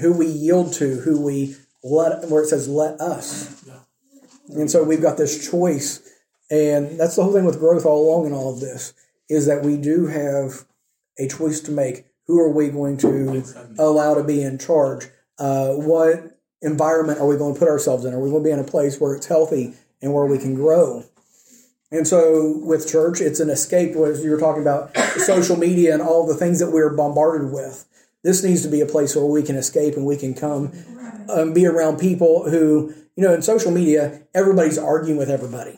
Who 0.00 0.12
we 0.12 0.26
yield 0.26 0.72
to, 0.74 1.00
who 1.00 1.20
we 1.20 1.56
let, 1.82 2.28
where 2.28 2.42
it 2.42 2.48
says, 2.48 2.68
let 2.68 3.00
us. 3.00 3.64
And 4.48 4.70
so 4.70 4.82
we've 4.82 5.02
got 5.02 5.16
this 5.16 5.50
choice, 5.50 6.00
and 6.50 6.98
that's 6.98 7.16
the 7.16 7.22
whole 7.22 7.32
thing 7.32 7.44
with 7.44 7.58
growth 7.58 7.84
all 7.84 8.08
along 8.08 8.26
in 8.26 8.32
all 8.32 8.52
of 8.54 8.60
this 8.60 8.94
is 9.28 9.46
that 9.46 9.62
we 9.62 9.76
do 9.76 10.06
have 10.06 10.64
a 11.18 11.28
choice 11.28 11.60
to 11.60 11.70
make. 11.70 12.06
Who 12.26 12.40
are 12.40 12.50
we 12.50 12.68
going 12.68 12.96
to 12.98 13.44
allow 13.78 14.14
to 14.14 14.24
be 14.24 14.42
in 14.42 14.58
charge? 14.58 15.08
Uh, 15.38 15.72
what 15.72 16.38
environment 16.62 17.20
are 17.20 17.26
we 17.26 17.36
going 17.36 17.54
to 17.54 17.58
put 17.58 17.68
ourselves 17.68 18.04
in? 18.04 18.14
Are 18.14 18.20
we 18.20 18.30
going 18.30 18.42
to 18.42 18.48
be 18.48 18.52
in 18.52 18.58
a 18.58 18.64
place 18.64 18.98
where 19.00 19.14
it's 19.14 19.26
healthy 19.26 19.74
and 20.02 20.12
where 20.14 20.26
we 20.26 20.38
can 20.38 20.54
grow? 20.54 21.04
And 21.90 22.06
so 22.06 22.58
with 22.64 22.88
church, 22.90 23.20
it's 23.20 23.40
an 23.40 23.48
escape. 23.50 23.96
As 23.96 24.22
you 24.22 24.30
were 24.30 24.38
talking 24.40 24.62
about 24.62 24.96
social 25.18 25.56
media 25.56 25.92
and 25.94 26.02
all 26.02 26.26
the 26.26 26.34
things 26.34 26.58
that 26.60 26.70
we're 26.70 26.94
bombarded 26.94 27.50
with, 27.52 27.86
this 28.22 28.42
needs 28.44 28.62
to 28.62 28.68
be 28.68 28.80
a 28.80 28.86
place 28.86 29.14
where 29.16 29.24
we 29.24 29.42
can 29.42 29.56
escape 29.56 29.94
and 29.94 30.04
we 30.04 30.16
can 30.16 30.34
come 30.34 30.72
Right. 30.94 31.30
um, 31.30 31.52
be 31.54 31.66
around 31.66 31.98
people 31.98 32.48
who, 32.50 32.92
you 33.18 33.24
know, 33.24 33.34
in 33.34 33.42
social 33.42 33.72
media, 33.72 34.22
everybody's 34.32 34.78
arguing 34.78 35.18
with 35.18 35.28
everybody. 35.28 35.76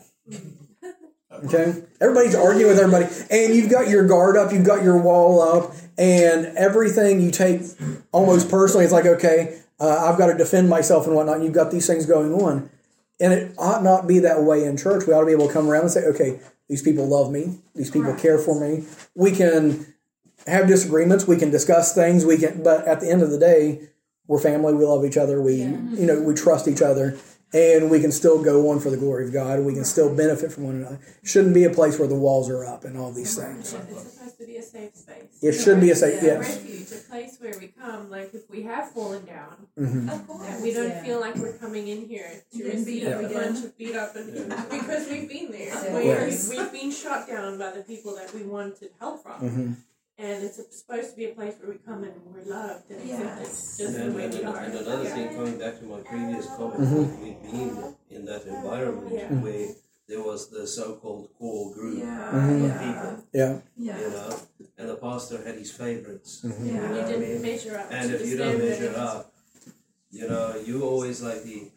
Okay? 1.43 1.73
Everybody's 1.99 2.35
arguing 2.35 2.67
with 2.67 2.77
everybody. 2.77 3.07
And 3.31 3.55
you've 3.55 3.71
got 3.71 3.89
your 3.89 4.05
guard 4.05 4.37
up, 4.37 4.53
you've 4.53 4.63
got 4.63 4.83
your 4.83 5.01
wall 5.01 5.41
up, 5.41 5.73
and 5.97 6.55
everything 6.55 7.19
you 7.19 7.31
take 7.31 7.61
almost 8.11 8.47
personally. 8.47 8.83
It's 8.83 8.93
like, 8.93 9.07
okay, 9.07 9.59
uh, 9.79 10.07
I've 10.07 10.19
got 10.19 10.27
to 10.27 10.37
defend 10.37 10.69
myself 10.69 11.07
and 11.07 11.15
whatnot. 11.15 11.37
And 11.37 11.43
you've 11.43 11.55
got 11.55 11.71
these 11.71 11.87
things 11.87 12.05
going 12.05 12.31
on. 12.31 12.69
And 13.19 13.33
it 13.33 13.55
ought 13.57 13.81
not 13.81 14.05
be 14.05 14.19
that 14.19 14.43
way 14.43 14.63
in 14.63 14.77
church. 14.77 15.07
We 15.07 15.13
ought 15.13 15.21
to 15.21 15.25
be 15.25 15.31
able 15.31 15.47
to 15.47 15.53
come 15.53 15.67
around 15.67 15.81
and 15.81 15.91
say, 15.91 16.05
okay, 16.05 16.39
these 16.69 16.83
people 16.83 17.07
love 17.07 17.31
me, 17.31 17.57
these 17.73 17.89
people 17.89 18.13
care 18.13 18.37
for 18.37 18.61
me. 18.61 18.85
We 19.15 19.31
can 19.31 19.95
have 20.45 20.67
disagreements, 20.67 21.27
we 21.27 21.37
can 21.37 21.49
discuss 21.49 21.95
things, 21.95 22.23
we 22.23 22.37
can, 22.37 22.61
but 22.61 22.87
at 22.87 22.99
the 22.99 23.09
end 23.09 23.23
of 23.23 23.31
the 23.31 23.39
day, 23.39 23.87
we're 24.31 24.39
family. 24.39 24.73
We 24.73 24.85
love 24.85 25.03
each 25.03 25.17
other. 25.17 25.41
We, 25.41 25.55
you 25.55 26.05
know, 26.05 26.21
we 26.21 26.33
trust 26.33 26.67
each 26.69 26.81
other, 26.81 27.17
and 27.53 27.91
we 27.91 27.99
can 27.99 28.13
still 28.13 28.41
go 28.41 28.69
on 28.69 28.79
for 28.79 28.89
the 28.89 28.95
glory 28.95 29.25
of 29.25 29.33
God. 29.33 29.59
We 29.59 29.73
can 29.73 29.83
still 29.83 30.13
benefit 30.15 30.53
from 30.53 30.63
one 30.63 30.75
another. 30.75 30.99
Shouldn't 31.21 31.53
be 31.53 31.65
a 31.65 31.69
place 31.69 31.99
where 31.99 32.07
the 32.07 32.15
walls 32.15 32.49
are 32.49 32.63
up 32.65 32.85
and 32.85 32.97
all 32.97 33.11
these 33.11 33.35
things. 33.37 33.73
It's 33.73 34.13
supposed 34.13 34.37
to 34.39 34.45
be 34.47 34.55
a 34.55 34.63
safe 34.63 34.95
space. 34.95 35.43
It 35.43 35.51
should 35.51 35.81
be 35.81 35.91
a 35.91 35.95
safe. 35.95 36.21
a 36.23 36.25
Yes. 36.25 36.39
refuge, 36.55 36.91
a 36.93 37.09
place 37.11 37.35
where 37.41 37.53
we 37.59 37.67
come, 37.67 38.09
like 38.09 38.33
if 38.33 38.49
we 38.49 38.61
have 38.63 38.91
fallen 38.91 39.25
down, 39.25 39.67
hmm 39.77 40.07
Of 40.07 40.25
course. 40.27 40.47
and 40.47 40.63
we 40.63 40.73
don't 40.73 40.87
Yeah. 40.87 41.03
feel 41.03 41.19
like 41.19 41.35
we're 41.35 41.53
coming 41.53 41.89
in 41.89 42.05
here 42.05 42.31
to 42.53 42.57
Getting 42.57 42.85
beat 42.85 43.03
receive 43.03 43.07
up 43.13 43.21
a 43.21 43.25
again. 43.25 43.53
bunch 43.53 43.65
of 43.65 43.77
beat 43.77 43.95
up, 43.97 44.15
and 44.15 44.27
because 44.69 45.09
we've 45.09 45.27
been 45.27 45.51
there, 45.51 45.67
Yeah. 45.83 45.93
where 45.93 46.27
Yes. 46.29 46.49
we've 46.49 46.71
been 46.71 46.91
shot 46.91 47.27
down 47.27 47.57
by 47.57 47.71
the 47.71 47.81
people 47.83 48.15
that 48.15 48.33
we 48.33 48.43
wanted 48.43 48.91
help 48.99 49.21
from, 49.23 49.39
hmm 49.49 49.71
and 50.17 50.43
it's 50.43 50.59
supposed 50.79 51.11
to 51.11 51.15
be 51.15 51.25
a 51.25 51.33
place 51.33 51.55
where 51.59 51.71
we 51.71 51.77
come 51.79 52.03
and 52.03 52.13
we're 52.25 52.43
loved 52.45 52.89
and 52.91 52.99
accepted 53.01 53.39
Yes. 53.39 53.77
just 53.77 53.93
the 53.95 54.03
And, 54.03 54.15
way 54.15 54.25
and, 54.25 54.33
we 54.33 54.43
are. 54.43 54.57
and 54.57 54.73
another 54.75 55.05
thing, 55.05 55.35
coming 55.35 55.57
back 55.57 55.79
to 55.79 55.85
my 55.85 55.99
previous 56.01 56.45
comment, 56.47 56.79
Mhm. 56.81 57.21
we've 57.23 57.41
been 57.51 57.95
in 58.09 58.25
that 58.25 58.45
environment 58.45 59.11
Yeah. 59.13 59.33
where 59.41 59.69
there 60.07 60.21
was 60.21 60.49
the 60.49 60.67
so-called 60.67 61.29
core 61.37 61.73
group, 61.73 61.99
Yeah. 61.99 62.31
Mhm. 62.33 62.61
Yeah. 62.61 63.17
Yeah. 63.33 63.59
Yeah. 63.77 63.99
you 63.99 64.09
know, 64.09 64.39
and 64.77 64.89
the 64.89 64.95
pastor 64.95 65.41
had 65.43 65.55
his 65.55 65.71
favorites. 65.71 66.41
Mhm. 66.43 66.65
You 66.65 66.73
Yeah. 66.73 66.87
know 66.87 66.95
you 66.99 67.05
didn't 67.07 67.21
mean? 67.33 67.41
measure 67.41 67.77
up. 67.77 67.87
And 67.91 68.11
if 68.13 68.25
you 68.27 68.37
don't 68.37 68.57
measure 68.59 68.93
up, 68.95 69.33
you 70.11 70.27
know, 70.27 70.55
you 70.57 70.83
always 70.83 71.21
like 71.21 71.43
the 71.43 71.71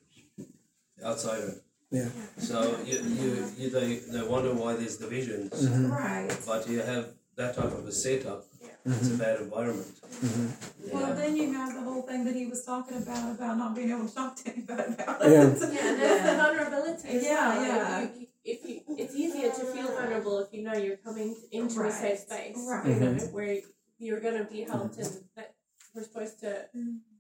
outsider. 1.03 1.55
Yeah. 1.91 2.09
So 2.39 2.77
you 2.85 2.99
you, 3.21 3.31
you 3.57 3.71
they, 3.71 3.97
they 4.13 4.23
wonder 4.27 4.53
why 4.53 4.75
there's 4.75 4.97
divisions, 4.97 5.53
Mhm. 5.53 5.91
Right. 5.91 6.37
but 6.45 6.69
you 6.69 6.81
have 6.81 7.15
that 7.37 7.55
type 7.57 7.65
of 7.73 7.87
a 7.87 7.93
setup. 7.93 8.45
Yeah. 8.63 8.69
It's 8.87 9.11
a 9.11 9.15
bad 9.19 9.41
environment. 9.41 9.87
Mhm. 10.11 10.51
you 10.87 10.91
Well, 10.93 11.15
then 11.15 11.37
you 11.37 11.53
have 11.53 11.75
the 11.75 11.81
whole 11.81 12.03
thing 12.03 12.25
that 12.25 12.35
he 12.35 12.47
was 12.47 12.65
talking 12.65 12.97
about 12.99 13.33
about 13.37 13.59
not 13.59 13.75
being 13.75 13.91
able 13.91 14.07
to 14.09 14.15
talk 14.15 14.37
to 14.37 14.51
anybody 14.53 14.95
about 14.95 15.23
it. 15.25 15.31
Yeah. 15.31 15.43
Yeah, 15.43 15.89
and 15.91 16.01
that's 16.03 16.31
the 16.31 16.37
vulnerability. 16.43 17.09
as 17.09 17.25
Yeah, 17.25 17.49
well. 17.49 17.59
Like, 17.59 17.67
yeah. 17.67 18.01
you- 18.03 18.21
you- 18.21 18.27
if 18.45 18.61
you, 18.69 18.81
it's 18.99 19.15
easier 19.15 19.51
to 19.51 19.65
feel 19.73 19.89
vulnerable 19.89 20.39
if 20.41 20.53
you 20.53 20.63
know 20.63 20.75
you're 20.75 20.99
coming 20.99 21.35
into 21.51 21.81
a 21.83 21.91
safe 21.91 22.21
space. 22.21 22.57
Right. 22.59 22.87
You 22.87 22.95
know, 23.01 23.15
where 23.33 23.57
you're 23.99 24.21
gonna 24.21 24.45
be 24.45 24.63
helped 24.65 24.99
and 24.99 25.25
that 25.37 25.55
we're 25.95 26.03
supposed 26.03 26.41
to 26.41 26.67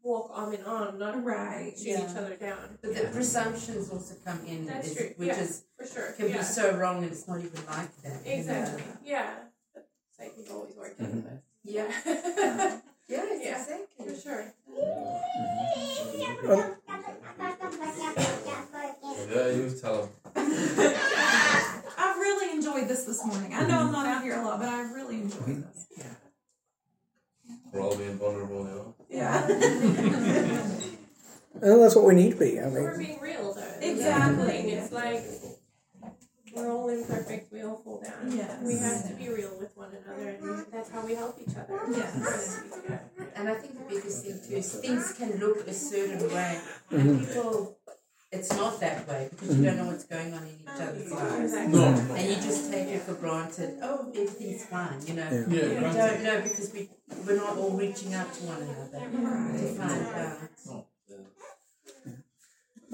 walk 0.02 0.30
arm 0.34 0.52
in 0.52 0.62
arm, 0.64 0.98
not 0.98 1.24
Right. 1.24 1.72
shoot 1.78 1.86
Yeah. 1.88 2.10
each 2.10 2.16
other 2.16 2.36
down. 2.36 2.78
But 2.82 2.94
the 2.94 3.04
presumptions 3.08 3.88
also 3.90 4.16
come 4.22 4.44
in, 4.46 4.66
That's 4.66 4.88
is- 4.88 4.96
true. 4.96 5.10
which 5.16 5.28
yeah, 5.28 5.40
is 5.40 5.62
for 5.78 5.86
sure. 5.86 6.12
can 6.12 6.28
yeah. 6.28 6.36
be 6.38 6.44
so 6.44 6.76
wrong, 6.76 7.02
and 7.02 7.10
it's 7.12 7.26
not 7.26 7.38
even 7.38 7.64
like 7.66 8.02
that. 8.02 8.20
you 8.26 8.30
know. 8.34 8.38
exactly. 8.40 8.82
Yeah. 9.02 9.30
But 10.24 10.32
Satan's 10.32 10.50
always 10.50 10.74
working. 10.76 11.06
Mhm. 11.06 11.22
But 11.24 11.42
Yeah. 11.64 11.86
yeah. 12.06 12.80
Yeah, 13.08 13.24
Yeah. 13.42 13.60
exactly. 13.60 14.06
for 14.06 14.14
sure. 14.20 14.52
Yeah, 19.30 19.48
you 19.48 19.70
tell 19.80 20.02
him. 20.04 20.08
I've 20.36 22.16
really 22.16 22.52
enjoyed 22.56 22.88
this 22.88 23.04
this 23.04 23.24
morning. 23.24 23.52
I 23.54 23.66
know 23.66 23.78
I'm 23.80 23.92
not 23.92 24.06
out 24.06 24.22
here 24.22 24.40
a 24.40 24.44
lot, 24.44 24.58
but 24.60 24.68
I've 24.68 24.92
really 24.92 25.16
enjoyed 25.22 25.64
this. 25.64 25.86
We're 27.72 27.80
all 27.80 27.96
being 27.96 28.16
vulnerable 28.18 28.64
now. 28.64 28.94
Yeah. 29.10 29.46
And 31.62 31.80
that's 31.80 31.94
what 31.96 32.04
we 32.04 32.14
need 32.14 32.32
to 32.32 32.36
be. 32.38 32.60
I 32.60 32.68
We're 32.68 32.96
being 32.98 33.20
real 33.20 33.54
though. 33.54 33.62
Exactly. 33.80 34.62
the. 34.62 34.68
It's 34.72 34.92
like 34.92 35.24
we're 36.54 36.70
all 36.70 36.88
imperfect. 36.88 37.52
We 37.52 37.62
all 37.62 37.76
fall 37.76 38.02
down. 38.02 38.36
Yes. 38.36 38.62
We 38.62 38.78
have 38.78 39.08
to 39.08 39.14
be 39.14 39.28
real 39.28 39.56
with 39.58 39.76
one 39.76 39.90
another, 39.90 40.30
and 40.30 40.66
that's 40.72 40.90
how 40.90 41.04
we 41.04 41.14
help 41.14 41.38
each 41.40 41.56
other. 41.56 41.80
Yes. 41.90 42.62
And 42.88 43.44
And 43.44 43.48
I 43.48 43.54
think 43.60 43.74
the 43.76 43.94
biggest 43.94 44.24
thing 44.24 44.40
too 44.46 44.56
is 44.56 44.74
things 44.76 45.14
can 45.18 45.38
look 45.38 45.66
a 45.66 45.72
certain 45.74 46.32
way, 46.32 46.60
and 46.90 47.02
mm-hmm. 47.02 47.24
people, 47.24 47.76
it's 48.32 48.52
not 48.52 48.80
that 48.80 49.06
way 49.08 49.28
because 49.30 49.48
you 49.48 49.54
mm-hmm. 49.54 49.64
don't 49.64 49.76
know 49.76 49.86
what's 49.92 50.04
going 50.04 50.32
on 50.32 50.42
in 50.44 50.54
each 50.62 50.78
oh, 50.78 50.82
other's 50.82 51.12
lives. 51.12 51.52
Exactly. 51.52 51.78
No. 51.78 52.14
And 52.14 52.28
you 52.28 52.36
just 52.36 52.72
take 52.72 52.88
it 52.88 53.02
for 53.02 53.14
granted. 53.14 53.78
Oh, 53.82 54.10
everything's 54.14 54.64
fine, 54.66 54.98
you 55.06 55.14
know. 55.14 55.28
Yeah. 55.30 55.60
Yeah, 55.60 55.68
We 55.68 55.78
granted. 55.80 55.98
don't 55.98 56.22
know 56.24 56.40
because 56.42 56.72
we 56.72 56.88
we're 57.26 57.36
not 57.36 57.58
all 57.58 57.72
reaching 57.72 58.14
out 58.14 58.32
to 58.32 58.40
one 58.44 58.62
another 58.62 59.00
to 59.58 59.74
find 59.74 60.06
out. 60.16 60.86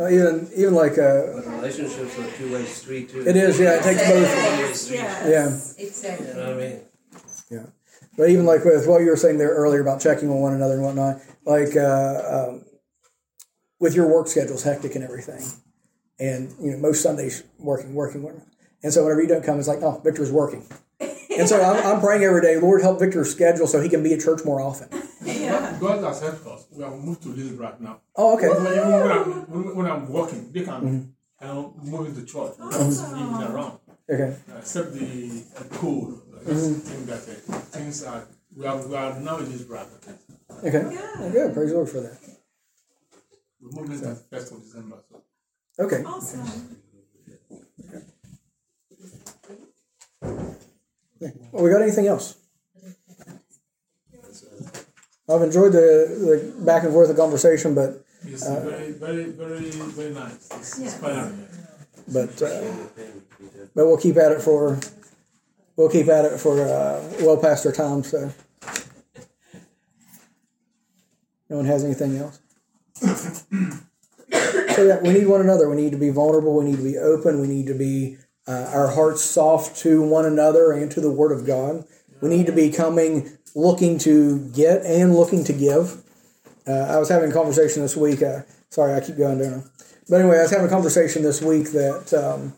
Well, 0.01 0.11
even 0.11 0.49
even 0.57 0.75
like 0.75 0.93
uh, 0.93 1.27
But 1.35 1.47
relationships 1.47 2.19
are 2.19 2.31
two-way 2.39 2.65
street 2.65 3.11
too. 3.11 3.21
it 3.21 3.37
is. 3.37 3.61
Yeah, 3.61 3.75
it 3.75 3.83
takes 3.83 4.01
both. 4.09 4.33
Two-way 4.33 4.73
street. 4.73 5.01
Exactly. 5.77 6.27
You 6.27 6.33
know 6.33 6.41
what 6.41 6.57
I 6.57 6.69
mean? 6.69 6.81
Yeah, 7.51 7.67
but 8.17 8.31
even 8.31 8.47
like 8.47 8.65
with 8.65 8.89
what 8.89 9.03
you 9.03 9.09
were 9.09 9.17
saying 9.19 9.37
there 9.37 9.51
earlier 9.51 9.83
about 9.83 10.01
checking 10.01 10.31
on 10.31 10.41
one 10.41 10.55
another 10.55 10.77
and 10.77 10.85
whatnot, 10.85 11.21
like 11.45 11.77
uh, 11.77 12.49
um, 12.49 12.65
with 13.79 13.95
your 13.95 14.09
work 14.09 14.29
schedules 14.29 14.63
hectic 14.63 14.95
and 14.95 15.05
everything, 15.05 15.45
and 16.19 16.55
you 16.63 16.71
know 16.71 16.79
most 16.79 17.03
Sundays 17.03 17.45
working, 17.59 17.93
working, 17.95 18.23
working, 18.23 18.47
and 18.83 18.95
so 18.95 19.03
whenever 19.03 19.21
you 19.21 19.29
don't 19.29 19.45
come, 19.45 19.59
it's 19.59 19.69
like, 19.69 19.83
oh, 19.83 20.01
Victor's 20.03 20.33
working, 20.33 20.65
and 21.37 21.47
so 21.47 21.61
I'm, 21.63 21.85
I'm 21.85 22.01
praying 22.01 22.25
every 22.25 22.41
day, 22.41 22.57
Lord, 22.57 22.81
help 22.81 23.01
Victor's 23.01 23.31
schedule 23.31 23.67
so 23.67 23.83
he 23.83 23.91
can 23.91 24.03
be 24.03 24.15
at 24.15 24.21
church 24.21 24.47
more 24.47 24.63
often. 24.63 24.89
Yeah. 25.81 25.89
God 25.89 26.05
has 26.05 26.21
helped 26.23 26.47
us. 26.47 26.67
We 26.71 26.83
have 26.85 26.95
moved 26.99 27.23
to 27.23 27.29
Little 27.31 27.57
Brat 27.57 27.81
now. 27.81 28.01
Oh, 28.17 28.35
okay. 28.37 28.49
When, 28.49 28.67
even 28.73 28.91
when 28.91 29.11
I'm, 29.13 29.31
when, 29.51 29.77
when 29.77 29.87
I'm 29.87 30.09
walking, 30.09 30.51
they 30.53 30.63
can 30.65 30.81
Mm-hmm. 30.81 31.47
you 31.47 31.47
know, 31.49 31.75
move 31.83 32.07
into 32.09 32.23
church 32.27 32.53
without 32.59 33.17
moving 33.17 33.47
around. 33.49 33.79
Okay. 34.11 34.37
Except 34.59 34.93
the, 34.93 35.45
the 35.59 35.65
cold. 35.77 36.21
That's 36.45 36.61
Mm-hmm. 36.69 36.81
thing 36.81 37.07
that 37.07 37.19
uh, 37.19 37.59
things 37.77 38.03
are, 38.05 38.27
we 38.57 38.67
are, 38.67 38.87
we 38.87 38.95
are 38.97 39.21
now 39.21 39.39
in 39.39 39.51
this 39.53 39.63
Brat. 39.63 39.87
Okay. 40.65 40.83
Yeah, 40.93 41.29
good. 41.33 41.55
Praise 41.55 41.71
the 41.71 41.75
Lord 41.77 41.89
for 41.89 42.01
that. 42.01 42.19
We 43.63 43.71
moved 43.73 43.93
in 43.93 44.01
the 44.01 44.23
1st 44.33 44.53
of 44.53 44.63
December. 44.63 44.97
So. 45.11 45.23
Okay. 45.85 46.03
Awesome. 46.05 46.77
Okay. 51.23 51.33
Well, 51.53 51.65
we 51.65 51.71
got 51.71 51.83
anything 51.83 52.07
else? 52.07 52.37
I've 55.31 55.43
enjoyed 55.43 55.73
the, 55.73 56.53
the 56.59 56.65
back 56.65 56.83
and 56.85 56.93
forth 56.93 57.11
of 57.11 57.17
conversation, 57.17 57.75
but 57.75 58.05
It's 58.27 58.45
Uh, 58.47 58.61
very, 58.61 58.91
very, 58.93 59.25
very, 59.31 59.71
very 59.71 60.11
nice. 60.13 60.49
It's 60.59 60.79
Yeah. 60.79 60.85
inspiring. 60.85 61.47
but 62.09 62.43
uh, 62.43 62.63
but 63.75 63.87
we'll 63.87 63.97
keep 63.97 64.17
at 64.19 64.33
it 64.33 64.43
for 64.43 64.79
we'll 65.77 65.89
keep 65.89 66.09
at 66.09 66.25
it 66.27 66.39
for 66.39 66.61
uh, 66.61 67.01
well 67.23 67.37
past 67.39 67.65
our 67.65 67.73
time. 67.73 68.03
So, 68.05 68.31
no 71.49 71.57
one 71.57 71.65
has 71.67 71.83
anything 71.85 72.19
else. 72.19 72.41
so 74.75 74.83
yeah, 74.85 75.01
we 75.01 75.13
need 75.13 75.27
one 75.27 75.41
another. 75.41 75.69
We 75.71 75.77
need 75.77 75.93
to 75.93 75.99
be 75.99 76.11
vulnerable. 76.11 76.55
We 76.57 76.65
need 76.65 76.77
to 76.77 76.83
be 76.85 76.99
open. 76.99 77.41
We 77.41 77.47
need 77.47 77.67
to 77.69 77.75
be 77.75 78.19
uh, 78.47 78.71
our 78.75 78.89
hearts 78.89 79.25
soft 79.25 79.77
to 79.79 80.03
one 80.03 80.27
another 80.27 80.73
and 80.73 80.91
to 80.93 81.01
the 81.01 81.11
Word 81.11 81.33
of 81.33 81.47
God. 81.47 81.85
We 82.21 82.29
need 82.29 82.47
to 82.47 82.53
be 82.53 82.71
coming 82.71 83.39
looking 83.55 83.99
to 83.99 84.39
get 84.51 84.85
and 84.85 85.15
looking 85.15 85.45
to 85.45 85.53
give. 85.53 86.03
Uh, 86.67 86.73
I 86.73 86.99
was 86.99 87.09
having 87.09 87.31
a 87.31 87.35
conversation 87.35 87.83
this 87.83 87.97
week. 87.97 88.23
Uh, 88.23 88.43
sorry, 88.71 88.95
I 88.95 89.01
keep 89.01 89.17
going 89.17 89.39
down. 89.39 89.71
But 90.09 90.21
anyway, 90.21 90.39
I 90.39 90.43
was 90.43 90.51
having 90.51 90.67
a 90.67 90.71
conversation 90.71 91.23
this 91.23 91.41
week 91.41 91.71
that 91.73 92.13
um, 92.13 92.55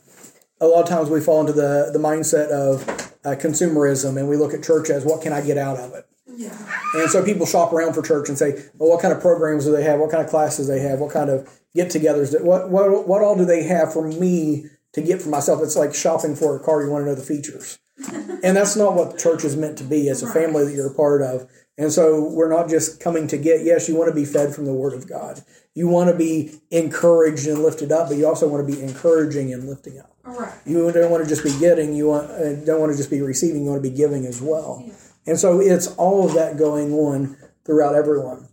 a 0.60 0.66
lot 0.66 0.82
of 0.82 0.88
times 0.88 1.10
we 1.10 1.20
fall 1.20 1.40
into 1.40 1.52
the, 1.52 1.90
the 1.92 1.98
mindset 1.98 2.48
of 2.48 2.88
uh, 3.24 3.36
consumerism 3.36 4.18
and 4.18 4.28
we 4.28 4.36
look 4.36 4.54
at 4.54 4.62
church 4.62 4.90
as 4.90 5.04
what 5.04 5.22
can 5.22 5.32
I 5.32 5.40
get 5.40 5.58
out 5.58 5.78
of 5.78 5.92
it? 5.94 6.06
Yeah. 6.34 6.56
And 6.94 7.10
so 7.10 7.22
people 7.24 7.46
shop 7.46 7.72
around 7.72 7.94
for 7.94 8.02
church 8.02 8.28
and 8.28 8.38
say, 8.38 8.52
well, 8.78 8.88
what 8.90 9.02
kind 9.02 9.12
of 9.12 9.20
programs 9.20 9.64
do 9.64 9.72
they 9.72 9.82
have? 9.82 10.00
What 10.00 10.10
kind 10.10 10.24
of 10.24 10.30
classes 10.30 10.66
they 10.66 10.80
have? 10.80 10.98
What 10.98 11.12
kind 11.12 11.28
of 11.28 11.48
get-togethers? 11.74 12.32
That 12.32 12.44
what 12.44 12.70
what 12.70 13.06
what 13.06 13.22
all 13.22 13.36
do 13.36 13.44
they 13.44 13.64
have 13.64 13.92
for 13.92 14.06
me 14.08 14.66
to 14.92 15.02
get 15.02 15.20
for 15.20 15.28
myself? 15.28 15.62
It's 15.62 15.76
like 15.76 15.94
shopping 15.94 16.34
for 16.34 16.56
a 16.56 16.60
car. 16.60 16.82
You 16.82 16.90
want 16.90 17.02
to 17.02 17.06
know 17.06 17.14
the 17.14 17.22
features, 17.22 17.78
and 17.98 18.56
that's 18.56 18.76
not 18.76 18.94
what 18.94 19.18
church 19.18 19.44
is 19.44 19.56
meant 19.56 19.78
to 19.78 19.84
be. 19.84 20.08
It's 20.08 20.22
a 20.22 20.32
family 20.32 20.64
that 20.64 20.72
you're 20.72 20.90
a 20.90 20.94
part 20.94 21.22
of, 21.22 21.50
and 21.78 21.92
so 21.92 22.28
we're 22.28 22.48
not 22.48 22.68
just 22.68 23.00
coming 23.00 23.26
to 23.28 23.38
get. 23.38 23.64
Yes, 23.64 23.88
you 23.88 23.96
want 23.96 24.08
to 24.08 24.14
be 24.14 24.24
fed 24.24 24.54
from 24.54 24.66
the 24.66 24.72
Word 24.72 24.94
of 24.94 25.08
God. 25.08 25.42
You 25.74 25.88
want 25.88 26.10
to 26.10 26.16
be 26.16 26.60
encouraged 26.70 27.46
and 27.46 27.62
lifted 27.62 27.92
up, 27.92 28.08
but 28.08 28.16
you 28.16 28.26
also 28.26 28.48
want 28.48 28.66
to 28.66 28.72
be 28.72 28.82
encouraging 28.82 29.52
and 29.52 29.66
lifting 29.66 29.98
up. 29.98 30.14
All 30.24 30.38
right. 30.38 30.52
You 30.66 30.90
don't 30.92 31.10
want 31.10 31.22
to 31.24 31.28
just 31.28 31.42
be 31.42 31.58
getting. 31.58 31.94
You 31.94 32.08
want 32.08 32.30
uh, 32.30 32.54
don't 32.64 32.80
want 32.80 32.92
to 32.92 32.96
just 32.96 33.10
be 33.10 33.20
receiving. 33.20 33.64
You 33.64 33.70
want 33.70 33.82
to 33.82 33.90
be 33.90 33.96
giving 33.96 34.26
as 34.26 34.40
well. 34.40 34.84
And 35.26 35.38
so 35.38 35.60
it's 35.60 35.88
all 35.96 36.26
of 36.26 36.34
that 36.34 36.58
going 36.58 36.92
on 36.92 37.36
throughout 37.64 37.94
everyone, 37.94 38.48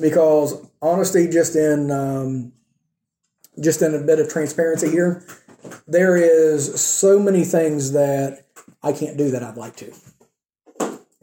because 0.00 0.64
honesty, 0.80 1.28
just 1.28 1.56
in 1.56 1.90
um, 1.90 2.52
just 3.60 3.82
in 3.82 3.94
a 3.94 3.98
bit 3.98 4.18
of 4.18 4.28
transparency 4.28 4.90
here, 4.90 5.24
there 5.86 6.16
is 6.16 6.80
so 6.80 7.18
many 7.18 7.44
things 7.44 7.92
that 7.92 8.43
I 8.84 8.92
can't 8.92 9.16
do 9.16 9.30
that 9.30 9.42
I'd 9.42 9.56
like 9.56 9.76
to. 9.76 9.92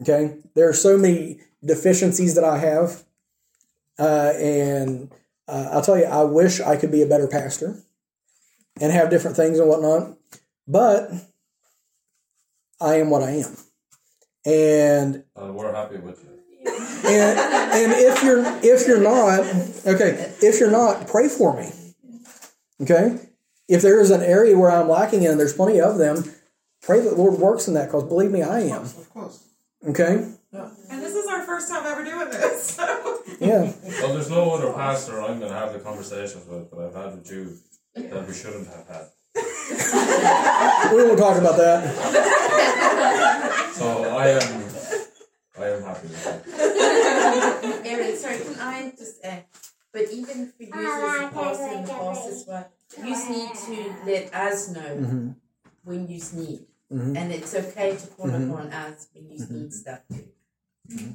Okay, 0.02 0.36
there 0.54 0.68
are 0.68 0.72
so 0.74 0.98
many 0.98 1.40
deficiencies 1.64 2.34
that 2.34 2.42
I 2.44 2.58
have, 2.58 3.04
uh, 4.00 4.32
and 4.36 5.12
uh, 5.46 5.68
I'll 5.72 5.82
tell 5.82 5.96
you, 5.96 6.04
I 6.06 6.24
wish 6.24 6.60
I 6.60 6.76
could 6.76 6.90
be 6.90 7.02
a 7.02 7.06
better 7.06 7.28
pastor 7.28 7.76
and 8.80 8.90
have 8.92 9.10
different 9.10 9.36
things 9.36 9.60
and 9.60 9.68
whatnot, 9.68 10.16
but 10.66 11.10
I 12.80 12.96
am 12.96 13.10
what 13.10 13.22
I 13.22 13.30
am. 13.30 13.56
And 14.44 15.22
And 15.36 15.54
we're 15.54 15.72
happy 15.72 15.98
with 15.98 16.24
you. 16.24 16.30
and 17.08 17.38
and 17.38 17.92
if 17.92 18.24
you're 18.24 18.44
if 18.64 18.88
you're 18.88 19.00
not 19.00 19.40
okay, 19.86 20.34
if 20.42 20.58
you're 20.58 20.70
not, 20.70 21.06
pray 21.06 21.28
for 21.28 21.56
me. 21.56 21.70
Okay, 22.80 23.20
if 23.68 23.82
there 23.82 24.00
is 24.00 24.10
an 24.10 24.22
area 24.22 24.58
where 24.58 24.72
I'm 24.72 24.88
lacking 24.88 25.22
in, 25.22 25.38
there's 25.38 25.52
plenty 25.52 25.80
of 25.80 25.96
them. 25.98 26.24
Pray 26.82 27.00
that 27.00 27.10
the 27.10 27.16
Lord 27.16 27.38
works 27.38 27.68
in 27.68 27.74
that, 27.74 27.86
because 27.86 28.04
believe 28.04 28.30
me, 28.30 28.42
I 28.42 28.60
am. 28.60 28.82
Of 28.82 29.10
course. 29.10 29.44
Okay, 29.88 30.28
Yeah. 30.52 30.68
And 30.90 31.02
this 31.02 31.14
is 31.14 31.26
our 31.26 31.42
first 31.42 31.68
time 31.68 31.84
ever 31.86 32.04
doing 32.04 32.28
this. 32.30 32.78
So. 32.82 33.22
yeah, 33.40 33.72
Well, 34.00 34.14
there's 34.14 34.30
no 34.30 34.50
other 34.52 34.72
pastor 34.72 35.20
I'm 35.20 35.38
going 35.38 35.50
to 35.50 35.56
have 35.58 35.72
the 35.72 35.80
conversations 35.80 36.46
with, 36.48 36.70
but 36.70 36.80
I've 36.80 36.94
had 36.94 37.14
with 37.16 37.30
you 37.30 37.56
that 37.94 38.26
we 38.26 38.32
shouldn't 38.34 38.68
have 38.68 38.86
had. 38.86 39.06
we 40.94 41.02
won't 41.04 41.18
talk 41.18 41.38
about 41.38 41.56
that. 41.56 41.82
So 43.74 44.04
I 44.16 44.28
am, 44.28 44.64
I 45.58 45.68
am 45.70 45.82
happy 45.82 46.08
with 46.08 46.44
you. 46.46 47.90
Erin, 47.90 48.16
sorry, 48.16 48.38
can 48.38 48.60
I 48.60 48.92
just 48.96 49.24
add? 49.24 49.44
But 49.92 50.10
even 50.12 50.52
for 50.52 50.62
you 50.62 50.72
as 50.72 51.22
a 51.22 51.30
pastor 51.34 51.64
and 51.64 51.86
the 51.86 51.92
pastors, 51.92 52.44
what 52.46 52.72
you 52.98 53.28
need 53.28 53.54
to 53.54 53.94
let 54.06 54.34
us 54.34 54.68
know 54.70 54.80
mm-hmm. 54.80 55.30
when 55.84 56.08
you 56.08 56.20
need, 56.34 56.66
Mm-hmm. 56.92 57.16
and 57.16 57.32
it's 57.32 57.54
okay 57.54 57.96
to 57.96 58.06
call 58.08 58.26
mm-hmm. 58.26 58.50
upon 58.50 58.66
us 58.70 59.08
when 59.14 59.30
you 59.30 59.38
mm-hmm. 59.38 59.62
need 59.62 59.72
stuff 59.72 60.00
too. 60.10 61.14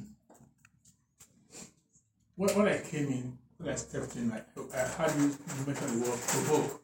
When, 2.34 2.50
when 2.56 2.68
I 2.68 2.80
came 2.80 3.06
in, 3.08 3.38
when 3.58 3.68
I 3.68 3.76
stepped 3.76 4.16
in, 4.16 4.32
I, 4.32 4.42
I 4.74 4.80
heard 4.80 5.14
you 5.16 5.26
you 5.26 5.66
mention 5.66 6.00
the 6.00 6.10
word 6.10 6.20
provoke. 6.26 6.82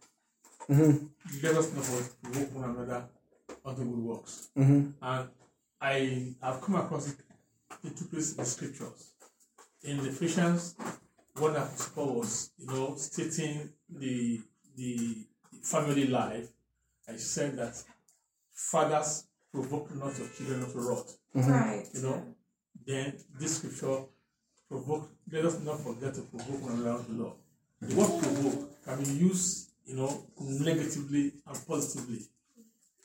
Let 1.43 1.57
us 1.57 1.73
know 1.73 1.83
what 1.83 2.23
provoke 2.23 2.55
one 2.55 2.71
another 2.71 3.05
unto 3.65 3.85
good 3.85 3.99
works. 3.99 4.49
And 4.55 4.95
I 5.81 6.35
have 6.41 6.61
come 6.61 6.77
across 6.77 7.09
it 7.11 7.19
in 7.83 7.95
two 7.95 8.05
places 8.05 8.33
in 8.33 8.45
the 8.45 8.45
scriptures. 8.45 9.11
In 9.83 10.01
Ephesians, 10.07 10.77
one 11.37 11.57
apostle 11.57 12.15
was, 12.15 12.51
you 12.59 12.67
know, 12.69 12.95
stating 12.97 13.71
the 13.89 14.41
the 14.77 15.27
family 15.63 16.07
life. 16.07 16.49
I 17.09 17.17
said 17.17 17.57
that 17.59 17.83
fathers 18.55 19.25
provoke 19.53 19.95
not 19.95 20.17
your 20.19 20.29
children 20.29 20.63
unto 20.63 20.79
wrath 20.79 21.17
mm-hmm. 21.37 21.51
Right. 21.51 21.87
you 21.93 22.03
know, 22.03 22.23
then 22.87 23.15
this 23.39 23.59
scripture 23.59 24.05
provoke. 24.69 25.11
Let 25.31 25.45
us 25.45 25.61
not 25.61 25.81
forget 25.81 26.15
to 26.15 26.23
provoke 26.23 26.63
one 26.63 26.73
another 26.81 27.05
to 27.05 27.13
love. 27.13 27.37
The 27.81 27.95
word 27.95 28.23
provoke 28.23 28.85
can 28.85 29.05
be 29.05 29.11
used, 29.11 29.71
you 29.87 29.97
know, 29.97 30.27
negatively 30.41 31.33
and 31.47 31.67
positively, 31.67 32.21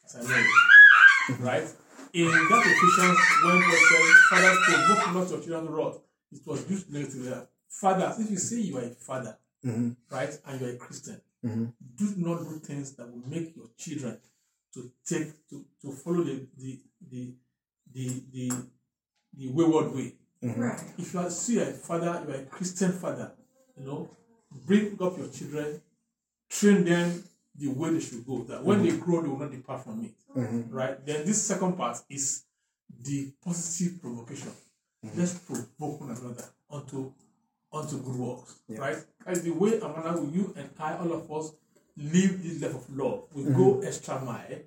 as 0.06 0.16
I 0.16 0.22
know 0.22 0.28
mm-hmm. 0.28 1.44
right? 1.44 1.68
In 2.14 2.26
that 2.26 2.64
Ephesians, 2.66 3.20
when 3.44 3.62
Paul 3.62 3.78
said, 3.90 4.06
"Fathers, 4.30 4.58
provoke 4.64 5.14
not 5.14 5.30
your 5.30 5.40
children 5.42 5.66
to 5.66 5.72
wrath," 5.72 5.98
it 6.32 6.42
was 6.46 6.70
used 6.70 6.92
negatively. 6.92 7.34
Fathers, 7.68 8.20
if 8.20 8.32
you 8.32 8.38
say 8.38 8.56
you 8.62 8.78
are 8.78 8.84
a 8.84 8.90
father, 8.90 9.38
mm-hmm. 9.66 9.92
right, 10.10 10.38
and 10.48 10.62
you 10.62 10.68
are 10.68 10.72
a 10.72 10.78
Christian, 10.78 11.22
do 11.44 12.14
not 12.18 12.40
do 12.40 12.60
things 12.60 12.96
that 12.96 13.08
will 13.08 13.28
make 13.28 13.56
your 13.56 13.68
children 13.78 14.18
to 14.74 14.92
take 15.06 15.48
to, 15.50 15.66
to 15.82 15.92
follow 15.92 16.24
the 16.24 16.48
the 16.58 16.80
the 17.10 17.34
the 17.94 18.24
the, 18.32 18.52
the 19.38 19.48
wayward 19.52 19.94
way. 19.96 20.14
Mm-hmm. 20.44 20.62
Right. 20.62 20.82
If 20.98 21.14
you 21.14 21.20
are 21.20 21.30
see 21.30 21.60
a 21.60 21.66
father, 21.66 22.24
you 22.26 22.34
are 22.34 22.38
a 22.38 22.46
Christian 22.46 22.94
father, 22.94 23.32
you 23.78 23.86
know, 23.86 24.10
bring 24.66 24.98
up 25.02 25.18
your 25.18 25.28
children, 25.28 25.82
train 26.50 26.86
them 26.86 27.24
the 27.56 27.68
way 27.68 27.92
they 27.92 28.00
should 28.00 28.26
go. 28.26 28.44
That 28.44 28.64
when 28.64 28.84
they 28.84 28.90
mm-hmm. 28.90 29.00
grow, 29.00 29.22
they 29.22 29.28
will 29.28 29.40
not 29.40 29.52
depart 29.52 29.84
from 29.84 30.06
it. 30.06 30.14
Mm-hmm. 30.38 30.74
Right? 30.74 31.06
Then 31.06 31.26
this 31.26 31.46
second 31.46 31.74
part 31.74 31.98
is 32.10 32.44
the 33.02 33.32
positive 33.44 34.02
provocation. 34.02 34.52
Let's 35.16 35.40
provoke 35.40 36.02
one 36.02 36.12
another 36.12 36.44
unto 36.70 37.12
unto 37.72 37.98
good 38.02 38.16
works. 38.16 38.56
Right? 38.68 38.98
As 39.26 39.44
the 39.44 39.52
way 39.52 39.74
and 39.74 39.96
manner 39.96 40.20
will 40.20 40.30
you 40.30 40.54
and 40.58 40.70
I, 40.80 40.96
all 40.98 41.12
of 41.14 41.32
us, 41.32 41.52
live 42.00 42.44
this 42.44 42.62
life 42.62 42.76
of 42.76 42.98
love. 42.98 43.24
We 43.34 43.44
go 43.44 43.76
mm-hmm. 43.76 43.88
extra 43.88 44.20
mile 44.22 44.60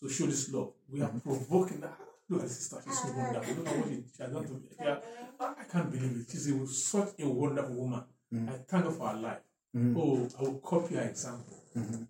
to 0.00 0.08
show 0.08 0.26
this 0.26 0.52
love. 0.52 0.72
We 0.88 1.00
are 1.02 1.08
mm-hmm. 1.08 1.18
provoking 1.20 1.80
that. 1.80 1.96
Look 2.28 2.42
at 2.42 2.48
this 2.48 2.58
sister, 2.58 2.80
she's 2.84 2.98
so 2.98 3.08
ah. 3.12 3.22
wonderful. 3.22 3.54
Look 3.56 3.66
at 3.68 3.76
what 3.76 3.88
she, 3.88 4.04
she 4.16 4.22
has 4.22 4.32
done 4.32 4.44
to 4.44 4.52
me. 4.52 4.60
Yeah, 4.80 4.98
I 5.40 5.44
I 5.44 5.64
can't 5.72 5.90
believe 5.90 6.16
it. 6.16 6.26
She's 6.30 6.50
a, 6.50 6.66
such 6.66 7.08
a 7.20 7.28
wonderful 7.28 7.74
woman. 7.74 8.04
Mm-hmm. 8.32 8.48
I 8.48 8.52
thank 8.68 8.84
her 8.84 8.90
for 8.90 9.08
her 9.08 9.16
life. 9.16 9.38
Oh, 9.76 10.28
I 10.38 10.42
will 10.42 10.58
copy 10.58 10.94
her 10.96 11.02
example. 11.02 11.56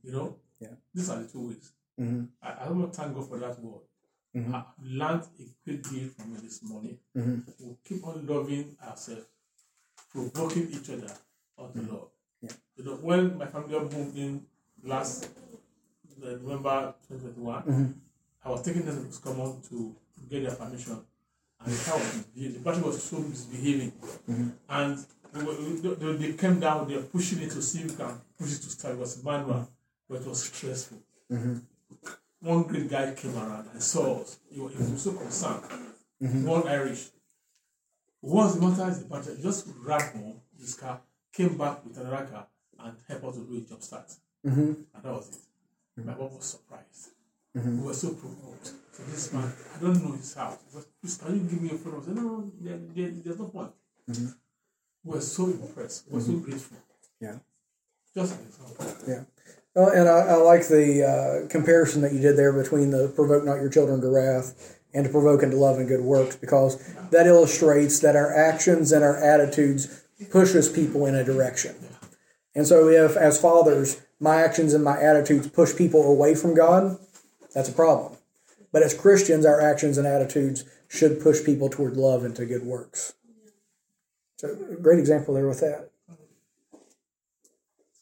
You 0.02 0.12
know? 0.12 0.36
Yeah. 0.60 0.68
These 0.94 1.10
are 1.10 1.22
the 1.22 1.28
two 1.28 1.48
ways. 1.48 1.72
Mhm. 2.00 2.28
I, 2.42 2.52
I 2.64 2.70
want 2.70 2.92
to 2.92 2.98
thank 2.98 3.14
God 3.14 3.28
for 3.28 3.38
that 3.38 3.60
word. 3.60 3.82
I've 4.34 4.64
learned 4.82 5.22
a 5.38 5.44
great 5.64 5.82
deal 5.82 6.08
from 6.08 6.32
you 6.32 6.40
this 6.40 6.62
morning. 6.62 6.98
We'll 7.14 7.78
keep 7.84 8.06
on 8.06 8.26
loving 8.26 8.76
ourselves, 8.86 9.26
provoking 10.10 10.70
each 10.70 10.88
other 10.90 11.12
unto 11.58 11.80
love. 11.80 12.08
Yeah. 12.40 12.52
You 12.76 12.84
know, 12.84 12.94
when 12.94 13.36
my 13.36 13.46
family 13.46 13.78
moved 13.78 14.16
in 14.16 14.46
last 14.84 15.28
uh, 16.22 16.26
November 16.42 16.94
2021, 17.08 17.94
I 18.44 18.50
was 18.50 18.62
taking 18.62 18.84
them 18.84 19.10
to 19.10 19.20
come 19.20 19.40
on 19.40 19.60
to 19.70 19.94
get 20.28 20.42
their 20.46 20.54
permission. 20.56 21.00
and. 21.64 21.72
The, 22.34 22.48
the 22.48 22.60
party 22.60 22.80
was 22.80 23.02
so 23.02 23.18
misbehaving, 23.18 23.92
Mm-hmm. 24.28 24.48
and 24.68 24.98
they, 25.32 25.42
were, 25.44 25.94
they, 25.94 26.12
they 26.26 26.32
came 26.32 26.58
down. 26.58 26.88
They 26.88 26.96
were 26.96 27.02
pushing 27.02 27.40
it 27.42 27.50
to 27.52 27.62
see 27.62 27.80
if 27.80 27.90
we 27.90 27.96
can 27.96 28.20
push 28.38 28.52
it 28.56 28.62
to 28.62 28.70
start. 28.70 28.94
It 28.94 28.98
was 28.98 29.22
manual, 29.22 29.68
but 30.08 30.22
it 30.22 30.26
was 30.26 30.42
stressful. 30.44 30.98
Mm-hmm. 31.30 31.58
One 32.40 32.62
great 32.64 32.90
guy 32.90 33.12
came 33.14 33.36
around 33.36 33.68
and 33.72 33.80
saw 33.82 34.22
us. 34.22 34.38
He 34.50 34.58
was, 34.58 34.72
he 34.72 34.78
was 34.78 35.02
so 35.02 35.12
concerned. 35.12 35.62
Mm-hmm. 36.22 36.46
One 36.46 36.66
Irish. 36.66 37.08
Once 38.22 38.54
the 38.54 38.60
matter 38.66 38.90
is 38.90 39.02
the 39.02 39.08
party, 39.08 39.34
he 39.36 39.42
just 39.42 39.68
ran 39.84 40.00
home. 40.00 40.40
His 40.58 40.74
car 40.74 41.00
came 41.32 41.56
back 41.56 41.84
with 41.84 41.96
another 41.98 42.26
car 42.26 42.46
and 42.82 42.96
helped 43.08 43.24
us 43.24 43.34
to 43.36 43.40
do 43.42 43.58
a 43.58 43.60
job 43.60 43.82
start. 43.82 44.10
Mm-hmm. 44.46 44.60
And 44.60 45.02
that 45.02 45.12
was 45.12 45.28
it. 45.28 46.06
My 46.06 46.14
mom 46.14 46.34
was 46.34 46.44
surprised. 46.44 47.10
We 47.54 47.82
were 47.82 47.92
so 47.92 48.14
provoked. 48.14 48.72
So 48.92 49.02
this 49.08 49.32
man, 49.32 49.52
I 49.76 49.80
don't 49.80 50.02
know 50.02 50.12
his 50.12 50.34
house. 50.34 50.58
He 50.72 50.78
Please, 51.02 51.16
can 51.16 51.34
you 51.34 51.42
give 51.50 51.60
me 51.60 51.70
a 51.70 51.78
phone? 51.78 52.00
I 52.00 52.04
said, 52.04 52.16
no, 52.16 52.50
there, 52.60 52.78
there, 52.94 53.10
there's 53.24 53.38
no 53.38 53.46
point. 53.46 53.72
We 54.08 54.14
were 55.04 55.20
so 55.20 55.46
impressed. 55.46 56.06
We 56.08 56.14
were 56.14 56.20
so 56.20 56.32
grateful. 56.34 56.78
Yeah. 57.20 57.36
Just 58.14 58.38
an 58.38 58.46
example. 58.46 58.86
Yeah. 59.06 59.24
Well, 59.74 59.90
and 59.90 60.08
I, 60.08 60.18
I 60.18 60.34
like 60.34 60.66
the 60.68 61.44
uh, 61.44 61.48
comparison 61.48 62.02
that 62.02 62.12
you 62.12 62.20
did 62.20 62.36
there 62.36 62.52
between 62.52 62.90
the 62.90 63.08
provoke 63.08 63.44
not 63.44 63.56
your 63.56 63.68
children 63.68 64.00
to 64.00 64.08
wrath 64.08 64.78
and 64.92 65.04
to 65.04 65.10
provoke 65.10 65.42
into 65.42 65.56
love 65.56 65.78
and 65.78 65.86
good 65.86 66.00
works 66.00 66.36
because 66.36 66.82
that 67.10 67.26
illustrates 67.26 68.00
that 68.00 68.16
our 68.16 68.34
actions 68.34 68.90
and 68.90 69.04
our 69.04 69.16
attitudes 69.16 70.04
pushes 70.30 70.68
people 70.68 71.06
in 71.06 71.14
a 71.14 71.24
direction. 71.24 71.74
And 72.54 72.66
so 72.66 72.88
if 72.88 73.16
as 73.16 73.40
fathers 73.40 74.02
my 74.20 74.42
actions 74.42 74.74
and 74.74 74.84
my 74.84 75.00
attitudes 75.00 75.48
push 75.48 75.74
people 75.74 76.04
away 76.04 76.34
from 76.34 76.54
God, 76.54 76.98
that's 77.54 77.68
a 77.68 77.72
problem. 77.72 78.16
But 78.72 78.82
as 78.82 78.94
Christians 78.94 79.44
our 79.44 79.60
actions 79.60 79.98
and 79.98 80.06
attitudes 80.06 80.64
should 80.88 81.20
push 81.20 81.44
people 81.44 81.68
toward 81.68 81.96
love 81.96 82.24
and 82.24 82.36
to 82.36 82.46
good 82.46 82.62
works. 82.62 83.14
So 84.36 84.54
great 84.80 84.98
example 84.98 85.34
there 85.34 85.48
with 85.48 85.60
that. 85.60 85.90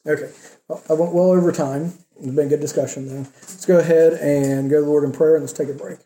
Okay. 0.05 0.31
Well, 0.67 0.83
I 0.89 0.93
went 0.93 1.13
well 1.13 1.31
over 1.31 1.51
time. 1.51 1.93
It's 2.17 2.27
been 2.27 2.47
a 2.47 2.49
good 2.49 2.61
discussion, 2.61 3.07
though. 3.07 3.29
Let's 3.41 3.65
go 3.65 3.79
ahead 3.79 4.13
and 4.13 4.69
go 4.69 4.77
to 4.77 4.81
the 4.81 4.87
Lord 4.87 5.03
in 5.03 5.11
prayer 5.11 5.35
and 5.35 5.43
let's 5.43 5.53
take 5.53 5.69
a 5.69 5.73
break. 5.73 5.99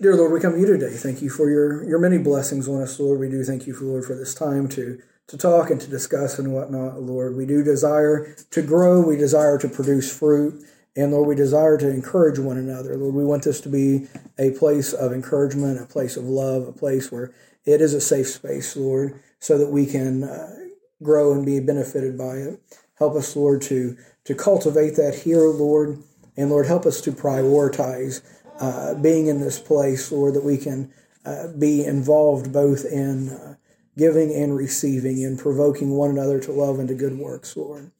Dear 0.00 0.14
Lord, 0.14 0.32
we 0.32 0.40
come 0.40 0.52
to 0.52 0.60
you 0.60 0.66
today. 0.66 0.94
Thank 0.94 1.22
you 1.22 1.28
for 1.30 1.50
your, 1.50 1.84
your 1.84 1.98
many 1.98 2.18
blessings 2.18 2.68
on 2.68 2.82
us, 2.82 3.00
Lord. 3.00 3.18
We 3.18 3.28
do 3.28 3.42
thank 3.42 3.66
you, 3.66 3.74
for, 3.74 3.84
Lord, 3.84 4.04
for 4.04 4.14
this 4.14 4.34
time 4.34 4.68
to, 4.70 5.00
to 5.28 5.36
talk 5.36 5.70
and 5.70 5.80
to 5.80 5.88
discuss 5.88 6.38
and 6.38 6.52
whatnot, 6.52 7.02
Lord. 7.02 7.36
We 7.36 7.46
do 7.46 7.62
desire 7.62 8.34
to 8.50 8.62
grow. 8.62 9.00
We 9.00 9.16
desire 9.16 9.58
to 9.58 9.68
produce 9.68 10.14
fruit. 10.14 10.64
And 10.96 11.12
Lord, 11.12 11.28
we 11.28 11.34
desire 11.36 11.78
to 11.78 11.88
encourage 11.88 12.38
one 12.38 12.56
another. 12.56 12.96
Lord, 12.96 13.14
we 13.14 13.24
want 13.24 13.44
this 13.44 13.60
to 13.60 13.68
be 13.68 14.08
a 14.38 14.50
place 14.50 14.92
of 14.92 15.12
encouragement, 15.12 15.80
a 15.80 15.86
place 15.86 16.16
of 16.16 16.24
love, 16.24 16.66
a 16.66 16.72
place 16.72 17.12
where 17.12 17.32
it 17.64 17.80
is 17.80 17.94
a 17.94 18.00
safe 18.00 18.28
space, 18.28 18.76
Lord, 18.76 19.20
so 19.38 19.58
that 19.58 19.70
we 19.70 19.86
can 19.86 20.24
uh, 20.24 20.56
grow 21.02 21.32
and 21.32 21.44
be 21.44 21.60
benefited 21.60 22.18
by 22.18 22.36
it. 22.36 22.60
Help 22.98 23.14
us, 23.14 23.36
Lord, 23.36 23.62
to, 23.62 23.96
to 24.24 24.34
cultivate 24.34 24.96
that 24.96 25.14
here, 25.14 25.46
Lord. 25.46 26.02
And 26.36 26.50
Lord, 26.50 26.66
help 26.66 26.86
us 26.86 27.00
to 27.02 27.12
prioritize 27.12 28.22
uh, 28.58 28.94
being 28.94 29.26
in 29.26 29.40
this 29.40 29.58
place, 29.58 30.10
Lord, 30.10 30.34
that 30.34 30.44
we 30.44 30.56
can 30.56 30.92
uh, 31.24 31.48
be 31.48 31.84
involved 31.84 32.52
both 32.52 32.84
in 32.84 33.28
uh, 33.28 33.54
giving 33.98 34.32
and 34.32 34.56
receiving 34.56 35.24
and 35.24 35.38
provoking 35.38 35.90
one 35.90 36.10
another 36.10 36.40
to 36.40 36.52
love 36.52 36.78
and 36.78 36.88
to 36.88 36.94
good 36.94 37.18
works, 37.18 37.56
Lord. 37.56 37.90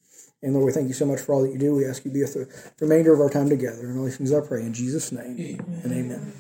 And 0.41 0.55
Lord, 0.55 0.67
we 0.67 0.73
thank 0.73 0.87
you 0.87 0.95
so 0.95 1.05
much 1.05 1.21
for 1.21 1.35
all 1.35 1.43
that 1.43 1.53
you 1.53 1.59
do. 1.59 1.75
We 1.75 1.85
ask 1.85 2.05
you 2.05 2.11
to 2.13 2.15
be 2.15 2.23
with 2.23 2.35
the 2.35 2.49
remainder 2.81 3.13
of 3.13 3.21
our 3.21 3.29
time 3.29 3.49
together. 3.49 3.91
And 3.91 3.99
all 3.99 4.05
these 4.05 4.17
things 4.17 4.33
I 4.33 4.41
pray 4.41 4.63
in 4.63 4.73
Jesus' 4.73 5.11
name. 5.11 5.61
And 5.83 5.93
amen. 5.93 6.33